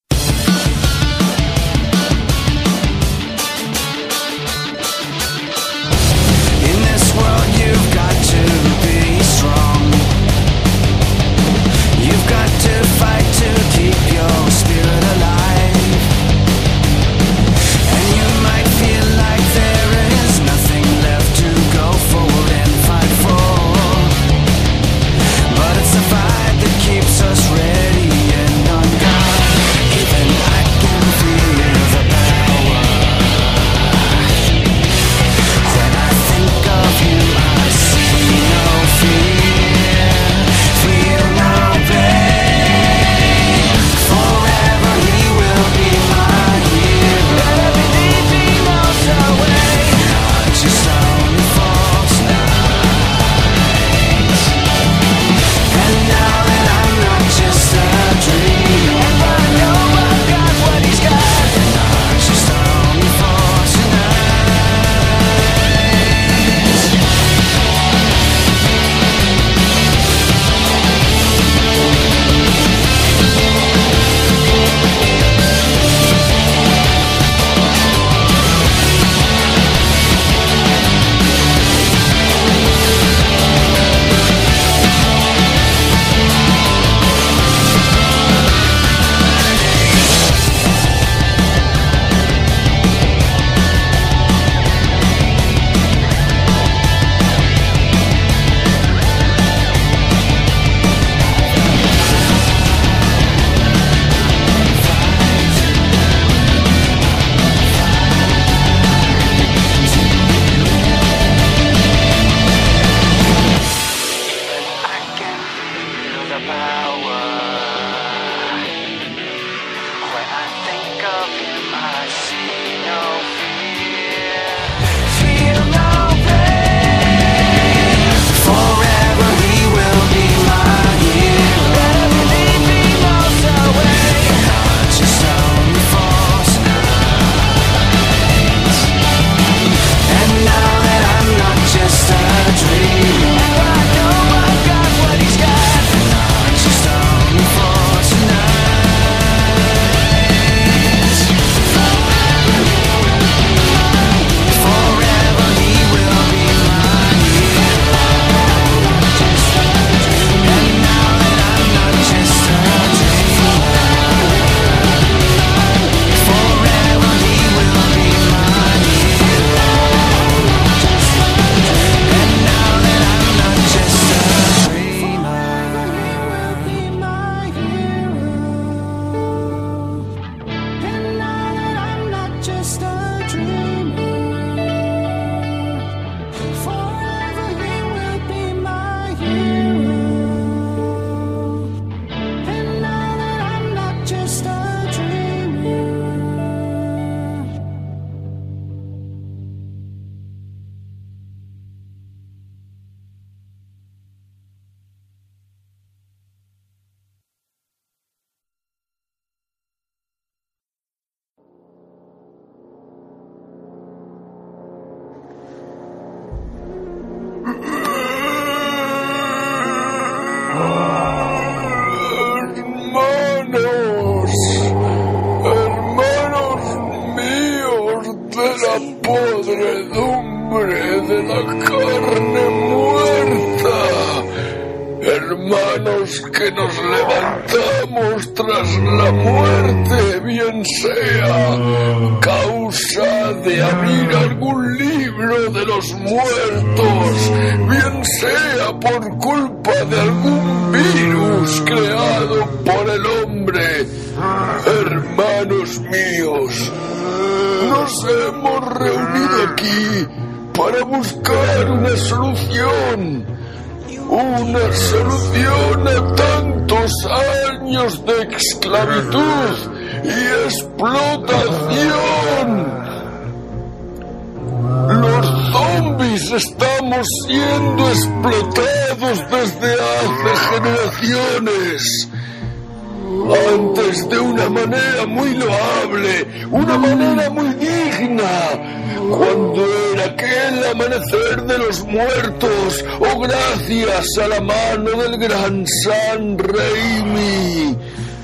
Gracias 293.77 294.19
a 294.19 294.29
la 294.29 294.41
mano 294.41 294.91
del 295.03 295.19
gran 295.19 295.67
San 295.67 296.39
Raimi. 296.39 297.77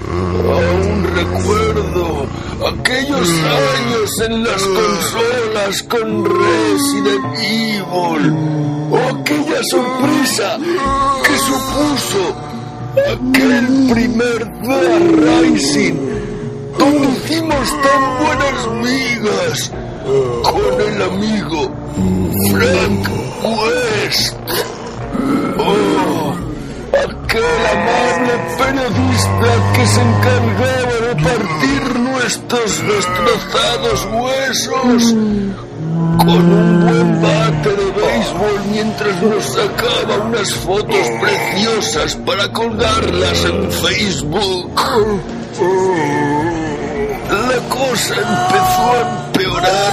Aún 0.09 1.05
recuerdo 1.15 2.27
aquellos 2.67 3.29
años 3.29 4.21
en 4.27 4.45
las 4.45 4.63
consolas 4.63 5.83
con 5.85 6.25
Resident 6.25 7.25
Evil, 7.39 8.33
o 8.91 8.97
aquella 8.97 9.63
sorpresa 9.65 10.59
que 11.25 11.39
supuso 11.39 12.35
aquel 13.13 13.67
primer 13.93 14.47
Dead 14.63 15.03
Rising, 15.43 15.95
donde 16.79 17.09
hicimos 17.09 17.69
tan 17.83 18.03
buenas 18.25 18.59
migas 18.83 19.73
con 20.43 20.81
el 20.81 21.03
amigo 21.03 21.73
Frank 22.51 23.09
West. 23.43 24.64
Oh, 27.35 27.41
aquel 27.41 27.67
amable 27.67 28.35
periodista 28.59 29.51
que 29.75 29.87
se 29.87 30.01
encargaba 30.01 30.97
de 31.09 31.15
partir 31.23 31.99
nuestros 31.99 32.83
destrozados 32.87 34.09
huesos 34.13 35.15
con 36.19 36.53
un 36.53 36.87
buen 36.87 37.23
bate 37.23 37.71
de 37.71 37.91
béisbol 37.91 38.61
mientras 38.71 39.23
nos 39.23 39.45
sacaba 39.47 40.25
unas 40.27 40.55
fotos 40.55 41.11
preciosas 41.21 42.15
para 42.25 42.53
colgarlas 42.53 43.45
en 43.45 43.73
Facebook. 43.73 44.81
La 47.31 47.59
cosa 47.69 48.15
empezó 48.15 48.93
a 48.93 49.27
empeorar 49.27 49.93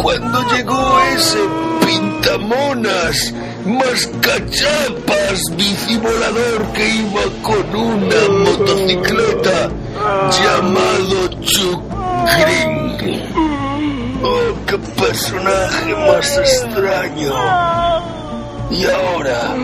cuando 0.00 0.42
llegó 0.54 1.00
ese 1.16 1.38
pintamonas, 1.84 3.34
mascachapas, 3.66 5.56
bicivolador 5.56 6.72
que 6.72 6.88
iba 6.88 7.22
con 7.42 7.76
una 7.76 8.28
motocicleta 8.44 9.70
llamado 10.30 11.28
Chuck 11.42 11.82
Green. 12.38 12.76
Oh, 14.22 14.54
qué 14.66 14.78
personaje 14.78 15.94
más 15.94 16.38
extraño. 16.38 17.34
Y 18.70 18.84
ahora, 18.84 19.54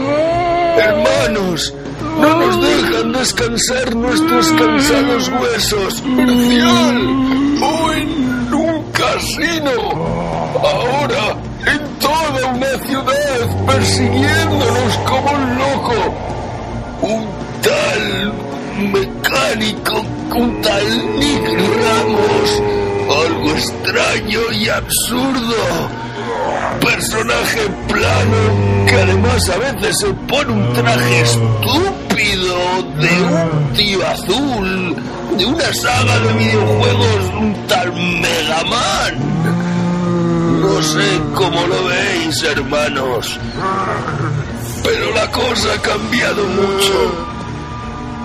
hermanos, 0.76 1.74
no 2.20 2.36
nos 2.36 2.62
dejan 2.62 3.12
descansar 3.12 3.96
nuestros 3.96 4.52
cansados 4.52 5.28
huesos. 5.28 6.02
¡Marcial! 6.04 7.58
¡O 7.62 7.92
en 7.92 8.54
un 8.54 8.92
casino! 8.92 9.70
Ahora, 10.62 11.36
persiguiéndonos 13.66 14.98
como 15.08 15.30
un 15.32 15.58
loco. 15.58 16.14
Un 17.02 17.26
tal 17.62 18.32
mecánico, 18.92 20.04
un 20.34 20.62
tal 20.62 21.18
Nick. 21.18 21.46
Algo 23.24 23.50
extraño 23.50 24.40
y 24.52 24.68
absurdo. 24.68 25.56
Personaje 26.80 27.60
plano 27.88 28.86
que 28.86 28.96
además 28.96 29.48
a 29.48 29.58
veces 29.58 29.98
se 29.98 30.06
pone 30.28 30.52
un 30.52 30.72
traje 30.72 31.20
estúpido 31.20 32.82
de 32.98 33.22
un 33.22 33.72
tío 33.74 34.06
azul, 34.06 34.96
de 35.38 35.46
una 35.46 35.74
saga 35.74 36.18
de 36.18 36.32
videojuegos, 36.32 37.34
un 37.40 37.66
tal 37.68 37.92
Mega 37.92 38.64
Man. 38.64 39.31
No 40.82 40.88
sé 40.88 41.20
cómo 41.36 41.64
lo 41.68 41.84
veis, 41.84 42.42
hermanos, 42.42 43.38
pero 44.82 45.14
la 45.14 45.30
cosa 45.30 45.74
ha 45.74 45.80
cambiado 45.80 46.44
mucho. 46.44 47.14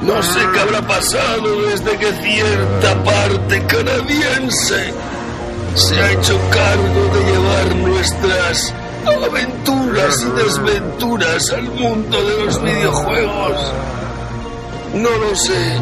No 0.02 0.24
sé 0.24 0.40
qué 0.52 0.60
habrá 0.62 0.82
pasado 0.82 1.62
desde 1.68 1.96
que 1.98 2.12
cierta 2.14 3.04
parte 3.04 3.64
canadiense 3.68 4.92
se 5.76 6.02
ha 6.02 6.12
hecho 6.14 6.40
cargo 6.50 7.14
de 7.14 7.32
llevar 7.32 7.76
nuestras 7.76 8.74
aventuras 9.06 10.24
y 10.24 10.44
desventuras 10.44 11.52
al 11.52 11.64
mundo 11.64 12.24
de 12.24 12.44
los 12.44 12.64
videojuegos. 12.64 13.74
No 14.96 15.12
lo 15.12 15.36
sé. 15.36 15.80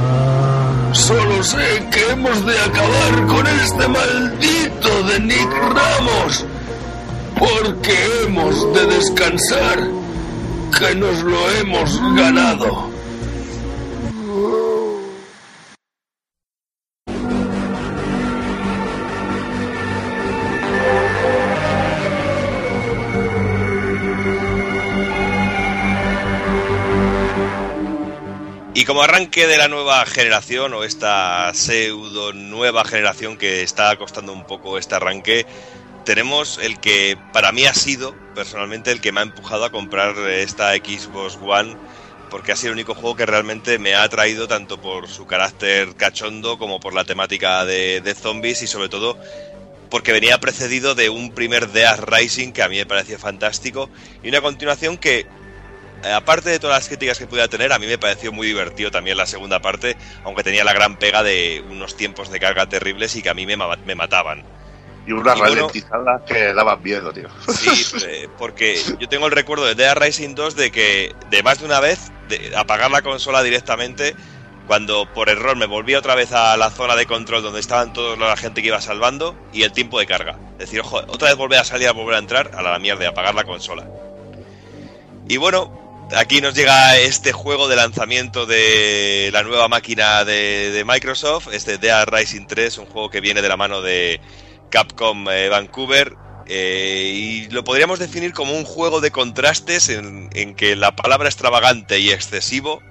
Solo 0.91 1.41
sé 1.41 1.87
que 1.89 2.11
hemos 2.11 2.45
de 2.45 2.59
acabar 2.59 3.27
con 3.27 3.47
este 3.47 3.87
maldito 3.87 5.03
de 5.03 5.19
Nick 5.21 5.51
Ramos. 5.53 6.45
Porque 7.37 8.23
hemos 8.23 8.73
de 8.73 8.85
descansar. 8.87 9.79
Que 10.77 10.95
nos 10.95 11.21
lo 11.23 11.51
hemos 11.51 11.99
ganado. 12.15 12.95
Y 28.77 28.83
como 28.83 29.01
arranque 29.03 29.47
de 29.47 29.57
la 29.57 29.69
nueva 29.69 30.05
generación 30.05 30.73
o 30.73 30.83
esta 30.83 31.53
pseudo 31.53 32.33
nueva 32.33 32.83
generación 32.83 33.37
que 33.37 33.63
está 33.63 33.95
costando 33.95 34.33
un 34.33 34.45
poco 34.45 34.77
este 34.77 34.95
arranque, 34.95 35.45
tenemos 36.05 36.59
el 36.61 36.79
que 36.79 37.17
para 37.33 37.51
mí 37.51 37.65
ha 37.65 37.73
sido 37.73 38.15
personalmente 38.35 38.91
el 38.91 39.01
que 39.01 39.11
me 39.11 39.19
ha 39.19 39.23
empujado 39.23 39.65
a 39.65 39.71
comprar 39.71 40.15
esta 40.29 40.73
Xbox 40.75 41.37
One 41.41 41.75
porque 42.29 42.51
ha 42.51 42.55
sido 42.55 42.69
el 42.69 42.75
único 42.75 42.93
juego 42.93 43.15
que 43.15 43.25
realmente 43.25 43.79
me 43.79 43.95
ha 43.95 44.03
atraído 44.03 44.47
tanto 44.47 44.79
por 44.79 45.07
su 45.07 45.25
carácter 45.25 45.95
cachondo 45.95 46.57
como 46.57 46.79
por 46.79 46.93
la 46.93 47.05
temática 47.05 47.65
de, 47.65 48.15
zombies 48.15 48.61
y 48.61 48.67
sobre 48.67 48.89
todo 48.89 49.17
porque 49.89 50.11
venía 50.11 50.39
precedido 50.39 50.95
de 50.95 51.09
un 51.09 51.31
primer 51.31 51.69
Death 51.69 51.99
Rising 51.99 52.51
que 52.51 52.61
a 52.61 52.69
mí 52.69 52.77
me 52.77 52.85
pareció 52.85 53.17
fantástico 53.17 53.89
y 54.23 54.29
una 54.29 54.41
continuación 54.41 54.97
que 54.97 55.25
eh, 56.03 56.11
aparte 56.11 56.51
de 56.51 56.59
todas 56.59 56.77
las 56.77 56.87
críticas 56.87 57.17
que 57.17 57.25
pudiera 57.25 57.47
tener, 57.47 57.73
a 57.73 57.79
mí 57.79 57.87
me 57.87 57.97
pareció 57.97 58.31
muy 58.31 58.47
divertido 58.47 58.91
también 58.91 59.17
la 59.17 59.25
segunda 59.25 59.61
parte, 59.61 59.97
aunque 60.23 60.43
tenía 60.43 60.63
la 60.63 60.73
gran 60.73 60.97
pega 60.97 61.23
de 61.23 61.63
unos 61.67 61.97
tiempos 61.97 62.29
de 62.29 62.39
carga 62.39 62.69
terribles 62.69 63.15
y 63.15 63.23
que 63.23 63.29
a 63.29 63.33
mí 63.33 63.45
me, 63.47 63.57
me 63.85 63.95
mataban. 63.95 64.43
Y 65.07 65.11
unas 65.11 65.37
Y 65.73 65.83
que 66.27 66.53
daban 66.53 66.81
miedo, 66.81 67.13
tío. 67.13 67.29
Sí, 67.47 67.97
eh, 68.07 68.27
porque 68.37 68.81
yo 68.99 69.07
tengo 69.07 69.27
el 69.27 69.31
recuerdo 69.31 69.65
de 69.65 69.75
Dead 69.75 69.95
Rising 69.95 70.33
2 70.33 70.55
de 70.55 70.71
que 70.71 71.15
de 71.29 71.43
más 71.43 71.59
de 71.59 71.65
una 71.65 71.79
vez 71.79 72.11
de 72.27 72.55
apagar 72.55 72.89
la 72.89 73.01
consola 73.01 73.43
directamente 73.43 74.15
cuando 74.65 75.05
por 75.13 75.29
error 75.29 75.55
me 75.55 75.67
volví 75.67 75.93
otra 75.93 76.15
vez 76.15 76.31
a 76.31 76.57
la 76.57 76.71
zona 76.71 76.95
de 76.95 77.05
control 77.05 77.43
donde 77.43 77.59
estaban 77.59 77.93
toda 77.93 78.17
la 78.17 78.35
gente 78.35 78.61
que 78.61 78.69
iba 78.69 78.81
salvando 78.81 79.35
y 79.53 79.61
el 79.61 79.71
tiempo 79.71 79.99
de 79.99 80.07
carga. 80.07 80.39
Es 80.53 80.65
decir, 80.69 80.79
ojo, 80.79 80.97
otra 81.07 81.29
vez 81.29 81.37
volver 81.37 81.59
a 81.59 81.63
salir 81.63 81.87
a 81.87 81.91
volver 81.91 82.15
a 82.15 82.19
entrar 82.19 82.51
a 82.55 82.63
la 82.63 82.79
mierda, 82.79 83.07
apagar 83.07 83.35
la 83.35 83.43
consola. 83.43 83.85
Y 85.27 85.37
bueno, 85.37 86.07
aquí 86.15 86.41
nos 86.41 86.55
llega 86.55 86.97
este 86.97 87.31
juego 87.31 87.67
de 87.67 87.75
lanzamiento 87.75 88.47
de 88.47 89.29
la 89.31 89.43
nueva 89.43 89.67
máquina 89.67 90.25
de, 90.25 90.71
de 90.71 90.83
Microsoft, 90.83 91.49
este 91.51 91.77
Dead 91.77 92.07
Rising 92.07 92.47
3, 92.47 92.79
un 92.79 92.85
juego 92.87 93.09
que 93.11 93.21
viene 93.21 93.43
de 93.43 93.49
la 93.49 93.57
mano 93.57 93.81
de 93.81 94.19
Capcom 94.69 95.29
eh, 95.29 95.49
Vancouver, 95.49 96.15
Eh, 96.47 97.11
y 97.15 97.49
lo 97.49 97.63
podríamos 97.63 97.97
definir 97.97 98.31
como 98.31 98.53
un 98.53 98.65
juego 98.65 99.01
de 99.01 99.09
contrastes 99.09 99.89
en, 99.89 100.29
en 100.33 100.53
que 100.53 100.75
la 100.75 100.95
palabra 100.95 101.27
extravagante 101.27 101.97
y 101.97 102.11
excesivo 102.11 102.83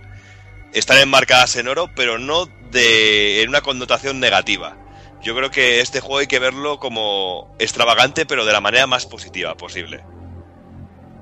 están 0.72 0.98
enmarcadas 0.98 1.54
en 1.54 1.68
oro, 1.68 1.88
pero 1.94 2.18
no 2.18 2.46
de, 2.72 3.42
en 3.42 3.50
una 3.50 3.60
connotación 3.60 4.18
negativa. 4.18 4.76
Yo 5.22 5.36
creo 5.36 5.52
que 5.52 5.78
este 5.80 6.00
juego 6.00 6.18
hay 6.18 6.26
que 6.26 6.40
verlo 6.40 6.80
como 6.80 7.54
extravagante, 7.60 8.26
pero 8.26 8.44
de 8.44 8.52
la 8.52 8.60
manera 8.60 8.88
más 8.88 9.06
positiva 9.06 9.54
posible. 9.56 10.02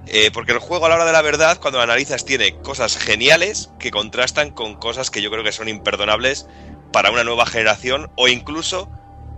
Eh, 0.06 0.30
porque 0.32 0.52
el 0.52 0.58
juego 0.58 0.86
a 0.86 0.88
la 0.88 0.94
hora 0.94 1.04
de 1.04 1.12
la 1.12 1.20
verdad, 1.20 1.60
cuando 1.60 1.80
lo 1.80 1.84
analizas, 1.84 2.24
tiene 2.24 2.56
cosas 2.62 2.96
geniales 2.96 3.68
que 3.78 3.90
contrastan 3.90 4.52
con 4.52 4.76
cosas 4.76 5.10
que 5.10 5.20
yo 5.20 5.30
creo 5.30 5.44
que 5.44 5.52
son 5.52 5.68
imperdonables 5.68 6.46
para 6.92 7.10
una 7.10 7.24
nueva 7.24 7.44
generación 7.44 8.10
o 8.16 8.26
incluso 8.26 8.88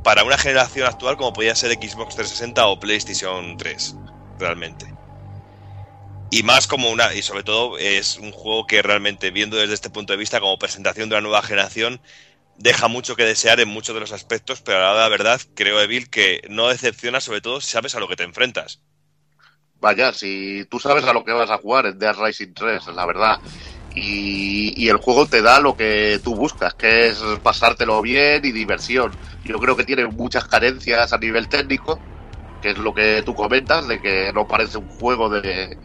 para 0.05 0.23
una 0.23 0.39
generación 0.39 0.87
actual 0.87 1.17
como 1.17 1.33
podía 1.33 1.57
ser 1.57 1.73
Xbox 1.73 2.15
360 2.15 2.67
o 2.67 2.79
PlayStation 2.79 3.57
3, 3.57 3.97
realmente. 4.39 4.87
Y 6.31 6.43
más 6.43 6.67
como 6.67 6.91
una, 6.91 7.15
y 7.15 7.23
sobre 7.23 7.43
todo 7.43 7.79
es 7.79 8.19
un 8.19 8.31
juego 8.31 8.67
que 8.67 8.83
realmente, 8.83 9.31
viendo 9.31 9.57
desde 9.57 9.75
este 9.75 9.91
punto 9.91 10.13
de 10.13 10.19
vista 10.19 10.41
como 10.41 10.59
presentación 10.59 11.09
de 11.09 11.15
una 11.17 11.23
nueva 11.23 11.43
generación, 11.43 12.01
deja 12.57 12.87
mucho 12.89 13.17
que 13.17 13.25
desear 13.25 13.61
en 13.61 13.69
muchos 13.69 13.95
de 13.95 14.01
los 14.01 14.13
aspectos, 14.13 14.61
pero 14.61 14.81
la 14.81 15.09
verdad 15.09 15.41
creo, 15.55 15.81
Evil, 15.81 16.11
que 16.11 16.43
no 16.51 16.69
decepciona, 16.69 17.21
sobre 17.21 17.41
todo 17.41 17.61
si 17.61 17.71
sabes 17.71 17.95
a 17.95 18.01
lo 18.01 18.09
que 18.09 18.17
te 18.17 18.25
enfrentas. 18.25 18.81
Vaya, 19.81 20.13
si 20.13 20.67
tú 20.71 20.79
sabes 20.79 21.05
a 21.05 21.13
lo 21.13 21.25
que 21.25 21.33
vas 21.33 21.51
a 21.51 21.59
jugar 21.59 21.87
en 21.87 21.99
Dead 21.99 22.17
Rising 22.17 22.55
3, 22.55 22.87
la 22.89 23.07
verdad. 23.07 23.39
Y, 23.95 24.89
el 24.89 24.97
juego 24.99 25.27
te 25.27 25.41
da 25.41 25.61
lo 25.61 25.77
que 25.77 26.21
tú 26.23 26.35
buscas, 26.35 26.75
que 26.75 27.09
es 27.09 27.23
pasártelo 27.43 28.03
bien 28.03 28.45
y 28.45 28.53
diversión. 28.53 29.13
Yo 29.45 29.59
creo 29.59 29.77
que 29.77 29.85
tiene 29.85 30.07
muchas 30.07 30.47
carencias 30.47 31.13
a 31.13 31.19
nivel 31.19 31.49
técnico, 31.49 31.99
que 32.61 32.71
es 32.71 32.79
lo 32.79 32.93
que 32.93 33.23
tú 33.25 33.35
comentas, 33.35 33.89
de 33.89 34.01
que 34.01 34.33
no 34.33 34.47
parece 34.47 34.79
un 34.79 34.89
juego 34.89 35.29
de, 35.31 35.79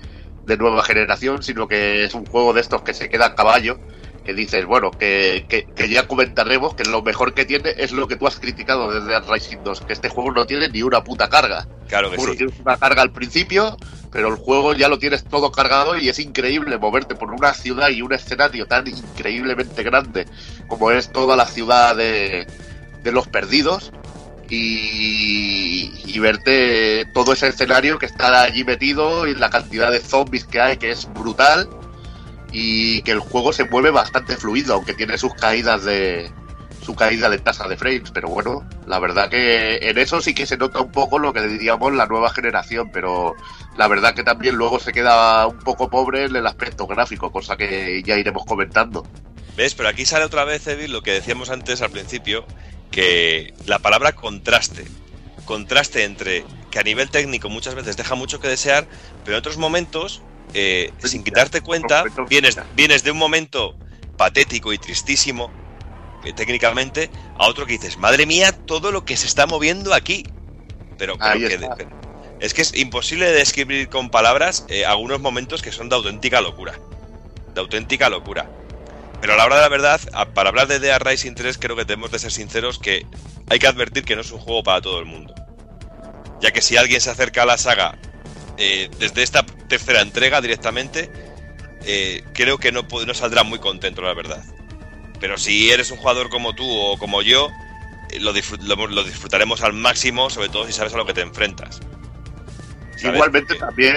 de 0.45 0.57
nueva 0.57 0.84
generación, 0.84 1.44
sino 1.44 1.68
que 1.68 2.03
es 2.06 2.14
un 2.14 2.26
juego 2.26 2.53
de 2.53 2.61
estos 2.61 2.81
que 2.81 2.94
se 2.94 3.10
queda 3.10 3.27
a 3.27 3.36
caballo, 3.36 3.80
que 4.24 4.34
dices, 4.34 4.66
bueno, 4.66 4.91
que, 4.91 5.46
que, 5.48 5.66
que 5.66 5.90
ya 5.90 6.08
comentaremos 6.08 6.76
que 6.76 6.84
lo 6.84 7.02
mejor 7.02 7.34
que 7.34 7.46
tiene 7.46 7.74
es 7.78 7.91
lo 7.91 8.08
que 8.08 8.16
tú 8.16 8.28
has 8.28 8.40
criticado 8.40 8.91
desde 8.91 9.08
Dead 9.08 9.24
Rising 9.30 9.60
2, 9.64 9.82
que 9.82 9.94
este 9.94 10.10
juego 10.10 10.32
no 10.32 10.46
tiene 10.46 10.70
ni 10.70 10.82
una 10.82 11.04
puta 11.04 11.30
carga. 11.30 11.68
Claro 11.88 12.12
que 12.12 12.20
sí. 12.20 12.38
tienes 12.38 12.60
una 12.60 12.78
carga 12.78 13.02
al 13.02 13.12
principio, 13.12 13.78
pero 14.12 14.30
el 14.30 14.36
juego 14.36 14.74
ya 14.74 14.88
lo 14.88 15.00
tienes 15.00 15.24
todo 15.24 15.52
cargado 15.52 15.98
y 15.98 16.10
es 16.10 16.20
increíble 16.20 16.78
moverte 16.78 17.16
por 17.16 17.32
una 17.32 17.54
ciudad 17.54 17.90
y 17.90 18.02
un 18.02 18.14
escenario 18.14 18.66
tan 18.66 18.88
increíblemente 18.88 19.84
grande 19.84 20.26
como 20.68 20.91
es 20.91 21.12
toda 21.12 21.36
la 21.36 21.46
ciudad 21.46 21.96
de, 21.96 22.48
de 23.04 23.12
los 23.12 23.28
perdidos 23.28 23.91
y, 24.50 25.91
y 26.06 26.20
verte 26.20 27.06
todo 27.14 27.34
ese 27.34 27.48
escenario 27.48 28.00
que 28.00 28.08
está 28.08 28.41
allí 28.41 28.64
metido 28.64 29.28
y 29.28 29.36
la 29.36 29.50
cantidad 29.50 29.91
de 29.91 30.00
zombies 30.00 30.46
que 30.46 30.60
hay 30.60 30.78
que 30.78 30.91
es 30.91 31.08
brutal 31.14 31.70
y 32.52 33.02
que 33.04 33.12
el 33.12 33.20
juego 33.20 33.54
se 33.54 33.66
mueve 33.66 33.92
bastante 33.92 34.36
fluido 34.38 34.74
aunque 34.74 34.94
tiene 34.94 35.18
sus 35.18 35.34
caídas 35.34 35.84
de 35.84 36.32
su 36.82 36.96
caída 36.96 37.30
de 37.30 37.38
tasa 37.38 37.68
de 37.68 37.78
frames 37.78 38.12
pero 38.12 38.30
bueno 38.30 38.68
la 38.88 39.00
verdad 39.00 39.30
que 39.30 39.78
en 39.78 39.98
eso 39.98 40.22
sí 40.22 40.34
que 40.34 40.46
se 40.46 40.58
nota 40.58 40.80
un 40.80 40.92
poco 40.92 41.20
lo 41.20 41.34
que 41.34 41.42
diríamos 41.48 41.94
la 41.94 42.08
nueva 42.08 42.32
generación 42.32 42.90
pero 42.92 43.36
la 43.78 43.88
verdad 43.88 44.16
que 44.16 44.24
también 44.24 44.56
luego 44.56 44.80
se 44.80 44.92
queda 44.92 45.46
un 45.48 45.60
poco 45.60 45.90
pobre 45.90 46.26
en 46.26 46.36
el 46.36 46.48
aspecto 46.48 46.88
gráfico 46.88 47.32
cosa 47.32 47.58
que 47.58 48.02
ya 48.04 48.18
iremos 48.18 48.46
comentando 48.46 49.06
¿Ves? 49.60 49.76
Pero 49.76 49.90
aquí 49.90 50.06
sale 50.06 50.24
otra 50.24 50.46
vez, 50.46 50.66
Evil, 50.68 50.94
lo 50.94 51.02
que 51.02 51.12
decíamos 51.12 51.50
antes 51.50 51.82
al 51.82 51.90
principio, 51.90 52.46
que 52.92 53.54
la 53.66 53.80
palabra 53.80 54.14
contraste. 54.14 54.86
Contraste 55.44 56.06
entre 56.06 56.46
que 56.72 56.80
a 56.80 56.84
nivel 56.84 57.10
técnico 57.10 57.50
muchas 57.50 57.76
veces 57.76 57.98
deja 57.98 58.16
mucho 58.16 58.40
que 58.40 58.48
desear, 58.48 58.88
pero 59.26 59.36
en 59.36 59.40
otros 59.40 59.58
momentos, 59.58 60.22
eh, 60.54 60.92
sin 61.04 61.24
quitarte 61.24 61.62
cuenta, 61.62 62.04
vienes, 62.30 62.58
vienes 62.76 63.04
de 63.04 63.12
un 63.12 63.18
momento 63.18 63.76
patético 64.18 64.74
y 64.74 64.78
tristísimo, 64.78 65.52
técnicamente, 66.36 67.10
a 67.38 67.48
otro 67.48 67.66
que 67.66 67.74
dices, 67.74 67.98
madre 67.98 68.26
mía, 68.26 68.52
todo 68.52 68.92
lo 68.92 69.06
que 69.06 69.16
se 69.18 69.26
está 69.28 69.46
moviendo 69.48 69.94
aquí. 69.94 70.24
Pero, 70.98 71.18
pero 71.18 71.32
Ahí 71.32 71.40
que- 71.48 71.54
está. 71.56 71.76
pero- 71.76 71.90
es 72.40 72.54
que 72.54 72.62
es 72.62 72.74
imposible 72.76 73.26
de 73.28 73.34
describir 73.34 73.90
con 73.90 74.10
palabras 74.10 74.66
eh, 74.70 74.86
algunos 74.86 75.20
momentos 75.20 75.62
que 75.62 75.72
son 75.72 75.90
de 75.90 75.96
auténtica 75.96 76.42
locura. 76.42 76.74
De 77.54 77.62
auténtica 77.62 78.10
locura. 78.10 78.50
Pero 79.22 79.34
a 79.34 79.36
la 79.36 79.46
hora 79.46 79.56
de 79.58 79.62
la 79.62 79.70
verdad, 79.70 80.00
a- 80.14 80.26
para 80.26 80.50
hablar 80.50 80.68
de 80.68 80.80
Dead 80.80 81.02
Rising 81.02 81.34
3, 81.36 81.58
creo 81.58 81.76
que 81.76 81.86
tenemos 81.86 82.12
de 82.12 82.20
ser 82.20 82.32
sinceros 82.32 82.80
que 82.80 83.06
hay 83.50 83.60
que 83.60 83.68
advertir 83.68 84.04
que 84.06 84.16
no 84.16 84.22
es 84.22 84.32
un 84.32 84.40
juego 84.40 84.64
para 84.64 84.82
todo 84.82 85.00
el 85.00 85.06
mundo. 85.06 85.34
Ya 86.42 86.52
que 86.52 86.62
si 86.62 86.78
alguien 86.78 87.02
se 87.02 87.10
acerca 87.10 87.44
a 87.44 87.46
la 87.46 87.58
saga 87.58 87.98
eh, 88.58 88.90
desde 89.00 89.24
esta 89.24 89.46
tercera 89.70 90.02
entrega 90.02 90.41
directamente, 90.41 91.10
eh, 91.86 92.24
creo 92.34 92.58
que 92.58 92.74
no, 92.74 92.82
no 93.08 93.14
saldrá 93.14 93.44
muy 93.44 93.60
contento, 93.60 94.02
la 94.02 94.14
verdad. 94.14 94.44
Pero 95.22 95.38
si 95.38 95.72
eres 95.72 95.91
un 95.91 95.98
jugador 95.98 96.30
como 96.30 96.54
tú 96.54 96.70
o 96.70 96.98
como 96.98 97.22
yo, 97.22 97.50
eh, 98.10 98.20
lo, 98.20 98.34
disfrut- 98.34 98.62
lo- 98.64 98.88
lo 98.88 99.04
disfrutaremos 99.04 99.62
al 99.62 99.74
máximo, 99.74 100.30
sobre 100.30 100.50
todo 100.50 100.66
si 100.66 100.74
sabes 100.74 100.94
a 100.94 100.98
lo 100.98 101.06
que 101.06 101.14
te 101.14 101.22
enfrentas. 101.22 101.80
¿Sabes? 102.98 103.16
Igualmente 103.16 103.56
también, 103.56 103.96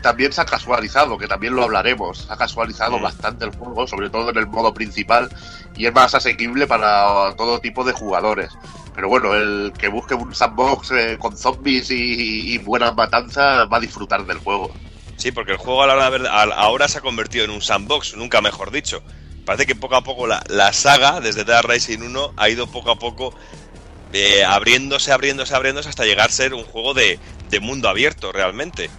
también 0.00 0.32
se 0.32 0.40
ha 0.40 0.46
casualizado, 0.46 1.18
que 1.18 1.26
también 1.28 1.54
lo 1.54 1.64
hablaremos. 1.64 2.18
Se 2.26 2.32
ha 2.32 2.36
casualizado 2.36 2.98
Mm. 2.98 3.02
bastante 3.02 3.44
el 3.44 3.50
juego, 3.50 3.86
sobre 3.86 4.08
todo 4.08 4.30
en 4.30 4.38
el 4.38 4.46
modo 4.46 4.72
principal, 4.72 5.28
y 5.76 5.84
es 5.84 5.92
más 5.92 6.14
asequible 6.14 6.66
para 6.66 7.34
todo 7.36 7.60
tipo 7.60 7.84
de 7.84 7.92
jugadores. 7.92 8.50
Pero 8.94 9.08
bueno, 9.10 9.34
el 9.34 9.72
que 9.78 9.88
busque 9.88 10.14
un 10.14 10.34
sandbox 10.34 10.90
eh, 10.92 11.16
con 11.20 11.36
zombies 11.36 11.90
y, 11.90 12.54
y 12.54 12.58
buenas 12.58 12.94
matanzas 12.96 13.68
va 13.70 13.76
a 13.76 13.80
disfrutar 13.80 14.24
del 14.24 14.38
juego. 14.38 14.72
Sí, 15.18 15.32
porque 15.32 15.52
el 15.52 15.58
juego 15.58 15.82
a 15.82 15.86
la 15.88 15.94
hora 15.94 16.10
de 16.10 16.28
ahora 16.28 16.88
se 16.88 16.98
ha 16.98 17.00
convertido 17.00 17.44
en 17.44 17.50
un 17.50 17.60
sandbox, 17.60 18.16
nunca 18.16 18.40
mejor 18.40 18.70
dicho. 18.70 19.02
Parece 19.44 19.66
que 19.66 19.74
poco 19.74 19.96
a 19.96 20.02
poco 20.02 20.26
la, 20.26 20.42
la 20.48 20.72
saga, 20.72 21.20
desde 21.20 21.44
Dead 21.44 21.62
Rising 21.62 21.98
1, 21.98 22.34
ha 22.36 22.48
ido 22.48 22.68
poco 22.68 22.92
a 22.92 22.98
poco 22.98 23.34
eh, 24.12 24.44
abriéndose, 24.44 25.12
abriéndose, 25.12 25.54
abriéndose 25.54 25.88
hasta 25.88 26.04
llegar 26.04 26.28
a 26.28 26.32
ser 26.32 26.54
un 26.54 26.64
juego 26.64 26.94
de, 26.94 27.18
de 27.50 27.60
mundo 27.60 27.88
abierto 27.88 28.32
realmente. 28.32 28.90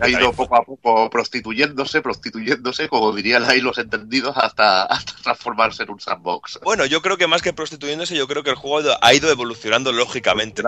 Ha 0.00 0.08
ido 0.08 0.32
poco 0.32 0.56
a 0.56 0.64
poco 0.64 1.08
prostituyéndose, 1.08 2.02
prostituyéndose, 2.02 2.88
como 2.88 3.12
dirían 3.14 3.44
ahí 3.44 3.60
los 3.60 3.78
entendidos, 3.78 4.36
hasta, 4.36 4.82
hasta 4.82 5.12
transformarse 5.22 5.84
en 5.84 5.90
un 5.90 6.00
sandbox. 6.00 6.58
Bueno, 6.64 6.84
yo 6.84 7.00
creo 7.00 7.16
que 7.16 7.28
más 7.28 7.42
que 7.42 7.52
prostituyéndose, 7.52 8.16
yo 8.16 8.26
creo 8.26 8.42
que 8.42 8.50
el 8.50 8.56
juego 8.56 8.90
ha 9.00 9.14
ido- 9.14 9.30
evolucionando 9.30 9.92
lógicamente. 9.92 10.64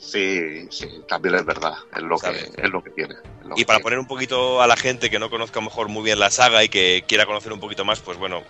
Sí, 0.00 0.66
sí, 0.70 0.88
también 1.06 1.36
es 1.36 1.44
verdad, 1.44 1.74
es 1.94 2.02
lo, 2.02 2.18
que, 2.18 2.50
es 2.60 2.70
lo 2.70 2.82
que 2.82 2.90
tiene. 2.90 3.14
lo 3.44 3.54
Y 3.54 3.58
que 3.60 3.66
para 3.66 3.76
tiene. 3.78 3.82
poner 3.84 3.98
un 4.00 4.06
poquito 4.08 4.60
a 4.60 4.66
la 4.66 4.76
gente 4.76 5.10
que 5.10 5.20
no 5.20 5.30
conozca 5.30 5.60
a 5.60 5.62
lo 5.62 5.68
mejor 5.70 5.88
muy 5.88 6.02
bien 6.02 6.18
la 6.18 6.30
saga 6.30 6.64
y 6.64 6.68
que 6.68 7.04
quiera 7.06 7.26
conocer 7.26 7.52
un 7.52 7.60
poquito 7.60 7.84
más, 7.84 8.00
pues 8.00 8.18
bueno, 8.18 8.42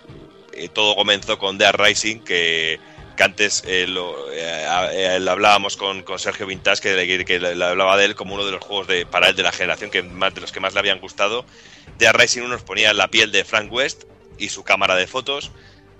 eh, 0.53 0.67
todo 0.67 0.95
comenzó 0.95 1.37
con 1.37 1.59
Dead 1.59 1.73
Rising, 1.75 2.21
que, 2.21 2.79
que 3.21 3.25
antes 3.25 3.61
eh, 3.67 3.85
lo, 3.87 4.31
eh, 4.31 4.65
eh, 4.93 5.25
hablábamos 5.29 5.77
con, 5.77 6.01
con 6.01 6.17
Sergio 6.17 6.47
Vintage, 6.47 6.81
que, 6.81 6.93
le- 6.95 7.23
que 7.23 7.39
le, 7.39 7.55
le 7.55 7.65
hablaba 7.65 7.95
de 7.95 8.05
él 8.05 8.15
como 8.15 8.33
uno 8.33 8.43
de 8.43 8.51
los 8.51 8.63
juegos 8.63 8.87
de, 8.87 9.05
para 9.05 9.29
él 9.29 9.35
de 9.35 9.43
la 9.43 9.51
generación 9.51 9.91
que 9.91 10.01
más, 10.01 10.33
de 10.33 10.41
los 10.41 10.51
que 10.51 10.59
más 10.59 10.73
le 10.73 10.79
habían 10.79 10.99
gustado. 10.99 11.45
Dead 11.99 12.11
Rising 12.15 12.41
1 12.41 12.49
nos 12.49 12.63
ponía 12.63 12.93
la 12.95 13.09
piel 13.09 13.31
de 13.31 13.43
Frank 13.45 13.71
West 13.71 14.05
y 14.39 14.49
su 14.49 14.63
cámara 14.63 14.95
de 14.95 15.05
fotos, 15.05 15.51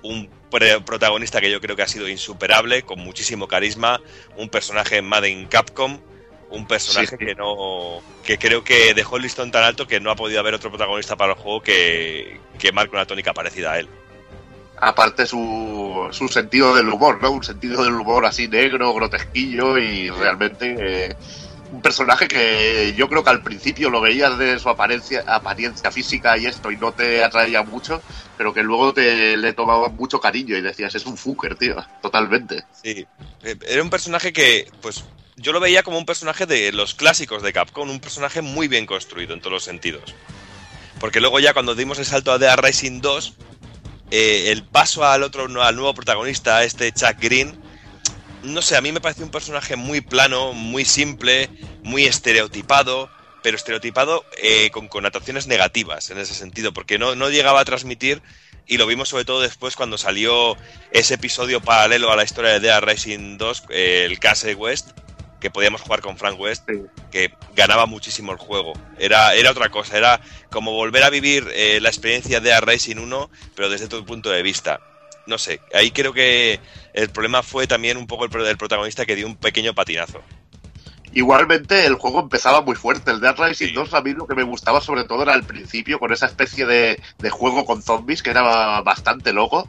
un 0.02 0.32
pre- 0.50 0.82
protagonista 0.82 1.42
que 1.42 1.52
yo 1.52 1.62
creo 1.62 1.76
que 1.76 1.84
ha 1.84 1.88
sido 1.88 2.10
insuperable, 2.10 2.82
con 2.82 2.98
muchísimo 3.00 3.48
carisma, 3.48 4.02
un 4.36 4.50
personaje 4.50 5.04
Made 5.04 5.30
in 5.30 5.46
Capcom, 5.46 6.00
un 6.50 6.66
personaje 6.68 7.06
Sí, 7.08 7.16
sí. 7.20 7.26
que 7.28 7.36
no 7.36 8.02
que 8.26 8.40
creo 8.40 8.64
que 8.64 8.96
dejó 8.96 9.18
el 9.18 9.22
listón 9.24 9.52
tan 9.52 9.64
alto 9.64 9.86
que 9.88 10.00
no 10.00 10.10
ha 10.10 10.16
podido 10.16 10.40
haber 10.40 10.56
otro 10.56 10.70
protagonista 10.72 11.16
para 11.16 11.34
el 11.34 11.38
juego 11.38 11.62
que, 11.62 12.40
que 12.58 12.72
marque 12.72 12.96
una 12.96 13.06
tónica 13.06 13.32
parecida 13.34 13.74
a 13.74 13.80
él. 13.80 13.88
Aparte 14.82 15.28
su, 15.28 16.08
su 16.12 16.28
sentido 16.28 16.76
del 16.76 16.90
humor, 16.90 17.22
¿no? 17.22 17.32
Un 17.32 17.44
sentido 17.44 17.84
del 17.84 17.94
humor 17.94 18.26
así 18.26 18.48
negro, 18.48 18.94
grotesquillo 18.94 19.78
y 19.78 20.10
realmente 20.10 20.76
eh, 20.80 21.16
un 21.72 21.82
personaje 21.82 22.28
que 22.28 22.94
yo 22.98 23.08
creo 23.08 23.24
que 23.24 23.30
al 23.30 23.44
principio 23.44 23.92
lo 23.92 24.02
veías 24.02 24.38
de 24.40 24.58
su 24.58 24.70
apariencia, 24.70 25.24
apariencia 25.28 25.92
física 25.92 26.36
y 26.36 26.48
esto 26.48 26.72
y 26.72 26.78
no 26.78 26.92
te 26.94 27.24
atraía 27.24 27.62
mucho, 27.62 28.02
pero 28.38 28.54
que 28.56 28.64
luego 28.64 28.92
te 28.92 29.38
le 29.38 29.54
tomabas 29.54 29.94
mucho 29.94 30.20
cariño 30.20 30.58
y 30.58 30.62
decías, 30.62 30.96
es 30.96 31.06
un 31.06 31.16
fucker, 31.16 31.56
tío, 31.56 31.76
totalmente. 32.02 32.66
Sí, 32.84 33.06
eh, 33.44 33.56
era 33.68 33.84
un 33.84 33.92
personaje 33.92 34.34
que, 34.34 34.68
pues, 34.82 35.06
yo 35.38 35.54
lo 35.54 35.60
veía 35.60 35.84
como 35.84 36.00
un 36.00 36.08
personaje 36.08 36.48
de 36.48 36.72
los 36.72 36.96
clásicos 36.96 37.44
de 37.44 37.54
Capcom, 37.54 37.88
un 37.88 38.00
personaje 38.00 38.42
muy 38.42 38.68
bien 38.68 38.88
construido 38.88 39.36
en 39.36 39.42
todos 39.42 39.54
los 39.54 39.64
sentidos. 39.64 40.16
Porque 41.00 41.22
luego 41.22 41.40
ya 41.40 41.54
cuando 41.54 41.76
dimos 41.76 42.00
el 42.00 42.06
salto 42.06 42.32
a 42.32 42.38
Dead 42.38 42.58
Rising 42.58 43.02
2, 43.02 43.34
eh, 44.12 44.52
el 44.52 44.64
paso 44.64 45.06
al 45.06 45.24
otro, 45.24 45.44
al 45.62 45.76
nuevo 45.76 45.94
protagonista, 45.94 46.64
este 46.64 46.92
Chuck 46.92 47.20
Green, 47.20 47.60
no 48.44 48.62
sé, 48.62 48.76
a 48.76 48.82
mí 48.82 48.92
me 48.92 49.02
pareció 49.02 49.24
un 49.24 49.32
personaje 49.32 49.76
muy 49.76 50.02
plano, 50.02 50.54
muy 50.54 50.86
simple, 50.86 51.50
muy 51.84 52.06
estereotipado, 52.06 53.10
pero 53.44 53.56
estereotipado 53.56 54.26
eh, 54.42 54.70
con 54.72 54.88
connotaciones 54.88 55.48
negativas 55.48 56.10
en 56.10 56.18
ese 56.18 56.34
sentido, 56.34 56.74
porque 56.74 57.00
no, 57.00 57.16
no 57.16 57.30
llegaba 57.30 57.62
a 57.62 57.66
transmitir, 57.66 58.22
y 58.68 58.78
lo 58.78 58.88
vimos 58.88 59.10
sobre 59.10 59.26
todo 59.26 59.42
después 59.42 59.76
cuando 59.76 59.98
salió 59.98 60.56
ese 60.92 61.16
episodio 61.16 61.62
paralelo 61.62 62.12
a 62.12 62.16
la 62.16 62.24
historia 62.24 62.52
de 62.52 62.60
Dead 62.60 62.82
Rising 62.82 63.38
2, 63.38 63.64
eh, 63.70 64.04
el 64.06 64.20
Case 64.20 64.56
West, 64.56 64.90
que 65.42 65.50
podíamos 65.50 65.82
jugar 65.82 66.02
con 66.02 66.18
Frank 66.18 66.40
West, 66.40 66.70
que 67.12 67.34
ganaba 67.56 67.88
muchísimo 67.88 68.32
el 68.32 68.38
juego. 68.38 68.74
Era, 68.98 69.34
era 69.34 69.52
otra 69.52 69.70
cosa, 69.70 69.98
era 69.98 70.22
como 70.52 70.72
volver 70.72 71.04
a 71.04 71.10
vivir 71.10 71.50
eh, 71.54 71.80
la 71.82 71.90
experiencia 71.90 72.40
de 72.40 72.54
A 72.54 72.62
Racing 72.62 72.98
1, 72.98 73.30
pero 73.56 73.70
desde 73.70 73.88
tu 73.88 74.06
punto 74.06 74.30
de 74.30 74.44
vista. 74.44 74.80
No 75.26 75.38
sé, 75.38 75.60
ahí 75.74 75.92
creo 75.92 76.14
que 76.14 76.60
el 76.94 77.10
problema 77.10 77.44
fue 77.44 77.68
también 77.68 77.98
un 77.98 78.08
poco 78.08 78.26
el, 78.26 78.32
del 78.32 78.58
protagonista 78.58 79.06
que 79.06 79.16
dio 79.16 79.28
un 79.28 79.36
pequeño 79.36 79.74
patinazo. 79.74 80.22
Igualmente 81.14 81.86
el 81.86 81.96
juego 81.96 82.22
empezaba 82.22 82.62
muy 82.62 82.76
fuerte. 82.76 83.12
El 83.12 83.20
Dead 83.20 83.36
Rising 83.38 83.74
2 83.74 83.94
a 83.94 84.02
mí 84.02 84.14
lo 84.14 84.28
que 84.28 84.36
me 84.36 84.44
gustaba 84.44 84.80
sobre 84.80 85.04
todo 85.04 85.24
era 85.24 85.34
el 85.34 85.44
principio, 85.44 86.00
con 86.00 86.14
esa 86.14 86.28
especie 86.28 86.66
de, 86.66 87.02
de 87.18 87.30
juego 87.30 87.66
con 87.66 87.82
zombies 87.82 88.24
que 88.24 88.30
era 88.30 88.82
bastante 88.82 89.34
loco 89.34 89.68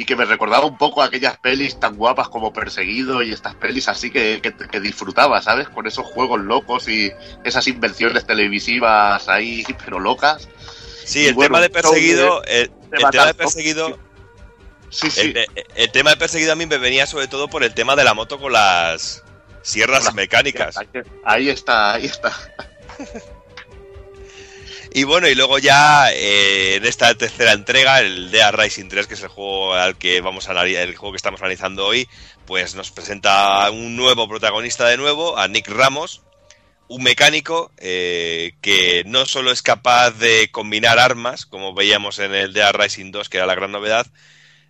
y 0.00 0.06
que 0.06 0.16
me 0.16 0.24
recordaba 0.24 0.64
un 0.64 0.78
poco 0.78 1.02
a 1.02 1.06
aquellas 1.06 1.36
pelis 1.36 1.78
tan 1.78 1.94
guapas 1.96 2.30
como 2.30 2.54
Perseguido 2.54 3.22
y 3.22 3.32
estas 3.32 3.54
pelis 3.56 3.86
así 3.86 4.10
que, 4.10 4.40
que, 4.42 4.54
que 4.54 4.80
disfrutaba, 4.80 5.42
¿sabes? 5.42 5.68
Con 5.68 5.86
esos 5.86 6.06
juegos 6.06 6.40
locos 6.40 6.88
y 6.88 7.12
esas 7.44 7.66
invenciones 7.68 8.26
televisivas 8.26 9.28
ahí, 9.28 9.62
pero 9.84 10.00
locas. 10.00 10.48
Sí, 11.04 11.26
el 11.26 11.34
bueno, 11.34 11.48
tema 11.48 11.60
de 11.60 11.68
perseguido, 11.68 12.40
de- 12.40 12.62
el, 12.62 12.70
tema 13.10 13.26
de 13.26 13.34
perseguido, 13.34 13.98
Sí, 14.88 15.10
sí. 15.10 15.34
el, 15.74 15.92
tema 15.92 16.10
de 16.10 16.16
perseguido 16.16 16.52
a 16.52 16.56
mí 16.56 16.64
me 16.64 16.78
venía 16.78 17.06
sobre 17.06 17.28
todo 17.28 17.48
por 17.48 17.62
el 17.62 17.74
tema 17.74 17.94
de 17.94 18.04
la 18.04 18.14
moto 18.14 18.40
con 18.40 18.52
las 18.54 19.22
sierras 19.60 19.98
Con 19.98 20.06
las- 20.06 20.14
mecánicas. 20.14 20.76
Ahí 21.24 21.50
está, 21.50 21.92
ahí 21.92 22.06
está. 22.06 22.32
Y 24.92 25.04
bueno, 25.04 25.28
y 25.28 25.36
luego 25.36 25.58
ya 25.58 26.12
eh, 26.12 26.74
en 26.76 26.84
esta 26.84 27.14
tercera 27.14 27.52
entrega, 27.52 28.00
el 28.00 28.32
Dead 28.32 28.52
Rising 28.52 28.88
3, 28.88 29.06
que 29.06 29.14
es 29.14 29.22
el 29.22 29.28
juego 29.28 29.74
al 29.74 29.96
que 29.96 30.20
vamos 30.20 30.48
a 30.48 30.64
el 30.64 30.96
juego 30.96 31.12
que 31.12 31.16
estamos 31.16 31.40
analizando 31.40 31.86
hoy, 31.86 32.08
pues 32.44 32.74
nos 32.74 32.90
presenta 32.90 33.70
un 33.70 33.94
nuevo 33.94 34.28
protagonista 34.28 34.88
de 34.88 34.96
nuevo, 34.96 35.38
a 35.38 35.46
Nick 35.46 35.68
Ramos, 35.68 36.22
un 36.88 37.04
mecánico 37.04 37.70
eh, 37.78 38.54
que 38.62 39.04
no 39.06 39.26
solo 39.26 39.52
es 39.52 39.62
capaz 39.62 40.10
de 40.10 40.50
combinar 40.50 40.98
armas, 40.98 41.46
como 41.46 41.72
veíamos 41.72 42.18
en 42.18 42.34
el 42.34 42.52
Dead 42.52 42.72
Rising 42.72 43.12
2, 43.12 43.28
que 43.28 43.36
era 43.36 43.46
la 43.46 43.54
gran 43.54 43.70
novedad, 43.70 44.08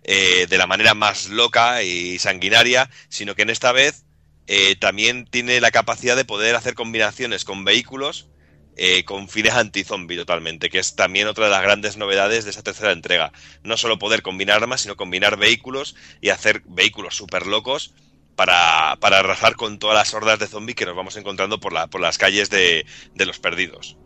eh, 0.03 0.45
de 0.47 0.57
la 0.59 0.67
manera 0.67 0.93
más 0.93 1.29
loca 1.29 1.81
y 1.81 2.19
sanguinaria, 2.19 2.91
sino 3.09 3.33
que 3.33 3.41
en 3.41 3.49
esta 3.49 3.71
vez 3.71 4.03
eh, 4.45 4.75
también 4.75 5.25
tiene 5.25 5.59
la 5.61 5.71
capacidad 5.71 6.15
de 6.15 6.25
poder 6.25 6.55
hacer 6.55 6.75
combinaciones 6.75 7.43
con 7.43 7.63
vehículos 7.63 8.27
eh, 8.75 9.03
con 9.03 9.27
fines 9.27 9.53
anti-zombie 9.53 10.17
totalmente, 10.17 10.69
que 10.69 10.79
es 10.79 10.95
también 10.95 11.27
otra 11.27 11.45
de 11.45 11.51
las 11.51 11.61
grandes 11.61 11.97
novedades 11.97 12.43
de 12.43 12.51
esta 12.51 12.63
tercera 12.63 12.91
entrega. 12.91 13.31
No 13.63 13.77
solo 13.77 13.99
poder 13.99 14.21
combinar 14.21 14.57
armas, 14.57 14.81
sino 14.81 14.95
combinar 14.95 15.37
vehículos 15.37 15.95
y 16.21 16.29
hacer 16.29 16.61
vehículos 16.65 17.15
súper 17.15 17.47
locos 17.47 17.93
para, 18.35 18.97
para 18.99 19.19
arrasar 19.19 19.55
con 19.55 19.79
todas 19.79 19.95
las 19.95 20.13
hordas 20.13 20.39
de 20.39 20.47
zombies 20.47 20.75
que 20.75 20.85
nos 20.85 20.95
vamos 20.95 21.15
encontrando 21.17 21.59
por, 21.59 21.73
la, 21.73 21.87
por 21.87 22.01
las 22.01 22.17
calles 22.17 22.49
de, 22.49 22.85
de 23.13 23.25
los 23.25 23.39
perdidos. 23.39 23.97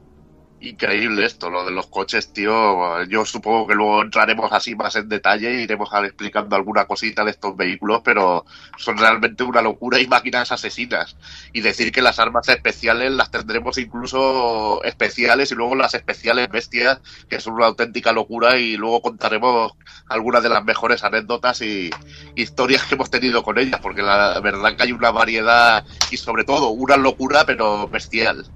Increíble 0.61 1.25
esto, 1.25 1.49
lo 1.49 1.65
de 1.65 1.71
los 1.71 1.87
coches, 1.87 2.31
tío. 2.31 3.03
Yo 3.03 3.25
supongo 3.25 3.67
que 3.67 3.75
luego 3.75 4.01
entraremos 4.01 4.51
así 4.53 4.73
más 4.73 4.95
en 4.95 5.09
detalle 5.09 5.53
y 5.59 5.63
iremos 5.63 5.93
a- 5.93 6.05
explicando 6.05 6.55
alguna 6.55 6.85
cosita 6.85 7.23
de 7.25 7.31
estos 7.31 7.55
vehículos, 7.57 8.01
pero 8.03 8.45
son 8.77 8.97
realmente 8.97 9.43
una 9.43 9.61
locura 9.61 9.99
y 9.99 10.07
máquinas 10.07 10.51
asesinas. 10.53 11.17
Y 11.53 11.59
decir 11.61 11.91
que 11.91 12.01
las 12.01 12.19
armas 12.19 12.47
especiales 12.47 13.11
las 13.11 13.29
tendremos 13.31 13.77
incluso 13.77 14.81
especiales 14.83 15.51
y 15.51 15.55
luego 15.55 15.75
las 15.75 15.93
especiales 15.93 16.47
bestias, 16.49 17.01
que 17.29 17.41
son 17.41 17.53
una 17.55 17.67
auténtica 17.67 18.13
locura 18.13 18.57
y 18.57 18.77
luego 18.77 19.01
contaremos 19.01 19.73
algunas 20.07 20.41
de 20.41 20.49
las 20.49 20.63
mejores 20.63 21.03
anécdotas 21.03 21.61
y 21.61 21.89
historias 22.35 22.83
que 22.85 22.95
hemos 22.95 23.09
tenido 23.11 23.43
con 23.43 23.59
ellas, 23.59 23.81
porque 23.81 24.01
la 24.01 24.39
verdad 24.39 24.75
que 24.77 24.83
hay 24.83 24.93
una 24.93 25.11
variedad 25.11 25.85
y 26.09 26.17
sobre 26.17 26.45
todo 26.45 26.69
una 26.69 26.95
locura, 26.97 27.45
pero 27.45 27.87
bestial. 27.89 28.49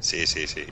Sí, 0.00 0.26
sí, 0.26 0.46
sí. 0.46 0.64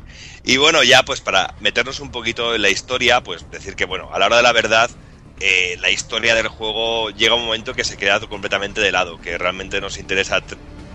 Y 0.42 0.56
bueno, 0.56 0.82
ya 0.82 1.02
pues 1.02 1.20
para 1.20 1.54
meternos 1.58 2.00
un 2.00 2.10
poquito 2.10 2.54
en 2.54 2.62
la 2.62 2.70
historia, 2.70 3.22
pues 3.22 3.50
decir 3.50 3.76
que 3.76 3.84
bueno, 3.84 4.10
a 4.12 4.18
la 4.18 4.26
hora 4.26 4.38
de 4.38 4.42
la 4.42 4.52
verdad, 4.52 4.90
eh, 5.38 5.76
la 5.80 5.90
historia 5.90 6.34
del 6.34 6.48
juego 6.48 7.10
llega 7.10 7.34
un 7.34 7.44
momento 7.44 7.74
que 7.74 7.84
se 7.84 7.98
queda 7.98 8.20
completamente 8.20 8.80
de 8.80 8.90
lado, 8.92 9.20
que 9.20 9.36
realmente 9.36 9.80
nos 9.82 9.98
interesa 9.98 10.42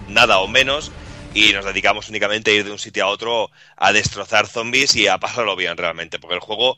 nada 0.07 0.39
o 0.39 0.47
menos 0.47 0.95
y 1.31 1.53
nos 1.53 1.65
dedicamos 1.65 2.10
únicamente 2.10 2.51
a 2.51 2.53
ir 2.55 2.65
de 2.65 2.72
un 2.72 2.80
sitio 2.80 3.05
a 3.05 3.07
otro 3.10 3.51
a 3.77 3.93
destrozar 3.93 4.47
zombies 4.47 4.95
y 4.95 5.07
a 5.07 5.19
pasarlo 5.19 5.55
bien 5.55 5.77
realmente, 5.77 6.18
porque 6.19 6.35
el 6.35 6.41
juego 6.41 6.77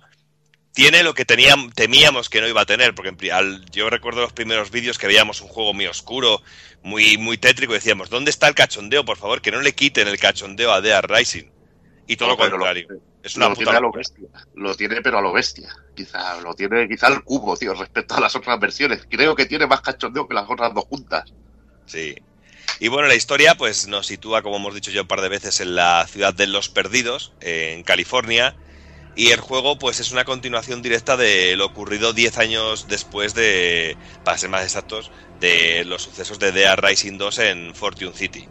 tiene 0.75 1.01
lo 1.03 1.13
que 1.15 1.25
teníamos, 1.25 1.73
temíamos 1.73 2.29
que 2.29 2.41
no 2.41 2.47
iba 2.47 2.61
a 2.61 2.65
tener, 2.65 2.93
porque 2.93 3.31
al- 3.31 3.65
yo 3.71 3.89
recuerdo 3.89 4.21
los 4.21 4.33
primeros 4.33 4.69
vídeos 4.69 4.99
que 4.99 5.07
veíamos 5.07 5.41
un 5.41 5.47
juego 5.47 5.73
muy 5.73 5.87
oscuro, 5.87 6.43
muy, 6.83 7.17
muy 7.17 7.37
tétrico, 7.37 7.73
y 7.73 7.77
decíamos, 7.77 8.09
¿dónde 8.09 8.29
está 8.29 8.47
el 8.47 8.53
cachondeo? 8.55 9.03
Por 9.05 9.17
favor, 9.17 9.41
que 9.41 9.51
no 9.51 9.61
le 9.61 9.73
quiten 9.73 10.07
el 10.07 10.19
cachondeo 10.19 10.71
a 10.71 10.81
Dead 10.81 11.03
Rising. 11.07 11.45
Y 12.07 12.17
todo 12.17 12.29
No, 12.29 12.35
lo 12.35 12.49
contrario. 12.51 12.87
es 13.23 13.35
una 13.35 13.47
lo 13.49 13.55
puta 13.55 13.63
tiene 13.71 13.77
a 13.77 13.81
lo 13.81 13.91
bestia. 13.91 14.27
Lo 14.53 14.75
tiene, 14.75 15.01
pero 15.01 15.17
a 15.17 15.21
lo 15.21 15.33
bestia. 15.33 15.75
Quizá 15.95 16.39
lo 16.41 16.53
tiene, 16.53 16.87
quizá 16.87 17.07
el 17.07 17.23
cubo, 17.23 17.57
tío, 17.57 17.73
respecto 17.73 18.13
a 18.15 18.19
las 18.19 18.35
otras 18.35 18.59
versiones. 18.59 19.07
Creo 19.09 19.33
que 19.35 19.45
tiene 19.47 19.65
más 19.65 19.81
cachondeo 19.81 20.27
que 20.27 20.35
las 20.35 20.47
otras 20.47 20.71
dos 20.75 20.83
juntas. 20.85 21.33
Sí. 21.87 22.15
Y 22.79 22.89
bueno, 22.89 23.07
la 23.07 23.15
historia 23.15 23.55
pues 23.55 23.87
nos 23.87 24.05
sitúa, 24.07 24.41
como 24.43 24.57
hemos 24.57 24.75
dicho 24.75 24.91
yo 24.91 25.03
un 25.03 25.07
par 25.07 25.21
de 25.21 25.29
veces, 25.29 25.61
en 25.61 25.73
la 25.75 26.05
ciudad 26.07 26.33
de 26.33 26.45
Los 26.47 26.69
Perdidos, 26.69 27.31
en 27.41 27.81
California. 27.83 28.55
Y 29.15 29.31
el 29.31 29.39
juego 29.41 29.77
pues 29.79 29.99
es 29.99 30.11
una 30.11 30.25
continuación 30.25 30.81
directa 30.83 31.17
de 31.17 31.55
lo 31.55 31.65
ocurrido 31.65 32.13
10 32.13 32.37
años 32.37 32.87
después 32.87 33.33
de, 33.33 33.97
para 34.23 34.37
ser 34.37 34.49
más 34.49 34.63
exactos, 34.63 35.11
de 35.33 35.83
los 35.85 36.03
sucesos 36.03 36.37
de 36.39 36.51
Dead 36.51 36.77
Rising 36.77 37.17
2 37.17 37.39
en 37.39 37.73
Fortune 37.75 38.13
City. 38.13 38.49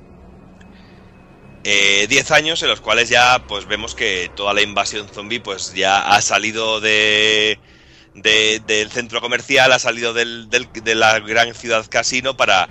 Eh, 1.67 2.07
10 2.09 2.31
años 2.31 2.63
en 2.63 2.69
los 2.69 2.81
cuales 2.83 3.09
ya 3.09 3.47
pues 3.49 3.65
vemos 3.67 3.95
que 3.95 4.31
toda 4.35 4.53
la 4.53 4.61
invasión 4.63 5.09
zombie 5.09 5.41
pues 5.41 5.73
ya 5.73 6.03
ha 6.15 6.21
salido 6.21 6.81
de, 6.81 7.59
de- 8.15 8.61
del 8.61 8.91
centro 8.91 9.21
comercial, 9.23 9.73
ha 9.73 9.79
salido 9.79 10.13
de 10.15 10.95
la 10.95 11.21
gran 11.21 11.55
ciudad 11.55 11.87
casino 11.91 12.37
para 12.37 12.71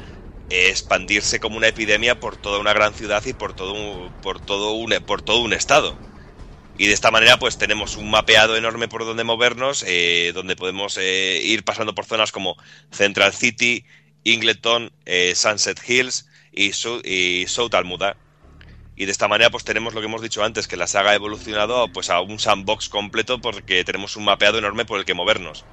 eh, 0.50 0.70
expandirse 0.70 1.40
como 1.40 1.58
una 1.58 1.70
epidemia 1.70 2.20
por 2.20 2.38
toda 2.38 2.60
una 2.60 2.74
gran 2.74 2.94
ciudad 2.94 3.24
y 3.26 3.34
por 3.34 3.54
todo 3.56 4.16
por 4.22 4.42
todo 4.42 4.74
un, 4.74 4.92
por 5.06 5.22
todo 5.24 5.40
un 5.42 5.54
estado. 5.54 6.00
Y 6.78 6.88
de 6.88 6.94
esta 6.94 7.12
manera 7.12 7.38
pues 7.38 7.58
tenemos 7.58 7.98
un 7.98 8.10
mapeado 8.10 8.58
enorme 8.58 8.88
por 8.88 9.06
donde 9.06 9.24
movernos, 9.24 9.84
eh, 9.88 10.32
donde 10.34 10.56
podemos 10.56 10.98
eh, 10.98 11.40
ir 11.44 11.64
pasando 11.64 11.94
por 11.94 12.06
zonas 12.06 12.32
como 12.32 12.58
Central 12.92 13.34
City, 13.34 13.86
Ingleton, 14.24 14.92
eh, 15.06 15.34
Sunset 15.36 15.80
Hills 15.88 16.28
y, 16.52 16.74
Su- 16.74 17.02
y 17.04 17.46
South 17.48 17.74
Almuda. 17.76 18.18
Y 18.96 19.06
de 19.06 19.12
esta 19.12 19.28
manera 19.28 19.52
pues 19.52 19.64
tenemos 19.66 19.94
lo 19.94 20.02
que 20.02 20.08
hemos 20.08 20.22
dicho 20.22 20.44
antes, 20.44 20.68
que 20.68 20.78
la 20.78 20.88
saga 20.88 21.12
ha 21.12 21.16
evolucionado 21.16 21.92
pues 21.92 22.10
a 22.10 22.22
un 22.22 22.40
sandbox 22.40 22.90
completo 22.90 23.40
porque 23.42 23.84
tenemos 23.84 24.16
un 24.16 24.26
mapeado 24.26 24.58
enorme 24.58 24.86
por 24.86 25.00
el 25.00 25.06
que 25.06 25.14
movernos. 25.14 25.66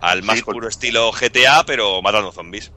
Al 0.00 0.22
más 0.22 0.42
puro 0.42 0.68
estilo 0.68 1.10
GTA, 1.12 1.64
pero 1.66 2.02
matando 2.02 2.30
zombies. 2.32 2.72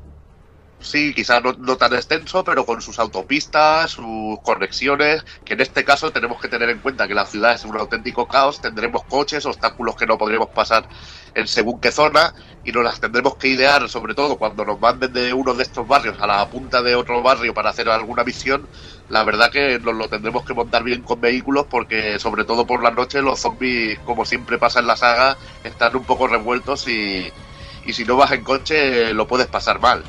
Sí, 0.79 1.13
quizás 1.15 1.43
no, 1.43 1.53
no 1.53 1.75
tan 1.75 1.93
extenso, 1.95 2.43
pero 2.43 2.63
con 2.65 2.81
sus 2.83 2.99
autopistas, 2.99 3.91
sus 3.91 4.39
conexiones, 4.43 5.25
que 5.43 5.53
en 5.53 5.61
este 5.61 5.83
caso 5.83 6.11
tenemos 6.11 6.39
que 6.39 6.49
tener 6.49 6.69
en 6.69 6.79
cuenta 6.79 7.07
que 7.07 7.15
la 7.15 7.25
ciudad 7.25 7.53
es 7.53 7.65
un 7.65 7.75
auténtico 7.77 8.27
caos, 8.27 8.61
tendremos 8.61 9.03
coches, 9.05 9.45
obstáculos 9.47 9.95
que 9.95 10.05
no 10.05 10.19
podremos 10.19 10.49
pasar 10.49 10.87
en 11.33 11.47
según 11.47 11.79
qué 11.81 11.91
zona, 11.91 12.33
y 12.63 12.71
nos 12.71 12.83
las 12.83 12.99
tendremos 12.99 13.37
que 13.37 13.47
idear, 13.47 13.89
sobre 13.89 14.13
todo 14.13 14.37
cuando 14.37 14.65
nos 14.65 14.79
manden 14.79 15.13
de 15.13 15.33
uno 15.33 15.55
de 15.55 15.63
estos 15.63 15.87
barrios 15.87 16.15
a 16.21 16.27
la 16.27 16.47
punta 16.49 16.83
de 16.83 16.95
otro 16.95 17.23
barrio 17.23 17.55
para 17.55 17.71
hacer 17.71 17.89
alguna 17.89 18.23
misión, 18.23 18.67
la 19.09 19.23
verdad 19.23 19.51
que 19.51 19.79
nos 19.79 19.95
lo 19.95 20.07
tendremos 20.09 20.45
que 20.45 20.53
montar 20.53 20.83
bien 20.83 21.01
con 21.01 21.19
vehículos, 21.19 21.65
porque 21.69 22.19
sobre 22.19 22.45
todo 22.45 22.67
por 22.67 22.83
la 22.83 22.91
noche 22.91 23.21
los 23.23 23.39
zombies, 23.39 23.99
como 23.99 24.25
siempre 24.25 24.59
pasa 24.59 24.79
en 24.79 24.87
la 24.87 24.95
saga, 24.95 25.37
están 25.63 25.95
un 25.95 26.05
poco 26.05 26.27
revueltos 26.27 26.87
y, 26.87 27.31
y 27.83 27.93
si 27.93 28.05
no 28.05 28.15
vas 28.15 28.31
en 28.31 28.43
coche 28.43 29.13
lo 29.13 29.27
puedes 29.27 29.47
pasar 29.47 29.79
mal. 29.79 30.03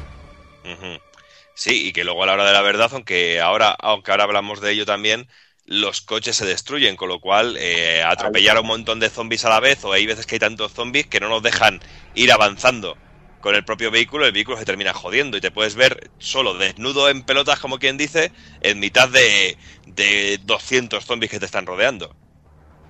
Sí, 1.54 1.88
y 1.88 1.92
que 1.92 2.04
luego 2.04 2.22
a 2.22 2.26
la 2.26 2.34
hora 2.34 2.46
de 2.46 2.52
la 2.52 2.62
verdad, 2.62 2.90
aunque 2.92 3.40
ahora, 3.40 3.70
aunque 3.80 4.10
ahora 4.10 4.24
hablamos 4.24 4.60
de 4.60 4.72
ello 4.72 4.86
también, 4.86 5.28
los 5.66 6.00
coches 6.00 6.36
se 6.36 6.46
destruyen, 6.46 6.96
con 6.96 7.08
lo 7.08 7.20
cual 7.20 7.56
eh, 7.58 8.02
atropellar 8.04 8.56
a 8.56 8.60
un 8.60 8.68
montón 8.68 9.00
de 9.00 9.10
zombies 9.10 9.44
a 9.44 9.48
la 9.50 9.60
vez, 9.60 9.84
o 9.84 9.92
hay 9.92 10.06
veces 10.06 10.26
que 10.26 10.36
hay 10.36 10.38
tantos 10.38 10.72
zombies 10.72 11.06
que 11.08 11.20
no 11.20 11.28
nos 11.28 11.42
dejan 11.42 11.80
ir 12.14 12.32
avanzando 12.32 12.96
con 13.40 13.54
el 13.54 13.64
propio 13.64 13.90
vehículo, 13.90 14.26
el 14.26 14.32
vehículo 14.32 14.56
se 14.56 14.64
termina 14.64 14.92
jodiendo 14.94 15.36
y 15.36 15.40
te 15.40 15.50
puedes 15.50 15.74
ver 15.74 16.10
solo 16.18 16.54
desnudo 16.54 17.08
en 17.08 17.24
pelotas, 17.24 17.60
como 17.60 17.78
quien 17.78 17.96
dice, 17.98 18.32
en 18.60 18.78
mitad 18.80 19.08
de, 19.08 19.58
de 19.86 20.38
200 20.42 21.04
zombies 21.04 21.30
que 21.30 21.40
te 21.40 21.46
están 21.46 21.66
rodeando. 21.66 22.16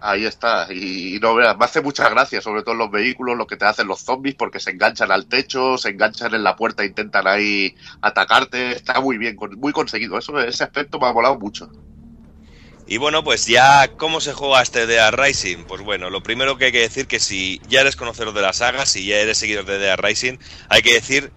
Ahí 0.00 0.24
está, 0.24 0.72
y, 0.72 1.18
no 1.20 1.34
veas, 1.34 1.56
me 1.58 1.64
hace 1.64 1.80
mucha 1.80 2.08
gracia, 2.08 2.40
sobre 2.40 2.62
todo 2.62 2.72
en 2.72 2.78
los 2.78 2.90
vehículos, 2.90 3.36
lo 3.36 3.46
que 3.46 3.56
te 3.56 3.64
hacen 3.64 3.88
los 3.88 4.00
zombies, 4.00 4.36
porque 4.36 4.60
se 4.60 4.70
enganchan 4.70 5.10
al 5.10 5.26
techo, 5.26 5.76
se 5.76 5.90
enganchan 5.90 6.34
en 6.34 6.44
la 6.44 6.56
puerta, 6.56 6.84
intentan 6.84 7.26
ahí 7.26 7.74
atacarte, 8.00 8.72
está 8.72 9.00
muy 9.00 9.18
bien, 9.18 9.36
muy 9.56 9.72
conseguido, 9.72 10.18
eso, 10.18 10.38
ese 10.40 10.64
aspecto 10.64 11.00
me 11.00 11.08
ha 11.08 11.12
molado 11.12 11.38
mucho. 11.38 11.68
Y 12.86 12.96
bueno, 12.96 13.22
pues 13.22 13.46
ya, 13.46 13.88
¿cómo 13.96 14.20
se 14.20 14.32
juega 14.32 14.62
este 14.62 14.86
Dead 14.86 15.12
Rising? 15.12 15.64
Pues 15.64 15.82
bueno, 15.82 16.08
lo 16.08 16.22
primero 16.22 16.56
que 16.56 16.66
hay 16.66 16.72
que 16.72 16.80
decir 16.80 17.06
que 17.06 17.20
si 17.20 17.60
ya 17.68 17.82
eres 17.82 17.96
conocedor 17.96 18.32
de 18.32 18.40
la 18.40 18.54
saga, 18.54 18.86
si 18.86 19.04
ya 19.04 19.16
eres 19.16 19.36
seguidor 19.36 19.66
de 19.66 19.78
Dead 19.78 19.98
Rising, 19.98 20.38
hay 20.70 20.80
que 20.80 20.94
decir 20.94 21.32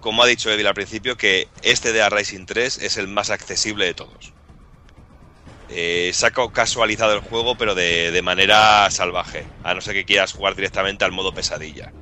como 0.00 0.22
ha 0.22 0.26
dicho 0.26 0.50
Evil 0.50 0.66
al 0.66 0.74
principio, 0.74 1.16
que 1.16 1.48
este 1.62 1.92
de 1.92 2.08
Racing 2.08 2.46
3 2.46 2.78
es 2.78 2.96
el 2.96 3.08
más 3.08 3.30
accesible 3.30 3.86
de 3.86 3.94
todos. 3.94 4.32
Eh, 5.68 6.10
se 6.14 6.30
casualizado 6.52 7.12
el 7.14 7.20
juego, 7.20 7.56
pero 7.56 7.74
de, 7.74 8.10
de 8.10 8.22
manera 8.22 8.90
salvaje, 8.90 9.52
a 9.62 9.74
no 9.74 9.80
ser 9.80 9.94
que 9.94 10.04
quieras 10.06 10.32
jugar 10.32 10.54
directamente 10.56 11.04
al 11.04 11.12
modo 11.12 11.34
pesadilla. 11.34 11.94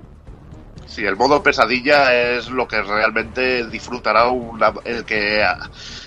Sí, 0.88 1.04
el 1.04 1.16
modo 1.16 1.42
pesadilla 1.42 2.14
es 2.36 2.46
lo 2.48 2.68
que 2.68 2.80
realmente 2.80 3.66
disfrutará 3.68 4.28
una- 4.28 4.72
el 4.84 5.04
que 5.04 5.44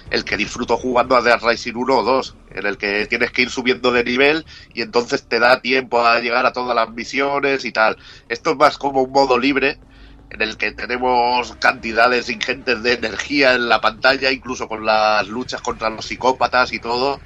el 0.10 0.24
que 0.26 0.38
disfruto 0.38 0.78
jugando 0.78 1.16
a 1.18 1.22
Dead 1.22 1.40
Rising 1.44 1.76
1 1.76 1.98
o 2.00 2.04
2, 2.04 2.38
en 2.48 2.66
el 2.66 2.78
que 2.78 3.06
tienes 3.08 3.32
que 3.32 3.42
ir 3.44 3.50
subiendo 3.50 3.92
de 3.92 4.04
nivel 4.06 4.46
y 4.74 4.82
entonces 4.82 5.28
te 5.28 5.40
da 5.40 5.62
tiempo 5.62 6.06
a 6.06 6.20
llegar 6.22 6.46
a 6.46 6.54
todas 6.54 6.76
las 6.76 6.90
misiones 6.92 7.66
y 7.66 7.72
tal. 7.74 7.98
Esto 8.30 8.52
es 8.52 8.58
más 8.58 8.78
como 8.78 9.02
un 9.04 9.12
modo 9.12 9.38
libre 9.38 9.82
en 10.30 10.42
el 10.44 10.58
que 10.58 10.72
tenemos 10.72 11.56
cantidades 11.58 12.30
ingentes 12.30 12.82
de 12.84 12.94
energía 12.94 13.56
en 13.56 13.68
la 13.70 13.82
pantalla, 13.82 14.32
incluso 14.32 14.68
con 14.68 14.86
las 14.86 15.28
luchas 15.28 15.62
contra 15.62 15.90
los 15.90 16.06
psicópatas 16.06 16.72
y 16.74 16.80
todo. 16.80 17.24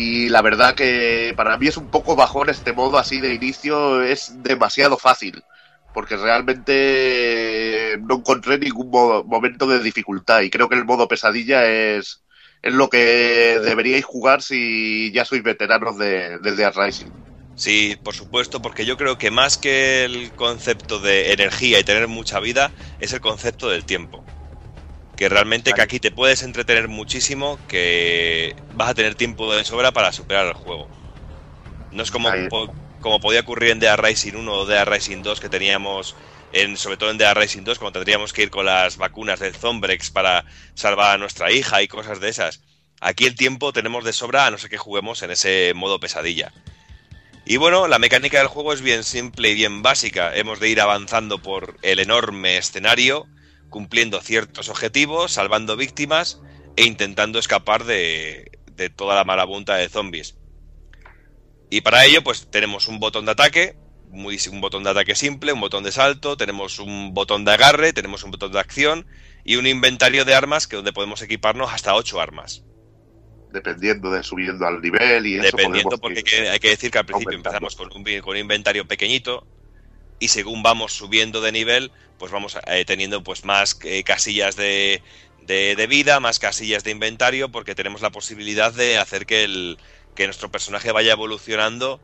Y 0.00 0.28
la 0.28 0.42
verdad 0.42 0.74
que 0.76 1.34
para 1.36 1.58
mí 1.58 1.66
es 1.68 1.76
un 1.76 1.90
poco 1.90 2.14
bajón 2.16 2.48
este 2.50 2.72
modo 2.72 2.98
así 2.98 3.20
de 3.20 3.34
inicio, 3.34 4.02
es 4.02 4.42
demasiado 4.42 4.96
fácil 4.98 5.44
porque 5.92 6.16
realmente 6.16 7.96
no 8.02 8.16
encontré 8.16 8.58
ningún 8.58 8.90
mo- 8.90 9.24
momento 9.24 9.66
de 9.66 9.80
dificultad 9.82 10.42
y 10.42 10.50
creo 10.50 10.68
que 10.68 10.76
el 10.76 10.84
modo 10.84 11.08
pesadilla 11.08 11.66
es, 11.68 12.24
es 12.62 12.74
lo 12.74 12.88
que 12.90 12.98
deberíais 13.64 14.04
jugar 14.04 14.42
si 14.42 15.10
ya 15.12 15.24
sois 15.24 15.42
veteranos 15.42 15.98
de, 15.98 16.38
del 16.38 16.56
Dead 16.56 16.72
Rising. 16.76 17.10
Sí, 17.54 17.96
por 18.02 18.14
supuesto, 18.14 18.62
porque 18.62 18.86
yo 18.86 18.96
creo 18.96 19.18
que 19.18 19.30
más 19.30 19.58
que 19.58 20.04
el 20.04 20.34
concepto 20.34 20.98
de 21.00 21.32
energía 21.32 21.78
y 21.80 21.84
tener 21.84 22.08
mucha 22.08 22.40
vida, 22.40 22.72
es 22.98 23.12
el 23.12 23.20
concepto 23.20 23.68
del 23.68 23.84
tiempo. 23.84 24.26
Que 25.18 25.28
realmente 25.28 25.74
que 25.74 25.82
aquí 25.82 26.00
te 26.00 26.12
puedes 26.12 26.42
entretener 26.44 26.88
muchísimo, 26.88 27.64
que 27.68 28.56
vas 28.70 28.90
a 28.90 28.94
tener 28.94 29.16
tiempo 29.16 29.54
de 29.54 29.64
sobra 29.64 29.92
para 29.92 30.12
superar 30.12 30.46
el 30.46 30.54
juego. 30.54 30.92
No 31.90 32.02
es 32.02 32.10
como, 32.10 32.46
po- 32.48 32.72
como 33.00 33.20
podía 33.20 33.40
ocurrir 33.40 33.70
en 33.72 33.80
Dead 33.80 33.98
Rising 33.98 34.34
1 34.36 34.52
o 34.52 34.66
Dead 34.66 34.86
Rising 34.86 35.22
2 35.22 35.40
que 35.40 35.48
teníamos, 35.50 36.16
en, 36.52 36.76
sobre 36.76 36.96
todo 36.98 37.10
en 37.10 37.18
Dead 37.18 37.34
Rising 37.36 37.64
2, 37.64 37.78
cuando 37.78 38.00
tendríamos 38.00 38.32
que 38.32 38.42
ir 38.44 38.50
con 38.50 38.66
las 38.66 38.96
vacunas 38.96 39.40
del 39.40 39.54
Zombrex 39.56 40.10
para 40.10 40.44
salvar 40.74 41.14
a 41.14 41.18
nuestra 41.18 41.52
hija 41.52 41.82
y 41.82 41.88
cosas 41.88 42.20
de 42.20 42.28
esas. 42.30 42.62
Aquí 43.00 43.26
el 43.26 43.36
tiempo 43.36 43.72
tenemos 43.72 44.04
de 44.04 44.12
sobra 44.12 44.46
a 44.46 44.50
no 44.50 44.58
ser 44.58 44.70
que 44.70 44.78
juguemos 44.78 45.22
en 45.22 45.30
ese 45.32 45.72
modo 45.74 46.00
pesadilla. 46.00 46.54
Y 47.44 47.56
bueno, 47.56 47.88
la 47.88 47.98
mecánica 47.98 48.38
del 48.38 48.46
juego 48.48 48.72
es 48.72 48.82
bien 48.82 49.04
simple 49.04 49.50
y 49.50 49.54
bien 49.54 49.82
básica. 49.82 50.34
Hemos 50.36 50.60
de 50.60 50.68
ir 50.68 50.80
avanzando 50.80 51.40
por 51.42 51.78
el 51.82 51.98
enorme 52.00 52.58
escenario, 52.58 53.30
cumpliendo 53.70 54.20
ciertos 54.20 54.68
objetivos, 54.68 55.32
salvando 55.32 55.76
víctimas 55.76 56.40
e 56.76 56.84
intentando 56.84 57.38
escapar 57.38 57.84
de, 57.84 58.50
de 58.72 58.90
toda 58.90 59.14
la 59.14 59.24
marabunta 59.24 59.76
de 59.76 59.88
zombies. 59.88 60.36
Y 61.70 61.82
para 61.82 62.04
ello, 62.04 62.22
pues 62.22 62.50
tenemos 62.50 62.88
un 62.88 62.98
botón 62.98 63.26
de 63.26 63.32
ataque, 63.32 63.76
muy, 64.10 64.38
un 64.50 64.60
botón 64.60 64.84
de 64.84 64.90
ataque 64.90 65.14
simple, 65.14 65.52
un 65.52 65.60
botón 65.60 65.84
de 65.84 65.92
salto, 65.92 66.36
tenemos 66.36 66.78
un 66.78 67.12
botón 67.12 67.44
de 67.44 67.52
agarre, 67.52 67.92
tenemos 67.92 68.22
un 68.24 68.30
botón 68.30 68.52
de 68.52 68.60
acción 68.60 69.06
y 69.44 69.56
un 69.56 69.66
inventario 69.66 70.24
de 70.24 70.34
armas 70.34 70.66
que 70.66 70.76
donde 70.76 70.92
podemos 70.92 71.20
equiparnos 71.20 71.72
hasta 71.72 71.94
8 71.94 72.20
armas. 72.20 72.64
Dependiendo 73.52 74.10
de 74.10 74.22
subiendo 74.22 74.66
al 74.66 74.80
nivel 74.80 75.26
y 75.26 75.36
Dependiendo, 75.36 75.98
porque 75.98 76.20
ir- 76.20 76.50
hay 76.50 76.58
que, 76.58 76.68
decir 76.70 76.90
que 76.90 76.98
al 76.98 77.06
principio 77.06 77.36
empezamos 77.36 77.76
con 77.76 77.86
un, 77.94 78.04
con 78.20 78.30
un 78.30 78.36
inventario 78.36 78.86
pequeñito 78.86 79.46
y 80.18 80.28
según 80.28 80.62
vamos 80.62 80.92
subiendo 80.94 81.40
de 81.40 81.52
nivel, 81.52 81.92
pues 82.18 82.32
vamos 82.32 82.58
eh, 82.66 82.84
teniendo 82.84 83.22
pues 83.22 83.44
más 83.44 83.78
eh, 83.84 84.02
casillas 84.04 84.56
de, 84.56 85.02
de- 85.42 85.76
de 85.76 85.86
vida, 85.86 86.20
más 86.20 86.38
casillas 86.38 86.84
de 86.84 86.90
inventario, 86.90 87.50
porque 87.50 87.74
tenemos 87.74 88.00
la 88.02 88.10
posibilidad 88.10 88.72
de 88.72 88.98
hacer 88.98 89.26
que, 89.26 89.44
el, 89.44 89.78
que 90.14 90.26
nuestro 90.26 90.50
personaje 90.50 90.92
vaya 90.92 91.12
evolucionando 91.12 92.00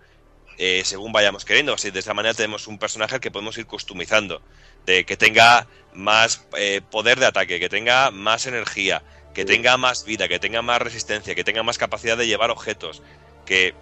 eh, 0.58 0.82
según 0.84 1.12
vayamos 1.12 1.44
queriendo. 1.44 1.74
Así 1.74 1.90
de 1.90 1.98
esta 2.00 2.14
manera 2.14 2.34
tenemos 2.34 2.66
un 2.68 2.78
personaje 2.78 3.16
al 3.16 3.20
que 3.20 3.30
podemos 3.30 3.58
ir 3.58 3.66
customizando, 3.66 4.42
de 4.86 5.04
que 5.04 5.16
tenga 5.16 5.68
más 5.92 6.46
poder 6.90 7.18
de 7.20 7.26
ataque, 7.26 7.58
que 7.60 7.68
tenga 7.68 8.10
más 8.10 8.46
energía, 8.46 9.04
que 9.32 9.44
tenga 9.44 9.76
más 9.76 10.04
vida, 10.04 10.28
que 10.28 10.38
tenga 10.38 10.62
más 10.62 10.80
resistencia, 10.82 11.34
que 11.34 11.44
tenga 11.44 11.62
más 11.62 11.78
capacidad 11.78 12.16
de 12.16 12.26
llevar 12.26 12.50
objetos, 12.50 13.02
que 13.44 13.74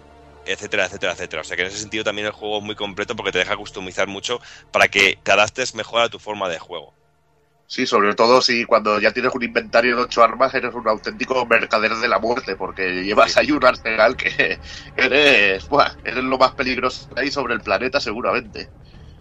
etcétera, 0.45 0.85
etcétera, 0.85 1.13
etcétera. 1.13 1.41
O 1.41 1.45
sea 1.45 1.55
que 1.55 1.63
en 1.63 1.69
ese 1.69 1.79
sentido 1.79 2.03
también 2.03 2.27
el 2.27 2.33
juego 2.33 2.59
es 2.59 2.63
muy 2.63 2.75
completo 2.75 3.15
porque 3.15 3.31
te 3.31 3.39
deja 3.39 3.55
customizar 3.55 4.07
mucho 4.07 4.39
para 4.71 4.87
que 4.87 5.17
te 5.21 5.31
adaptes 5.31 5.75
mejor 5.75 6.01
a 6.01 6.09
tu 6.09 6.19
forma 6.19 6.49
de 6.49 6.59
juego. 6.59 6.93
Sí, 7.65 7.87
sobre 7.87 8.13
todo 8.13 8.41
si 8.41 8.65
cuando 8.65 8.99
ya 8.99 9.11
tienes 9.11 9.33
un 9.33 9.43
inventario 9.43 9.95
de 9.95 10.03
ocho 10.03 10.21
armas 10.21 10.53
eres 10.53 10.73
un 10.73 10.87
auténtico 10.87 11.45
mercader 11.45 11.95
de 11.95 12.07
la 12.07 12.19
muerte, 12.19 12.55
porque 12.55 13.03
llevas 13.03 13.35
ahí 13.37 13.51
un 13.51 13.65
arsenal 13.65 14.15
que 14.15 14.59
eres, 14.97 15.67
buah, 15.67 15.95
eres 16.03 16.23
lo 16.23 16.37
más 16.37 16.51
peligroso 16.51 17.09
que 17.13 17.21
hay 17.21 17.31
sobre 17.31 17.55
el 17.55 17.61
planeta 17.61 17.99
seguramente. 17.99 18.69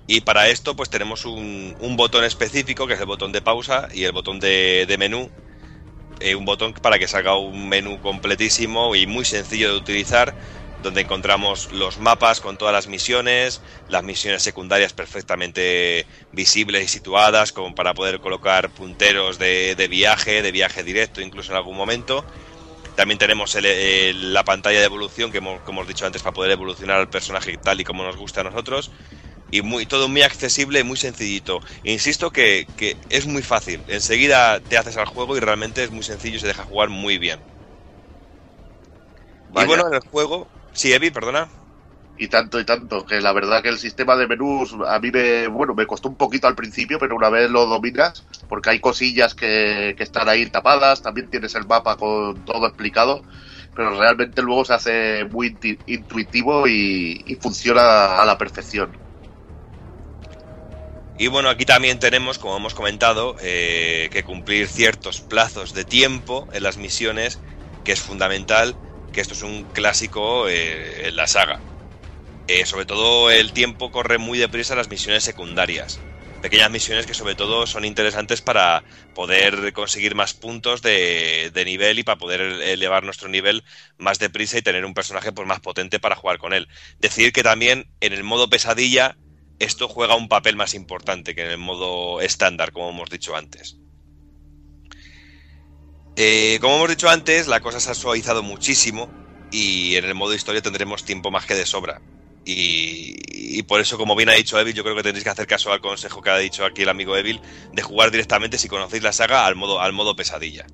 Y 0.07 0.21
para 0.23 0.49
esto 0.49 0.77
pues 0.77 0.91
tenemos 0.91 1.25
un, 1.25 1.77
un 1.81 1.97
botón 1.97 2.25
específico 2.25 2.87
que 2.87 2.95
es 2.95 3.01
el 3.01 3.07
botón 3.07 3.33
de 3.33 3.41
pausa 3.41 3.89
y 3.95 4.05
el 4.05 4.13
botón 4.13 4.41
de, 4.41 4.85
de 4.87 4.99
menú. 4.99 5.31
Eh, 6.21 6.35
un 6.35 6.45
botón 6.45 6.73
para 6.75 6.99
que 6.99 7.09
salga 7.09 7.37
un 7.37 7.69
menú 7.69 8.01
completísimo 8.01 8.95
y 8.95 9.07
muy 9.07 9.25
sencillo 9.25 9.73
de 9.73 9.79
utilizar 9.79 10.35
donde 10.83 11.03
encontramos 11.03 11.71
los 11.73 11.99
mapas 11.99 12.41
con 12.41 12.59
todas 12.59 12.75
las 12.75 12.87
misiones, 12.89 13.63
las 13.87 14.03
misiones 14.05 14.43
secundarias 14.43 14.93
perfectamente 14.93 16.09
visibles 16.31 16.85
y 16.85 16.89
situadas, 16.89 17.53
como 17.53 17.75
para 17.75 17.95
poder 17.95 18.21
colocar 18.21 18.73
punteros 18.73 19.39
de, 19.39 19.75
de 19.77 19.89
viaje, 19.89 20.43
de 20.43 20.53
viaje 20.53 20.83
directo, 20.85 21.21
incluso 21.23 21.53
en 21.53 21.57
algún 21.59 21.77
momento. 21.77 22.27
También 22.95 23.19
tenemos 23.19 23.55
el- 23.55 23.67
el- 23.67 24.33
la 24.35 24.45
pantalla 24.45 24.79
de 24.81 24.85
evolución, 24.87 25.31
que 25.33 25.39
hemos, 25.39 25.63
como 25.63 25.81
hemos 25.81 25.89
dicho 25.89 26.07
antes, 26.07 26.23
para 26.23 26.33
poder 26.35 26.53
evolucionar 26.53 26.99
al 26.99 27.09
personaje 27.09 27.57
tal 27.59 27.81
y 27.81 27.85
como 27.85 28.05
nos 28.05 28.17
gusta 28.17 28.41
a 28.43 28.45
nosotros. 28.45 28.93
Y 29.51 29.63
muy, 29.63 29.87
todo 29.87 30.09
muy 30.09 30.23
accesible 30.23 30.81
y 30.81 30.85
muy 30.85 30.97
sencillito. 30.99 31.61
Insisto 31.85 32.33
que, 32.33 32.71
que 32.77 33.01
es 33.11 33.27
muy 33.27 33.43
fácil. 33.43 33.85
Enseguida 33.89 34.61
te 34.61 34.79
haces 34.79 34.97
al 34.99 35.07
juego 35.07 35.37
y 35.37 35.41
realmente 35.41 35.85
es 35.85 35.91
muy 35.93 36.05
sencillo 36.05 36.37
y 36.39 36.41
se 36.41 36.49
deja 36.49 36.65
jugar 36.65 36.91
muy 36.91 37.19
bien. 37.19 37.47
Vaya. 39.47 39.65
Y 39.65 39.65
bueno, 39.65 39.87
en 39.87 39.95
el 39.95 40.01
juego... 40.01 40.53
Sí, 40.73 40.93
Evi, 40.93 41.11
perdona. 41.11 41.49
Y 42.19 42.29
tanto 42.29 42.61
y 42.61 42.65
tanto, 42.65 43.05
que 43.05 43.21
la 43.21 43.33
verdad 43.33 43.63
que 43.63 43.69
el 43.69 43.79
sistema 43.79 44.17
de 44.17 44.29
menús 44.29 44.77
a 44.87 44.99
mí 45.01 45.11
me, 45.11 45.49
bueno, 45.49 45.75
me 45.75 45.87
costó 45.87 46.09
un 46.09 46.15
poquito 46.15 46.47
al 46.47 46.55
principio, 46.55 46.99
pero 46.99 47.17
una 47.17 47.31
vez 47.31 47.51
lo 47.51 47.67
dominas, 47.67 48.25
porque 48.49 48.71
hay 48.71 48.81
cosillas 48.81 49.35
que, 49.35 49.95
que 49.97 50.03
están 50.03 50.29
ahí 50.29 50.47
tapadas, 50.47 51.03
también 51.03 51.31
tienes 51.31 51.55
el 51.55 51.67
mapa 51.67 51.97
con 51.97 52.45
todo 52.45 52.67
explicado, 52.67 53.23
pero 53.75 53.99
realmente 53.99 54.43
luego 54.43 54.65
se 54.65 54.75
hace 54.75 55.25
muy 55.25 55.57
intuitivo 55.87 56.69
y, 56.69 57.23
y 57.27 57.35
funciona 57.37 58.21
a 58.21 58.25
la 58.25 58.39
perfección. 58.39 58.93
Y 61.19 61.29
bueno, 61.29 61.49
aquí 61.49 61.65
también 61.65 61.99
tenemos, 61.99 62.39
como 62.39 62.57
hemos 62.57 62.75
comentado, 62.75 63.37
eh, 63.41 64.09
que 64.13 64.25
cumplir 64.25 64.67
ciertos 64.69 65.21
plazos 65.21 65.73
de 65.75 65.85
tiempo 65.85 66.49
en 66.53 66.63
las 66.63 66.77
misiones, 66.79 67.39
que 67.85 67.93
es 67.93 68.01
fundamental, 68.01 68.77
que 69.13 69.21
esto 69.21 69.35
es 69.35 69.43
un 69.43 69.65
clásico 69.65 70.49
eh, 70.49 71.09
en 71.09 71.17
la 71.17 71.27
saga. 71.27 71.61
Eh, 72.49 72.67
sobre 72.67 72.87
todo 72.87 73.31
el 73.31 73.53
tiempo 73.53 73.93
corre 73.93 74.19
muy 74.19 74.39
deprisa 74.39 74.75
las 74.75 74.89
misiones 74.89 75.23
secundarias. 75.23 76.01
Pequeñas 76.41 76.73
misiones 76.73 77.07
que 77.07 77.15
sobre 77.15 77.37
todo 77.37 77.69
son 77.69 77.85
interesantes 77.85 78.41
para 78.43 78.83
poder 79.15 79.73
conseguir 79.73 80.17
más 80.17 80.35
puntos 80.35 80.83
de, 80.83 81.53
de 81.55 81.65
nivel 81.65 82.01
y 82.01 82.03
para 82.03 82.19
poder 82.19 82.41
elevar 82.41 83.05
nuestro 83.05 83.29
nivel 83.29 83.63
más 83.97 84.19
deprisa 84.19 84.59
y 84.59 84.63
tener 84.63 84.85
un 84.85 84.93
personaje 84.93 85.31
pues, 85.31 85.47
más 85.47 85.61
potente 85.61 86.01
para 86.01 86.17
jugar 86.17 86.39
con 86.39 86.53
él. 86.53 86.69
Decir 86.99 87.33
que 87.33 87.45
también 87.45 87.93
en 88.01 88.13
el 88.13 88.25
modo 88.25 88.51
pesadilla 88.51 89.17
esto 89.61 89.87
juega 89.87 90.17
un 90.17 90.29
papel 90.29 90.57
más 90.57 90.75
importante 90.75 91.37
que 91.37 91.45
en 91.45 91.51
el 91.53 91.59
modo 91.59 92.21
estándar, 92.21 92.73
como 92.73 92.91
hemos 92.91 93.09
dicho 93.09 93.37
antes. 93.37 93.77
Eh, 96.17 96.59
como 96.61 96.77
hemos 96.77 96.91
dicho 96.91 97.09
antes, 97.09 97.47
la 97.47 97.61
cosa 97.61 97.81
se 97.81 97.91
ha 97.91 97.95
suavizado 97.95 98.43
muchísimo 98.43 99.11
y 99.51 99.97
en 99.97 100.05
el 100.05 100.15
modo 100.15 100.35
historia 100.35 100.63
tendremos 100.63 101.05
tiempo 101.05 101.31
más 101.31 101.47
que 101.47 101.55
de 101.55 101.67
sobra. 101.67 102.03
Y, 102.45 103.63
por 103.65 103.81
eso, 103.81 103.97
como 103.97 104.17
bien 104.17 104.29
ha 104.29 104.33
dicho 104.33 104.59
Evil, 104.59 104.75
yo 104.75 104.83
creo 104.83 104.97
que 104.97 105.03
tendréis 105.03 105.25
que 105.25 105.31
hacer 105.31 105.47
caso 105.47 105.73
al 105.73 105.81
consejo 105.81 106.21
que 106.21 106.31
ha 106.31 106.39
dicho 106.39 106.65
aquí 106.65 106.83
el 106.83 106.89
amigo 106.89 107.17
Evil 107.17 107.41
de 107.73 107.83
jugar 107.83 108.11
directamente, 108.11 108.59
si 108.59 108.69
conocéis 108.69 109.03
la 109.03 109.13
saga, 109.13 109.47
al 109.47 109.55
modo, 109.55 109.81
al 109.81 109.93
modo 109.93 110.17
pesadilla. 110.17 110.67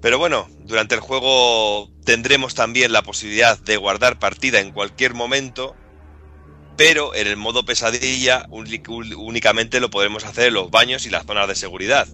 Pero 0.00 0.18
bueno, 0.18 0.48
durante 0.60 0.94
el 0.94 1.00
juego 1.00 1.90
tendremos 2.04 2.54
también 2.54 2.92
la 2.92 3.02
posibilidad 3.02 3.58
de 3.58 3.76
guardar 3.76 4.18
partida 4.18 4.60
en 4.60 4.70
cualquier 4.70 5.14
momento, 5.14 5.74
pero 6.76 7.14
en 7.14 7.26
el 7.26 7.36
modo 7.36 7.64
pesadilla 7.64 8.46
únicamente 8.48 9.80
lo 9.80 9.90
podremos 9.90 10.24
hacer 10.24 10.48
en 10.48 10.54
los 10.54 10.70
baños 10.70 11.04
y 11.04 11.10
las 11.10 11.26
zonas 11.26 11.48
de 11.48 11.56
seguridad. 11.56 12.08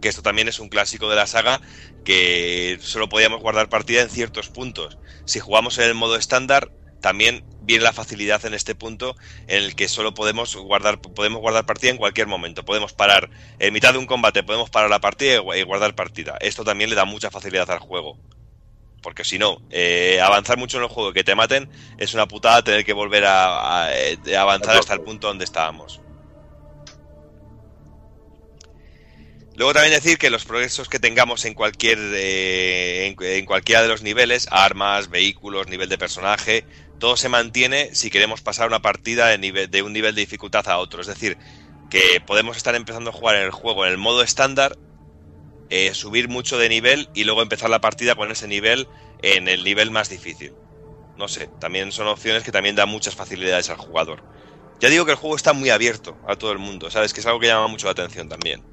Que 0.00 0.08
esto 0.08 0.22
también 0.22 0.48
es 0.48 0.58
un 0.58 0.68
clásico 0.68 1.08
de 1.10 1.16
la 1.16 1.26
saga 1.26 1.60
que 2.04 2.78
solo 2.82 3.08
podíamos 3.08 3.40
guardar 3.40 3.68
partida 3.68 4.02
en 4.02 4.10
ciertos 4.10 4.48
puntos. 4.48 4.98
Si 5.24 5.40
jugamos 5.40 5.78
en 5.78 5.84
el 5.84 5.94
modo 5.94 6.16
estándar, 6.16 6.70
también 7.00 7.44
viene 7.60 7.84
la 7.84 7.92
facilidad 7.92 8.44
en 8.44 8.54
este 8.54 8.74
punto 8.74 9.16
en 9.46 9.62
el 9.62 9.74
que 9.74 9.88
solo 9.88 10.12
podemos 10.14 10.54
guardar, 10.56 11.00
podemos 11.00 11.40
guardar 11.40 11.64
partida 11.66 11.90
en 11.90 11.96
cualquier 11.98 12.26
momento. 12.26 12.64
Podemos 12.64 12.92
parar 12.92 13.30
en 13.58 13.72
mitad 13.72 13.92
de 13.92 13.98
un 13.98 14.06
combate, 14.06 14.42
podemos 14.42 14.70
parar 14.70 14.90
la 14.90 15.00
partida 15.00 15.34
y 15.36 15.38
gu- 15.38 15.58
y 15.58 15.62
guardar 15.62 15.94
partida. 15.94 16.36
Esto 16.40 16.64
también 16.64 16.90
le 16.90 16.96
da 16.96 17.04
mucha 17.04 17.30
facilidad 17.30 17.70
al 17.70 17.78
juego. 17.78 18.18
Porque 19.02 19.24
si 19.24 19.38
no, 19.38 19.62
eh, 19.70 20.20
avanzar 20.22 20.58
mucho 20.58 20.76
en 20.76 20.82
el 20.84 20.90
juego 20.90 21.10
y 21.10 21.14
que 21.14 21.24
te 21.24 21.34
maten 21.34 21.70
es 21.96 22.12
una 22.12 22.26
putada 22.28 22.62
tener 22.62 22.84
que 22.84 22.92
volver 22.92 23.24
a, 23.24 23.84
a, 23.86 23.96
eh, 23.98 24.18
avanzar 24.36 24.76
hasta 24.76 24.92
el 24.94 25.00
punto 25.00 25.28
donde 25.28 25.44
estábamos. 25.44 26.02
Luego 29.60 29.74
también 29.74 29.92
decir 29.92 30.16
que 30.16 30.30
los 30.30 30.46
progresos 30.46 30.88
que 30.88 30.98
tengamos 30.98 31.44
en 31.44 31.52
cualquier 31.52 31.98
eh, 32.14 33.14
en, 33.20 33.44
cualquiera 33.44 33.82
de 33.82 33.88
los 33.88 34.00
niveles, 34.00 34.48
armas, 34.50 35.10
vehículos, 35.10 35.68
nivel 35.68 35.90
de 35.90 35.98
personaje, 35.98 36.64
todo 36.98 37.18
se 37.18 37.28
mantiene 37.28 37.94
si 37.94 38.08
queremos 38.08 38.40
pasar 38.40 38.68
una 38.68 38.80
partida 38.80 39.26
de 39.26 39.82
un 39.82 39.92
nivel 39.92 40.14
de 40.14 40.20
dificultad 40.22 40.66
a 40.66 40.78
otro. 40.78 41.02
Es 41.02 41.08
decir, 41.08 41.36
que 41.90 42.22
podemos 42.26 42.56
estar 42.56 42.74
empezando 42.74 43.10
a 43.10 43.12
jugar 43.12 43.36
en 43.36 43.42
el 43.42 43.50
juego 43.50 43.84
en 43.84 43.92
el 43.92 43.98
modo 43.98 44.22
estándar, 44.22 44.78
eh, 45.68 45.92
subir 45.92 46.30
mucho 46.30 46.56
de 46.56 46.70
nivel 46.70 47.10
y 47.12 47.24
luego 47.24 47.42
empezar 47.42 47.68
la 47.68 47.82
partida 47.82 48.14
con 48.14 48.30
ese 48.30 48.48
nivel 48.48 48.88
en 49.20 49.46
el 49.46 49.62
nivel 49.62 49.90
más 49.90 50.08
difícil. 50.08 50.54
No 51.18 51.28
sé, 51.28 51.50
también 51.60 51.92
son 51.92 52.06
opciones 52.06 52.44
que 52.44 52.50
también 52.50 52.76
dan 52.76 52.88
muchas 52.88 53.14
facilidades 53.14 53.68
al 53.68 53.76
jugador. 53.76 54.22
Ya 54.80 54.88
digo 54.88 55.04
que 55.04 55.10
el 55.10 55.18
juego 55.18 55.36
está 55.36 55.52
muy 55.52 55.68
abierto 55.68 56.16
a 56.26 56.36
todo 56.36 56.50
el 56.50 56.58
mundo, 56.58 56.90
¿sabes? 56.90 57.12
Que 57.12 57.20
es 57.20 57.26
algo 57.26 57.40
que 57.40 57.48
llama 57.48 57.66
mucho 57.66 57.88
la 57.88 57.92
atención 57.92 58.26
también. 58.26 58.69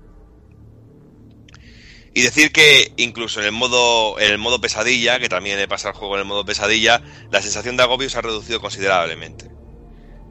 Y 2.17 2.23
decir 2.23 2.51
que 2.51 2.93
incluso 2.97 3.41
en 3.41 3.45
el 3.45 3.51
modo 3.51 4.17
el 4.17 4.39
modo 4.39 4.59
pesadilla, 4.59 5.19
que 5.19 5.29
también 5.29 5.59
he 5.59 5.67
pasado 5.67 5.91
el 5.91 5.99
juego 5.99 6.15
en 6.15 6.21
el 6.21 6.25
modo 6.25 6.43
pesadilla, 6.43 7.03
la 7.29 7.43
sensación 7.43 7.77
de 7.77 7.83
agobio 7.83 8.09
se 8.09 8.17
ha 8.17 8.23
reducido 8.23 8.59
considerablemente. 8.59 9.51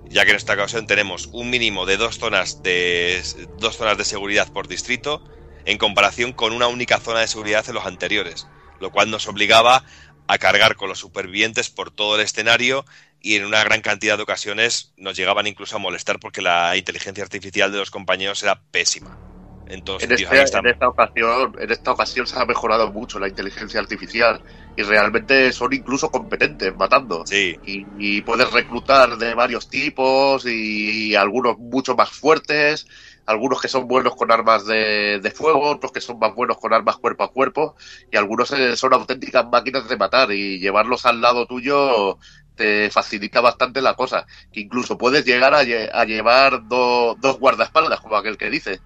Ya 0.09 0.25
que 0.25 0.33
en 0.33 0.37
esta 0.37 0.55
ocasión 0.55 0.89
tenemos 0.89 1.29
un 1.31 1.49
mínimo 1.49 1.87
de 1.87 1.97
dos 1.97 2.19
zonas 2.19 2.61
de 2.65 3.23
dos 3.61 3.77
zonas 3.77 3.97
de 3.97 4.05
seguridad 4.05 4.53
por 4.53 4.67
distrito, 4.67 5.23
en 5.65 5.79
comparación 5.79 6.33
con 6.33 6.53
una 6.53 6.67
única 6.67 6.99
zona 6.99 7.21
de 7.21 7.29
seguridad 7.29 7.65
en 7.69 7.75
los 7.75 7.87
anteriores, 7.87 8.49
lo 8.81 8.91
cual 8.91 9.09
nos 9.09 9.29
obligaba 9.29 9.85
a 10.27 10.39
cargar 10.39 10.75
con 10.75 10.89
los 10.89 10.99
supervivientes 10.99 11.71
por 11.71 11.93
todo 11.93 12.17
el 12.17 12.23
escenario 12.23 12.85
y 13.21 13.37
en 13.37 13.45
una 13.45 13.63
gran 13.63 13.81
cantidad 13.81 14.17
de 14.17 14.25
ocasiones 14.25 14.93
nos 14.97 15.17
llegaban 15.17 15.47
incluso 15.47 15.77
a 15.77 15.79
molestar 15.79 16.19
porque 16.19 16.43
la 16.43 16.77
inteligencia 16.77 17.23
artificial 17.23 17.71
de 17.71 17.79
los 17.79 17.93
compañeros 17.93 18.43
era 18.43 18.61
pésima. 18.73 19.36
En 19.69 19.83
todos 19.83 20.03
En, 20.03 20.13
este- 20.13 20.25
en 20.59 20.67
esta 20.67 20.89
ocasión, 20.89 21.53
en 21.59 21.71
esta 21.73 21.93
ocasión 21.93 22.27
se 22.27 22.39
ha 22.39 22.45
mejorado 22.45 22.93
mucho 22.93 23.19
la 23.19 23.29
inteligencia 23.29 23.81
artificial 23.81 24.41
y 24.77 24.83
realmente 24.83 25.53
son 25.53 25.73
incluso 25.73 26.11
competentes 26.11 26.75
matando. 26.77 27.25
Sí. 27.27 27.59
Y, 27.65 27.89
y 27.97 28.21
puedes 28.23 28.51
reclutar 28.53 29.17
de 29.17 29.35
varios 29.35 29.69
tipos 29.69 30.45
y, 30.47 31.15
algunos 31.17 31.59
mucho 31.59 31.97
más 31.97 32.11
fuertes, 32.11 32.87
algunos 33.27 33.61
que 33.61 33.69
son 33.69 33.89
buenos 33.89 34.15
con 34.15 34.31
armas 34.31 34.67
de, 34.67 35.19
de 35.21 35.31
fuego, 35.33 35.69
otros 35.71 35.91
que 35.93 36.01
son 36.01 36.19
más 36.19 36.35
buenos 36.35 36.59
con 36.59 36.73
armas 36.73 36.99
cuerpo 36.99 37.25
a 37.25 37.33
cuerpo 37.33 37.75
y 38.11 38.17
algunos 38.17 38.53
eh, 38.53 38.77
son 38.77 38.93
auténticas 38.95 39.47
máquinas 39.51 39.89
de 39.89 39.97
matar 39.97 40.31
y 40.33 40.59
llevarlos 40.61 41.07
al 41.07 41.21
lado 41.21 41.47
tuyo 41.47 42.19
te 42.55 42.91
facilita 42.91 43.41
bastante 43.41 43.83
la 43.83 43.95
cosa. 43.95 44.27
Que 44.53 44.61
incluso 44.61 44.97
puedes 44.97 45.25
llegar 45.25 45.55
a, 45.55 45.63
lle- 45.65 45.91
a 45.93 46.05
llevar 46.05 46.67
do- 46.69 47.17
dos 47.19 47.39
guardaespaldas, 47.39 48.01
como 48.01 48.17
aquel 48.17 48.37
que 48.39 48.51
dice. 48.51 48.81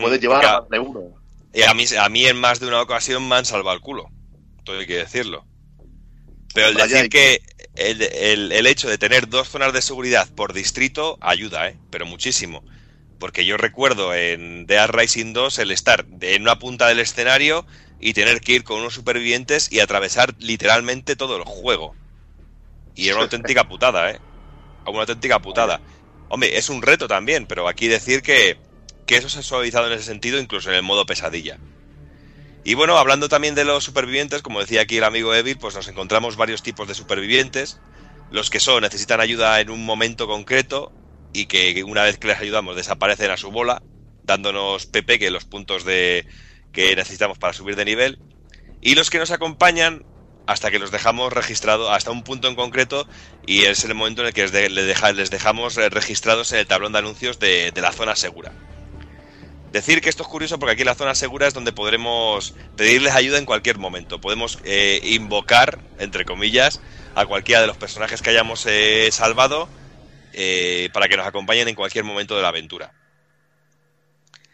Puedes 0.00 0.20
Mm, 0.20 0.22
llevar 0.22 0.42
a 0.42 0.48
a- 0.48 0.60
más 0.60 0.68
de 0.68 0.78
uno. 0.78 1.00
Y 1.52 1.62
a 1.62 1.74
mí, 1.74 1.84
a 1.98 2.08
mí 2.08 2.26
en 2.26 2.38
más 2.38 2.60
de 2.60 2.66
una 2.68 2.82
ocasión 2.82 3.28
me 3.28 3.36
han 3.36 3.44
salvado 3.46 3.76
el 3.76 3.82
culo. 3.82 4.12
Todo 4.64 4.78
hay 4.80 4.86
que 4.86 4.96
decirlo. 4.96 5.46
Pero 6.52 6.68
el 6.68 6.76
decir 6.76 7.08
que 7.08 7.40
el, 7.74 8.02
el- 8.02 8.52
el 8.52 8.66
hecho 8.66 8.88
de 8.88 8.98
tener 8.98 9.28
dos 9.28 9.48
zonas 9.48 9.72
de 9.72 9.82
seguridad 9.82 10.28
por 10.34 10.52
distrito 10.52 11.16
ayuda, 11.20 11.68
¿eh? 11.68 11.80
Pero 11.90 12.06
muchísimo. 12.06 12.64
Porque 13.18 13.46
yo 13.46 13.56
recuerdo 13.56 14.14
en 14.14 14.66
Dead 14.66 14.88
Rising 14.90 15.32
2 15.34 15.58
el 15.58 15.70
estar 15.72 16.06
en 16.20 16.42
una 16.42 16.58
punta 16.58 16.88
del 16.88 17.00
escenario 17.00 17.66
y 17.98 18.14
tener 18.14 18.40
que 18.40 18.52
ir 18.54 18.64
con 18.64 18.80
unos 18.80 18.94
supervivientes 18.94 19.70
y 19.72 19.80
atravesar 19.80 20.34
literalmente 20.38 21.16
todo 21.16 21.36
el 21.36 21.44
juego. 21.44 21.98
Y 22.94 23.06
era 23.08 23.16
una 23.16 23.22
auténtica 23.24 23.64
putada, 23.68 24.10
¿eh? 24.10 24.20
Una 24.86 25.00
auténtica 25.02 25.40
putada. 25.40 25.82
Hombre, 26.28 26.58
es 26.58 26.68
un 26.70 26.82
reto 26.82 27.08
también, 27.08 27.46
pero 27.46 27.68
aquí 27.68 27.88
decir 27.88 28.22
que, 28.22 28.60
que 29.10 29.16
eso 29.18 29.28
se 29.28 29.40
ha 29.40 29.42
suavizado 29.42 29.88
en 29.88 29.94
ese 29.94 30.04
sentido, 30.04 30.38
incluso 30.40 30.70
en 30.70 30.76
el 30.76 30.82
modo 30.84 31.06
pesadilla. 31.06 31.62
Y 32.62 32.74
bueno, 32.74 32.98
hablando 32.98 33.28
también 33.28 33.54
de 33.54 33.64
los 33.64 33.84
supervivientes, 33.84 34.42
como 34.42 34.60
decía 34.60 34.82
aquí 34.82 34.98
el 34.98 35.04
amigo 35.04 35.34
Evil, 35.34 35.58
pues 35.58 35.74
nos 35.74 35.88
encontramos 35.88 36.36
varios 36.36 36.62
tipos 36.62 36.86
de 36.88 36.94
supervivientes. 36.94 37.82
Los 38.28 38.50
que 38.50 38.60
son 38.60 38.82
necesitan 38.82 39.20
ayuda 39.20 39.60
en 39.60 39.70
un 39.70 39.84
momento 39.84 40.26
concreto 40.26 40.94
y 41.32 41.46
que 41.46 41.82
una 41.84 42.02
vez 42.04 42.18
que 42.18 42.28
les 42.28 42.38
ayudamos 42.40 42.76
desaparecen 42.76 43.30
a 43.30 43.36
su 43.38 43.50
bola, 43.50 43.82
dándonos 44.22 44.86
PP, 44.86 45.18
que 45.18 45.30
los 45.30 45.46
puntos 45.46 45.84
de 45.84 46.26
que 46.72 46.94
necesitamos 46.96 47.38
para 47.38 47.52
subir 47.54 47.76
de 47.76 47.84
nivel. 47.86 48.20
Y 48.80 48.94
los 48.96 49.10
que 49.10 49.18
nos 49.18 49.30
acompañan 49.32 50.04
hasta 50.46 50.70
que 50.72 50.78
los 50.80 50.90
dejamos 50.92 51.32
registrados, 51.32 51.90
hasta 51.92 52.10
un 52.12 52.24
punto 52.24 52.48
en 52.48 52.56
concreto, 52.56 53.08
y 53.42 53.64
es 53.66 53.84
el 53.84 53.94
momento 53.94 54.22
en 54.22 54.28
el 54.28 54.34
que 54.34 54.42
les, 54.42 54.52
de- 54.52 54.70
les 54.70 54.86
deja- 54.86 55.12
les 55.12 55.30
dejamos 55.30 55.76
eh, 55.78 55.90
registrados 55.90 56.52
en 56.52 56.60
el 56.60 56.66
tablón 56.68 56.92
de 56.92 56.98
anuncios 57.00 57.38
de 57.38 57.72
la 57.76 57.92
zona 57.92 58.16
segura. 58.16 58.56
Decir 59.72 60.00
que 60.00 60.08
esto 60.08 60.24
es 60.24 60.28
curioso 60.28 60.58
porque 60.58 60.72
aquí 60.72 60.82
en 60.82 60.86
la 60.86 60.94
zona 60.96 61.14
segura 61.14 61.46
es 61.46 61.54
donde 61.54 61.72
podremos 61.72 62.54
pedirles 62.76 63.14
ayuda 63.14 63.38
en 63.38 63.44
cualquier 63.46 63.78
momento. 63.78 64.20
Podemos 64.20 64.58
eh, 64.64 65.00
invocar, 65.04 65.78
entre 65.98 66.24
comillas, 66.24 66.80
a 67.14 67.26
cualquiera 67.26 67.60
de 67.60 67.68
los 67.68 67.76
personajes 67.76 68.20
que 68.20 68.30
hayamos 68.30 68.66
eh, 68.66 69.08
salvado 69.12 69.68
eh, 70.32 70.90
para 70.92 71.08
que 71.08 71.16
nos 71.16 71.26
acompañen 71.26 71.68
en 71.68 71.76
cualquier 71.76 72.04
momento 72.04 72.34
de 72.36 72.42
la 72.42 72.48
aventura. 72.48 72.92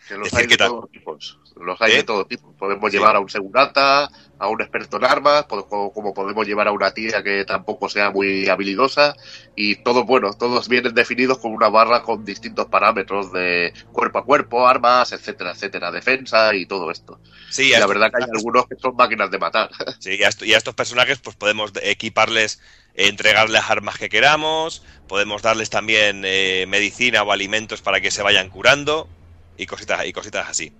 Que 0.06 0.14
los 0.14 0.24
Decir 0.24 0.38
hay 0.40 0.46
que 0.46 0.54
de 0.56 0.68
todos 0.68 0.90
tipos. 0.90 1.38
Los 1.56 1.80
hay 1.80 1.92
¿Eh? 1.92 1.96
de 1.96 2.02
todo 2.04 2.26
tipo. 2.26 2.52
Podemos 2.52 2.90
Sí. 2.90 2.98
llevar 2.98 3.16
a 3.16 3.20
un 3.20 3.30
segurata, 3.30 4.10
a 4.38 4.48
un 4.48 4.60
experto 4.60 4.96
en 4.98 5.04
armas, 5.04 5.46
como, 5.46 5.92
como 5.92 6.14
podemos 6.14 6.46
llevar 6.46 6.68
a 6.68 6.72
una 6.72 6.90
tía 6.92 7.22
que 7.22 7.44
tampoco 7.44 7.88
sea 7.88 8.10
muy 8.10 8.48
habilidosa. 8.48 9.14
Y 9.54 9.76
todos, 9.82 10.04
bueno, 10.06 10.32
todos 10.34 10.68
vienen 10.68 10.94
definidos 10.94 11.38
con 11.38 11.52
una 11.52 11.68
barra 11.68 12.02
con 12.02 12.24
distintos 12.24 12.66
parámetros 12.66 13.32
de 13.32 13.72
cuerpo 13.92 14.18
a 14.18 14.24
cuerpo, 14.24 14.66
armas, 14.66 15.12
etcétera, 15.12 15.52
etcétera, 15.52 15.90
defensa 15.90 16.54
y 16.54 16.66
todo 16.66 16.90
esto. 16.90 17.20
Sí, 17.48 17.72
y 17.72 17.78
la 17.78 17.86
verdad 17.86 18.10
que 18.10 18.22
hay 18.22 18.28
algunos 18.32 18.66
que 18.66 18.76
son 18.76 18.96
máquinas 18.96 19.30
de 19.30 19.38
matar. 19.38 19.70
Sí, 19.98 20.16
y 20.18 20.22
a, 20.24 20.28
esto- 20.28 20.44
y 20.44 20.54
a 20.54 20.58
estos 20.58 20.74
personajes 20.74 21.20
pues 21.20 21.36
podemos 21.36 21.72
de- 21.72 21.90
equiparles, 21.90 22.60
entregarles 22.94 23.62
armas 23.68 23.98
que 23.98 24.08
queramos, 24.08 24.84
podemos 25.06 25.42
darles 25.42 25.70
también 25.70 26.22
eh, 26.24 26.66
medicina 26.68 27.22
o 27.22 27.32
alimentos 27.32 27.82
para 27.82 28.00
que 28.00 28.10
se 28.10 28.22
vayan 28.22 28.50
curando 28.50 29.08
y 29.56 29.66
cositas, 29.66 30.04
y 30.06 30.12
cositas 30.12 30.48
así. 30.48 30.72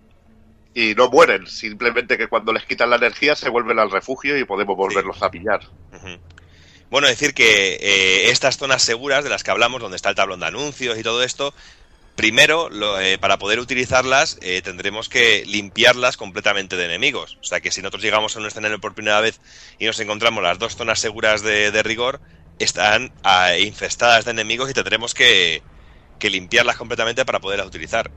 Y 0.78 0.94
no 0.94 1.08
mueren, 1.08 1.46
simplemente 1.46 2.18
que 2.18 2.28
cuando 2.28 2.52
les 2.52 2.66
quitan 2.66 2.90
la 2.90 2.96
energía 2.96 3.34
se 3.34 3.48
vuelven 3.48 3.78
al 3.78 3.90
refugio 3.90 4.36
y 4.36 4.44
podemos 4.44 4.76
volverlos 4.76 5.22
a 5.22 5.30
pillar. 5.30 5.60
Bueno, 6.90 7.08
decir 7.08 7.32
que 7.32 7.78
eh, 7.80 8.30
estas 8.30 8.58
zonas 8.58 8.82
seguras 8.82 9.24
de 9.24 9.30
las 9.30 9.42
que 9.42 9.50
hablamos, 9.50 9.80
donde 9.80 9.96
está 9.96 10.10
el 10.10 10.14
tablón 10.16 10.40
de 10.40 10.46
anuncios 10.46 10.98
y 10.98 11.02
todo 11.02 11.22
esto, 11.22 11.54
primero, 12.14 12.68
lo- 12.68 13.00
eh, 13.00 13.16
para 13.16 13.38
poder 13.38 13.58
utilizarlas, 13.58 14.38
eh, 14.42 14.60
tendremos 14.62 15.08
que 15.08 15.44
limpiarlas 15.46 16.18
completamente 16.18 16.76
de 16.76 16.84
enemigos. 16.84 17.38
O 17.40 17.44
sea 17.44 17.60
que 17.60 17.70
si 17.70 17.80
nosotros 17.80 18.02
llegamos 18.02 18.36
a 18.36 18.40
un 18.40 18.46
escenario 18.46 18.78
por 18.78 18.94
primera 18.94 19.22
vez 19.22 19.40
y 19.78 19.86
nos 19.86 19.98
encontramos 19.98 20.42
las 20.42 20.58
dos 20.58 20.76
zonas 20.76 21.00
seguras 21.00 21.40
de, 21.42 21.70
de 21.70 21.82
rigor, 21.82 22.20
están 22.58 23.12
ah, 23.24 23.56
infestadas 23.56 24.26
de 24.26 24.32
enemigos 24.32 24.68
y 24.70 24.74
tendremos 24.74 25.14
que, 25.14 25.62
que 26.18 26.28
limpiarlas 26.28 26.76
completamente 26.76 27.24
para 27.24 27.40
poderlas 27.40 27.66
utilizar. 27.66 28.10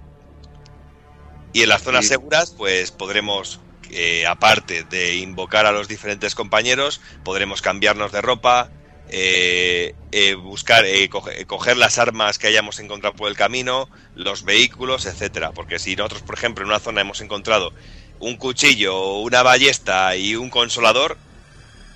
Y 1.54 1.64
en 1.64 1.70
las 1.70 1.84
zonas 1.84 2.06
Sí. 2.06 2.10
seguras, 2.10 2.52
pues 2.56 2.92
podremos, 2.92 3.60
eh, 3.92 4.26
aparte 4.28 4.84
de 4.84 5.16
invocar 5.18 5.66
a 5.66 5.72
los 5.72 5.88
diferentes 5.88 6.36
compañeros, 6.36 7.02
podremos 7.24 7.62
cambiarnos 7.62 8.12
de 8.12 8.22
ropa, 8.22 8.70
eh, 9.12 9.96
eh, 10.12 10.36
buscar, 10.36 10.86
eh, 10.86 11.10
coge- 11.10 11.46
coger 11.48 11.78
las 11.78 11.98
armas 11.98 12.38
que 12.38 12.46
hayamos 12.48 12.80
encontrado 12.80 13.16
por 13.16 13.28
el 13.30 13.36
camino, 13.36 13.90
los 14.16 14.44
vehículos, 14.44 15.08
etcétera. 15.08 15.52
Porque 15.52 15.80
si 15.80 15.96
nosotros, 15.96 16.22
por 16.22 16.36
ejemplo, 16.36 16.64
en 16.64 16.70
una 16.70 16.80
zona 16.80 17.02
hemos 17.02 17.20
encontrado 17.22 17.74
un 18.20 18.36
cuchillo, 18.38 19.16
una 19.18 19.42
ballesta 19.42 20.16
y 20.16 20.36
un 20.36 20.52
consolador, 20.52 21.18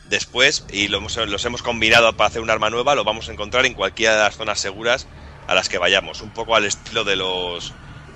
después, 0.10 0.66
y 0.72 0.88
lo 0.88 0.98
hemos- 0.98 1.16
los 1.18 1.46
hemos 1.46 1.62
combinado 1.62 2.16
para 2.18 2.30
hacer 2.30 2.42
un 2.42 2.50
arma 2.50 2.70
nueva, 2.70 2.96
lo 2.96 3.04
vamos 3.04 3.30
a 3.30 3.32
encontrar 3.34 3.66
en 3.66 3.74
cualquiera 3.74 4.14
de 4.16 4.20
las 4.24 4.36
zonas 4.38 4.60
seguras 4.60 5.08
a 5.48 5.54
las 5.56 5.70
que 5.70 5.78
vayamos. 5.78 6.22
Un 6.22 6.32
poco 6.32 6.56
al 6.56 6.66
estilo 6.66 7.04
de 7.04 7.16
los, 7.16 7.74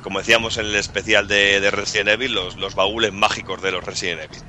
como 0.07 0.19
decíamos 0.19 0.55
en 0.55 0.67
el 0.67 0.75
especial 0.75 1.27
de, 1.27 1.59
de 1.59 1.69
Resident 1.69 2.07
Evil, 2.07 2.33
los, 2.33 2.55
los 2.55 2.75
baúles 2.75 3.11
mágicos 3.11 3.61
de 3.61 3.73
los 3.73 3.83
Resident 3.83 4.21
Evil. 4.21 4.41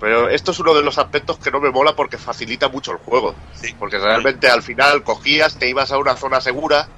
Pero 0.00 0.28
esto 0.28 0.50
es 0.50 0.58
uno 0.58 0.74
de 0.74 0.82
los 0.82 0.98
aspectos 0.98 1.38
que 1.38 1.52
no 1.52 1.60
me 1.60 1.70
mola 1.70 1.94
porque 1.94 2.18
facilita 2.18 2.68
mucho 2.68 2.90
el 2.90 2.98
juego. 2.98 3.36
Sí. 3.54 3.76
Porque 3.78 3.96
realmente 3.96 4.48
al 4.48 4.60
final 4.60 5.04
cogías, 5.04 5.56
te 5.56 5.68
ibas 5.68 5.92
a 5.92 5.98
una 5.98 6.16
zona 6.16 6.40
segura, 6.40 6.88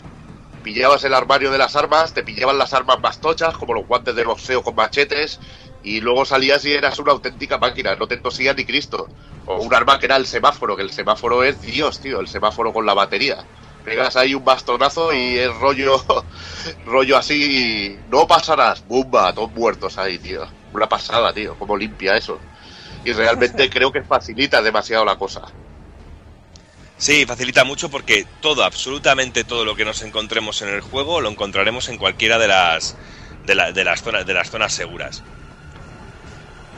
pillabas 0.63 1.05
el 1.05 1.13
armario 1.13 1.51
de 1.51 1.59
las 1.59 1.77
armas, 1.77 2.15
te 2.15 2.23
pillaban 2.23 2.57
las 2.57 2.73
armas 2.73 3.01
más 3.01 3.21
tochas, 3.21 3.55
como 3.59 3.75
los 3.75 3.87
guantes 3.87 4.15
de 4.15 4.25
boxeo 4.25 4.63
con 4.63 4.77
machetes, 4.77 5.39
y 5.83 6.01
luego 6.01 6.25
salías 6.25 6.65
y 6.65 6.73
eras 6.73 6.99
una 7.01 7.13
auténtica 7.13 7.59
máquina, 7.59 7.97
no 7.97 8.09
te 8.09 8.17
tosía 8.17 8.55
ni 8.55 8.65
Cristo. 8.65 9.11
O 9.45 9.59
un 9.59 9.75
arma 9.75 9.99
que 9.99 10.07
era 10.07 10.17
el 10.17 10.25
semáforo, 10.25 10.75
que 10.75 10.83
el 10.83 10.91
semáforo 10.91 11.45
es 11.45 11.61
Dios, 11.61 12.01
tío, 12.01 12.21
el 12.21 12.29
semáforo 12.29 12.73
con 12.73 12.87
la 12.87 12.95
batería. 12.95 13.45
Pegas 13.91 14.15
ahí 14.15 14.35
un 14.37 14.45
bastonazo 14.45 15.13
y 15.13 15.37
es 15.37 15.53
rollo, 15.57 16.01
rollo 16.87 17.17
así, 17.17 17.99
no 18.09 18.25
pasarás, 18.25 18.87
bumba, 18.87 19.33
todos 19.35 19.51
muertos 19.51 19.99
ahí, 19.99 20.17
tío. 20.17 20.47
Una 20.73 20.89
pasada, 20.89 21.33
tío, 21.33 21.57
como 21.59 21.77
limpia 21.77 22.17
eso. 22.17 22.39
Y 23.05 23.13
realmente 23.13 23.69
creo 23.71 23.91
que 23.91 24.03
facilita 24.05 24.63
demasiado 24.63 25.05
la 25.05 25.17
cosa. 25.17 25.43
Sí, 26.99 27.27
facilita 27.27 27.65
mucho 27.65 27.91
porque 27.91 28.27
todo, 28.41 28.63
absolutamente 28.63 29.43
todo 29.43 29.65
lo 29.65 29.75
que 29.75 29.85
nos 29.85 30.03
encontremos 30.03 30.63
en 30.63 30.69
el 30.69 30.83
juego 30.83 31.21
lo 31.21 31.29
encontraremos 31.29 31.89
en 31.89 31.97
cualquiera 31.99 32.39
de 32.39 32.47
las 32.47 32.97
de, 33.45 33.55
la- 33.57 33.73
de 33.73 33.83
las 33.83 34.03
zonas 34.03 34.25
de 34.25 34.35
las 34.35 34.51
zonas 34.51 34.73
seguras. 34.73 35.25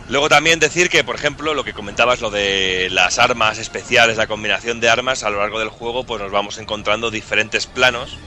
Luego 0.09 0.29
también 0.29 0.59
decir 0.59 0.91
que, 0.91 1.05
por 1.05 1.15
ejemplo, 1.15 1.55
lo 1.55 1.65
que 1.65 1.73
comentabas, 1.73 2.20
lo 2.20 2.31
de 2.31 2.89
las 2.91 3.19
armas 3.19 3.59
especiales, 3.59 4.16
la 4.16 4.27
combinación 4.27 4.81
de 4.81 4.91
armas, 4.91 5.23
a 5.23 5.31
lo 5.31 5.39
largo 5.39 5.59
del 5.59 5.69
juego, 5.69 6.05
pues 6.05 6.20
nos 6.20 6.31
vamos 6.33 6.59
encontrando 6.59 7.11
diferentes 7.11 7.66
planos 7.66 8.19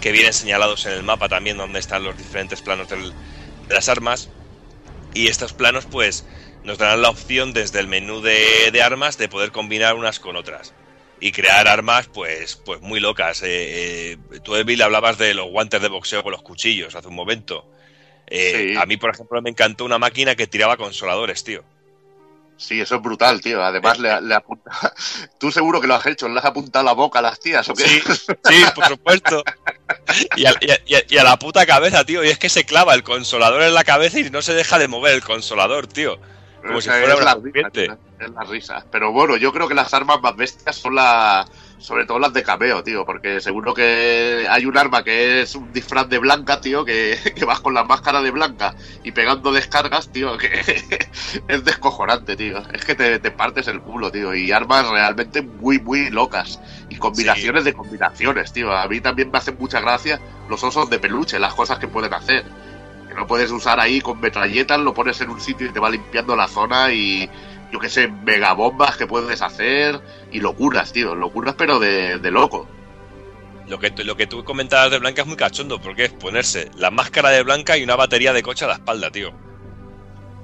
que 0.00 0.12
vienen 0.12 0.32
señalados 0.32 0.86
en 0.86 0.92
el 0.92 1.02
mapa 1.02 1.28
también, 1.28 1.56
donde 1.56 1.78
están 1.80 2.04
los 2.04 2.16
diferentes 2.16 2.62
planos 2.62 2.88
del- 2.88 3.12
de 3.68 3.74
las 3.74 3.88
armas. 3.88 4.30
Y 5.14 5.26
estos 5.28 5.52
planos, 5.52 5.86
pues, 5.86 6.26
nos 6.64 6.78
darán 6.78 7.02
la 7.02 7.10
opción 7.10 7.52
desde 7.52 7.80
el 7.80 7.88
menú 7.88 8.20
de, 8.22 8.80
armas 8.82 9.18
de 9.18 9.28
poder 9.28 9.52
combinar 9.52 9.94
unas 9.94 10.20
con 10.20 10.36
otras. 10.36 10.74
Y 11.20 11.32
crear 11.32 11.66
armas, 11.68 12.08
pues, 12.08 12.56
pues 12.56 12.80
muy 12.82 13.00
locas. 13.00 13.42
Eh, 13.42 14.12
eh, 14.12 14.40
tú, 14.44 14.54
Evil, 14.56 14.82
hablabas 14.82 15.18
de 15.18 15.34
los 15.34 15.48
guantes 15.50 15.80
de 15.82 15.88
boxeo 15.88 16.22
con 16.22 16.32
los 16.32 16.42
cuchillos 16.42 16.94
hace 16.94 17.08
un 17.08 17.14
momento. 17.14 17.66
Eh, 18.26 18.70
Sí. 18.72 18.76
A 18.80 18.86
mí, 18.86 18.96
por 18.96 19.10
ejemplo, 19.14 19.40
me 19.42 19.50
encantó 19.50 19.84
una 19.84 19.98
máquina 19.98 20.34
que 20.34 20.46
tiraba 20.46 20.76
consoladores, 20.76 21.44
tío. 21.44 21.62
Sí, 22.58 22.80
eso 22.80 22.96
es 22.96 23.02
brutal, 23.02 23.40
tío. 23.42 23.62
Además, 23.62 23.98
le, 23.98 24.18
le 24.22 24.34
apunta... 24.34 24.70
Tú 25.38 25.52
seguro 25.52 25.78
que 25.80 25.86
lo 25.86 25.94
has 25.94 26.06
hecho, 26.06 26.26
le 26.28 26.38
has 26.38 26.44
apuntado 26.46 26.84
la 26.84 26.92
boca 26.92 27.18
a 27.18 27.22
las 27.22 27.38
tías, 27.38 27.68
¿o 27.68 27.74
qué? 27.74 27.84
Sí, 27.84 28.00
sí, 28.44 28.64
por 28.74 28.86
supuesto. 28.86 29.44
Y 30.36 30.46
a, 30.46 30.54
y 30.60 30.70
a- 30.70 30.78
y 30.86 30.94
a- 30.94 31.02
y 31.06 31.18
a 31.18 31.24
la 31.24 31.38
puta 31.38 31.66
cabeza, 31.66 32.04
tío. 32.06 32.24
Y 32.24 32.28
es 32.28 32.38
que 32.38 32.48
se 32.48 32.64
clava 32.64 32.94
el 32.94 33.02
consolador 33.02 33.62
en 33.62 33.74
la 33.74 33.84
cabeza 33.84 34.18
y 34.20 34.30
no 34.30 34.40
se 34.42 34.54
deja 34.54 34.78
de 34.78 34.88
mover 34.88 35.14
el 35.14 35.22
consolador, 35.22 35.86
tío. 35.86 36.18
Como 36.66 36.80
si 36.80 36.88
fuera 36.88 37.12
es 37.12 37.20
una 37.20 37.24
la 37.26 37.34
risa, 37.34 37.42
serpiente. 37.42 37.82
tío, 37.88 37.98
es 38.26 38.30
la 38.30 38.42
risa. 38.44 38.86
Pero 38.90 39.12
bueno, 39.12 39.36
yo 39.36 39.52
creo 39.52 39.68
que 39.68 39.74
las 39.74 39.92
armas 39.94 40.20
más 40.22 40.34
bestias 40.34 40.74
son 40.76 40.94
las. 40.94 41.46
Sobre 41.78 42.06
todo 42.06 42.18
las 42.18 42.32
de 42.32 42.42
cameo, 42.42 42.82
tío. 42.82 43.04
Porque 43.04 43.40
seguro 43.40 43.74
que 43.74 44.46
hay 44.48 44.66
un 44.66 44.76
arma 44.78 45.04
que 45.04 45.42
es 45.42 45.54
un 45.54 45.72
disfraz 45.72 46.08
de 46.08 46.18
blanca, 46.18 46.60
tío. 46.60 46.84
Que, 46.84 47.18
que 47.36 47.44
vas 47.44 47.60
con 47.60 47.74
la 47.74 47.84
máscara 47.84 48.22
de 48.22 48.30
blanca 48.30 48.74
y 49.04 49.12
pegando 49.12 49.52
descargas, 49.52 50.10
tío. 50.10 50.36
Que 50.38 50.48
es 51.48 51.64
descojonante, 51.64 52.36
tío. 52.36 52.62
Es 52.72 52.84
que 52.84 52.94
te, 52.94 53.18
te 53.18 53.30
partes 53.30 53.68
el 53.68 53.80
culo, 53.80 54.10
tío. 54.10 54.34
Y 54.34 54.52
armas 54.52 54.88
realmente 54.88 55.42
muy, 55.42 55.78
muy 55.78 56.10
locas. 56.10 56.60
Y 56.88 56.96
combinaciones 56.96 57.64
de 57.64 57.74
combinaciones, 57.74 58.52
tío. 58.52 58.72
A 58.72 58.88
mí 58.88 59.00
también 59.00 59.30
me 59.30 59.38
hacen 59.38 59.56
mucha 59.58 59.80
gracia 59.80 60.20
los 60.48 60.62
osos 60.62 60.88
de 60.90 60.98
peluche, 60.98 61.38
las 61.38 61.54
cosas 61.54 61.78
que 61.78 61.88
pueden 61.88 62.14
hacer. 62.14 62.44
Que 63.08 63.14
no 63.14 63.26
puedes 63.26 63.50
usar 63.50 63.80
ahí 63.80 64.00
con 64.00 64.20
metralletas, 64.20 64.80
lo 64.80 64.94
pones 64.94 65.20
en 65.20 65.30
un 65.30 65.40
sitio 65.40 65.66
y 65.66 65.70
te 65.70 65.80
va 65.80 65.90
limpiando 65.90 66.36
la 66.36 66.48
zona 66.48 66.92
y 66.92 67.28
yo 67.72 67.78
qué 67.78 67.88
sé, 67.88 68.08
megabombas 68.08 68.96
que 68.96 69.06
puedes 69.06 69.42
hacer 69.42 70.00
y 70.32 70.40
locuras, 70.40 70.92
tío, 70.92 71.14
locuras 71.14 71.54
pero 71.56 71.78
de, 71.78 72.18
de 72.18 72.30
loco. 72.30 72.68
Lo 73.68 73.78
que, 73.80 73.90
lo 74.04 74.16
que 74.16 74.26
tú 74.28 74.44
comentabas 74.44 74.92
de 74.92 74.98
Blanca 74.98 75.22
es 75.22 75.26
muy 75.28 75.36
cachondo, 75.36 75.80
porque 75.80 76.04
es 76.04 76.12
ponerse 76.12 76.70
la 76.76 76.90
máscara 76.92 77.30
de 77.30 77.42
Blanca 77.42 77.76
y 77.76 77.82
una 77.82 77.96
batería 77.96 78.32
de 78.32 78.42
coche 78.42 78.64
a 78.64 78.68
la 78.68 78.74
espalda, 78.74 79.10
tío. 79.10 79.32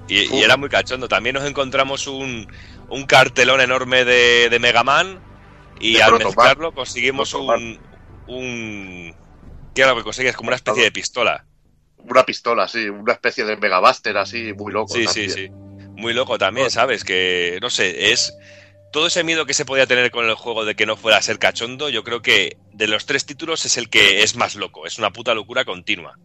Y, 0.09 0.35
y 0.35 0.43
era 0.43 0.57
muy 0.57 0.69
cachondo. 0.69 1.09
También 1.09 1.35
nos 1.35 1.45
encontramos 1.45 2.09
un, 2.09 2.49
un 2.89 3.07
cartelón 3.07 3.61
enorme 3.61 4.05
de, 4.05 4.49
de 4.51 4.59
Mega 4.59 4.83
Man 4.83 5.21
y 5.79 5.95
De 5.95 6.03
al 6.03 6.11
Protoman. 6.11 6.35
mezclarlo 6.35 6.73
conseguimos 6.75 7.31
Protoman. 7.31 7.79
un, 8.27 8.35
un... 8.35 9.15
¿Qué 9.75 9.83
era 9.83 9.93
lo 9.93 9.99
que 9.99 10.03
consigues? 10.03 10.37
Como 10.37 10.49
una 10.49 10.57
especie 10.57 10.83
de 10.83 10.91
pistola. 10.91 11.45
Una 11.99 12.25
pistola, 12.25 12.67
sí, 12.67 12.89
una 12.89 13.13
especie 13.13 13.45
de 13.45 13.57
megabuster 13.57 14.17
así, 14.17 14.53
muy 14.55 14.73
loco. 14.73 14.93
Sí, 14.93 15.05
también. 15.05 15.31
sí, 15.31 15.43
sí. 15.47 15.53
Muy 15.97 16.13
loco 16.15 16.39
también, 16.39 16.71
¿sabes? 16.71 17.05
Que, 17.05 17.59
no 17.61 17.71
sé, 17.71 18.13
es... 18.13 18.35
Todo 18.93 19.07
ese 19.07 19.25
miedo 19.25 19.47
que 19.47 19.55
se 19.55 19.65
podía 19.65 19.87
tener 19.87 20.11
con 20.11 20.29
el 20.29 20.35
juego 20.35 20.67
de 20.67 20.75
que 20.75 20.85
no 20.85 20.99
fuera 20.99 21.17
a 21.17 21.23
ser 21.23 21.39
cachondo, 21.39 21.89
yo 21.89 22.05
creo 22.05 22.21
que 22.21 22.59
de 22.73 22.87
los 22.89 23.07
tres 23.07 23.25
títulos 23.25 23.65
es 23.65 23.79
el 23.79 23.89
que 23.89 24.23
es 24.23 24.37
más 24.37 24.55
loco. 24.55 24.87
Es 24.87 24.99
una 24.99 25.11
puta 25.11 25.33
locura 25.33 25.65
continua. 25.65 26.19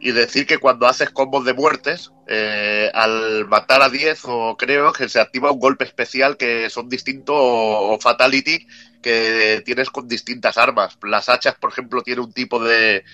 Y 0.00 0.10
decir 0.10 0.44
que 0.44 0.58
cuando 0.58 0.88
haces 0.88 1.10
combos 1.10 1.44
de 1.44 1.54
muertes, 1.54 2.10
eh, 2.26 2.90
al 2.92 3.46
matar 3.46 3.82
a 3.82 3.88
10 3.88 4.20
o 4.24 4.56
creo 4.56 4.92
que 4.92 5.08
se 5.08 5.20
activa 5.20 5.52
un 5.52 5.60
golpe 5.60 5.84
especial 5.84 6.36
que 6.36 6.68
son 6.70 6.88
distintos 6.88 7.36
o, 7.38 7.92
o 7.92 8.00
fatality 8.00 8.66
que 9.02 9.62
tienes 9.64 9.90
con 9.90 10.08
distintas 10.08 10.58
armas. 10.58 10.98
Las 11.02 11.28
hachas, 11.28 11.54
por 11.54 11.70
ejemplo, 11.70 12.02
tiene 12.02 12.20
un 12.20 12.32
tipo 12.32 12.62
de, 12.62 13.04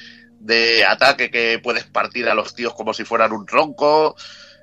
de 0.40 0.84
ataque 0.84 1.30
que 1.30 1.58
puedes 1.62 1.84
partir 1.84 2.28
a 2.28 2.34
los 2.34 2.54
tíos 2.54 2.74
como 2.74 2.92
si 2.92 3.04
fueran 3.04 3.32
un 3.32 3.46
tronco. 3.46 4.14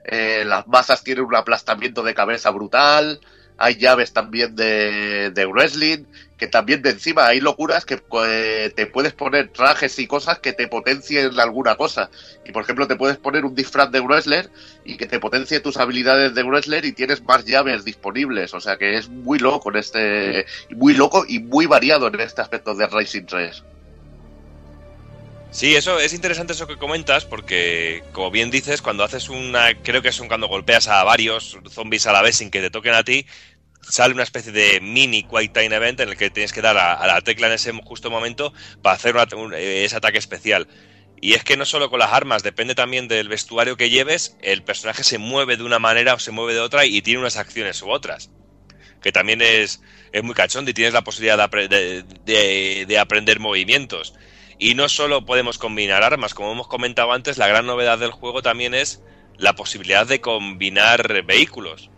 Eh, 0.06 0.44
las 0.46 0.68
masas 0.68 1.04
tienen 1.04 1.26
un 1.26 1.36
aplastamiento 1.36 2.04
de 2.04 2.14
cabeza 2.14 2.50
brutal. 2.50 3.20
Hay 3.58 3.76
llaves 3.76 4.12
también 4.12 4.56
de, 4.56 5.30
de 5.30 5.46
wrestling, 5.46 6.06
que 6.36 6.48
también 6.48 6.82
de 6.82 6.90
encima 6.90 7.28
hay 7.28 7.40
locuras 7.40 7.86
que 7.86 8.02
eh, 8.26 8.74
te 8.76 8.88
puedes 8.88 9.14
poner 9.14 9.50
trajes 9.50 10.00
y 10.00 10.08
cosas 10.08 10.40
que 10.40 10.54
te 10.54 10.68
potencien 10.68 11.40
alguna 11.40 11.76
cosa. 11.76 12.10
Y 12.44 12.52
por 12.52 12.64
ejemplo, 12.64 12.88
te 12.88 12.96
puedes 12.96 13.18
poner 13.18 13.46
un 13.46 13.54
disfraz 13.54 13.92
de 13.92 14.00
wrestler 14.00 14.50
y 14.84 14.98
que 14.98 15.06
te 15.06 15.20
potencie 15.20 15.60
tus 15.60 15.78
habilidades 15.78 16.34
de 16.34 16.42
wrestler 16.42 16.86
y 16.86 16.94
tienes 16.94 17.24
más 17.24 17.46
llaves 17.46 17.86
disponibles. 17.86 18.56
O 18.56 18.60
sea 18.60 18.78
que 18.78 18.98
es 18.98 19.10
muy 19.10 19.38
loco 19.38 19.70
en 19.70 19.76
este. 19.76 20.48
Muy 20.72 20.96
loco 20.96 21.24
y 21.28 21.38
muy 21.38 21.68
variado 21.68 22.08
en 22.08 22.20
este 22.20 22.42
aspecto 22.42 22.74
de 22.74 22.88
Racing 22.88 23.26
3. 23.26 23.64
Sí, 25.54 25.76
eso 25.76 26.00
es 26.00 26.14
interesante 26.14 26.54
eso 26.54 26.66
que 26.66 26.78
comentas 26.78 27.26
porque, 27.26 28.04
como 28.14 28.32
bien 28.32 28.52
dices, 28.52 28.82
cuando 28.82 29.04
haces 29.04 29.28
una, 29.28 29.74
creo 29.82 30.02
que 30.02 30.08
es 30.10 30.20
un 30.22 30.30
cuando 30.30 30.48
golpeas 30.48 30.88
a 30.88 31.04
varios 31.04 31.58
zombies 31.70 32.08
a 32.08 32.14
la 32.14 32.22
vez 32.22 32.38
sin 32.38 32.50
que 32.50 32.62
te 32.62 32.70
toquen 32.72 32.94
a 32.94 33.04
ti, 33.04 33.26
sale 33.82 34.14
una 34.14 34.24
especie 34.24 34.54
de 34.54 34.80
mini 34.82 35.24
Quick 35.24 35.52
Time 35.54 35.76
Event 35.76 36.00
en 36.00 36.10
el 36.10 36.18
que 36.18 36.30
tienes 36.30 36.54
que 36.54 36.62
dar 36.62 36.78
a, 36.78 37.06
la 37.06 37.20
tecla 37.22 37.48
en 37.48 37.54
ese 37.54 37.74
justo 37.84 38.10
momento 38.10 38.54
para 38.82 38.96
hacer 38.96 39.16
eh, 39.54 39.84
ese 39.86 39.98
ataque 39.98 40.20
especial. 40.20 40.70
Y 41.22 41.34
es 41.34 41.44
que 41.44 41.58
no 41.58 41.66
solo 41.66 41.90
con 41.90 42.00
las 42.00 42.14
armas, 42.14 42.44
depende 42.44 42.74
también 42.74 43.08
del 43.10 43.28
vestuario 43.28 43.76
que 43.78 43.90
lleves, 43.90 44.38
el 44.42 44.64
personaje 44.64 45.04
se 45.04 45.18
mueve 45.18 45.58
de 45.58 45.64
una 45.64 45.80
manera 45.80 46.14
o 46.14 46.20
se 46.20 46.32
mueve 46.32 46.54
de 46.54 46.62
otra 46.62 46.86
y 46.86 47.02
tiene 47.02 47.20
unas 47.20 47.36
acciones 47.38 47.82
u 47.82 47.90
otras. 47.90 48.32
Que 49.02 49.12
también 49.12 49.42
es, 49.42 49.82
es 50.12 50.24
muy 50.24 50.36
cachondo 50.36 50.72
y 50.72 50.74
tienes 50.74 50.94
la 50.94 51.04
posibilidad 51.04 51.50
de- 51.50 52.04
de- 52.26 52.86
de 52.88 53.00
aprender 53.00 53.40
movimientos. 53.40 54.14
Y 54.64 54.76
no 54.76 54.88
solo 54.90 55.26
podemos 55.26 55.58
combinar 55.58 56.04
armas, 56.04 56.36
como 56.36 56.52
hemos 56.52 56.68
comentado 56.68 57.12
antes, 57.14 57.40
la 57.40 57.48
gran 57.48 57.66
novedad 57.66 57.98
del 57.98 58.12
juego 58.12 58.44
también 58.44 58.76
es 58.76 59.02
la 59.38 59.54
posibilidad 59.56 60.06
de 60.06 60.22
combinar 60.22 61.24
vehículos. 61.26 61.90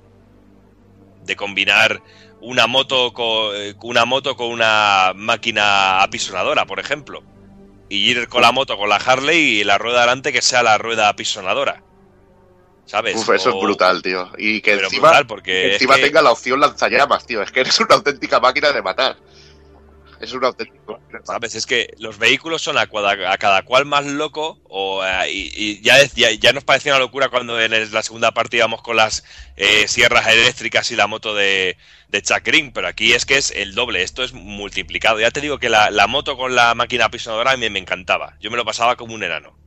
De 1.25 1.35
combinar 1.35 2.01
una 2.39 2.65
moto 2.65 3.11
con 3.13 3.53
una 3.83 4.05
moto 4.05 4.37
con 4.37 4.47
una 4.47 5.11
máquina 5.13 6.01
apisonadora, 6.03 6.65
por 6.65 6.79
ejemplo. 6.79 7.21
Y 7.89 8.09
ir 8.09 8.29
con 8.29 8.41
la 8.41 8.53
moto 8.53 8.77
con 8.77 8.87
la 8.87 8.95
Harley 8.95 9.59
y 9.59 9.63
la 9.65 9.77
rueda 9.77 9.99
delante 9.99 10.31
que 10.31 10.41
sea 10.41 10.63
la 10.63 10.77
rueda 10.77 11.09
apisonadora. 11.09 11.83
¿Sabes? 12.85 13.17
Uf, 13.17 13.29
eso 13.31 13.49
O- 13.53 13.57
es 13.57 13.61
brutal, 13.61 14.01
tío. 14.01 14.29
Y 14.37 14.61
que 14.61 14.75
Pero 14.75 14.85
encima, 14.87 15.23
porque 15.27 15.73
encima 15.73 15.95
que- 15.97 16.03
tenga 16.03 16.21
la 16.21 16.31
opción 16.31 16.61
lanzallamas, 16.61 17.25
tío. 17.25 17.41
Es 17.41 17.51
que 17.51 17.59
eres 17.59 17.77
una 17.81 17.95
auténtica 17.95 18.39
máquina 18.39 18.71
de 18.71 18.81
matar. 18.81 19.17
Es 20.23 20.31
de 20.31 20.39
matar. 20.39 20.67
¿Sabes? 21.23 21.55
Es 21.55 21.65
que 21.65 21.93
los 21.99 22.17
vehículos 22.17 22.61
son 22.61 22.77
a, 22.77 22.87
cada 23.37 23.63
cual 23.63 23.85
más 23.85 24.05
loco 24.05 24.59
o, 24.65 25.03
eh, 25.05 25.31
y, 25.31 25.51
y 25.55 25.81
ya, 25.81 25.99
es- 25.99 26.13
ya, 26.15 26.31
ya 26.31 26.53
nos 26.53 26.63
parecía 26.63 26.93
una 26.93 26.99
locura 26.99 27.29
cuando 27.29 27.59
en 27.61 27.71
la 27.91 28.03
segunda 28.03 28.31
parte 28.33 28.57
íbamos 28.57 28.81
con 28.81 28.95
las 28.95 29.23
eh, 29.55 29.87
sierras 29.87 30.27
eléctricas 30.27 30.91
y 30.91 30.95
la 30.95 31.07
moto 31.07 31.33
de, 31.35 31.77
de 32.09 32.21
Chuck 32.21 32.43
Green, 32.43 32.71
pero 32.73 32.87
aquí 32.87 33.13
es 33.13 33.25
que 33.25 33.37
es 33.37 33.51
el 33.51 33.73
doble, 33.75 34.03
esto 34.03 34.23
es 34.23 34.33
multiplicado. 34.33 35.19
Ya 35.19 35.31
te 35.31 35.41
digo 35.41 35.59
que 35.59 35.69
la, 35.69 35.91
la 35.91 36.07
moto 36.07 36.37
con 36.37 36.55
la 36.55 36.73
máquina 36.75 37.05
apisonadora 37.05 37.51
a 37.51 37.57
mí 37.57 37.69
me 37.69 37.79
encantaba, 37.79 38.37
yo 38.39 38.51
me 38.51 38.57
lo 38.57 38.65
pasaba 38.65 38.95
como 38.95 39.13
un 39.15 39.23
enano. 39.23 39.57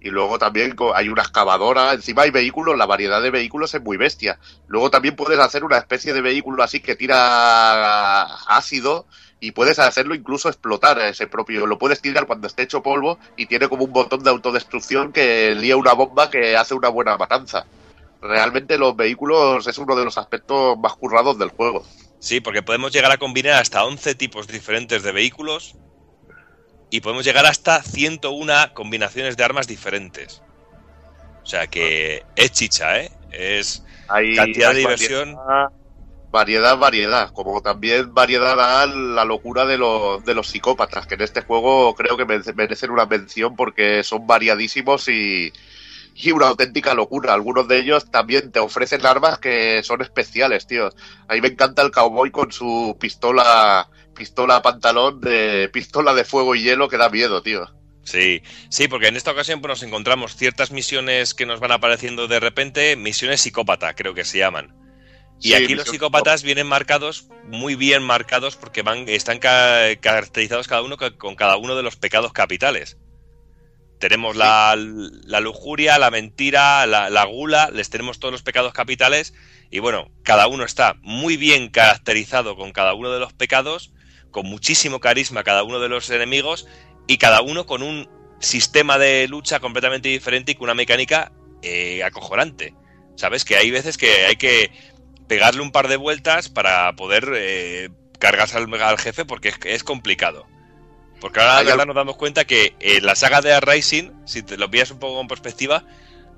Y 0.00 0.10
luego 0.10 0.38
también 0.38 0.76
hay 0.94 1.08
una 1.08 1.22
excavadora, 1.22 1.92
encima 1.94 2.22
hay 2.22 2.30
vehículos, 2.30 2.76
la 2.76 2.86
variedad 2.86 3.20
de 3.22 3.30
vehículos 3.30 3.74
es 3.74 3.82
muy 3.82 3.96
bestia. 3.96 4.38
Luego 4.68 4.90
también 4.90 5.16
puedes 5.16 5.38
hacer 5.40 5.64
una 5.64 5.78
especie 5.78 6.12
de 6.12 6.20
vehículo 6.20 6.62
así 6.62 6.80
que 6.80 6.94
tira 6.94 8.24
ácido 8.46 9.06
y 9.40 9.52
puedes 9.52 9.78
hacerlo 9.78 10.14
incluso 10.14 10.48
explotar 10.48 10.98
a 10.98 11.08
ese 11.08 11.26
propio. 11.26 11.66
Lo 11.66 11.78
puedes 11.78 12.00
tirar 12.00 12.26
cuando 12.26 12.46
esté 12.46 12.62
hecho 12.62 12.82
polvo 12.82 13.18
y 13.36 13.46
tiene 13.46 13.68
como 13.68 13.84
un 13.84 13.92
botón 13.92 14.22
de 14.22 14.30
autodestrucción 14.30 15.12
que 15.12 15.54
lía 15.54 15.76
una 15.76 15.92
bomba 15.92 16.30
que 16.30 16.56
hace 16.56 16.74
una 16.74 16.88
buena 16.88 17.16
matanza. 17.16 17.66
Realmente 18.22 18.78
los 18.78 18.96
vehículos 18.96 19.66
es 19.66 19.78
uno 19.78 19.94
de 19.94 20.04
los 20.04 20.16
aspectos 20.18 20.78
más 20.78 20.94
currados 20.94 21.38
del 21.38 21.50
juego. 21.50 21.84
Sí, 22.18 22.40
porque 22.40 22.62
podemos 22.62 22.92
llegar 22.92 23.12
a 23.12 23.18
combinar 23.18 23.60
hasta 23.60 23.84
11 23.84 24.14
tipos 24.14 24.46
diferentes 24.48 25.02
de 25.02 25.12
vehículos 25.12 25.76
y 26.90 27.00
podemos 27.00 27.24
llegar 27.24 27.46
hasta 27.46 27.82
101 27.82 28.72
combinaciones 28.74 29.36
de 29.36 29.44
armas 29.44 29.66
diferentes. 29.66 30.42
O 31.42 31.46
sea 31.46 31.66
que 31.66 32.24
es 32.34 32.50
chicha, 32.52 33.00
¿eh? 33.00 33.12
Es 33.30 33.84
Hay, 34.08 34.34
cantidad 34.34 34.72
de 34.72 34.78
diversión. 34.78 35.36
Variedad, 36.30 36.76
variedad. 36.76 37.30
Como 37.32 37.60
también 37.62 38.12
variedad 38.12 38.56
da 38.56 38.86
la 38.86 39.24
locura 39.24 39.64
de 39.64 39.78
los, 39.78 40.24
de 40.24 40.34
los 40.34 40.48
psicópatas, 40.48 41.06
que 41.06 41.14
en 41.14 41.22
este 41.22 41.42
juego 41.42 41.94
creo 41.94 42.16
que 42.16 42.26
merece- 42.26 42.54
merecen 42.54 42.90
una 42.90 43.06
mención 43.06 43.56
porque 43.56 44.02
son 44.04 44.26
variadísimos 44.26 45.08
y, 45.08 45.52
y 46.14 46.30
una 46.32 46.48
auténtica 46.48 46.94
locura. 46.94 47.34
Algunos 47.34 47.68
de 47.68 47.78
ellos 47.78 48.10
también 48.10 48.52
te 48.52 48.60
ofrecen 48.60 49.04
armas 49.06 49.38
que 49.38 49.82
son 49.82 50.02
especiales, 50.02 50.66
tío. 50.66 50.90
A 51.28 51.34
me 51.34 51.48
encanta 51.48 51.82
el 51.82 51.90
cowboy 51.90 52.30
con 52.30 52.52
su 52.52 52.96
pistola, 53.00 53.88
pistola 54.14 54.62
pantalón 54.62 55.20
de 55.20 55.68
pistola 55.72 56.14
de 56.14 56.24
fuego 56.24 56.54
y 56.54 56.62
hielo 56.62 56.88
que 56.88 56.96
da 56.96 57.08
miedo, 57.08 57.42
tío. 57.42 57.70
Sí, 58.02 58.40
sí, 58.70 58.86
porque 58.86 59.08
en 59.08 59.16
esta 59.16 59.32
ocasión 59.32 59.60
pues, 59.60 59.68
nos 59.68 59.82
encontramos 59.82 60.36
ciertas 60.36 60.70
misiones 60.70 61.34
que 61.34 61.44
nos 61.44 61.58
van 61.58 61.72
apareciendo 61.72 62.28
de 62.28 62.38
repente, 62.38 62.94
misiones 62.94 63.40
psicópata, 63.40 63.94
creo 63.94 64.14
que 64.14 64.24
se 64.24 64.38
llaman. 64.38 64.85
Y 65.40 65.48
Sí, 65.48 65.54
aquí 65.54 65.74
los 65.74 65.78
misión 65.78 65.94
psicópatas 65.94 66.42
vienen 66.42 66.66
marcados, 66.66 67.28
muy 67.44 67.74
bien 67.74 68.02
marcados, 68.02 68.56
porque 68.56 68.82
van, 68.82 69.08
están 69.08 69.38
ca- 69.38 69.94
caracterizados 70.00 70.66
cada 70.68 70.82
uno 70.82 70.96
con 71.18 71.34
cada 71.36 71.56
uno 71.56 71.76
de 71.76 71.82
los 71.82 71.96
pecados 71.96 72.32
capitales. 72.32 72.96
Tenemos 73.98 74.36
la, 74.36 74.76
la 74.76 75.40
lujuria, 75.40 75.98
la 75.98 76.10
mentira, 76.10 76.86
la, 76.86 77.08
la 77.08 77.24
gula, 77.24 77.70
les 77.72 77.88
tenemos 77.88 78.18
todos 78.18 78.32
los 78.32 78.42
pecados 78.42 78.74
capitales 78.74 79.32
y 79.70 79.78
bueno, 79.78 80.10
cada 80.22 80.48
uno 80.48 80.64
está 80.64 80.96
muy 81.02 81.38
bien 81.38 81.70
caracterizado 81.70 82.56
con 82.56 82.72
cada 82.72 82.92
uno 82.92 83.10
de 83.10 83.20
los 83.20 83.32
pecados, 83.32 83.92
con 84.30 84.46
muchísimo 84.46 85.00
carisma 85.00 85.44
cada 85.44 85.62
uno 85.64 85.80
de 85.80 85.88
los 85.88 86.10
enemigos 86.10 86.66
y 87.06 87.16
cada 87.16 87.40
uno 87.40 87.64
con 87.64 87.82
un 87.82 88.08
sistema 88.38 88.98
de 88.98 89.28
lucha 89.28 89.60
completamente 89.60 90.10
diferente 90.10 90.52
y 90.52 90.54
con 90.56 90.64
una 90.64 90.74
mecánica 90.74 91.32
eh, 91.62 92.02
acojonante. 92.04 92.74
Sabes 93.16 93.46
que 93.46 93.56
hay 93.56 93.70
veces 93.70 93.96
que 93.96 94.26
hay 94.26 94.36
que 94.36 94.70
pegarle 95.28 95.62
un 95.62 95.72
par 95.72 95.88
de 95.88 95.96
vueltas 95.96 96.48
para 96.48 96.92
poder 96.94 97.32
eh, 97.34 97.90
cargarse 98.18 98.56
al, 98.56 98.72
al 98.80 98.98
jefe 98.98 99.24
porque 99.24 99.48
es, 99.48 99.56
es 99.64 99.84
complicado. 99.84 100.46
Porque 101.20 101.40
ahora 101.40 101.54
la 101.54 101.58
Hay 101.60 101.66
verdad 101.66 101.86
nos 101.86 101.96
damos 101.96 102.16
cuenta 102.16 102.44
que 102.44 102.74
en 102.80 103.04
la 103.04 103.14
saga 103.14 103.40
de 103.40 103.58
Rising, 103.60 104.12
si 104.26 104.42
te 104.42 104.56
lo 104.56 104.70
pillas 104.70 104.90
un 104.90 104.98
poco 104.98 105.16
con 105.16 105.28
perspectiva, 105.28 105.84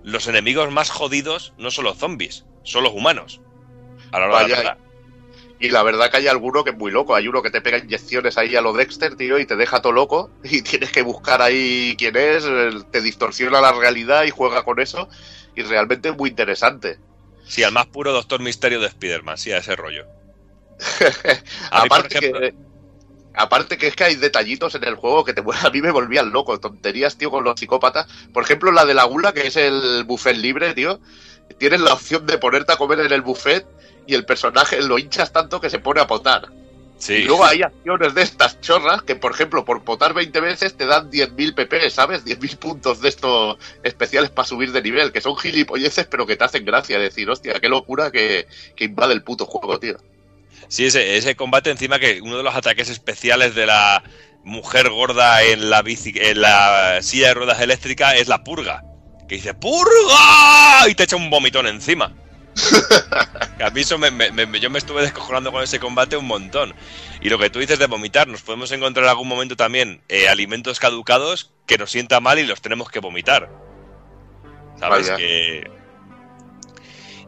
los 0.04 0.28
enemigos 0.28 0.70
más 0.70 0.90
jodidos 0.90 1.52
no 1.58 1.70
son 1.70 1.84
los 1.84 1.98
zombies, 1.98 2.44
son 2.62 2.84
los 2.84 2.92
humanos. 2.92 3.40
A 4.12 4.20
la 4.20 4.26
hora 4.26 4.42
de 4.44 4.48
la 4.48 4.56
Vaya. 4.56 4.78
Y 5.60 5.70
la 5.70 5.82
verdad 5.82 6.10
que 6.10 6.18
hay 6.18 6.28
alguno 6.28 6.62
que 6.62 6.70
es 6.70 6.76
muy 6.76 6.92
loco. 6.92 7.14
Hay 7.14 7.26
uno 7.26 7.42
que 7.42 7.50
te 7.50 7.60
pega 7.60 7.78
inyecciones 7.78 8.38
ahí 8.38 8.54
a 8.54 8.60
lo 8.60 8.72
Dexter, 8.72 9.16
tío, 9.16 9.38
y 9.38 9.46
te 9.46 9.56
deja 9.56 9.82
todo 9.82 9.92
loco. 9.92 10.30
Y 10.44 10.62
tienes 10.62 10.92
que 10.92 11.02
buscar 11.02 11.42
ahí 11.42 11.96
quién 11.98 12.16
es, 12.16 12.44
te 12.90 13.00
distorsiona 13.00 13.60
la 13.60 13.72
realidad 13.72 14.24
y 14.24 14.30
juega 14.30 14.62
con 14.62 14.80
eso. 14.80 15.08
Y 15.56 15.62
realmente 15.62 16.10
es 16.10 16.16
muy 16.16 16.30
interesante. 16.30 16.98
Sí, 17.48 17.62
al 17.62 17.72
más 17.72 17.86
puro 17.86 18.12
Doctor 18.12 18.40
Misterio 18.40 18.78
de 18.80 18.86
Spider-Man, 18.88 19.38
sí, 19.38 19.50
a 19.52 19.58
ese 19.58 19.74
rollo. 19.74 20.06
A 21.70 21.82
mí, 21.82 21.88
por 21.88 21.98
aparte, 21.98 22.18
ejemplo- 22.18 22.40
que, 22.40 22.54
aparte 23.34 23.78
que 23.78 23.86
es 23.88 23.96
que 23.96 24.04
hay 24.04 24.14
detallitos 24.16 24.74
en 24.74 24.84
el 24.84 24.94
juego 24.94 25.24
que 25.24 25.32
te 25.32 25.42
a 25.64 25.70
mí 25.70 25.80
me 25.82 25.90
volvían 25.90 26.30
loco. 26.30 26.60
Tonterías, 26.60 27.16
tío, 27.16 27.30
con 27.30 27.44
los 27.44 27.58
psicópatas. 27.58 28.06
Por 28.32 28.44
ejemplo, 28.44 28.70
la 28.70 28.84
de 28.84 28.94
la 28.94 29.04
gula, 29.04 29.32
que 29.32 29.46
es 29.46 29.56
el 29.56 30.04
buffet 30.04 30.36
libre, 30.36 30.74
tío. 30.74 31.00
Tienes 31.58 31.80
la 31.80 31.94
opción 31.94 32.26
de 32.26 32.38
ponerte 32.38 32.72
a 32.72 32.76
comer 32.76 33.00
en 33.00 33.12
el 33.12 33.22
buffet 33.22 33.66
y 34.06 34.14
el 34.14 34.24
personaje 34.26 34.80
lo 34.82 34.98
hinchas 34.98 35.32
tanto 35.32 35.60
que 35.60 35.70
se 35.70 35.78
pone 35.78 36.00
a 36.00 36.06
potar. 36.06 36.48
Sí. 36.98 37.14
Y 37.14 37.24
luego 37.24 37.44
hay 37.44 37.62
acciones 37.62 38.12
de 38.14 38.22
estas 38.22 38.60
chorras 38.60 39.02
que, 39.02 39.14
por 39.14 39.32
ejemplo, 39.32 39.64
por 39.64 39.84
potar 39.84 40.14
20 40.14 40.40
veces 40.40 40.76
te 40.76 40.84
dan 40.84 41.10
10.000 41.10 41.54
PP, 41.54 41.90
¿sabes? 41.90 42.24
10.000 42.24 42.58
puntos 42.58 43.00
de 43.00 43.08
estos 43.08 43.56
especiales 43.84 44.30
para 44.30 44.48
subir 44.48 44.72
de 44.72 44.82
nivel, 44.82 45.12
que 45.12 45.20
son 45.20 45.36
gilipolleces, 45.36 46.06
pero 46.06 46.26
que 46.26 46.36
te 46.36 46.44
hacen 46.44 46.64
gracia. 46.64 46.98
Decir, 46.98 47.30
hostia, 47.30 47.60
qué 47.60 47.68
locura 47.68 48.10
que, 48.10 48.48
que 48.74 48.84
invade 48.84 49.14
el 49.14 49.22
puto 49.22 49.46
juego, 49.46 49.78
tío. 49.78 49.96
Sí, 50.66 50.86
ese, 50.86 51.16
ese 51.16 51.36
combate 51.36 51.70
encima 51.70 51.98
que 51.98 52.20
uno 52.20 52.36
de 52.36 52.42
los 52.42 52.54
ataques 52.54 52.90
especiales 52.90 53.54
de 53.54 53.66
la 53.66 54.02
mujer 54.44 54.90
gorda 54.90 55.42
en 55.42 55.70
la 55.70 55.82
bici, 55.82 56.12
en 56.16 56.40
la 56.40 56.98
silla 57.02 57.28
de 57.28 57.34
ruedas 57.34 57.60
eléctrica 57.60 58.16
es 58.16 58.28
la 58.28 58.42
purga. 58.42 58.82
Que 59.28 59.36
dice 59.36 59.54
¡Purga! 59.54 60.88
y 60.88 60.94
te 60.94 61.04
echa 61.04 61.16
un 61.16 61.30
vomitón 61.30 61.66
encima. 61.66 62.14
A 63.64 63.70
mí 63.70 63.80
eso 63.80 63.98
me- 63.98 64.10
me- 64.10 64.30
me- 64.30 64.60
yo 64.60 64.70
me 64.70 64.78
estuve 64.78 65.02
descojonando 65.02 65.50
con 65.52 65.62
ese 65.62 65.80
combate 65.80 66.16
un 66.16 66.26
montón. 66.26 66.74
Y 67.20 67.28
lo 67.28 67.38
que 67.38 67.50
tú 67.50 67.58
dices 67.58 67.78
de 67.78 67.86
vomitar, 67.86 68.28
nos 68.28 68.42
podemos 68.42 68.70
encontrar 68.72 69.04
en 69.04 69.10
algún 69.10 69.28
momento 69.28 69.56
también 69.56 70.00
eh, 70.08 70.28
alimentos 70.28 70.78
caducados 70.78 71.50
que 71.66 71.78
nos 71.78 71.90
sienta 71.90 72.20
mal 72.20 72.38
y 72.38 72.46
los 72.46 72.60
tenemos 72.60 72.88
que 72.90 73.00
vomitar. 73.00 73.50
¿Sabes? 74.78 75.10
Que, 75.16 75.70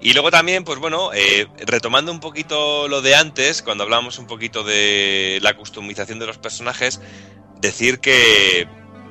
y 0.01 0.13
luego 0.15 0.31
también, 0.31 0.65
pues 0.65 0.79
bueno, 0.79 1.11
eh, 1.13 1.47
retomando 1.67 2.11
un 2.13 2.21
poquito 2.21 2.89
lo 2.89 3.03
de 3.03 3.15
antes, 3.17 3.61
cuando 3.63 3.85
hablábamos 3.85 4.19
un 4.19 4.27
poquito 4.27 4.63
de 4.65 5.41
la 5.43 5.55
customización 5.57 6.19
de 6.21 6.27
los 6.27 6.39
personajes, 6.39 7.01
decir 7.61 7.99
que, 7.99 8.67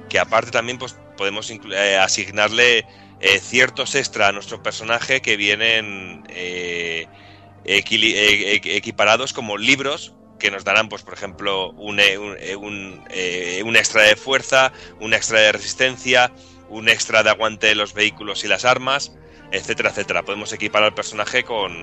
que 0.10 0.20
aparte 0.20 0.52
también 0.52 0.78
pues 0.80 0.96
podemos 1.18 1.52
eh, 1.52 1.98
asignarle 2.02 2.86
eh, 3.20 3.40
ciertos 3.40 3.96
extra 3.96 4.28
a 4.28 4.32
nuestro 4.32 4.64
personaje 4.64 5.22
que 5.22 5.38
vienen 5.38 6.24
eh, 6.30 7.08
eh, 7.66 7.84
eh, 7.92 8.62
equiparados 8.64 9.34
como 9.34 9.58
libros 9.58 10.16
que 10.40 10.50
nos 10.50 10.64
darán, 10.64 10.88
pues 10.88 11.04
por 11.04 11.14
ejemplo, 11.14 11.72
un, 11.72 12.00
eh, 12.00 12.18
un, 12.18 13.04
un, 13.66 13.76
extra 13.76 14.04
de 14.04 14.16
fuerza, 14.16 14.72
un 15.02 15.14
extra 15.14 15.42
de 15.42 15.52
resistencia, 15.52 16.32
un 16.70 16.88
extra 16.88 17.24
de 17.24 17.30
aguante 17.30 17.68
de 17.68 17.76
los 17.76 17.94
vehículos 17.94 18.46
y 18.46 18.48
las 18.48 18.64
armas, 18.64 19.12
etcétera, 19.52 19.90
etcétera. 19.90 20.24
Podemos 20.24 20.54
equipar 20.54 20.84
al 20.84 20.94
personaje 20.94 21.44
con, 21.44 21.76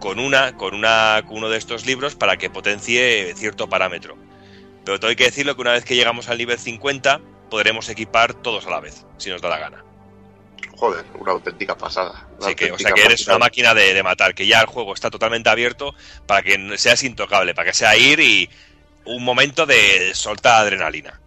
con 0.00 0.18
una, 0.18 0.56
con 0.56 0.74
una, 0.74 1.22
uno 1.30 1.48
de 1.48 1.58
estos 1.58 1.86
libros 1.86 2.16
para 2.16 2.36
que 2.36 2.50
potencie 2.50 3.32
cierto 3.36 3.68
parámetro. 3.68 4.16
Pero 4.84 4.98
todo 4.98 5.10
hay 5.10 5.16
que 5.16 5.24
decirlo 5.24 5.54
que 5.54 5.62
una 5.62 5.72
vez 5.72 5.84
que 5.84 5.94
llegamos 5.94 6.28
al 6.28 6.38
nivel 6.38 6.58
50, 6.58 7.20
podremos 7.48 7.88
equipar 7.88 8.34
todos 8.34 8.66
a 8.66 8.70
la 8.70 8.80
vez, 8.80 9.06
si 9.18 9.30
nos 9.30 9.40
da 9.40 9.48
la 9.48 9.58
gana. 9.58 9.91
Joder, 10.82 11.04
una 11.14 11.30
auténtica 11.30 11.76
pasada. 11.76 12.26
Una 12.38 12.46
Así 12.48 12.56
que, 12.56 12.72
o 12.72 12.76
sea 12.76 12.90
que 12.90 13.04
eres 13.04 13.24
una 13.28 13.38
máquina 13.38 13.72
de, 13.72 13.94
de 13.94 14.02
matar, 14.02 14.34
que 14.34 14.48
ya 14.48 14.60
el 14.60 14.66
juego 14.66 14.94
está 14.94 15.10
totalmente 15.10 15.48
abierto 15.48 15.94
para 16.26 16.42
que 16.42 16.76
seas 16.76 17.04
intocable, 17.04 17.54
para 17.54 17.70
que 17.70 17.76
sea 17.76 17.96
ir 17.96 18.18
y 18.18 18.50
un 19.04 19.22
momento 19.22 19.64
de 19.64 20.12
soltar 20.12 20.62
adrenalina. 20.62 21.20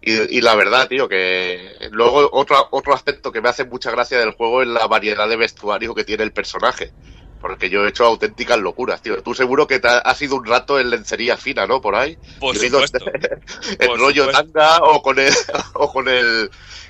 Y, 0.00 0.38
y 0.38 0.40
la 0.42 0.54
verdad, 0.54 0.86
tío, 0.86 1.08
que 1.08 1.72
luego 1.90 2.30
otro, 2.30 2.68
otro 2.70 2.94
aspecto 2.94 3.32
que 3.32 3.40
me 3.40 3.48
hace 3.48 3.64
mucha 3.64 3.90
gracia 3.90 4.20
del 4.20 4.30
juego 4.30 4.62
es 4.62 4.68
la 4.68 4.86
variedad 4.86 5.28
de 5.28 5.34
vestuario 5.36 5.92
que 5.92 6.04
tiene 6.04 6.22
el 6.22 6.30
personaje. 6.30 6.92
Porque 7.40 7.70
yo 7.70 7.84
he 7.84 7.88
hecho 7.88 8.04
auténticas 8.04 8.58
locuras, 8.60 9.02
tío. 9.02 9.20
Tú 9.24 9.34
seguro 9.34 9.66
que 9.66 9.80
te 9.80 9.88
ha, 9.88 9.98
has 9.98 10.22
ido 10.22 10.36
un 10.36 10.44
rato 10.44 10.78
en 10.78 10.90
lencería 10.90 11.36
fina, 11.36 11.66
¿no? 11.66 11.80
Por 11.80 11.96
ahí. 11.96 12.16
Por 12.38 12.54
Yo 12.54 12.62
he 12.62 12.66
ido 12.66 12.80
supuesto. 12.86 13.10
en 13.80 13.88
Por 13.88 13.98
rollo 13.98 14.26
supuesto. 14.26 14.52
tanga 14.52 14.78
o 14.82 15.02
con 15.02 15.18
el 15.18 15.32
o 15.74 15.92
con 15.92 16.08
el 16.08 16.48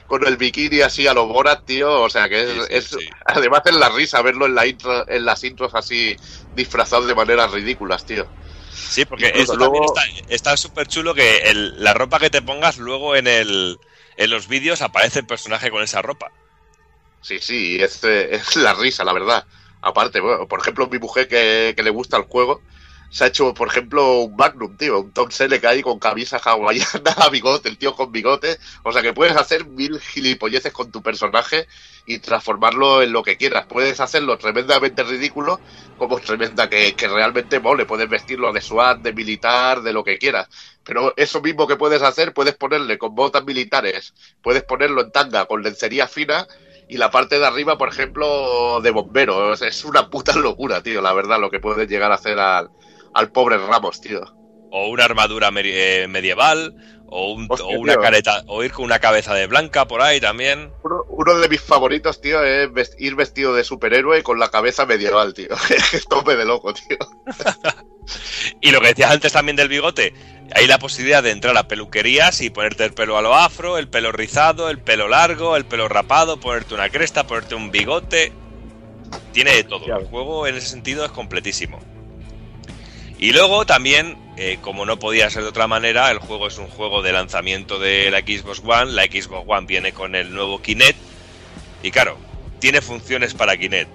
con 0.08 0.26
el 0.26 0.36
bikini 0.36 0.80
así 0.80 1.06
a 1.06 1.14
los 1.14 1.28
Borat, 1.28 1.64
tío. 1.64 2.02
O 2.02 2.10
sea 2.10 2.28
que 2.28 2.40
es, 2.42 2.50
Sí, 2.50 2.58
sí, 2.60 2.66
es- 2.70 2.84
sí. 2.86 3.10
además 3.26 3.62
es 3.66 3.74
la 3.76 3.88
risa 3.90 4.20
verlo 4.22 4.46
en 4.46 4.56
la 4.56 4.66
intro, 4.66 5.08
en 5.08 5.24
las 5.24 5.44
intros 5.44 5.72
así 5.76 6.16
disfrazado 6.56 7.06
de 7.06 7.14
maneras 7.14 7.52
ridículas, 7.52 8.04
tío. 8.04 8.26
Sí, 8.72 9.04
porque 9.04 9.30
eso 9.34 9.54
luego- 9.56 9.94
está 10.28 10.56
súper 10.56 10.86
chulo 10.88 11.14
que 11.14 11.38
el- 11.50 11.82
la 11.84 11.94
ropa 11.94 12.18
que 12.18 12.30
te 12.30 12.42
pongas 12.42 12.78
luego 12.78 13.14
en 13.14 13.26
el 13.28 13.78
en 14.16 14.30
los 14.30 14.48
vídeos 14.48 14.82
aparece 14.82 15.20
el 15.20 15.26
personaje 15.26 15.70
con 15.70 15.80
esa 15.82 16.02
ropa. 16.02 16.32
Sí, 17.20 17.38
sí, 17.40 17.76
es, 17.80 18.02
eh, 18.02 18.34
es 18.34 18.56
la 18.56 18.74
risa, 18.74 19.04
la 19.04 19.12
verdad. 19.12 19.44
Aparte, 19.80 20.18
bueno, 20.20 20.48
por 20.48 20.58
ejemplo, 20.60 20.88
mi 20.88 20.98
mujer 20.98 21.28
que, 21.28 21.72
que 21.76 21.82
le 21.84 21.90
gusta 21.90 22.16
el 22.16 22.24
juego, 22.24 22.60
se 23.10 23.24
ha 23.24 23.26
hecho, 23.28 23.54
por 23.54 23.68
ejemplo, 23.68 24.20
un 24.20 24.36
Magnum, 24.36 24.76
tío, 24.76 25.00
un 25.00 25.12
Tom 25.12 25.30
Selleck 25.30 25.64
ahí 25.64 25.82
con 25.82 25.98
camisa 25.98 26.38
hawaiana, 26.44 27.14
bigote, 27.32 27.68
el 27.68 27.78
tío 27.78 27.94
con 27.94 28.12
bigote. 28.12 28.58
O 28.82 28.92
sea 28.92 29.02
que 29.02 29.12
puedes 29.14 29.36
hacer 29.36 29.66
mil 29.66 29.98
gilipolleces 30.00 30.72
con 30.72 30.90
tu 30.90 31.02
personaje 31.02 31.66
y 32.06 32.18
transformarlo 32.20 33.02
en 33.02 33.12
lo 33.12 33.22
que 33.22 33.36
quieras. 33.36 33.66
Puedes 33.66 34.00
hacerlo 34.00 34.38
tremendamente 34.38 35.02
ridículo 35.04 35.60
como 35.96 36.20
tremenda 36.20 36.68
que, 36.68 36.94
que 36.96 37.08
realmente 37.08 37.60
mole. 37.60 37.86
Puedes 37.86 38.08
vestirlo 38.08 38.52
de 38.52 38.60
SWAT, 38.60 38.98
de 39.00 39.12
militar, 39.12 39.82
de 39.82 39.92
lo 39.92 40.04
que 40.04 40.18
quieras. 40.18 40.48
Pero 40.84 41.12
eso 41.16 41.40
mismo 41.40 41.66
que 41.66 41.76
puedes 41.76 42.02
hacer, 42.02 42.32
puedes 42.32 42.54
ponerle 42.56 42.98
con 42.98 43.14
botas 43.14 43.44
militares, 43.44 44.14
puedes 44.42 44.62
ponerlo 44.64 45.02
en 45.02 45.12
tanga 45.12 45.46
con 45.46 45.62
lencería 45.62 46.06
fina 46.08 46.46
y 46.86 46.96
la 46.96 47.10
parte 47.10 47.38
de 47.38 47.46
arriba, 47.46 47.76
por 47.76 47.88
ejemplo, 47.88 48.80
de 48.82 48.90
bombero. 48.90 49.52
Es- 49.52 49.62
Es 49.62 49.84
una 49.84 50.08
puta 50.08 50.34
locura, 50.36 50.82
tío, 50.82 51.02
la 51.02 51.12
verdad, 51.12 51.38
lo 51.40 51.50
que 51.50 51.60
puedes 51.60 51.88
llegar 51.88 52.10
a 52.12 52.14
hacer 52.16 52.38
al, 52.38 52.70
al 53.14 53.30
pobre 53.32 53.56
Ramos, 53.58 54.00
tío. 54.00 54.20
O 54.70 54.88
una 54.88 55.04
armadura 55.04 55.50
eh, 55.56 56.06
medieval, 56.08 56.74
o, 57.06 57.32
un- 57.32 57.46
Hostia, 57.48 57.66
o 57.66 57.80
una 57.80 57.94
tío. 57.94 58.02
careta, 58.02 58.42
o 58.48 58.62
ir 58.62 58.70
con 58.72 58.84
una 58.84 58.98
cabeza 58.98 59.32
de 59.34 59.46
blanca 59.46 59.86
por 59.88 60.02
ahí 60.02 60.20
también. 60.20 60.70
Uno, 60.84 61.04
uno 61.08 61.38
de 61.38 61.48
mis 61.48 61.60
favoritos, 61.62 62.20
tío, 62.20 62.42
es 62.44 62.94
ir 62.98 63.14
vestido 63.14 63.54
de 63.54 63.64
superhéroe 63.64 64.22
con 64.22 64.38
la 64.38 64.50
cabeza 64.50 64.84
medieval, 64.84 65.32
tío. 65.32 65.48
Tope 66.10 66.36
de 66.36 66.44
loco, 66.44 66.74
tío. 66.74 66.98
Y 68.62 68.70
lo 68.70 68.80
que 68.80 68.88
decías 68.88 69.10
antes 69.10 69.32
también 69.34 69.56
del 69.56 69.68
bigote, 69.68 70.14
hay 70.54 70.66
la 70.66 70.78
posibilidad 70.78 71.22
de 71.22 71.30
entrar 71.30 71.54
a 71.58 71.68
peluquerías 71.68 72.40
y 72.40 72.48
ponerte 72.48 72.84
el 72.86 72.94
pelo 72.94 73.18
a 73.18 73.22
lo 73.22 73.34
afro, 73.34 73.76
el 73.76 73.88
pelo 73.88 74.12
rizado, 74.12 74.70
el 74.70 74.78
pelo 74.78 75.08
largo, 75.08 75.56
el 75.56 75.66
pelo 75.66 75.88
rapado, 75.88 76.40
ponerte 76.40 76.72
una 76.74 76.88
cresta, 76.88 77.26
ponerte 77.26 77.54
un 77.54 77.70
bigote. 77.70 78.32
Tiene 79.32 79.54
de 79.54 79.64
todo. 79.64 79.84
El 79.84 80.06
juego 80.06 80.46
en 80.46 80.54
ese 80.56 80.68
sentido 80.68 81.04
es 81.04 81.10
completísimo. 81.10 81.80
Y 83.18 83.32
luego 83.32 83.66
también, 83.66 84.16
eh, 84.36 84.58
como 84.60 84.86
no 84.86 84.98
podía 84.98 85.28
ser 85.28 85.42
de 85.42 85.48
otra 85.48 85.66
manera, 85.66 86.10
el 86.10 86.18
juego 86.18 86.46
es 86.46 86.56
un 86.58 86.68
juego 86.68 87.02
de 87.02 87.12
lanzamiento 87.12 87.80
de 87.80 88.10
la 88.10 88.20
Xbox 88.20 88.62
One. 88.64 88.92
La 88.92 89.04
Xbox 89.04 89.44
One 89.46 89.66
viene 89.66 89.92
con 89.92 90.14
el 90.14 90.32
nuevo 90.32 90.62
Kinect. 90.62 90.98
Y 91.82 91.90
claro, 91.90 92.16
tiene 92.60 92.80
funciones 92.80 93.34
para 93.34 93.56
Kinect. 93.56 93.90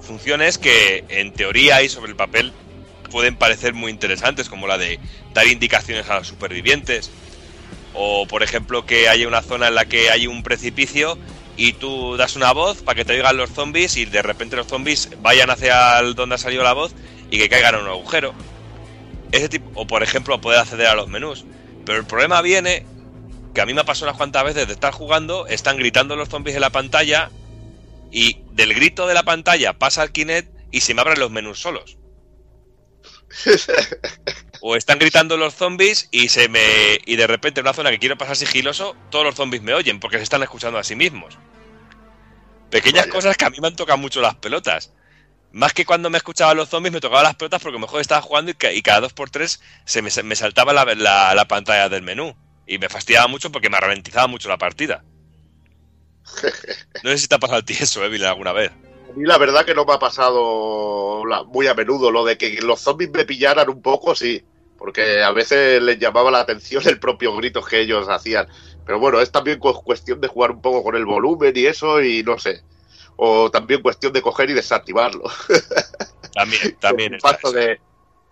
Funciones 0.00 0.58
que 0.58 1.04
en 1.08 1.32
teoría 1.32 1.82
y 1.82 1.88
sobre 1.88 2.10
el 2.10 2.16
papel 2.16 2.52
pueden 3.10 3.36
parecer 3.36 3.72
muy 3.72 3.92
interesantes, 3.92 4.48
como 4.48 4.66
la 4.66 4.78
de 4.78 4.98
dar 5.32 5.46
indicaciones 5.46 6.08
a 6.10 6.18
los 6.18 6.26
supervivientes. 6.26 7.10
O 7.94 8.26
por 8.26 8.42
ejemplo 8.42 8.84
que 8.84 9.08
haya 9.08 9.28
una 9.28 9.42
zona 9.42 9.68
en 9.68 9.76
la 9.76 9.84
que 9.84 10.10
hay 10.10 10.26
un 10.26 10.42
precipicio 10.42 11.16
y 11.56 11.72
tú 11.72 12.16
das 12.16 12.36
una 12.36 12.52
voz 12.52 12.82
para 12.82 12.96
que 12.96 13.04
te 13.04 13.14
oigan 13.14 13.36
los 13.36 13.50
zombies 13.50 13.96
y 13.96 14.04
de 14.04 14.22
repente 14.22 14.56
los 14.56 14.66
zombies 14.66 15.08
vayan 15.22 15.50
hacia 15.50 16.02
donde 16.02 16.34
ha 16.34 16.38
salido 16.38 16.62
la 16.62 16.74
voz 16.74 16.92
y 17.30 17.38
que 17.38 17.48
caigan 17.48 17.76
en 17.76 17.82
un 17.82 17.88
agujero. 17.88 18.34
Ese 19.32 19.48
tipo, 19.48 19.70
o 19.74 19.86
por 19.86 20.02
ejemplo 20.02 20.40
poder 20.40 20.60
acceder 20.60 20.86
a 20.86 20.94
los 20.94 21.08
menús. 21.08 21.44
Pero 21.84 21.98
el 21.98 22.06
problema 22.06 22.42
viene 22.42 22.86
que 23.54 23.60
a 23.60 23.66
mí 23.66 23.74
me 23.74 23.80
ha 23.80 23.84
pasado 23.84 24.06
unas 24.06 24.18
cuantas 24.18 24.44
veces 24.44 24.66
de 24.66 24.74
estar 24.74 24.92
jugando, 24.92 25.46
están 25.46 25.76
gritando 25.78 26.16
los 26.16 26.28
zombies 26.28 26.56
en 26.56 26.60
la 26.60 26.70
pantalla 26.70 27.30
y 28.10 28.40
del 28.52 28.74
grito 28.74 29.06
de 29.06 29.14
la 29.14 29.22
pantalla 29.22 29.72
pasa 29.78 30.02
al 30.02 30.12
Kinect 30.12 30.50
y 30.70 30.80
se 30.80 30.94
me 30.94 31.00
abren 31.00 31.18
los 31.18 31.30
menús 31.30 31.60
solos. 31.60 31.96
O 34.60 34.76
están 34.76 34.98
gritando 34.98 35.36
los 35.36 35.54
zombies 35.54 36.08
y 36.10 36.28
se 36.28 36.48
me 36.48 36.98
y 37.04 37.16
de 37.16 37.26
repente 37.26 37.60
en 37.60 37.66
una 37.66 37.74
zona 37.74 37.90
que 37.90 37.98
quiero 37.98 38.16
pasar 38.16 38.36
sigiloso, 38.36 38.96
todos 39.10 39.24
los 39.24 39.34
zombies 39.34 39.62
me 39.62 39.74
oyen 39.74 40.00
porque 40.00 40.16
se 40.16 40.22
están 40.22 40.42
escuchando 40.42 40.78
a 40.78 40.84
sí 40.84 40.96
mismos. 40.96 41.38
Pequeñas 42.70 43.06
cosas 43.06 43.36
que 43.36 43.44
a 43.44 43.50
mí 43.50 43.58
me 43.60 43.68
han 43.68 43.76
tocado 43.76 43.98
mucho 43.98 44.20
las 44.20 44.34
pelotas. 44.36 44.92
Más 45.56 45.72
que 45.72 45.86
cuando 45.86 46.10
me 46.10 46.18
escuchaban 46.18 46.54
los 46.58 46.68
zombies, 46.68 46.92
me 46.92 47.00
tocaban 47.00 47.24
las 47.24 47.34
pelotas 47.34 47.62
porque 47.62 47.78
mejor 47.78 48.02
estaba 48.02 48.20
jugando 48.20 48.50
y, 48.50 48.54
ca- 48.54 48.72
y 48.74 48.82
cada 48.82 49.00
dos 49.00 49.14
por 49.14 49.30
tres 49.30 49.58
se 49.86 50.02
me, 50.02 50.10
se 50.10 50.22
me 50.22 50.36
saltaba 50.36 50.74
la, 50.74 50.84
la- 50.94 51.34
la 51.34 51.48
pantalla 51.48 51.88
del 51.88 52.02
menú. 52.02 52.36
Y 52.66 52.76
me 52.76 52.90
fastidiaba 52.90 53.26
mucho 53.26 53.50
porque 53.50 53.70
me 53.70 53.78
ralentizaba 53.80 54.26
mucho 54.26 54.50
la 54.50 54.58
partida. 54.58 55.02
No 57.02 57.10
sé 57.10 57.16
si 57.16 57.26
te 57.26 57.36
ha 57.36 57.38
pasado 57.38 57.60
a 57.60 57.62
ti 57.62 57.72
eso, 57.80 58.04
Evil, 58.04 58.22
alguna 58.26 58.52
vez. 58.52 58.70
A 58.70 59.12
mí 59.16 59.24
la 59.24 59.38
verdad 59.38 59.64
que 59.64 59.74
no 59.74 59.86
me 59.86 59.94
ha 59.94 59.98
pasado 59.98 61.22
muy 61.46 61.66
a 61.68 61.74
menudo 61.74 62.10
lo 62.10 62.26
de 62.26 62.36
que 62.36 62.60
los 62.60 62.82
zombies 62.82 63.10
me 63.10 63.24
pillaran 63.24 63.70
un 63.70 63.80
poco, 63.80 64.14
sí. 64.14 64.44
Porque 64.76 65.22
a 65.22 65.30
veces 65.32 65.80
les 65.82 65.98
llamaba 65.98 66.30
la 66.30 66.40
atención 66.40 66.82
el 66.86 67.00
propio 67.00 67.34
grito 67.34 67.62
que 67.62 67.80
ellos 67.80 68.08
hacían. 68.10 68.46
Pero 68.84 68.98
bueno, 68.98 69.22
es 69.22 69.32
también 69.32 69.58
cu- 69.58 69.82
cuestión 69.82 70.20
de 70.20 70.28
jugar 70.28 70.50
un 70.50 70.60
poco 70.60 70.82
con 70.82 70.96
el 70.96 71.06
volumen 71.06 71.54
y 71.56 71.64
eso 71.64 72.02
y 72.02 72.22
no 72.24 72.38
sé. 72.38 72.60
O 73.16 73.50
también 73.50 73.82
cuestión 73.82 74.12
de 74.12 74.22
coger 74.22 74.50
y 74.50 74.54
desactivarlo. 74.54 75.24
También, 76.34 76.76
también 76.78 77.16
paso 77.18 77.50
de 77.50 77.80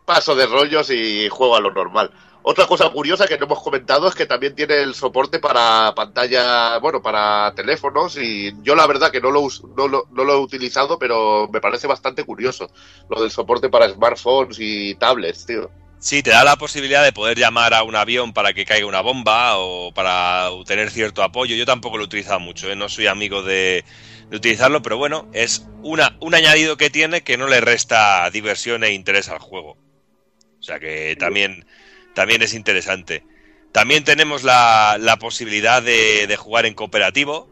paso 0.05 0.35
de 0.35 0.45
rollos 0.45 0.91
y 0.91 1.27
juego 1.31 1.57
a 1.57 1.61
lo 1.61 1.73
normal. 1.73 2.11
Otra 2.43 2.67
cosa 2.67 2.91
curiosa 2.91 3.27
que 3.27 3.39
no 3.39 3.47
hemos 3.47 3.63
comentado 3.63 4.07
es 4.07 4.15
que 4.15 4.27
también 4.27 4.55
tiene 4.55 4.83
el 4.83 4.95
soporte 4.95 5.39
para 5.39 5.95
pantalla, 5.97 6.77
bueno, 6.77 7.01
para 7.01 7.55
teléfonos 7.57 8.19
y 8.19 8.53
yo 8.63 8.75
la 8.75 8.87
verdad 8.87 9.11
que 9.11 9.23
no 9.23 9.31
lo, 9.31 9.49
no 9.75 9.89
lo, 9.89 10.07
no 10.13 10.25
lo 10.25 10.35
he 10.35 10.37
utilizado, 10.37 10.99
pero 10.99 11.49
me 11.51 11.63
parece 11.63 11.87
bastante 11.87 12.23
curioso 12.25 12.71
lo 13.09 13.23
del 13.23 13.31
soporte 13.31 13.71
para 13.71 13.89
smartphones 13.89 14.59
y 14.61 14.95
tablets, 14.97 15.47
tío. 15.47 15.71
Sí, 15.99 16.23
te 16.23 16.33
da 16.33 16.45
la 16.45 16.57
posibilidad 16.57 17.03
de 17.03 17.15
poder 17.15 17.39
llamar 17.39 17.73
a 17.73 17.83
un 17.83 17.97
avión 17.97 18.35
para 18.35 18.53
que 18.53 18.67
caiga 18.67 18.87
una 18.87 19.01
bomba 19.01 19.57
o 19.57 19.91
para 19.95 20.51
tener 20.67 20.91
cierto 20.91 21.23
apoyo. 21.23 21.57
Yo 21.57 21.65
tampoco 21.65 21.97
lo 21.97 22.03
he 22.03 22.07
utilizado 22.07 22.41
mucho, 22.41 22.71
¿eh? 22.71 22.77
no 22.77 22.91
soy 22.91 23.07
amigo 23.07 23.43
de, 23.43 23.87
de 24.31 24.37
utilizarlo, 24.37 24.83
pero 24.83 24.97
bueno, 24.97 25.29
es 25.33 25.67
una, 25.83 26.17
un 26.21 26.35
añadido 26.35 26.77
que 26.77 26.91
tiene 26.91 27.23
que 27.23 27.37
no 27.37 27.47
le 27.47 27.61
resta 27.61 28.29
diversión 28.31 28.85
e 28.85 28.93
interés 28.93 29.29
al 29.29 29.39
juego. 29.39 29.77
O 30.59 30.63
sea 30.63 30.81
que 30.81 31.17
también, 31.19 31.67
también 32.15 32.43
es 32.43 32.55
interesante. 32.55 33.25
También 33.73 34.05
tenemos 34.05 34.45
la, 34.45 34.97
la 35.01 35.19
posibilidad 35.19 35.83
de, 35.83 36.27
de 36.27 36.37
jugar 36.37 36.65
en 36.65 36.75
cooperativo, 36.75 37.49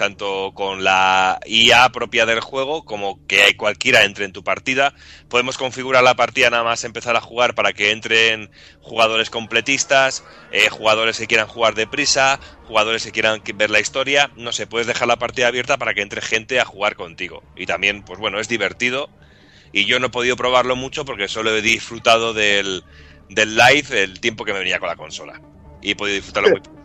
tanto 0.00 0.52
con 0.54 0.82
la 0.82 1.40
IA 1.44 1.90
propia 1.90 2.24
del 2.24 2.40
juego 2.40 2.86
como 2.86 3.20
que 3.26 3.54
cualquiera 3.58 4.04
entre 4.04 4.24
en 4.24 4.32
tu 4.32 4.42
partida. 4.42 4.94
Podemos 5.28 5.58
configurar 5.58 6.02
la 6.02 6.16
partida 6.16 6.48
nada 6.48 6.64
más 6.64 6.84
empezar 6.84 7.16
a 7.16 7.20
jugar 7.20 7.54
para 7.54 7.74
que 7.74 7.90
entren 7.90 8.50
jugadores 8.80 9.28
completistas, 9.28 10.24
eh, 10.52 10.70
jugadores 10.70 11.18
que 11.18 11.26
quieran 11.26 11.48
jugar 11.48 11.74
deprisa, 11.74 12.40
jugadores 12.64 13.04
que 13.04 13.12
quieran 13.12 13.42
ver 13.56 13.68
la 13.68 13.78
historia. 13.78 14.30
No 14.36 14.52
sé, 14.52 14.66
puedes 14.66 14.86
dejar 14.86 15.06
la 15.06 15.18
partida 15.18 15.48
abierta 15.48 15.76
para 15.76 15.92
que 15.92 16.00
entre 16.00 16.22
gente 16.22 16.60
a 16.60 16.64
jugar 16.64 16.96
contigo. 16.96 17.42
Y 17.54 17.66
también, 17.66 18.02
pues 18.02 18.18
bueno, 18.18 18.40
es 18.40 18.48
divertido. 18.48 19.10
Y 19.70 19.84
yo 19.84 20.00
no 20.00 20.06
he 20.06 20.10
podido 20.10 20.34
probarlo 20.34 20.76
mucho 20.76 21.04
porque 21.04 21.28
solo 21.28 21.54
he 21.54 21.60
disfrutado 21.60 22.32
del, 22.32 22.84
del 23.28 23.54
live 23.54 24.02
el 24.02 24.18
tiempo 24.18 24.46
que 24.46 24.54
me 24.54 24.60
venía 24.60 24.78
con 24.78 24.88
la 24.88 24.96
consola. 24.96 25.42
Y 25.82 25.90
he 25.90 25.96
podido 25.96 26.16
disfrutarlo 26.16 26.48
muy 26.48 26.60
poco. 26.60 26.79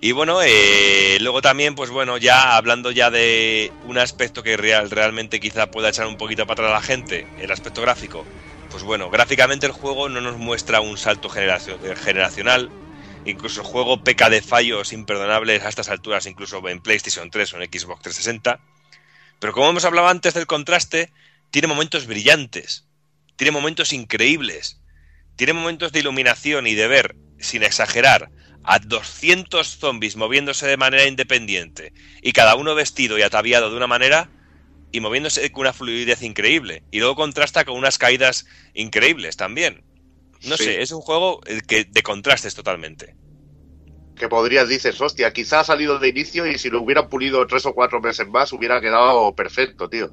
Y 0.00 0.12
bueno, 0.12 0.40
eh, 0.42 1.18
luego 1.20 1.42
también, 1.42 1.74
pues 1.74 1.90
bueno, 1.90 2.18
ya 2.18 2.56
hablando 2.56 2.92
ya 2.92 3.10
de 3.10 3.72
un 3.84 3.98
aspecto 3.98 4.44
que 4.44 4.56
real, 4.56 4.90
realmente 4.90 5.40
quizá 5.40 5.72
pueda 5.72 5.88
echar 5.88 6.06
un 6.06 6.16
poquito 6.16 6.46
para 6.46 6.62
atrás 6.62 6.70
a 6.70 6.74
la 6.74 6.82
gente, 6.82 7.26
el 7.40 7.50
aspecto 7.50 7.82
gráfico. 7.82 8.24
Pues 8.70 8.84
bueno, 8.84 9.10
gráficamente 9.10 9.66
el 9.66 9.72
juego 9.72 10.08
no 10.08 10.20
nos 10.20 10.36
muestra 10.36 10.80
un 10.80 10.98
salto 10.98 11.28
eh, 11.34 11.96
generacional. 11.96 12.70
Incluso 13.24 13.62
el 13.62 13.66
juego 13.66 14.04
peca 14.04 14.30
de 14.30 14.40
fallos 14.40 14.92
imperdonables 14.92 15.64
a 15.64 15.68
estas 15.68 15.88
alturas, 15.88 16.26
incluso 16.26 16.66
en 16.68 16.80
PlayStation 16.80 17.28
3 17.28 17.54
o 17.54 17.60
en 17.60 17.64
Xbox 17.64 18.02
360. 18.02 18.60
Pero 19.40 19.52
como 19.52 19.70
hemos 19.70 19.84
hablado 19.84 20.08
antes 20.08 20.32
del 20.34 20.46
contraste, 20.46 21.12
tiene 21.50 21.66
momentos 21.66 22.06
brillantes, 22.06 22.86
tiene 23.34 23.50
momentos 23.50 23.92
increíbles, 23.92 24.80
tiene 25.34 25.54
momentos 25.54 25.90
de 25.90 26.00
iluminación 26.00 26.68
y 26.68 26.74
de 26.74 26.86
ver, 26.86 27.16
sin 27.38 27.64
exagerar, 27.64 28.30
a 28.70 28.78
200 28.80 29.78
zombies 29.78 30.16
moviéndose 30.16 30.66
de 30.66 30.76
manera 30.76 31.06
independiente 31.06 31.92
y 32.20 32.32
cada 32.32 32.54
uno 32.54 32.74
vestido 32.74 33.18
y 33.18 33.22
ataviado 33.22 33.70
de 33.70 33.76
una 33.76 33.86
manera 33.86 34.30
y 34.92 35.00
moviéndose 35.00 35.50
con 35.52 35.62
una 35.62 35.72
fluidez 35.72 36.22
increíble. 36.22 36.82
Y 36.90 36.98
luego 36.98 37.14
contrasta 37.16 37.64
con 37.64 37.76
unas 37.76 37.96
caídas 37.98 38.46
increíbles 38.74 39.36
también. 39.36 39.84
No 40.42 40.56
Sí. 40.56 40.64
sé, 40.64 40.82
es 40.82 40.92
un 40.92 41.00
juego 41.00 41.40
eh, 41.46 41.60
que 41.66 41.84
de 41.84 42.02
contrastes 42.02 42.54
totalmente. 42.54 43.16
Que 44.16 44.28
podrías, 44.28 44.68
dices, 44.68 45.00
hostia, 45.00 45.32
quizá 45.32 45.60
ha 45.60 45.64
salido 45.64 45.98
de 45.98 46.08
inicio 46.08 46.46
y 46.46 46.58
si 46.58 46.70
lo 46.70 46.82
hubieran 46.82 47.08
pulido 47.08 47.46
tres 47.46 47.64
o 47.66 47.72
cuatro 47.74 48.00
meses 48.00 48.26
más 48.28 48.52
hubiera 48.52 48.80
quedado 48.80 49.34
perfecto, 49.34 49.88
tío. 49.88 50.10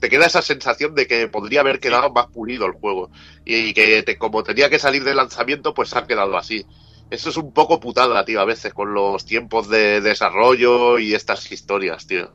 Te 0.00 0.08
queda 0.10 0.26
esa 0.26 0.42
sensación 0.42 0.94
de 0.96 1.06
que 1.06 1.28
podría 1.28 1.60
haber 1.60 1.78
quedado 1.78 2.10
más 2.10 2.26
pulido 2.26 2.66
el 2.66 2.72
juego. 2.72 3.12
Y 3.44 3.72
que 3.74 4.02
te- 4.02 4.18
como 4.18 4.42
tenía 4.42 4.68
que 4.68 4.80
salir 4.80 5.04
de 5.04 5.14
lanzamiento, 5.14 5.72
pues 5.72 5.94
ha 5.94 6.04
quedado 6.06 6.36
así. 6.36 6.66
Eso 7.10 7.28
es 7.30 7.36
un 7.36 7.52
poco 7.52 7.78
putada, 7.78 8.24
tío, 8.24 8.40
a 8.40 8.44
veces, 8.46 8.72
con 8.72 8.94
los 8.94 9.24
tiempos 9.26 9.68
de 9.68 10.00
desarrollo 10.00 10.98
y 10.98 11.14
estas 11.14 11.50
historias, 11.52 12.06
tío. 12.06 12.30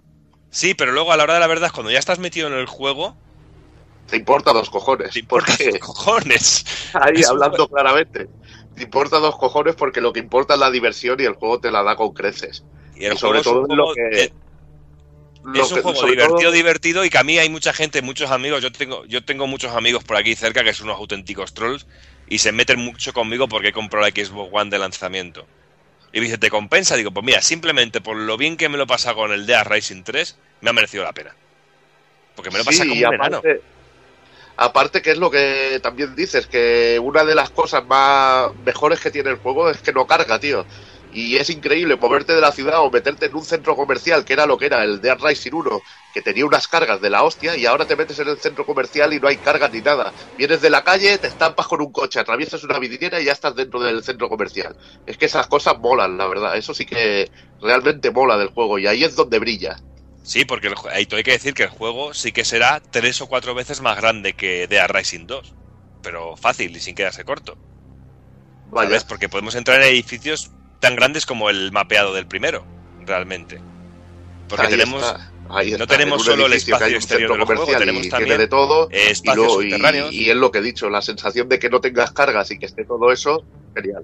Sí, 0.52 0.74
pero 0.76 0.92
luego 0.92 1.12
a 1.12 1.18
la 1.18 1.24
hora 1.24 1.34
de 1.36 1.40
la 1.40 1.48
verdad, 1.48 1.72
cuando 1.74 1.92
ya 1.92 2.00
estás 2.00 2.20
metido 2.20 2.48
en 2.48 2.54
el 2.54 2.68
juego, 2.68 3.16
Te 4.08 4.16
importa 4.18 4.54
dos 4.54 4.70
cojones. 4.70 5.12
te 5.12 5.20
importa 5.20 5.52
porque- 5.58 5.72
dos 5.72 5.80
cojones. 5.80 6.66
Ahí, 6.94 7.16
Es 7.22 7.30
un 7.30 7.34
hablando 7.44 7.68
claramente. 7.68 8.30
Te 8.76 8.84
importa 8.84 9.18
dos 9.18 9.36
cojones 9.38 9.76
porque 9.76 10.00
lo 10.00 10.14
que 10.14 10.20
importa 10.20 10.54
es 10.54 10.60
la 10.60 10.70
diversión 10.72 11.20
y 11.20 11.24
el 11.26 11.34
juego 11.34 11.60
te 11.60 11.72
la 11.72 11.82
da 11.84 11.96
con 11.96 12.14
creces. 12.14 12.64
Y 12.96 13.06
el 13.06 13.14
Y 13.14 13.18
sobre 13.18 13.42
juego 13.44 13.62
es 13.64 13.68
todo 13.68 13.76
lo 13.76 13.94
que- 13.94 14.02
de- 14.16 14.34
Lo 15.44 15.64
es 15.64 15.70
un 15.72 15.76
que- 15.78 15.82
juego 15.82 16.02
divertido, 16.06 16.40
todo- 16.40 16.52
divertido 16.52 17.06
y 17.06 17.10
que 17.10 17.18
a 17.18 17.24
mí 17.24 17.38
hay 17.40 17.50
mucha 17.50 17.74
gente, 17.74 18.02
muchos 18.02 18.30
amigos, 18.32 18.62
yo 18.62 18.72
tengo, 18.72 19.04
yo 19.06 19.26
tengo 19.26 19.48
muchos 19.48 19.74
amigos 19.76 20.04
por 20.04 20.18
aquí 20.18 20.36
cerca 20.36 20.64
que 20.64 20.74
son 20.74 20.88
unos 20.88 21.00
auténticos 21.00 21.54
trolls 21.54 21.88
y 22.28 22.40
se 22.40 22.52
meten 22.52 22.80
mucho 22.80 23.14
conmigo 23.14 23.48
porque 23.48 23.70
he 23.70 23.74
comprado 23.74 24.06
la 24.06 24.12
Xbox 24.12 24.50
One 24.52 24.70
de 24.70 24.80
lanzamiento. 24.80 25.46
Y 26.12 26.20
me 26.20 26.26
dice, 26.26 26.38
¿te 26.38 26.50
compensa? 26.50 26.96
Digo, 26.96 27.12
pues 27.12 27.26
mira, 27.26 27.42
simplemente 27.42 28.02
por 28.02 28.18
lo 28.18 28.38
bien 28.38 28.58
que 28.58 28.70
me 28.70 28.78
lo 28.78 28.84
he 28.84 28.88
pasado 28.88 29.18
con 29.18 29.32
el 29.32 29.46
Death 29.46 29.68
Racing 29.68 30.04
3, 30.04 30.38
me 30.62 30.70
ha 30.70 30.74
merecido 30.74 31.04
la 31.04 31.14
pena. 31.14 31.36
Porque 32.36 32.52
me 32.52 32.60
lo 32.60 32.66
pasa 32.66 32.84
Sí, 32.84 32.90
como 32.90 33.10
un 33.10 33.16
aparte, 33.16 33.62
aparte 34.56 35.02
que 35.02 35.12
es 35.12 35.18
lo 35.18 35.30
que 35.30 35.80
también 35.82 36.16
dices, 36.16 36.48
que 36.48 37.00
una 37.02 37.24
de 37.24 37.36
las 37.36 37.50
cosas 37.50 37.86
más 37.86 38.52
mejores 38.66 39.00
que 39.00 39.12
tiene 39.12 39.30
el 39.30 39.38
juego 39.38 39.70
es 39.70 39.80
que 39.80 39.94
no 39.94 40.08
carga, 40.08 40.40
tío. 40.40 40.66
Y 41.18 41.38
es 41.38 41.50
increíble 41.50 41.96
moverte 41.96 42.34
de 42.34 42.42
la 42.42 42.52
ciudad 42.52 42.80
o 42.82 42.92
meterte 42.92 43.26
en 43.26 43.34
un 43.34 43.44
centro 43.44 43.76
comercial, 43.76 44.24
que 44.24 44.34
era 44.34 44.46
lo 44.46 44.56
que 44.56 44.68
era 44.68 44.84
el 44.84 45.02
Dead 45.02 45.18
Rising 45.20 45.52
1, 45.52 45.82
que 46.14 46.22
tenía 46.22 46.46
unas 46.46 46.68
cargas 46.68 47.02
de 47.02 47.10
la 47.10 47.24
hostia, 47.24 47.58
y 47.58 47.66
ahora 47.66 47.88
te 47.88 47.96
metes 47.96 48.20
en 48.20 48.28
el 48.28 48.38
centro 48.38 48.68
comercial 48.68 49.12
y 49.12 49.20
no 49.20 49.28
hay 49.28 49.38
cargas 49.38 49.74
ni 49.74 49.82
nada. 49.82 50.14
Vienes 50.38 50.62
de 50.62 50.70
la 50.70 50.84
calle, 50.84 51.18
te 51.18 51.26
estampas 51.26 51.66
con 51.66 51.82
un 51.82 51.92
coche, 51.92 52.20
atraviesas 52.20 52.64
una 52.64 52.78
vidriera 52.78 53.20
y 53.20 53.26
ya 53.26 53.32
estás 53.32 53.56
dentro 53.56 53.80
del 53.80 54.04
centro 54.04 54.30
comercial. 54.30 54.78
Es 55.08 55.18
que 55.18 55.26
esas 55.26 55.48
cosas 55.48 55.80
molan, 55.80 56.20
la 56.20 56.28
verdad. 56.28 56.56
Eso 56.56 56.76
sí 56.76 56.86
que 56.86 57.32
realmente 57.64 58.12
mola 58.12 58.38
del 58.38 58.50
juego, 58.50 58.78
y 58.78 58.86
ahí 58.86 59.04
es 59.04 59.16
donde 59.16 59.40
brilla. 59.40 59.76
Sí, 60.22 60.46
porque 60.46 60.68
el 60.68 60.76
ahí 60.92 61.08
hay 61.12 61.24
que 61.24 61.32
decir 61.32 61.56
que 61.56 61.64
el 61.64 61.70
juego 61.70 62.14
sí 62.14 62.32
que 62.32 62.46
será 62.46 62.80
tres 62.80 63.22
o 63.22 63.28
cuatro 63.28 63.56
veces 63.56 63.82
más 63.82 63.98
grande 63.98 64.34
que 64.34 64.68
Dead 64.68 64.88
Rising 64.88 65.26
2. 65.26 65.56
Pero 66.04 66.38
fácil 66.38 66.78
y 66.78 66.80
sin 66.80 66.94
quedarse 66.94 67.26
corto. 67.26 67.58
Vaya. 68.70 68.90
¿Sabes? 68.90 69.04
Porque 69.06 69.30
podemos 69.30 69.56
entrar 69.56 69.82
en 69.82 69.88
edificios 69.88 70.52
tan 70.80 70.96
grandes 70.96 71.26
como 71.26 71.50
el 71.50 71.72
mapeado 71.72 72.14
del 72.14 72.28
primero, 72.28 72.66
realmente. 73.06 73.60
Porque 74.48 74.66
Ahí 74.66 74.72
tenemos, 74.72 75.04
está, 75.04 75.32
ahí 75.50 75.72
no 75.72 75.88
tenemos 75.88 76.24
solo 76.24 76.46
el 76.46 76.54
espacio 76.54 76.96
exterior 76.96 77.32
del 77.38 77.46
juego, 77.46 77.66
tenemos 77.66 78.08
también 78.10 78.38
de 78.38 78.48
todo 78.48 78.88
y, 78.92 78.96
espacios 78.96 79.48
y- 79.48 79.72
subterráneos. 79.72 80.14
y 80.14 80.30
es 80.30 80.36
lo 80.36 80.52
que 80.52 80.60
he 80.60 80.62
dicho, 80.62 80.90
la 80.90 81.02
sensación 81.02 81.50
de 81.50 81.60
que 81.60 81.70
no 81.70 81.82
tengas 81.82 82.12
cargas 82.12 82.50
y 82.52 82.60
que 82.60 82.66
esté 82.66 82.86
todo 82.86 83.12
eso, 83.12 83.44
genial. 83.76 84.04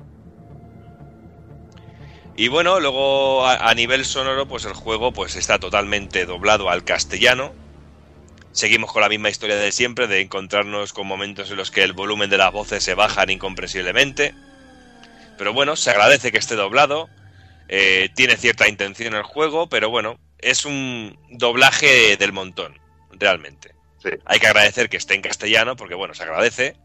Y 2.35 2.47
bueno, 2.47 2.79
luego 2.79 3.45
a, 3.45 3.69
a 3.69 3.75
nivel 3.75 4.05
sonoro, 4.05 4.47
pues 4.47 4.65
el 4.65 4.73
juego 4.73 5.11
pues 5.13 5.35
está 5.35 5.59
totalmente 5.59 6.25
doblado 6.25 6.69
al 6.69 6.83
castellano. 6.83 7.53
Seguimos 8.51 8.91
con 8.91 9.01
la 9.01 9.09
misma 9.09 9.29
historia 9.29 9.55
de 9.55 9.71
siempre, 9.71 10.07
de 10.07 10.21
encontrarnos 10.21 10.93
con 10.93 11.07
momentos 11.07 11.49
en 11.51 11.57
los 11.57 11.71
que 11.71 11.83
el 11.83 11.93
volumen 11.93 12.29
de 12.29 12.37
las 12.37 12.51
voces 12.51 12.83
se 12.83 12.95
bajan 12.95 13.29
incomprensiblemente. 13.29 14.33
Pero 15.43 15.51
bueno, 15.51 15.75
se 15.75 15.89
agradece 15.89 16.31
que 16.31 16.37
esté 16.37 16.55
doblado. 16.55 17.09
eh, 17.67 18.07
tiene 18.15 18.37
cierta 18.37 18.69
intención 18.69 19.13
el 19.13 19.23
juego, 19.23 19.67
pero 19.67 19.89
bueno, 19.89 20.17
es 20.39 20.63
un 20.63 21.19
doblaje 21.31 22.15
del 22.15 22.31
montón, 22.31 22.79
realmente. 23.11 23.75
Sí. 24.01 24.11
Hay 24.23 24.39
que 24.39 24.47
agradecer 24.47 24.87
que 24.87 24.95
esté 24.95 25.15
en 25.15 25.21
castellano, 25.21 25.75
porque 25.75 25.95
bueno, 25.95 26.13
se 26.13 26.23
agradece. 26.23 26.77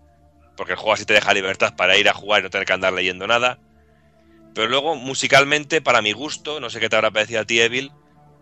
Porque 0.57 0.73
el 0.73 0.77
juego 0.77 0.95
así 0.95 1.05
te 1.05 1.15
deja 1.15 1.33
libertad 1.35 1.77
para 1.77 1.97
ir 1.99 2.09
a 2.09 2.15
jugar 2.15 2.41
y 2.41 2.43
no 2.43 2.51
tener 2.51 2.67
que 2.67 2.73
andar 2.73 2.93
leyendo 2.93 3.29
nada. 3.29 3.61
Pero 4.57 4.67
luego, 4.67 4.97
musicalmente, 4.97 5.81
para 5.81 6.03
mi 6.03 6.11
gusto, 6.11 6.59
no 6.59 6.69
sé 6.69 6.81
qué 6.81 6.89
te 6.89 6.97
habrá 6.97 7.13
parecido 7.13 7.43
a 7.43 7.45
ti, 7.45 7.61
Evil, 7.61 7.93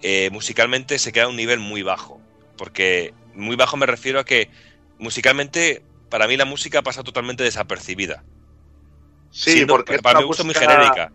eh, 0.01 0.31
musicalmente 0.33 0.99
se 0.99 1.13
queda 1.13 1.25
a 1.25 1.29
un 1.29 1.37
nivel 1.37 1.59
muy 1.59 1.83
bajo. 1.83 2.23
Porque 2.57 3.13
muy 3.35 3.57
bajo 3.57 3.77
me 3.77 3.85
refiero 3.85 4.19
a 4.19 4.25
que 4.25 4.49
musicalmente, 4.99 5.83
para 6.09 6.27
mí 6.27 6.39
la 6.39 6.47
música 6.47 6.81
pasa 6.81 7.03
totalmente 7.03 7.45
desapercibida. 7.45 8.25
Sí, 9.37 9.53
Siendo, 9.53 9.75
porque 9.75 9.99
para 9.99 10.21
mi 10.21 10.25
gusto 10.27 10.45
muy 10.45 10.55
música- 10.55 10.73
genérica. 10.73 11.13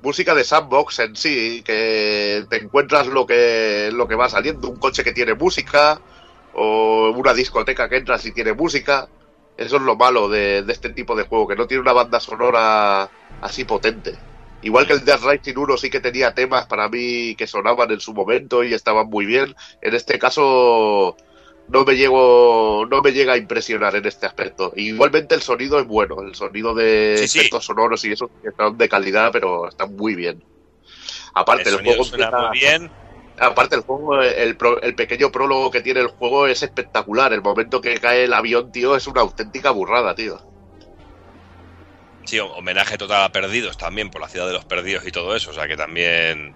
música 0.00 0.34
de 0.34 0.44
sandbox 0.44 1.00
en 1.00 1.16
sí, 1.16 1.62
que 1.64 2.44
te 2.48 2.62
encuentras 2.62 3.08
lo 3.08 3.26
que, 3.26 3.90
lo 3.92 4.06
que 4.06 4.14
va 4.14 4.28
saliendo, 4.28 4.68
un 4.68 4.78
coche 4.78 5.02
que 5.02 5.10
tiene 5.12 5.34
música, 5.34 6.00
o 6.54 7.10
una 7.10 7.34
discoteca 7.34 7.88
que 7.88 7.96
entras 7.96 8.24
y 8.26 8.32
tiene 8.32 8.52
música. 8.52 9.08
Eso 9.56 9.76
es 9.76 9.82
lo 9.82 9.96
malo 9.96 10.28
de, 10.28 10.62
de 10.62 10.72
este 10.72 10.90
tipo 10.90 11.16
de 11.16 11.24
juego, 11.24 11.48
que 11.48 11.56
no 11.56 11.66
tiene 11.66 11.80
una 11.82 11.92
banda 11.92 12.20
sonora 12.20 13.08
así 13.40 13.64
potente. 13.64 14.16
Igual 14.62 14.86
que 14.86 14.92
el 14.92 15.04
Death 15.04 15.22
Rising 15.24 15.56
1 15.58 15.76
sí 15.76 15.90
que 15.90 15.98
tenía 15.98 16.32
temas 16.34 16.66
para 16.66 16.88
mí 16.88 17.34
que 17.34 17.48
sonaban 17.48 17.90
en 17.90 17.98
su 17.98 18.14
momento 18.14 18.62
y 18.62 18.72
estaban 18.72 19.08
muy 19.08 19.26
bien. 19.26 19.52
En 19.80 19.94
este 19.94 20.16
caso 20.20 21.16
no 21.72 21.84
me 21.84 21.94
llego, 21.96 22.86
no 22.88 23.00
me 23.02 23.12
llega 23.12 23.32
a 23.32 23.36
impresionar 23.36 23.96
en 23.96 24.06
este 24.06 24.26
aspecto. 24.26 24.72
Igualmente 24.76 25.34
el 25.34 25.42
sonido 25.42 25.80
es 25.80 25.86
bueno, 25.86 26.20
el 26.20 26.34
sonido 26.34 26.74
de 26.74 27.16
Sí, 27.18 27.28
sí. 27.28 27.38
efectos 27.40 27.64
sonoros 27.64 28.04
y 28.04 28.12
eso 28.12 28.30
están 28.44 28.76
de 28.76 28.88
calidad, 28.88 29.30
pero 29.32 29.68
están 29.68 29.96
muy 29.96 30.14
bien. 30.14 30.42
Aparte 31.34 31.68
el 31.70 31.82
juego 31.82 32.04
suena 32.04 32.26
empieza- 32.26 32.48
muy 32.48 32.58
bien. 32.58 32.90
Aparte 33.38 33.74
el 33.76 33.80
juego, 33.80 34.20
el, 34.22 34.56
el 34.82 34.94
pequeño 34.94 35.32
prólogo 35.32 35.70
que 35.70 35.80
tiene 35.80 36.00
el 36.00 36.08
juego 36.08 36.46
es 36.46 36.62
espectacular. 36.62 37.32
El 37.32 37.40
momento 37.40 37.80
que 37.80 37.98
cae 37.98 38.24
el 38.24 38.34
avión, 38.34 38.70
tío, 38.70 38.94
es 38.94 39.06
una 39.06 39.22
auténtica 39.22 39.70
burrada, 39.70 40.14
tío. 40.14 40.38
Sí, 42.24 42.38
homenaje 42.38 42.98
total 42.98 43.24
a 43.24 43.32
Perdidos 43.32 43.76
también, 43.78 44.10
por 44.10 44.20
la 44.20 44.28
ciudad 44.28 44.46
de 44.46 44.52
los 44.52 44.64
perdidos 44.64 45.06
y 45.06 45.10
todo 45.10 45.34
eso. 45.34 45.50
O 45.50 45.54
sea 45.54 45.66
que 45.66 45.76
también. 45.76 46.54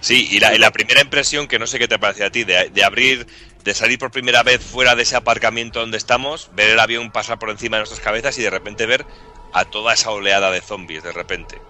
Sí, 0.00 0.28
y 0.30 0.38
la, 0.40 0.54
y 0.54 0.58
la 0.58 0.70
primera 0.70 1.00
impresión, 1.00 1.46
que 1.48 1.58
no 1.58 1.66
sé 1.66 1.78
qué 1.78 1.88
te 1.88 1.98
parece 1.98 2.24
a 2.24 2.30
ti, 2.30 2.44
de, 2.44 2.70
de 2.70 2.84
abrir, 2.84 3.26
de 3.64 3.74
salir 3.74 3.98
por 3.98 4.10
primera 4.10 4.42
vez 4.42 4.62
fuera 4.62 4.94
de 4.94 5.02
ese 5.02 5.16
aparcamiento 5.16 5.80
donde 5.80 5.98
estamos, 5.98 6.50
ver 6.54 6.70
el 6.70 6.80
avión 6.80 7.10
pasar 7.10 7.38
por 7.38 7.50
encima 7.50 7.76
de 7.76 7.82
nuestras 7.82 8.00
cabezas 8.00 8.38
y 8.38 8.42
de 8.42 8.50
repente 8.50 8.86
ver 8.86 9.06
a 9.52 9.64
toda 9.64 9.94
esa 9.94 10.10
oleada 10.10 10.50
de 10.50 10.60
zombies 10.60 11.02
de 11.02 11.12
repente. 11.12 11.60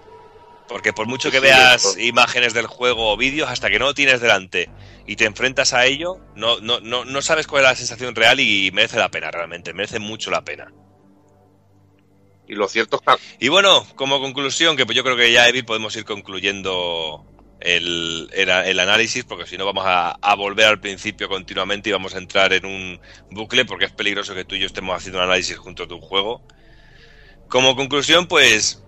Porque 0.67 0.93
por 0.93 1.07
mucho 1.07 1.31
que 1.31 1.37
sí, 1.37 1.43
veas 1.43 1.97
imágenes 1.97 2.53
del 2.53 2.67
juego 2.67 3.11
o 3.11 3.17
vídeos, 3.17 3.49
hasta 3.49 3.69
que 3.69 3.79
no 3.79 3.85
lo 3.85 3.93
tienes 3.93 4.21
delante 4.21 4.69
y 5.05 5.17
te 5.17 5.25
enfrentas 5.25 5.73
a 5.73 5.85
ello, 5.85 6.19
no, 6.35 6.59
no, 6.61 6.79
no, 6.79 7.03
no 7.03 7.21
sabes 7.21 7.47
cuál 7.47 7.63
es 7.63 7.69
la 7.69 7.75
sensación 7.75 8.15
real 8.15 8.39
y 8.39 8.71
merece 8.71 8.97
la 8.97 9.11
pena, 9.11 9.31
realmente, 9.31 9.73
merece 9.73 9.99
mucho 9.99 10.31
la 10.31 10.45
pena. 10.45 10.71
Y 12.47 12.55
lo 12.55 12.67
cierto 12.67 12.97
es 12.97 13.17
que 13.17 13.45
Y 13.45 13.49
bueno, 13.49 13.85
como 13.95 14.19
conclusión, 14.19 14.75
que 14.75 14.85
pues 14.85 14.95
yo 14.95 15.03
creo 15.03 15.15
que 15.15 15.31
ya, 15.31 15.47
Evi, 15.47 15.61
podemos 15.61 15.95
ir 15.95 16.05
concluyendo 16.05 17.25
el, 17.61 18.29
el- 18.33 18.79
análisis, 18.79 19.23
porque 19.23 19.45
si 19.47 19.57
no 19.57 19.65
vamos 19.65 19.83
a, 19.87 20.35
volver 20.35 20.65
al 20.67 20.79
principio 20.79 21.29
continuamente 21.29 21.89
y 21.89 21.93
vamos 21.93 22.15
a 22.15 22.17
entrar 22.17 22.53
en 22.53 22.65
un 22.65 22.99
bucle, 23.29 23.65
porque 23.65 23.85
es 23.85 23.91
peligroso 23.91 24.33
que 24.35 24.45
tú 24.45 24.55
y 24.55 24.59
yo 24.59 24.65
estemos 24.67 24.95
haciendo 24.95 25.19
un 25.19 25.25
análisis 25.25 25.57
junto 25.57 25.83
a 25.83 25.87
tu 25.87 25.99
juego. 25.99 26.41
Como 27.47 27.75
conclusión, 27.75 28.27
pues 28.27 28.81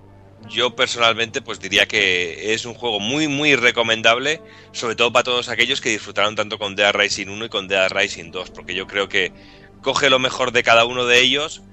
yo 0.49 0.75
personalmente 0.75 1.41
pues 1.41 1.59
diría 1.59 1.85
que 1.85 2.53
es 2.53 2.65
un 2.65 2.73
juego 2.73 2.99
muy 2.99 3.27
muy 3.27 3.55
recomendable, 3.55 4.41
sobre 4.71 4.95
todo 4.95 5.11
para 5.11 5.23
todos 5.23 5.49
aquellos 5.49 5.81
que 5.81 5.89
disfrutaron 5.89 6.35
tanto 6.35 6.57
con 6.59 6.75
Dead 6.75 6.93
Rising 6.93 7.27
1 7.27 7.45
y 7.45 7.49
con 7.49 7.67
Dead 7.67 7.89
Rising 7.91 8.31
2, 8.31 8.51
porque 8.51 8.75
yo 8.75 8.87
creo 8.87 9.07
que 9.09 9.33
coge 9.81 10.09
lo 10.09 10.19
mejor 10.19 10.51
de 10.51 10.63
cada 10.63 10.85
uno 10.85 11.05
de 11.05 11.19
ellos 11.21 11.63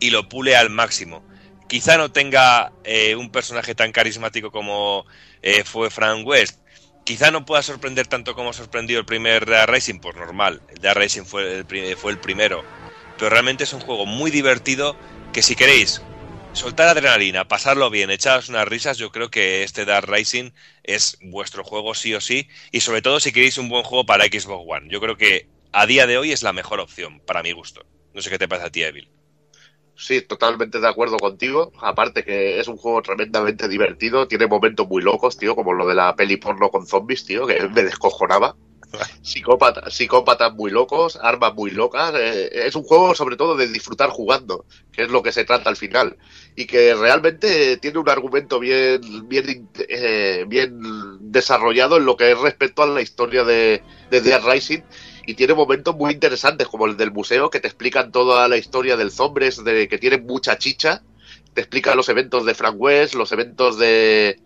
y 0.00 0.10
lo 0.10 0.28
pule 0.28 0.56
al 0.56 0.70
máximo. 0.70 1.24
Quizá 1.70 1.96
no 1.96 2.10
tenga 2.10 2.72
eh, 2.82 3.14
un 3.14 3.30
personaje 3.30 3.76
tan 3.76 3.92
carismático 3.92 4.50
como 4.50 5.06
eh, 5.40 5.62
fue 5.62 5.88
Frank 5.88 6.26
West. 6.26 6.58
Quizá 7.04 7.30
no 7.30 7.46
pueda 7.46 7.62
sorprender 7.62 8.08
tanto 8.08 8.34
como 8.34 8.52
sorprendió 8.52 8.98
el 8.98 9.04
primer 9.04 9.46
Dead 9.46 9.68
Racing, 9.68 10.00
pues 10.00 10.16
normal. 10.16 10.62
El 10.68 10.78
Dead 10.78 10.94
Racing 10.96 11.22
fue 11.22 11.58
el, 11.58 12.18
primero. 12.18 12.64
Pero 13.16 13.30
realmente 13.30 13.62
es 13.62 13.72
un 13.72 13.78
juego 13.78 14.04
muy 14.04 14.32
divertido 14.32 14.96
que 15.32 15.42
si 15.42 15.54
queréis 15.54 16.02
soltar 16.54 16.88
adrenalina, 16.88 17.46
pasarlo 17.46 17.88
bien, 17.88 18.10
echaros 18.10 18.48
unas 18.48 18.66
risas, 18.66 18.98
yo 18.98 19.12
creo 19.12 19.30
que 19.30 19.62
este 19.62 19.84
Dead 19.84 20.02
Racing 20.02 20.50
es 20.82 21.18
vuestro 21.20 21.62
juego 21.62 21.94
sí 21.94 22.14
o 22.14 22.20
sí. 22.20 22.48
Y 22.72 22.80
sobre 22.80 23.00
todo 23.00 23.20
si 23.20 23.30
queréis 23.30 23.58
un 23.58 23.68
buen 23.68 23.84
juego 23.84 24.04
para 24.04 24.24
Xbox 24.24 24.64
One. 24.66 24.88
Yo 24.90 25.00
creo 25.00 25.16
que 25.16 25.46
a 25.70 25.86
día 25.86 26.08
de 26.08 26.18
hoy 26.18 26.32
es 26.32 26.42
la 26.42 26.52
mejor 26.52 26.80
opción, 26.80 27.20
para 27.20 27.44
mi 27.44 27.52
gusto. 27.52 27.86
No 28.12 28.22
sé 28.22 28.28
qué 28.28 28.40
te 28.40 28.48
parece 28.48 28.66
a 28.66 28.70
ti, 28.72 28.82
Evil. 28.82 29.19
Sí, 30.00 30.22
totalmente 30.22 30.80
de 30.80 30.88
acuerdo 30.88 31.18
contigo. 31.18 31.72
Aparte 31.78 32.24
que 32.24 32.58
es 32.58 32.68
un 32.68 32.78
juego 32.78 33.02
tremendamente 33.02 33.68
divertido, 33.68 34.26
tiene 34.26 34.46
momentos 34.46 34.88
muy 34.88 35.02
locos, 35.02 35.36
tío, 35.36 35.54
como 35.54 35.74
lo 35.74 35.86
de 35.86 35.94
la 35.94 36.16
peli 36.16 36.38
porno 36.38 36.70
con 36.70 36.86
zombies, 36.86 37.26
tío, 37.26 37.46
que 37.46 37.68
me 37.68 37.82
descojonaba. 37.82 38.56
Psicópatas, 39.22 39.92
psicópatas 39.92 40.54
muy 40.54 40.70
locos, 40.70 41.18
armas 41.20 41.54
muy 41.54 41.70
locas. 41.70 42.14
eh, 42.16 42.48
es 42.66 42.74
un 42.76 42.82
juego 42.82 43.14
sobre 43.14 43.36
todo 43.36 43.54
de 43.56 43.68
disfrutar 43.68 44.08
jugando, 44.08 44.64
que 44.90 45.02
es 45.02 45.10
lo 45.10 45.22
que 45.22 45.32
se 45.32 45.44
trata 45.44 45.68
al 45.68 45.76
final. 45.76 46.16
Y 46.56 46.64
que 46.64 46.94
realmente 46.94 47.76
tiene 47.76 47.98
un 47.98 48.08
argumento 48.08 48.58
bien, 48.58 49.02
bien, 49.28 49.68
eh, 49.86 50.46
bien 50.48 50.80
desarrollado 51.20 51.98
en 51.98 52.06
lo 52.06 52.16
que 52.16 52.32
es 52.32 52.38
respecto 52.38 52.82
a 52.82 52.86
la 52.86 53.02
historia 53.02 53.44
de, 53.44 53.82
de 54.10 54.20
Dead 54.22 54.42
Rising 54.42 54.80
y 55.30 55.34
tiene 55.34 55.54
momentos 55.54 55.94
muy 55.94 56.12
interesantes 56.12 56.66
como 56.66 56.86
el 56.86 56.96
del 56.96 57.12
museo 57.12 57.50
que 57.50 57.60
te 57.60 57.68
explican 57.68 58.10
toda 58.10 58.48
la 58.48 58.56
historia 58.56 58.96
del 58.96 59.12
Zombres 59.12 59.62
de 59.62 59.86
que 59.86 59.96
tienen 59.96 60.26
mucha 60.26 60.58
chicha 60.58 61.02
te 61.54 61.60
explican 61.60 61.96
los 61.96 62.08
eventos 62.08 62.44
de 62.44 62.54
Frank 62.54 62.74
West 62.76 63.14
los 63.14 63.30
eventos 63.30 63.78
de 63.78 64.40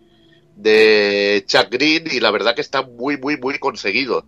de 0.55 1.43
Chuck 1.47 1.71
Green 1.71 2.03
y 2.11 2.19
la 2.19 2.29
verdad 2.29 2.53
que 2.53 2.61
está 2.61 2.83
muy 2.83 3.17
muy 3.17 3.35
muy 3.37 3.57
conseguido. 3.57 4.25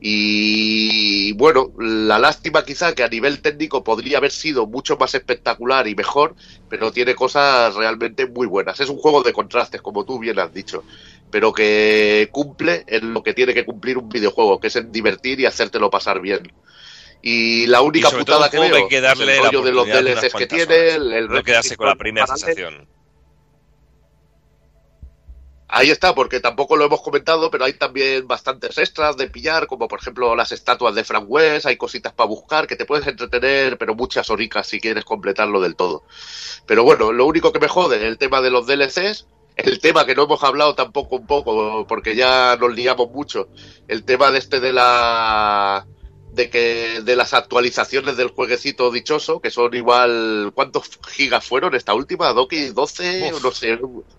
Y 0.00 1.32
bueno 1.32 1.72
la 1.78 2.18
lástima 2.18 2.64
quizá 2.66 2.94
que 2.94 3.02
a 3.02 3.08
nivel 3.08 3.40
técnico 3.40 3.82
podría 3.82 4.18
haber 4.18 4.30
sido 4.30 4.66
mucho 4.66 4.98
más 4.98 5.14
espectacular 5.14 5.88
y 5.88 5.94
mejor 5.94 6.36
pero 6.68 6.92
tiene 6.92 7.14
cosas 7.14 7.74
realmente 7.76 8.26
muy 8.26 8.46
buenas. 8.46 8.78
Es 8.78 8.90
un 8.90 8.98
juego 8.98 9.22
de 9.22 9.32
contrastes 9.32 9.80
como 9.80 10.04
tú 10.04 10.18
bien 10.18 10.38
has 10.38 10.52
dicho 10.52 10.84
pero 11.30 11.52
que 11.52 12.28
cumple 12.32 12.84
en 12.86 13.12
lo 13.12 13.22
que 13.22 13.34
tiene 13.34 13.54
que 13.54 13.64
cumplir 13.64 13.98
un 13.98 14.08
videojuego, 14.08 14.60
que 14.60 14.68
es 14.68 14.76
en 14.76 14.92
divertir 14.92 15.40
y 15.40 15.46
hacértelo 15.46 15.90
pasar 15.90 16.20
bien. 16.20 16.52
Y 17.20 17.66
la 17.66 17.80
única 17.80 18.08
Y 18.12 18.16
putada 18.16 18.48
que 18.50 18.58
veo 18.58 18.70
que 18.70 18.82
hay 18.82 18.88
que 18.88 19.00
darle 19.00 19.32
es 19.32 19.38
el 19.38 19.44
rollo 19.44 19.62
de 19.62 19.72
los 19.72 19.86
DLCs 19.86 20.34
que 20.34 20.46
tiene, 20.46 20.88
el, 20.90 21.12
el 21.12 21.28
no 21.28 21.42
quedarse 21.42 21.76
con 21.76 21.88
la 21.88 21.96
primera 21.96 22.26
sensación. 22.26 22.86
Ahí 25.70 25.90
está, 25.90 26.14
porque 26.14 26.40
tampoco 26.40 26.76
lo 26.76 26.86
hemos 26.86 27.02
comentado, 27.02 27.50
pero 27.50 27.66
hay 27.66 27.74
también 27.74 28.26
bastantes 28.26 28.78
extras 28.78 29.18
de 29.18 29.28
pillar, 29.28 29.66
como 29.66 29.86
por 29.86 30.00
ejemplo 30.00 30.34
las 30.34 30.50
estatuas 30.50 30.94
de 30.94 31.04
Frank 31.04 31.26
West, 31.28 31.66
hay 31.66 31.76
cositas 31.76 32.14
para 32.14 32.26
buscar 32.26 32.66
que 32.66 32.74
te 32.74 32.86
puedes 32.86 33.06
entretener, 33.06 33.76
pero 33.76 33.94
muchas 33.94 34.30
horicas 34.30 34.66
si 34.66 34.80
quieres 34.80 35.04
completarlo 35.04 35.60
del 35.60 35.76
todo. 35.76 36.04
Pero 36.64 36.84
bueno, 36.84 37.12
lo 37.12 37.26
único 37.26 37.52
que 37.52 37.60
me 37.60 37.68
jode 37.68 37.98
es 37.98 38.04
el 38.04 38.16
tema 38.16 38.40
de 38.40 38.50
los 38.50 38.66
DLCs, 38.66 39.26
el 39.58 39.80
tema 39.80 40.06
que 40.06 40.14
no 40.14 40.24
hemos 40.24 40.42
hablado 40.42 40.74
tampoco 40.74 41.16
un 41.16 41.26
poco, 41.26 41.86
porque 41.86 42.14
ya 42.14 42.56
nos 42.60 42.74
liamos 42.74 43.10
mucho, 43.10 43.48
el 43.88 44.04
tema 44.04 44.30
de 44.30 44.38
este 44.38 44.60
de 44.60 44.72
la 44.72 45.86
de 46.32 46.50
que 46.50 47.00
de 47.02 47.16
las 47.16 47.34
actualizaciones 47.34 48.16
del 48.16 48.28
jueguecito 48.28 48.92
dichoso, 48.92 49.40
que 49.40 49.50
son 49.50 49.74
igual, 49.74 50.52
¿cuántos 50.54 50.88
gigas 51.08 51.44
fueron 51.44 51.74
esta 51.74 51.94
última? 51.94 52.32
¿Doki 52.32 52.68
12? 52.68 53.32
Uf. 53.32 53.42
no 53.42 53.50
sé, 53.50 53.78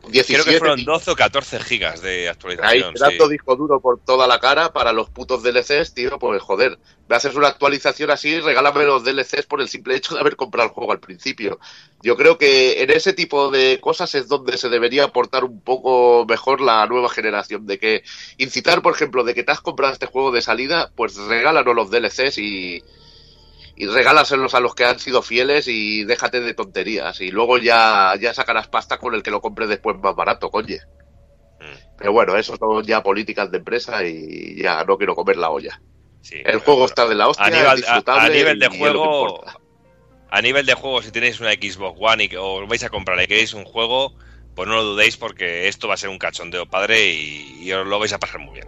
17. 0.09 0.33
Creo 0.33 0.45
que 0.45 0.59
fueron 0.59 0.83
12 0.83 1.11
o 1.11 1.15
14 1.15 1.59
gigas 1.61 2.01
de 2.01 2.09
Ahí 2.21 2.27
actualización. 2.27 2.93
sí. 2.95 2.99
dando 2.99 3.27
disco 3.29 3.55
duro 3.55 3.79
por 3.79 3.99
toda 4.01 4.27
la 4.27 4.39
cara 4.39 4.73
para 4.73 4.91
los 4.91 5.09
putos 5.09 5.43
DLCs, 5.43 5.93
tío, 5.93 6.19
pues 6.19 6.41
joder, 6.41 6.77
me 7.09 7.15
haces 7.15 7.33
una 7.33 7.47
actualización 7.47 8.11
así, 8.11 8.39
regálame 8.39 8.85
los 8.85 9.03
DLCs 9.03 9.47
por 9.47 9.61
el 9.61 9.67
simple 9.67 9.95
hecho 9.95 10.13
de 10.13 10.21
haber 10.21 10.35
comprado 10.35 10.69
el 10.69 10.75
juego 10.75 10.91
al 10.91 10.99
principio. 10.99 11.59
Yo 12.03 12.15
creo 12.15 12.37
que 12.37 12.83
en 12.83 12.91
ese 12.91 13.13
tipo 13.13 13.49
de 13.49 13.79
cosas 13.81 14.13
es 14.13 14.27
donde 14.27 14.57
se 14.59 14.69
debería 14.69 15.05
aportar 15.05 15.43
un 15.43 15.59
poco 15.59 16.27
mejor 16.29 16.61
la 16.61 16.85
nueva 16.85 17.09
generación, 17.09 17.65
de 17.65 17.79
que 17.79 18.03
incitar, 18.37 18.83
por 18.83 18.93
ejemplo, 18.93 19.23
de 19.23 19.33
que 19.33 19.43
te 19.43 19.51
has 19.51 19.59
comprado 19.59 19.91
este 19.91 20.05
juego 20.05 20.31
de 20.31 20.43
salida, 20.43 20.91
pues 20.95 21.15
regálanos 21.17 21.75
los 21.75 21.89
DLCs 21.89 22.37
y, 22.37 22.83
y 23.75 23.87
regálaselos 23.87 24.53
a 24.53 24.59
los 24.59 24.75
que 24.75 24.85
han 24.85 24.99
sido 24.99 25.23
fieles 25.23 25.67
y 25.67 26.03
déjate 26.03 26.41
de 26.41 26.53
tonterías. 26.53 27.21
Y 27.21 27.31
luego 27.31 27.57
ya, 27.57 28.13
ya 28.21 28.35
sacarás 28.35 28.67
pasta 28.67 28.99
con 28.99 29.15
el 29.15 29.23
que 29.23 29.31
lo 29.31 29.41
compres 29.41 29.67
después 29.67 29.97
más 29.97 30.15
barato, 30.15 30.51
coño. 30.51 30.77
Pero 31.97 32.13
bueno, 32.13 32.37
eso 32.37 32.55
son 32.55 32.83
ya 32.83 33.01
políticas 33.01 33.49
de 33.49 33.57
empresa 33.57 34.05
y 34.05 34.61
ya 34.61 34.83
no 34.83 34.95
quiero 34.95 35.15
comer 35.15 35.37
la 35.37 35.49
olla. 35.49 35.81
Sí, 36.21 36.35
El 36.35 36.43
pero- 36.43 36.59
juego 36.61 36.85
está 36.85 37.07
de 37.07 37.15
la 37.15 37.27
hostia, 37.29 37.45
a 37.45 37.49
nivel, 37.49 37.85
a- 37.87 38.29
nivel 38.29 38.59
de 38.59 38.67
juego, 38.67 39.43
a 40.29 40.41
nivel 40.41 40.65
de 40.65 40.73
juego, 40.73 41.01
si 41.01 41.11
tenéis 41.11 41.39
una 41.39 41.51
Xbox 41.53 41.97
One 41.99 42.23
y 42.25 42.29
que 42.29 42.37
os 42.37 42.67
vais 42.67 42.83
a 42.83 42.89
comprar 42.89 43.21
y 43.21 43.27
queréis 43.27 43.53
un 43.53 43.65
juego, 43.65 44.13
pues 44.55 44.67
no 44.67 44.75
lo 44.75 44.83
dudéis 44.83 45.17
porque 45.17 45.67
esto 45.67 45.87
va 45.87 45.93
a 45.93 45.97
ser 45.97 46.09
un 46.09 46.17
cachondeo 46.19 46.65
padre 46.65 47.09
y, 47.13 47.59
y 47.63 47.71
os 47.71 47.87
lo 47.87 47.97
vais 47.99 48.13
a 48.13 48.19
pasar 48.19 48.39
muy 48.39 48.53
bien. 48.55 48.67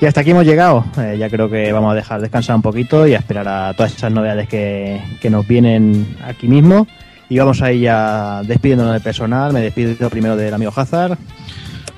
Y 0.00 0.06
hasta 0.06 0.20
aquí 0.20 0.30
hemos 0.30 0.44
llegado. 0.44 0.84
Eh, 0.96 1.16
ya 1.18 1.28
creo 1.28 1.50
que 1.50 1.72
vamos 1.72 1.90
a 1.92 1.94
dejar 1.96 2.20
descansar 2.20 2.54
un 2.54 2.62
poquito 2.62 3.06
y 3.06 3.14
a 3.14 3.18
esperar 3.18 3.48
a 3.48 3.74
todas 3.74 3.92
esas 3.94 4.12
novedades 4.12 4.48
que, 4.48 5.02
que 5.20 5.28
nos 5.28 5.46
vienen 5.46 6.16
aquí 6.24 6.46
mismo. 6.46 6.86
Y 7.28 7.38
vamos 7.38 7.60
a 7.62 7.72
ir 7.72 7.82
ya 7.82 8.42
despidiéndonos 8.44 8.92
del 8.92 9.02
personal. 9.02 9.52
Me 9.52 9.60
despido 9.60 10.08
primero 10.08 10.36
del 10.36 10.54
amigo 10.54 10.72
Hazard. 10.74 11.18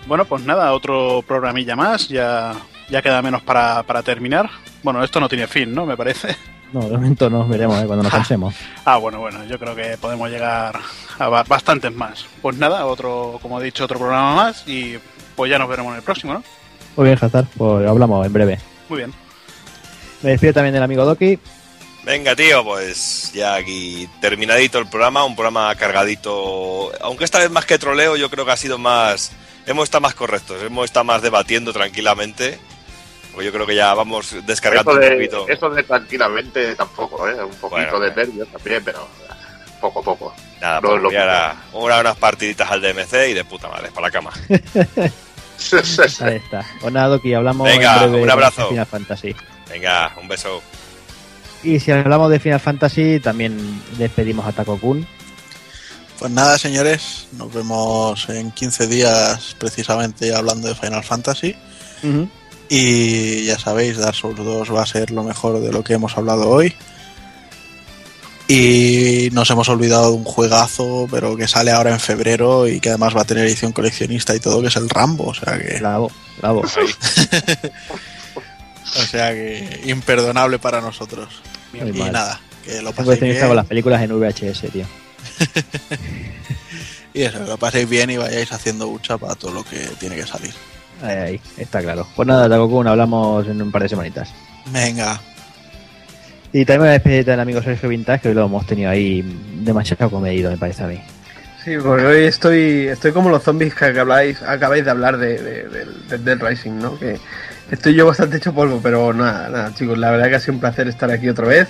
Bueno, 0.07 0.25
pues 0.25 0.45
nada, 0.45 0.73
otro 0.73 1.23
programilla 1.27 1.77
más, 1.77 2.09
ya, 2.09 2.53
ya 2.89 3.03
queda 3.03 3.21
menos 3.23 3.43
para, 3.43 3.83
para 3.85 4.03
terminar. 4.03 4.49
Bueno, 4.83 5.05
esto 5.05 5.21
no 5.21 5.29
tiene 5.29 5.47
fin, 5.47 5.73
¿no? 5.75 5.85
Me 5.87 5.97
parece. 5.97 6.35
No, 6.73 6.81
de 6.81 6.93
momento 6.97 7.29
nos 7.29 7.49
veremos 7.49 7.81
eh, 7.83 7.87
cuando 7.87 8.03
nos 8.05 8.13
cansemos. 8.15 8.55
Ah, 8.87 8.97
bueno, 8.97 9.19
bueno, 9.21 9.45
yo 9.45 9.59
creo 9.59 9.77
que 9.77 9.99
podemos 10.01 10.29
llegar 10.31 10.81
a 11.19 11.29
ba- 11.29 11.45
bastantes 11.47 11.95
más. 11.95 12.25
Pues 12.41 12.57
nada, 12.57 12.87
otro, 12.87 13.39
como 13.43 13.61
he 13.61 13.65
dicho, 13.65 13.85
otro 13.85 13.99
programa 13.99 14.35
más 14.35 14.67
y 14.67 14.95
pues 15.37 15.51
ya 15.51 15.59
nos 15.59 15.69
veremos 15.69 15.91
en 15.93 15.97
el 15.99 16.03
próximo, 16.03 16.33
¿no? 16.33 16.43
Muy 17.01 17.07
bien, 17.09 17.19
Hazard, 17.19 17.47
pues 17.57 17.89
hablamos 17.89 18.27
en 18.27 18.33
breve. 18.35 18.59
Muy 18.91 18.99
bien. 18.99 19.15
Me 20.21 20.33
despido 20.33 20.53
también 20.53 20.75
del 20.75 20.83
amigo 20.83 21.07
Doki. 21.07 21.39
Venga, 22.05 22.37
tío, 22.37 22.63
pues 22.63 23.33
ya 23.33 23.55
aquí 23.55 24.07
terminadito 24.21 24.79
el 24.79 24.87
programa, 24.87 25.25
un 25.25 25.35
programa 25.35 25.75
cargadito. 25.77 26.93
Aunque 27.01 27.25
esta 27.25 27.39
vez 27.39 27.51
más 27.51 27.65
que 27.65 27.79
troleo, 27.79 28.17
yo 28.17 28.29
creo 28.29 28.45
que 28.45 28.51
ha 28.53 28.57
sido 28.59 28.77
más. 28.77 29.33
Hemos 29.65 29.85
estado 29.85 30.03
más 30.03 30.15
correctos, 30.15 30.63
hemos 30.63 30.85
estado 30.85 31.05
más 31.05 31.23
debatiendo 31.23 31.73
tranquilamente. 31.73 32.59
Pues 33.33 33.47
yo 33.47 33.53
creo 33.53 33.67
que 33.67 33.77
ya 33.77 33.95
vamos 33.95 34.37
descargando 34.45 34.91
Eso 34.91 35.01
un 35.01 35.07
de, 35.09 35.15
poquito. 35.17 35.49
eso 35.49 35.71
de 35.71 35.83
tranquilamente 35.85 36.75
tampoco, 36.75 37.27
¿eh? 37.27 37.43
Un 37.43 37.51
poquito 37.55 37.93
Bueno, 37.93 38.01
de 38.01 38.15
nervios 38.15 38.47
también, 38.49 38.83
pero 38.85 39.09
poco 39.81 40.01
a 40.01 40.03
poco. 40.03 40.35
Nada, 40.61 40.83
no 40.83 40.89
pues 40.89 40.97
es 40.97 41.03
lo 41.15 41.19
ahora 41.21 41.57
una- 41.73 42.01
unas 42.01 42.17
partiditas 42.19 42.71
al 42.71 42.83
DMC 42.83 43.31
y 43.31 43.33
de 43.33 43.45
puta 43.47 43.69
madre, 43.69 43.89
para 43.91 44.09
la 44.09 44.11
cama. 44.11 44.33
Ahí 46.21 46.37
está. 46.37 46.65
Pues 46.81 46.93
nada, 46.93 47.09
Doki, 47.09 47.35
hablamos 47.35 47.67
Venga, 47.67 47.95
en 47.95 47.99
breve 48.01 48.21
un 48.21 48.27
de 48.27 48.33
abrazo. 48.33 48.69
Final 48.69 48.87
Fantasy. 48.87 49.35
Venga, 49.69 50.13
un 50.21 50.29
beso. 50.29 50.63
Y 51.63 51.79
si 51.79 51.91
hablamos 51.93 52.31
de 52.31 52.41
Final 52.41 52.61
Fantasy, 52.61 53.21
también 53.21 53.83
despedimos 53.99 54.47
a 54.47 54.53
Taco 54.53 54.79
Kun. 54.79 55.07
Pues 56.19 56.31
nada, 56.33 56.59
señores, 56.59 57.29
nos 57.33 57.53
vemos 57.53 58.29
en 58.29 58.51
15 58.51 58.87
días 58.87 59.57
precisamente 59.59 60.35
hablando 60.35 60.69
de 60.69 60.75
Final 60.75 61.03
Fantasy. 61.05 61.57
Y 62.69 63.45
ya 63.47 63.59
sabéis, 63.59 63.99
Dark 63.99 64.15
Souls 64.15 64.37
2 64.37 64.75
va 64.75 64.83
a 64.83 64.87
ser 64.87 65.11
lo 65.11 65.23
mejor 65.23 65.61
de 65.61 65.73
lo 65.73 65.83
que 65.83 65.95
hemos 65.95 66.17
hablado 66.17 66.49
hoy. 66.49 66.75
Y 68.53 69.31
nos 69.31 69.49
hemos 69.51 69.69
olvidado 69.69 70.11
de 70.11 70.17
un 70.17 70.25
juegazo, 70.25 71.07
pero 71.09 71.37
que 71.37 71.47
sale 71.47 71.71
ahora 71.71 71.93
en 71.93 72.01
febrero 72.01 72.67
y 72.67 72.81
que 72.81 72.89
además 72.89 73.17
va 73.17 73.21
a 73.21 73.25
tener 73.25 73.47
edición 73.47 73.71
coleccionista 73.71 74.35
y 74.35 74.41
todo, 74.41 74.61
que 74.61 74.67
es 74.67 74.75
el 74.75 74.89
Rambo. 74.89 75.27
O 75.27 75.35
sea 75.35 75.57
que. 75.57 75.79
Bravo, 75.79 76.11
bravo. 76.39 76.63
o 78.97 79.03
sea 79.07 79.31
que 79.31 79.83
imperdonable 79.87 80.59
para 80.59 80.81
nosotros. 80.81 81.29
Muy 81.73 81.91
y 81.91 81.93
mal. 81.93 82.11
nada, 82.11 82.41
que 82.65 82.83
lo 82.83 82.91
paséis 82.91 83.05
coleccionista 83.05 83.43
con 83.43 83.51
bien. 83.51 83.57
las 83.57 83.67
películas 83.67 84.03
en 84.03 84.19
VHS, 84.19 84.73
tío. 84.73 84.87
Y 87.13 87.23
eso, 87.23 87.39
que 87.41 87.45
lo 87.45 87.57
paséis 87.57 87.89
bien 87.89 88.11
y 88.11 88.17
vayáis 88.17 88.53
haciendo 88.53 88.87
hucha 88.87 89.19
para 89.19 89.35
todo 89.35 89.51
lo 89.53 89.65
que 89.65 89.79
tiene 89.99 90.15
que 90.15 90.25
salir. 90.27 90.55
Ahí, 91.03 91.17
ahí, 91.17 91.41
está 91.57 91.83
claro. 91.83 92.07
Pues 92.15 92.29
nada, 92.29 92.49
Taco 92.49 92.71
Kun, 92.71 92.87
hablamos 92.87 93.49
en 93.49 93.61
un 93.61 93.73
par 93.73 93.83
de 93.83 93.89
semanitas. 93.89 94.33
Venga, 94.67 95.21
Y 96.53 96.65
también 96.65 96.83
me 96.83 96.89
despedir 96.91 97.25
del 97.25 97.39
amigo 97.41 97.63
Sergio 97.63 97.89
Vintage, 97.89 98.23
que 98.23 98.29
hoy 98.31 98.35
lo 98.35 98.47
hemos 98.47 98.67
tenido 98.67 98.91
ahí 98.91 99.23
demasiado 99.63 100.11
comedido, 100.11 100.51
me 100.51 100.57
parece 100.57 100.83
a 100.83 100.87
mí. 100.89 101.01
Sí, 101.65 101.73
porque 101.83 102.07
hoy 102.07 102.25
estoy, 102.25 102.89
estoy 102.89 103.13
como 103.13 103.29
los 103.31 103.43
zombies 103.43 103.75
que 103.75 103.85
acabáis, 103.85 104.43
acabáis 104.43 104.85
de 104.85 104.91
hablar 104.91 105.19
de, 105.19 105.39
de- 105.39 106.19
del- 106.19 106.41
Rising, 106.41 106.79
¿no? 106.79 106.99
Que 106.99 107.19
estoy 107.71 107.95
yo 107.95 108.07
bastante 108.07 108.39
hecho 108.39 108.53
polvo, 108.55 108.81
pero 108.83 109.13
nada, 109.13 109.49
nada, 109.49 109.75
chicos, 109.75 109.99
la 109.99 110.11
verdad 110.11 110.29
que 110.31 110.37
ha 110.37 110.41
sido 110.41 110.55
un 110.55 110.61
placer 110.61 110.89
estar 110.89 111.11
aquí 111.11 111.29
otra 111.29 111.47
vez. 111.47 111.69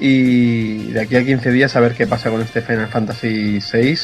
Y 0.00 0.92
de 0.92 1.00
aquí 1.00 1.16
a 1.16 1.24
15 1.24 1.50
días 1.50 1.76
a 1.76 1.80
ver 1.80 1.94
qué 1.94 2.06
pasa 2.06 2.30
con 2.30 2.40
este 2.40 2.62
Final 2.62 2.88
Fantasy 2.88 3.58
VI. 3.60 3.98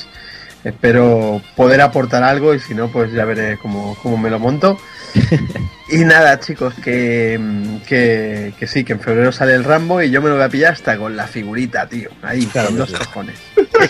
Espero 0.62 1.40
poder 1.56 1.80
aportar 1.80 2.22
algo 2.22 2.54
y 2.54 2.60
si 2.60 2.74
no, 2.74 2.88
pues 2.88 3.12
ya 3.12 3.24
veré 3.24 3.58
cómo, 3.58 3.96
cómo 4.02 4.18
me 4.18 4.28
lo 4.28 4.38
monto. 4.38 4.78
y 5.90 5.98
nada, 5.98 6.38
chicos, 6.38 6.74
que, 6.74 7.40
que, 7.86 8.52
que 8.58 8.66
sí, 8.66 8.84
que 8.84 8.92
en 8.92 9.00
febrero 9.00 9.32
sale 9.32 9.54
el 9.54 9.64
Rambo 9.64 10.02
y 10.02 10.10
yo 10.10 10.20
me 10.20 10.28
lo 10.28 10.36
voy 10.36 10.44
a 10.44 10.48
pillar 10.48 10.74
hasta 10.74 10.98
con 10.98 11.16
la 11.16 11.26
figurita, 11.26 11.86
tío. 11.86 12.10
Ahí, 12.22 12.46
Claro 12.46 12.68
con 12.70 12.78
dos 12.78 12.92
cojones. 12.92 13.38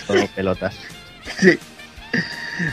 Todo 0.07 0.25
pelotas. 0.35 0.75
Sí. 1.39 1.59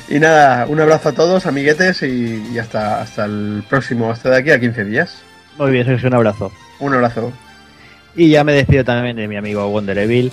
Y 0.08 0.20
nada, 0.20 0.66
un 0.66 0.80
abrazo 0.80 1.08
a 1.08 1.12
todos, 1.12 1.46
amiguetes, 1.46 2.02
y, 2.02 2.50
y 2.52 2.58
hasta, 2.58 3.00
hasta 3.00 3.24
el 3.24 3.64
próximo, 3.68 4.10
hasta 4.10 4.30
de 4.30 4.36
aquí 4.36 4.50
a 4.50 4.60
15 4.60 4.84
días. 4.84 5.22
Muy 5.56 5.72
bien, 5.72 5.86
Sergio, 5.86 6.08
un 6.08 6.14
abrazo. 6.14 6.52
Un 6.78 6.94
abrazo. 6.94 7.32
Y 8.14 8.30
ya 8.30 8.44
me 8.44 8.52
despido 8.52 8.84
también 8.84 9.16
de 9.16 9.26
mi 9.28 9.36
amigo 9.36 9.68
Wonder 9.68 9.98
Evil. 9.98 10.32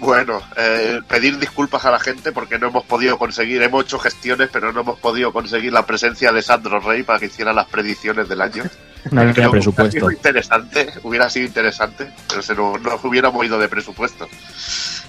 Bueno, 0.00 0.40
eh, 0.56 1.00
pedir 1.08 1.38
disculpas 1.38 1.84
a 1.84 1.90
la 1.90 1.98
gente 1.98 2.30
porque 2.32 2.58
no 2.58 2.68
hemos 2.68 2.84
podido 2.84 3.18
conseguir, 3.18 3.62
hemos 3.62 3.84
hecho 3.84 3.98
gestiones, 3.98 4.48
pero 4.52 4.72
no 4.72 4.80
hemos 4.80 4.98
podido 5.00 5.32
conseguir 5.32 5.72
la 5.72 5.84
presencia 5.86 6.30
de 6.30 6.40
Sandro 6.42 6.78
Rey 6.80 7.02
para 7.02 7.18
que 7.18 7.26
hiciera 7.26 7.52
las 7.52 7.66
predicciones 7.66 8.28
del 8.28 8.40
año. 8.40 8.64
No 9.12 9.20
había 9.22 9.48
presupuesto. 9.48 9.82
Hubiera 9.82 9.90
sido 9.92 10.10
interesante, 10.10 10.92
hubiera 11.04 11.30
sido 11.30 11.46
interesante, 11.46 12.10
pero 12.28 12.42
se 12.42 12.54
nos, 12.54 12.82
nos 12.82 13.02
hubiéramos 13.04 13.46
ido 13.46 13.56
de 13.56 13.68
presupuesto. 13.68 14.28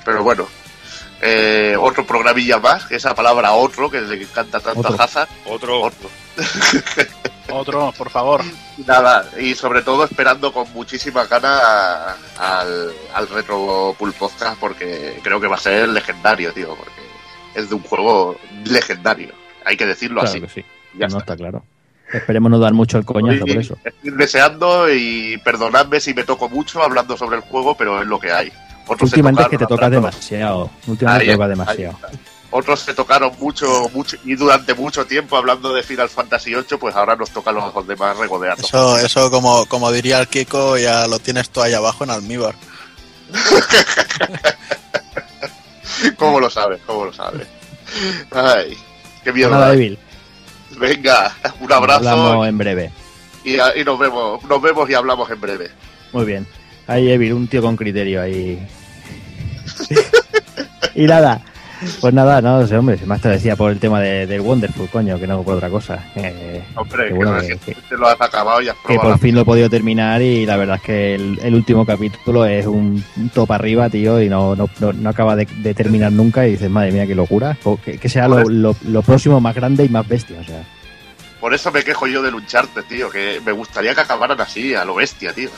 Pero 0.05 0.23
bueno, 0.23 0.47
eh, 1.21 1.75
otro 1.77 2.05
programilla 2.05 2.59
más, 2.59 2.85
que 2.85 2.95
esa 2.95 3.13
palabra 3.13 3.51
otro, 3.53 3.89
que 3.89 3.99
le 4.01 4.21
encanta 4.21 4.59
tanto 4.59 4.79
Otro. 4.79 4.95
a 5.01 5.03
Hazard. 5.03 5.29
Otro. 5.47 5.81
Otro. 5.81 6.09
Otro, 7.51 7.91
por 7.97 8.09
favor. 8.11 8.41
Nada, 8.85 9.25
y 9.39 9.55
sobre 9.55 9.81
todo 9.81 10.03
esperando 10.03 10.53
con 10.53 10.71
muchísima 10.73 11.25
gana 11.25 12.15
al, 12.37 12.91
al 13.13 13.27
Retro 13.29 13.95
Pool 13.97 14.13
Podcast 14.13 14.59
porque 14.59 15.19
creo 15.23 15.39
que 15.41 15.47
va 15.47 15.55
a 15.55 15.59
ser 15.59 15.89
legendario, 15.89 16.53
tío, 16.53 16.75
porque 16.75 17.01
es 17.55 17.69
de 17.69 17.75
un 17.75 17.81
juego 17.81 18.37
legendario. 18.65 19.33
Hay 19.65 19.75
que 19.77 19.85
decirlo 19.87 20.21
Claro 20.21 20.29
así. 20.29 20.41
que 20.41 20.49
sí. 20.61 20.65
Ya 20.93 21.07
no 21.07 21.17
está. 21.19 21.33
está 21.33 21.35
claro. 21.37 21.63
Esperemos 22.13 22.49
no 22.51 22.59
dar 22.59 22.73
mucho 22.73 22.97
el 22.99 23.05
coñazo 23.05 23.39
Estoy- 23.45 23.53
por 23.53 23.61
eso. 23.63 23.77
Estoy 23.83 24.11
deseando 24.11 24.91
y 24.93 25.37
perdonadme 25.43 25.99
si 25.99 26.13
me 26.13 26.23
toco 26.23 26.49
mucho 26.49 26.81
hablando 26.83 27.17
sobre 27.17 27.37
el 27.37 27.41
juego, 27.43 27.75
pero 27.75 28.01
es 28.01 28.07
lo 28.07 28.19
que 28.19 28.31
hay. 28.31 28.51
Otros 28.87 29.09
Últimamente 29.11 29.43
es 29.43 29.49
que 29.49 29.57
te 29.59 29.65
toca 29.67 29.89
demasiado. 29.89 30.69
Últimamente 30.87 31.25
te 31.27 31.31
toca 31.33 31.45
está, 31.45 31.47
demasiado. 31.49 31.99
Otros 32.51 32.79
se 32.79 32.95
tocaron 32.95 33.31
mucho, 33.39 33.89
mucho 33.93 34.17
y 34.23 34.35
durante 34.35 34.73
mucho 34.73 35.05
tiempo 35.05 35.37
hablando 35.37 35.71
de 35.71 35.83
Final 35.83 36.09
Fantasy 36.09 36.55
VIII, 36.55 36.77
pues 36.79 36.95
ahora 36.95 37.15
nos 37.15 37.29
toca 37.29 37.51
a 37.51 37.53
los 37.53 37.87
demás 37.87 38.17
regodearnos. 38.17 38.65
Eso, 38.65 38.97
eso 38.97 39.29
como, 39.29 39.67
como 39.67 39.91
diría 39.91 40.19
el 40.19 40.27
Kiko, 40.27 40.75
ya 40.77 41.05
lo 41.07 41.19
tienes 41.19 41.49
tú 41.51 41.61
ahí 41.61 41.73
abajo 41.73 42.03
en 42.05 42.09
almíbar. 42.09 42.55
¿Cómo 46.17 46.39
lo 46.39 46.49
sabes? 46.49 46.79
¿Cómo 46.85 47.05
lo 47.05 47.13
sabes? 47.13 47.47
Ay, 48.31 48.77
qué 49.23 49.31
miedo. 49.31 49.51
Nada, 49.51 49.67
da. 49.67 49.73
Evil. 49.73 49.99
Venga, 50.79 51.35
un 51.59 51.71
abrazo 51.71 52.09
Hablamos 52.09 52.47
en 52.47 52.57
breve. 52.57 52.91
y, 53.43 53.55
y 53.55 53.83
nos 53.85 53.99
vemos, 53.99 54.43
nos 54.43 54.61
vemos 54.61 54.89
y 54.89 54.93
hablamos 54.93 55.29
en 55.29 55.41
breve. 55.41 55.71
Muy 56.13 56.25
bien. 56.25 56.47
Ahí, 56.87 57.11
Evil, 57.11 57.33
un 57.33 57.47
tío 57.47 57.61
con 57.61 57.75
criterio 57.77 58.21
ahí. 58.23 58.65
y 60.95 61.03
nada. 61.05 61.41
Pues 62.01 62.13
nada, 62.13 62.41
no 62.41 62.65
sé, 62.67 62.77
hombre, 62.77 62.97
más 63.05 63.21
te 63.21 63.29
decía 63.29 63.55
por 63.55 63.71
el 63.71 63.79
tema 63.79 63.99
de, 64.01 64.27
del 64.27 64.41
Wonderful, 64.41 64.89
coño, 64.89 65.17
que 65.19 65.25
no 65.27 65.43
por 65.43 65.55
otra 65.55 65.69
cosa. 65.69 66.03
Eh, 66.15 66.61
Hombre, 66.75 67.03
que 67.03 67.09
que, 67.09 67.13
bueno, 67.15 67.31
que- 67.33 67.39
recientemente 67.39 67.97
lo 67.97 68.07
has 68.07 68.19
acabado 68.21 68.61
y 68.61 68.67
has 68.69 68.75
que 68.75 68.81
probado. 68.83 69.01
por 69.03 69.11
la- 69.11 69.17
fin 69.17 69.35
lo 69.35 69.41
he 69.41 69.45
podido 69.45 69.69
terminar 69.69 70.21
y 70.21 70.45
la 70.45 70.57
verdad 70.57 70.75
es 70.77 70.81
que 70.81 71.15
el, 71.15 71.39
el 71.41 71.55
último 71.55 71.85
capítulo 71.85 72.45
es 72.45 72.65
un 72.65 73.03
top 73.33 73.51
arriba, 73.53 73.89
tío, 73.89 74.21
y 74.21 74.27
no, 74.29 74.55
no, 74.55 74.69
no, 74.79 74.91
no 74.93 75.09
acaba 75.09 75.35
de, 75.35 75.45
de 75.45 75.73
terminar 75.73 76.11
nunca 76.11 76.45
y 76.47 76.51
dices, 76.51 76.69
madre 76.69 76.91
mía, 76.91 77.07
qué 77.07 77.15
locura, 77.15 77.57
que, 77.85 77.97
que 77.97 78.09
sea 78.09 78.27
lo, 78.27 78.43
lo, 78.49 78.75
lo 78.85 79.01
próximo 79.01 79.39
más 79.39 79.55
grande 79.55 79.85
y 79.85 79.89
más 79.89 80.07
bestia, 80.07 80.37
o 80.41 80.43
sea. 80.43 80.63
Por 81.39 81.53
eso 81.53 81.71
me 81.71 81.83
quejo 81.83 82.05
yo 82.07 82.21
del 82.21 82.35
Uncharted, 82.35 82.83
tío, 82.89 83.09
que 83.09 83.39
me 83.45 83.53
gustaría 83.53 83.95
que 83.95 84.01
acabaran 84.01 84.41
así, 84.41 84.73
a 84.75 84.83
lo 84.83 84.95
bestia, 84.95 85.31
tío. 85.31 85.49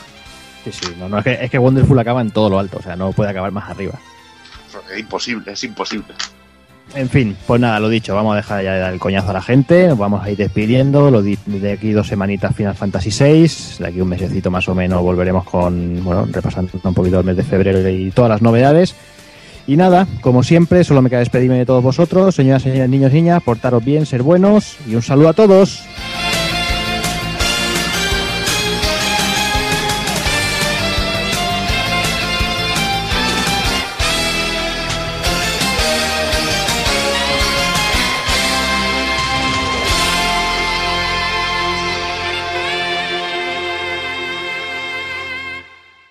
Sí, 0.62 0.70
sí, 0.70 0.94
no, 0.96 1.08
no, 1.08 1.18
es, 1.18 1.24
que, 1.24 1.38
es 1.40 1.50
que 1.50 1.58
Wonderful 1.58 1.98
acaba 1.98 2.20
en 2.20 2.30
todo 2.30 2.48
lo 2.48 2.60
alto, 2.60 2.78
o 2.78 2.82
sea, 2.82 2.94
no 2.94 3.10
puede 3.10 3.30
acabar 3.30 3.50
más 3.50 3.68
arriba. 3.68 3.94
Es 4.92 4.98
imposible, 5.00 5.52
es 5.52 5.64
imposible. 5.64 6.14
En 6.94 7.08
fin, 7.08 7.34
pues 7.46 7.58
nada, 7.60 7.80
lo 7.80 7.88
dicho, 7.88 8.14
vamos 8.14 8.34
a 8.34 8.36
dejar 8.36 8.62
ya 8.64 8.76
dar 8.76 8.92
el 8.92 9.00
coñazo 9.00 9.30
a 9.30 9.34
la 9.34 9.40
gente, 9.40 9.94
vamos 9.94 10.22
a 10.22 10.30
ir 10.30 10.36
despidiendo, 10.36 11.10
lo 11.10 11.22
di- 11.22 11.38
de 11.46 11.72
aquí 11.72 11.92
dos 11.92 12.08
semanitas 12.08 12.54
Final 12.54 12.74
Fantasy 12.74 13.08
VI, 13.10 13.50
de 13.82 13.86
aquí 13.88 14.00
un 14.02 14.08
mesecito 14.08 14.50
más 14.50 14.68
o 14.68 14.74
menos 14.74 15.00
volveremos 15.00 15.44
con, 15.44 16.04
bueno, 16.04 16.26
repasando 16.30 16.70
un 16.82 16.92
poquito 16.92 17.20
el 17.20 17.24
mes 17.24 17.36
de 17.36 17.44
febrero 17.44 17.88
y 17.88 18.10
todas 18.10 18.28
las 18.28 18.42
novedades. 18.42 18.94
Y 19.66 19.76
nada, 19.76 20.06
como 20.20 20.42
siempre, 20.42 20.84
solo 20.84 21.00
me 21.00 21.08
queda 21.08 21.20
despedirme 21.20 21.56
de 21.56 21.64
todos 21.66 21.82
vosotros, 21.82 22.34
señoras, 22.34 22.62
señores, 22.62 22.90
niños, 22.90 23.12
niñas, 23.12 23.42
portaros 23.42 23.82
bien, 23.82 24.04
ser 24.04 24.22
buenos 24.22 24.76
y 24.86 24.94
un 24.96 25.02
saludo 25.02 25.28
a 25.30 25.32
todos. 25.34 25.82